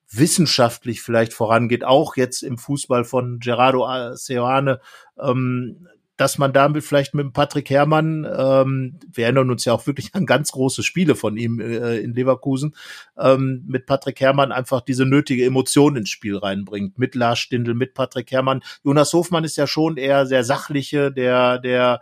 wissenschaftlich 0.08 1.02
vielleicht 1.02 1.32
vorangeht, 1.32 1.84
auch 1.84 2.16
jetzt 2.16 2.42
im 2.42 2.58
Fußball 2.58 3.04
von 3.04 3.40
Gerardo 3.40 4.14
Seoane, 4.14 4.80
ähm, 5.20 5.88
dass 6.16 6.38
man 6.38 6.52
damit 6.52 6.84
vielleicht 6.84 7.14
mit 7.14 7.32
Patrick 7.32 7.68
Herrmann, 7.68 8.24
ähm, 8.24 8.98
wir 9.12 9.24
erinnern 9.24 9.50
uns 9.50 9.64
ja 9.64 9.72
auch 9.72 9.86
wirklich 9.86 10.14
an 10.14 10.26
ganz 10.26 10.52
große 10.52 10.82
Spiele 10.82 11.14
von 11.14 11.36
ihm 11.36 11.60
äh, 11.60 11.98
in 11.98 12.14
Leverkusen, 12.14 12.74
ähm, 13.18 13.64
mit 13.66 13.86
Patrick 13.86 14.20
Herrmann 14.20 14.52
einfach 14.52 14.80
diese 14.80 15.04
nötige 15.04 15.44
Emotion 15.44 15.96
ins 15.96 16.10
Spiel 16.10 16.36
reinbringt. 16.36 16.98
Mit 16.98 17.14
Lars 17.14 17.38
Stindl, 17.38 17.74
mit 17.74 17.94
Patrick 17.94 18.30
Herrmann. 18.30 18.62
Jonas 18.84 19.12
Hofmann 19.12 19.44
ist 19.44 19.56
ja 19.56 19.66
schon 19.66 19.96
eher 19.96 20.26
sehr 20.26 20.44
sachliche, 20.44 21.12
der, 21.12 21.58
der 21.58 22.00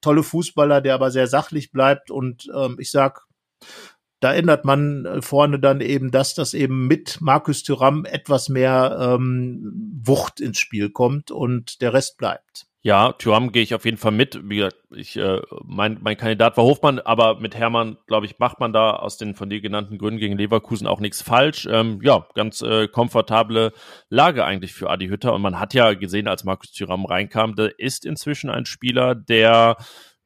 tolle 0.00 0.22
Fußballer, 0.22 0.80
der 0.80 0.94
aber 0.94 1.10
sehr 1.10 1.28
sachlich 1.28 1.70
bleibt. 1.70 2.10
Und 2.10 2.50
ähm, 2.54 2.76
ich 2.80 2.90
sag, 2.90 3.26
da 4.18 4.34
ändert 4.34 4.64
man 4.64 5.04
äh, 5.04 5.22
vorne 5.22 5.58
dann 5.58 5.80
eben 5.80 6.10
das, 6.10 6.34
dass 6.34 6.54
eben 6.54 6.86
mit 6.88 7.20
Markus 7.20 7.62
Thüram 7.62 8.04
etwas 8.04 8.48
mehr 8.48 8.98
ähm, 9.00 10.00
Wucht 10.04 10.40
ins 10.40 10.58
Spiel 10.58 10.90
kommt 10.90 11.30
und 11.30 11.80
der 11.80 11.92
Rest 11.92 12.18
bleibt. 12.18 12.66
Ja, 12.84 13.12
Thuram 13.12 13.52
gehe 13.52 13.62
ich 13.62 13.76
auf 13.76 13.84
jeden 13.84 13.96
Fall 13.96 14.10
mit. 14.10 14.40
Wie 14.42 14.56
gesagt, 14.56 14.76
ich, 14.90 15.16
äh, 15.16 15.40
mein, 15.64 15.98
mein 16.02 16.16
Kandidat 16.16 16.56
war 16.56 16.64
Hofmann, 16.64 16.98
aber 16.98 17.38
mit 17.38 17.54
Hermann, 17.54 17.96
glaube 18.08 18.26
ich, 18.26 18.40
macht 18.40 18.58
man 18.58 18.72
da 18.72 18.96
aus 18.96 19.16
den 19.16 19.36
von 19.36 19.48
dir 19.48 19.60
genannten 19.60 19.98
Gründen 19.98 20.18
gegen 20.18 20.36
Leverkusen 20.36 20.88
auch 20.88 20.98
nichts 20.98 21.22
falsch. 21.22 21.68
Ähm, 21.70 22.00
ja, 22.02 22.26
ganz 22.34 22.60
äh, 22.60 22.88
komfortable 22.88 23.72
Lage 24.08 24.44
eigentlich 24.44 24.72
für 24.72 24.90
Adi 24.90 25.06
Hütter. 25.06 25.32
Und 25.32 25.42
man 25.42 25.60
hat 25.60 25.74
ja 25.74 25.94
gesehen, 25.94 26.26
als 26.26 26.42
Markus 26.42 26.72
Thuram 26.72 27.04
reinkam, 27.04 27.54
der 27.54 27.78
ist 27.78 28.04
inzwischen 28.04 28.50
ein 28.50 28.66
Spieler, 28.66 29.14
der 29.14 29.76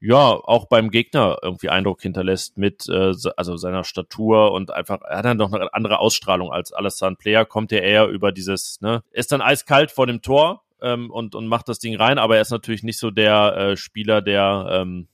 ja 0.01 0.17
auch 0.17 0.67
beim 0.67 0.91
Gegner 0.91 1.37
irgendwie 1.43 1.69
Eindruck 1.69 2.01
hinterlässt 2.01 2.57
mit 2.57 2.89
äh, 2.89 3.13
also 3.37 3.57
seiner 3.59 3.85
Statur 3.85 4.53
und 4.53 4.71
einfach 4.71 5.01
er 5.03 5.19
hat 5.19 5.25
dann 5.25 5.37
noch 5.39 5.53
eine 5.53 5.73
andere 5.73 6.01
Ausstrahlung 6.01 6.53
als 6.53 6.73
Alassane 6.73 7.17
Player 7.17 7.47
kommt 7.47 7.73
er 7.73 7.83
eher 7.83 8.07
über 8.09 8.31
dieses 8.31 8.79
ne 8.83 9.03
ist 9.13 9.33
dann 9.33 9.41
eiskalt 9.41 9.91
vor 9.91 10.07
dem 10.07 10.21
Tor 10.21 10.66
ähm, 10.81 11.11
und, 11.11 11.35
und 11.35 11.47
macht 11.47 11.69
das 11.69 11.79
Ding 11.79 11.97
rein, 11.97 12.19
aber 12.19 12.37
er 12.37 12.43
ist 12.43 12.51
natürlich 12.51 12.83
nicht 12.83 12.99
so 12.99 13.11
der 13.11 13.57
äh, 13.57 13.77
Spieler, 13.77 14.23
der 14.23 14.69
ähm, 14.71 15.09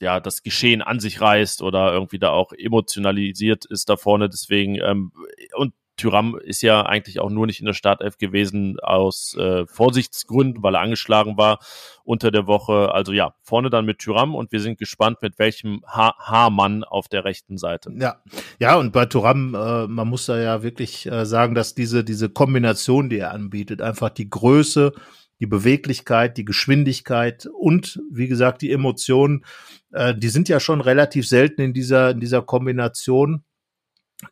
ja 0.00 0.20
das 0.20 0.42
Geschehen 0.42 0.82
an 0.82 1.00
sich 1.00 1.20
reißt 1.20 1.62
oder 1.62 1.92
irgendwie 1.92 2.18
da 2.18 2.30
auch 2.30 2.52
emotionalisiert 2.52 3.64
ist 3.66 3.88
da 3.88 3.96
vorne. 3.96 4.28
Deswegen 4.28 4.76
ähm, 4.76 5.12
und 5.54 5.74
Tyram 5.98 6.38
ist 6.42 6.62
ja 6.62 6.86
eigentlich 6.86 7.20
auch 7.20 7.28
nur 7.28 7.46
nicht 7.46 7.60
in 7.60 7.66
der 7.66 7.74
Startelf 7.74 8.16
gewesen 8.16 8.78
aus 8.80 9.36
äh, 9.36 9.66
Vorsichtsgründen, 9.66 10.62
weil 10.62 10.74
er 10.74 10.80
angeschlagen 10.80 11.36
war 11.36 11.58
unter 12.04 12.30
der 12.30 12.46
Woche. 12.46 12.92
Also 12.92 13.12
ja, 13.12 13.34
vorne 13.42 13.68
dann 13.68 13.84
mit 13.84 13.98
Tyram 13.98 14.34
und 14.34 14.50
wir 14.52 14.60
sind 14.60 14.78
gespannt, 14.78 15.18
mit 15.20 15.38
welchem 15.38 15.82
Haarmann 15.86 16.84
auf 16.84 17.08
der 17.08 17.24
rechten 17.24 17.58
Seite. 17.58 17.92
Ja, 17.98 18.22
ja 18.58 18.76
und 18.76 18.92
bei 18.92 19.04
Tyram, 19.06 19.54
äh, 19.54 19.86
man 19.86 20.08
muss 20.08 20.26
da 20.26 20.40
ja 20.40 20.62
wirklich 20.62 21.06
äh, 21.06 21.26
sagen, 21.26 21.54
dass 21.54 21.74
diese, 21.74 22.04
diese 22.04 22.30
Kombination, 22.30 23.10
die 23.10 23.18
er 23.18 23.32
anbietet, 23.32 23.82
einfach 23.82 24.10
die 24.10 24.30
Größe, 24.30 24.92
die 25.40 25.46
Beweglichkeit, 25.46 26.36
die 26.36 26.44
Geschwindigkeit 26.44 27.48
und 27.52 28.00
wie 28.10 28.28
gesagt 28.28 28.62
die 28.62 28.72
Emotionen, 28.72 29.44
äh, 29.92 30.14
die 30.14 30.28
sind 30.28 30.48
ja 30.48 30.60
schon 30.60 30.80
relativ 30.80 31.28
selten 31.28 31.60
in 31.60 31.72
dieser 31.72 32.10
in 32.10 32.20
dieser 32.20 32.42
Kombination 32.42 33.44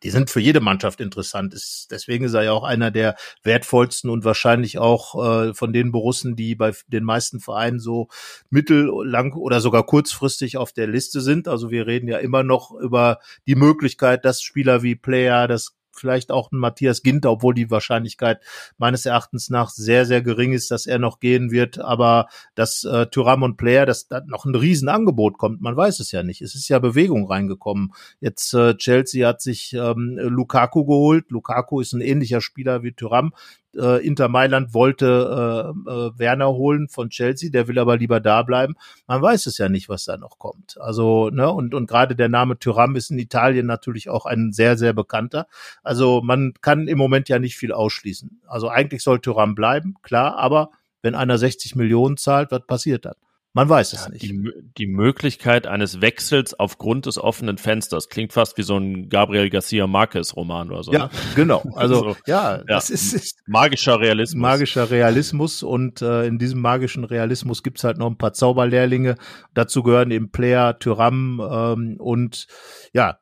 die 0.03 0.11
sind 0.11 0.30
für 0.30 0.41
jede 0.41 0.61
Mannschaft 0.61 1.01
interessant. 1.01 1.55
Ist, 1.55 1.89
deswegen 1.91 2.24
ist 2.24 2.34
er 2.34 2.43
ja 2.43 2.53
auch 2.53 2.64
einer 2.64 2.91
der 2.91 3.14
wertvollsten 3.43 4.11
und 4.11 4.24
wahrscheinlich 4.24 4.78
auch 4.78 5.14
äh, 5.24 5.55
von 5.55 5.72
den 5.72 5.93
Borussen, 5.93 6.34
die 6.34 6.57
bei 6.57 6.72
den 6.89 7.05
meisten 7.05 7.39
Vereinen 7.39 7.78
so 7.78 8.09
mittellang 8.51 9.32
oder 9.34 9.61
sogar 9.61 9.87
kurzfristig 9.87 10.57
auf 10.57 10.72
der 10.72 10.89
Liste 10.89 11.20
sind. 11.20 11.47
Also 11.47 11.70
wir 11.70 11.87
reden 11.87 12.09
ja 12.09 12.18
immer 12.18 12.43
noch 12.43 12.72
über 12.72 13.20
die 13.47 13.55
Möglichkeit, 13.55 14.24
dass 14.24 14.43
Spieler 14.43 14.82
wie 14.82 14.97
Player, 14.97 15.47
das 15.47 15.76
vielleicht 15.99 16.30
auch 16.30 16.53
ein 16.53 16.59
Matthias 16.59 17.03
Ginter, 17.03 17.30
obwohl 17.30 17.55
die 17.55 17.70
Wahrscheinlichkeit 17.70 18.40
meines 18.78 19.07
Erachtens 19.07 19.51
nach 19.51 19.70
sehr, 19.70 20.07
sehr 20.07 20.22
gering 20.22 20.53
ist, 20.53 20.70
dass 20.70 20.86
er 20.86 20.99
noch 20.99 21.20
gehen 21.20 21.51
wird. 21.51 21.78
Aber 21.78 22.28
dass 22.55 22.84
äh, 22.84 23.07
Thuram 23.07 23.42
und 23.42 23.57
Player, 23.57 23.86
dass 23.86 24.09
da 24.09 24.20
noch 24.26 24.44
ein 24.44 24.55
Riesenangebot 24.55 25.38
kommt, 25.38 25.61
man 25.61 25.76
weiß 25.76 26.01
es 26.01 26.12
ja 26.12 26.22
nicht. 26.22 26.42
Es 26.42 26.55
ist 26.55 26.68
ja 26.68 26.78
Bewegung 26.78 27.26
reingekommen. 27.26 27.92
Jetzt 28.20 28.55
äh, 28.55 28.76
Chelsea 28.76 29.26
hat 29.26 29.40
sich 29.40 29.72
ähm, 29.72 30.18
Lukaku 30.20 30.84
geholt. 30.84 31.30
Lukaku 31.30 31.80
ist 31.80 31.92
ein 31.92 32.01
ähnlicher 32.01 32.40
Spieler 32.40 32.82
wie 32.82 32.92
Thuram 32.92 33.32
äh, 33.74 34.06
Inter 34.06 34.28
Mailand 34.28 34.74
wollte 34.74 35.74
äh, 35.86 35.90
äh, 35.90 36.18
Werner 36.18 36.52
holen 36.52 36.88
von 36.88 37.10
Chelsea, 37.10 37.50
der 37.50 37.68
will 37.68 37.78
aber 37.78 37.96
lieber 37.96 38.20
da 38.20 38.42
bleiben. 38.42 38.74
Man 39.06 39.22
weiß 39.22 39.46
es 39.46 39.58
ja 39.58 39.68
nicht, 39.68 39.88
was 39.88 40.04
da 40.04 40.16
noch 40.16 40.38
kommt. 40.38 40.76
Also, 40.80 41.30
ne, 41.30 41.50
und, 41.50 41.74
und 41.74 41.86
gerade 41.86 42.16
der 42.16 42.28
Name 42.28 42.58
Tyram 42.58 42.96
ist 42.96 43.10
in 43.10 43.18
Italien 43.18 43.66
natürlich 43.66 44.08
auch 44.08 44.26
ein 44.26 44.52
sehr, 44.52 44.76
sehr 44.76 44.92
bekannter. 44.92 45.46
Also 45.82 46.22
man 46.22 46.54
kann 46.60 46.88
im 46.88 46.98
Moment 46.98 47.28
ja 47.28 47.38
nicht 47.38 47.56
viel 47.56 47.72
ausschließen. 47.72 48.40
Also 48.46 48.68
eigentlich 48.68 49.02
soll 49.02 49.20
Tyram 49.20 49.54
bleiben, 49.54 49.94
klar, 50.02 50.36
aber 50.36 50.70
wenn 51.02 51.14
einer 51.14 51.38
60 51.38 51.76
Millionen 51.76 52.16
zahlt, 52.16 52.50
was 52.50 52.66
passiert 52.66 53.04
dann? 53.04 53.14
Man 53.57 53.70
weiß 53.70 53.94
es 53.94 54.04
ja, 54.04 54.11
nicht. 54.11 54.22
Die, 54.22 54.52
die, 54.76 54.86
Möglichkeit 54.86 55.66
eines 55.66 56.02
Wechsels 56.02 56.52
aufgrund 56.52 57.07
des 57.07 57.16
offenen 57.16 57.57
Fensters 57.57 58.11
klingt 58.11 58.34
fast 58.34 58.59
wie 58.59 58.62
so 58.62 58.76
ein 58.76 59.09
Gabriel 59.09 59.48
Garcia 59.48 59.86
Marquez 59.86 60.36
Roman 60.36 60.70
oder 60.70 60.82
so. 60.82 60.92
Ja, 60.92 61.04
ne? 61.04 61.11
genau. 61.36 61.64
Also 61.74 62.00
so, 62.00 62.16
ja, 62.26 62.62
das 62.64 62.90
ist, 62.90 63.14
ist, 63.14 63.38
magischer 63.46 63.98
Realismus. 63.98 64.42
Magischer 64.42 64.90
Realismus 64.90 65.62
und 65.62 66.02
äh, 66.02 66.26
in 66.26 66.38
diesem 66.38 66.61
magischen 66.61 67.04
Realismus 67.04 67.62
gibt's 67.62 67.82
halt 67.82 67.96
noch 67.96 68.11
ein 68.11 68.18
paar 68.18 68.34
Zauberlehrlinge. 68.34 69.16
Dazu 69.54 69.82
gehören 69.82 70.11
eben 70.11 70.30
Player, 70.30 70.78
Tyram 70.78 71.40
ähm, 71.40 71.96
und 71.98 72.48
ja, 72.92 73.20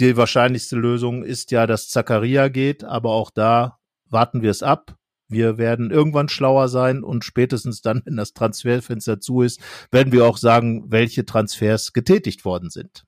die 0.00 0.16
wahrscheinlichste 0.16 0.76
Lösung 0.76 1.24
ist 1.24 1.50
ja, 1.50 1.66
dass 1.66 1.90
Zakaria 1.90 2.48
geht, 2.48 2.84
aber 2.84 3.10
auch 3.10 3.30
da 3.30 3.76
warten 4.08 4.40
wir 4.40 4.50
es 4.50 4.62
ab. 4.62 4.96
Wir 5.28 5.58
werden 5.58 5.90
irgendwann 5.90 6.28
schlauer 6.28 6.68
sein 6.68 7.02
und 7.02 7.24
spätestens 7.24 7.80
dann, 7.80 8.02
wenn 8.04 8.16
das 8.16 8.34
Transferfenster 8.34 9.20
zu 9.20 9.42
ist, 9.42 9.60
werden 9.90 10.12
wir 10.12 10.26
auch 10.26 10.36
sagen, 10.36 10.84
welche 10.90 11.24
Transfers 11.24 11.92
getätigt 11.92 12.44
worden 12.44 12.70
sind. 12.70 13.04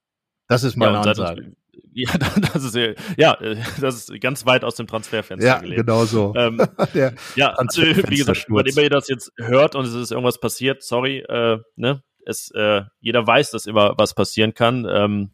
Das 0.49 0.63
ist 0.63 0.77
meine 0.77 0.95
ja, 0.95 1.01
Ansage. 1.03 1.53
Ja, 1.99 2.11
das 2.53 2.63
ist 2.63 2.77
ja, 3.17 3.39
das 3.81 4.09
ist 4.09 4.21
ganz 4.21 4.45
weit 4.45 4.65
aus 4.65 4.75
dem 4.75 4.87
Transferfenster 4.87 5.47
ja, 5.47 5.59
gelegt. 5.61 5.81
genau 5.81 6.05
so. 6.05 6.35
Ähm, 6.37 6.61
ja, 7.37 7.55
also, 7.55 7.81
wie 7.83 8.17
gesagt, 8.17 8.45
wann 8.49 8.67
immer 8.67 8.83
ihr 8.83 8.91
das 8.91 9.09
jetzt 9.09 9.33
hört 9.39 9.75
und 9.75 9.87
es 9.87 9.95
ist 9.95 10.11
irgendwas 10.11 10.39
passiert, 10.39 10.83
sorry, 10.83 11.21
äh, 11.21 11.59
ne, 11.77 12.03
es, 12.27 12.51
äh, 12.55 12.83
jeder 13.01 13.27
weiß, 13.27 13.51
dass 13.51 13.65
immer 13.65 13.95
was 13.97 14.15
passieren 14.15 14.53
kann. 14.53 14.87
Ähm, 14.91 15.31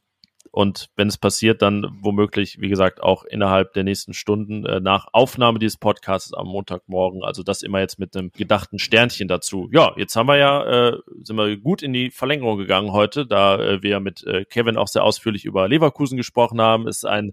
und 0.53 0.91
wenn 0.97 1.09
es 1.09 1.17
passiert, 1.17 1.63
dann 1.63 1.99
womöglich, 2.03 2.61
wie 2.61 2.69
gesagt, 2.69 3.03
auch 3.03 3.25
innerhalb 3.25 3.73
der 3.73 3.85
nächsten 3.85 4.13
Stunden 4.13 4.67
äh, 4.67 4.81
nach 4.81 5.07
Aufnahme 5.13 5.59
dieses 5.59 5.79
Podcasts 5.79 6.35
am 6.35 6.47
Montagmorgen. 6.47 7.25
Also 7.25 7.43
das 7.43 7.63
immer 7.63 7.81
jetzt 7.81 7.99
mit 7.99 8.15
einem 8.15 8.31
gedachten 8.33 8.79
Sternchen 8.79 9.29
dazu. 9.29 9.71
Ja, 9.73 9.95
jetzt 9.97 10.15
haben 10.15 10.27
wir 10.27 10.37
ja, 10.37 10.91
äh, 10.91 10.99
sind 11.23 11.37
wir 11.37 11.57
gut 11.57 11.83
in 11.83 11.95
die 11.95 12.11
Verlängerung 12.11 12.59
gegangen 12.59 12.93
heute, 12.93 13.27
da 13.27 13.59
äh, 13.59 13.83
wir 13.83 13.99
mit 14.01 14.25
äh, 14.25 14.45
Kevin 14.45 14.77
auch 14.77 14.89
sehr 14.89 15.05
ausführlich 15.05 15.47
über 15.47 15.69
Leverkusen 15.69 16.19
gesprochen 16.19 16.61
haben. 16.61 16.87
Ist 16.87 17.07
ein 17.07 17.33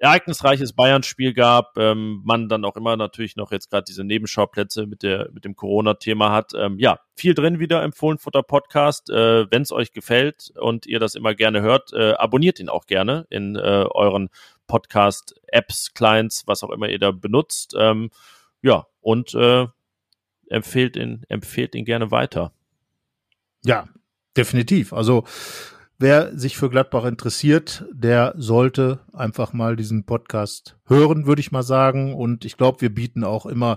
ereignisreiches 0.00 0.72
Bayern-Spiel 0.72 1.34
gab, 1.34 1.76
ähm, 1.76 2.22
man 2.24 2.48
dann 2.48 2.64
auch 2.64 2.76
immer 2.76 2.96
natürlich 2.96 3.36
noch 3.36 3.52
jetzt 3.52 3.70
gerade 3.70 3.84
diese 3.86 4.02
Nebenschauplätze 4.02 4.86
mit 4.86 5.02
der 5.02 5.30
mit 5.32 5.44
dem 5.44 5.54
Corona-Thema 5.54 6.32
hat. 6.32 6.52
Ähm, 6.56 6.78
ja, 6.78 7.00
viel 7.14 7.34
drin 7.34 7.58
wieder 7.58 7.84
im 7.84 7.92
Fohlenfutter 7.92 8.42
Podcast. 8.42 9.10
Äh, 9.10 9.50
Wenn 9.50 9.60
es 9.60 9.72
euch 9.72 9.92
gefällt 9.92 10.52
und 10.58 10.86
ihr 10.86 11.00
das 11.00 11.14
immer 11.14 11.34
gerne 11.34 11.60
hört, 11.60 11.92
äh, 11.92 12.12
abonniert 12.12 12.58
ihn 12.60 12.70
auch 12.70 12.86
gerne 12.86 13.26
in 13.28 13.56
äh, 13.56 13.60
euren 13.60 14.30
Podcast-Apps, 14.66 15.92
Clients, 15.92 16.44
was 16.46 16.62
auch 16.62 16.70
immer 16.70 16.88
ihr 16.88 16.98
da 16.98 17.10
benutzt. 17.10 17.74
Ähm, 17.78 18.10
ja, 18.62 18.86
und 19.02 19.34
äh, 19.34 19.66
empfehlt 20.48 20.96
ihn, 20.96 21.24
empfehlt 21.28 21.74
ihn 21.74 21.84
gerne 21.84 22.10
weiter. 22.10 22.52
Ja, 23.66 23.86
definitiv. 24.34 24.94
Also 24.94 25.24
Wer 26.02 26.34
sich 26.34 26.56
für 26.56 26.70
Gladbach 26.70 27.04
interessiert, 27.04 27.84
der 27.92 28.32
sollte 28.38 29.00
einfach 29.12 29.52
mal 29.52 29.76
diesen 29.76 30.06
Podcast 30.06 30.78
hören, 30.86 31.26
würde 31.26 31.40
ich 31.40 31.52
mal 31.52 31.62
sagen. 31.62 32.14
Und 32.14 32.46
ich 32.46 32.56
glaube, 32.56 32.80
wir 32.80 32.88
bieten 32.88 33.22
auch 33.22 33.44
immer 33.44 33.76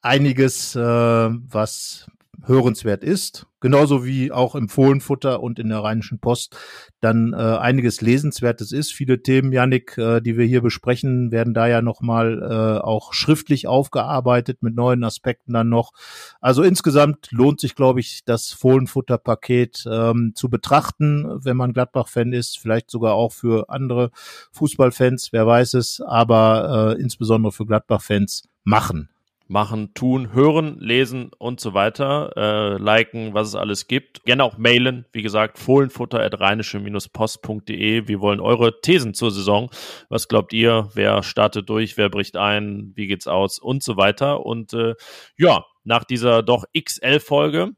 einiges, 0.00 0.74
äh, 0.74 0.80
was 0.80 2.10
hörenswert 2.44 3.04
ist. 3.04 3.46
Genauso 3.60 4.04
wie 4.04 4.32
auch 4.32 4.56
im 4.56 4.68
Fohlenfutter 4.68 5.40
und 5.40 5.60
in 5.60 5.68
der 5.68 5.84
Rheinischen 5.84 6.18
Post 6.18 6.56
dann 7.00 7.32
äh, 7.32 7.36
einiges 7.36 8.00
Lesenswertes 8.00 8.72
ist. 8.72 8.92
Viele 8.92 9.22
Themen, 9.22 9.52
Janik, 9.52 9.96
äh, 9.98 10.20
die 10.20 10.36
wir 10.36 10.44
hier 10.44 10.62
besprechen, 10.62 11.30
werden 11.30 11.54
da 11.54 11.68
ja 11.68 11.80
nochmal 11.80 12.42
äh, 12.42 12.80
auch 12.82 13.12
schriftlich 13.14 13.68
aufgearbeitet 13.68 14.62
mit 14.62 14.74
neuen 14.74 15.04
Aspekten 15.04 15.52
dann 15.52 15.68
noch. 15.68 15.92
Also 16.40 16.64
insgesamt 16.64 17.30
lohnt 17.30 17.60
sich, 17.60 17.76
glaube 17.76 18.00
ich, 18.00 18.24
das 18.24 18.52
Fohlenfutter-Paket 18.52 19.84
ähm, 19.88 20.32
zu 20.34 20.50
betrachten, 20.50 21.38
wenn 21.44 21.56
man 21.56 21.72
Gladbach-Fan 21.72 22.32
ist, 22.32 22.58
vielleicht 22.58 22.90
sogar 22.90 23.14
auch 23.14 23.30
für 23.30 23.68
andere 23.68 24.10
Fußballfans, 24.50 25.32
wer 25.32 25.46
weiß 25.46 25.74
es, 25.74 26.00
aber 26.00 26.96
äh, 26.96 27.00
insbesondere 27.00 27.52
für 27.52 27.66
Gladbach-Fans 27.66 28.48
machen 28.64 29.08
machen, 29.52 29.94
tun, 29.94 30.32
hören, 30.32 30.80
lesen 30.80 31.30
und 31.38 31.60
so 31.60 31.74
weiter, 31.74 32.32
äh, 32.36 32.78
liken, 32.78 33.34
was 33.34 33.46
es 33.48 33.54
alles 33.54 33.86
gibt. 33.86 34.24
Gerne 34.24 34.44
auch 34.44 34.56
mailen, 34.56 35.04
wie 35.12 35.20
gesagt, 35.20 35.58
fohlenfutter.rheinische-post.de. 35.58 38.08
Wir 38.08 38.20
wollen 38.20 38.40
eure 38.40 38.80
Thesen 38.80 39.12
zur 39.12 39.30
Saison. 39.30 39.68
Was 40.08 40.28
glaubt 40.28 40.54
ihr? 40.54 40.88
Wer 40.94 41.22
startet 41.22 41.68
durch? 41.68 41.98
Wer 41.98 42.08
bricht 42.08 42.36
ein? 42.36 42.92
Wie 42.96 43.06
geht's 43.06 43.28
aus? 43.28 43.58
Und 43.58 43.82
so 43.82 43.98
weiter. 43.98 44.46
Und 44.46 44.72
äh, 44.72 44.94
ja, 45.36 45.66
nach 45.84 46.04
dieser 46.04 46.42
doch 46.42 46.64
XL-Folge 46.76 47.72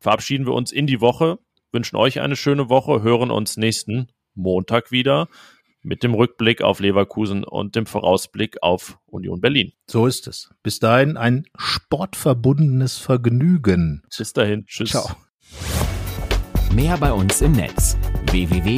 verabschieden 0.00 0.46
wir 0.46 0.54
uns 0.54 0.72
in 0.72 0.86
die 0.86 1.02
Woche, 1.02 1.38
wünschen 1.70 1.96
euch 1.96 2.20
eine 2.20 2.36
schöne 2.36 2.70
Woche, 2.70 3.02
hören 3.02 3.30
uns 3.30 3.58
nächsten 3.58 4.08
Montag 4.34 4.90
wieder 4.90 5.28
mit 5.84 6.02
dem 6.02 6.14
Rückblick 6.14 6.62
auf 6.62 6.80
Leverkusen 6.80 7.44
und 7.44 7.76
dem 7.76 7.86
Vorausblick 7.86 8.62
auf 8.62 8.98
Union 9.06 9.40
Berlin. 9.40 9.72
So 9.88 10.06
ist 10.06 10.26
es. 10.26 10.50
Bis 10.62 10.80
dahin 10.80 11.16
ein 11.16 11.46
sportverbundenes 11.56 12.98
Vergnügen. 12.98 14.02
Bis 14.16 14.32
dahin. 14.32 14.66
Tschüss. 14.66 14.90
Ciao. 14.90 15.10
Mehr 16.74 16.96
bei 16.96 17.12
uns 17.12 17.40
im 17.40 17.52
Netz 17.52 17.96
www.rp-online.de 18.30 18.74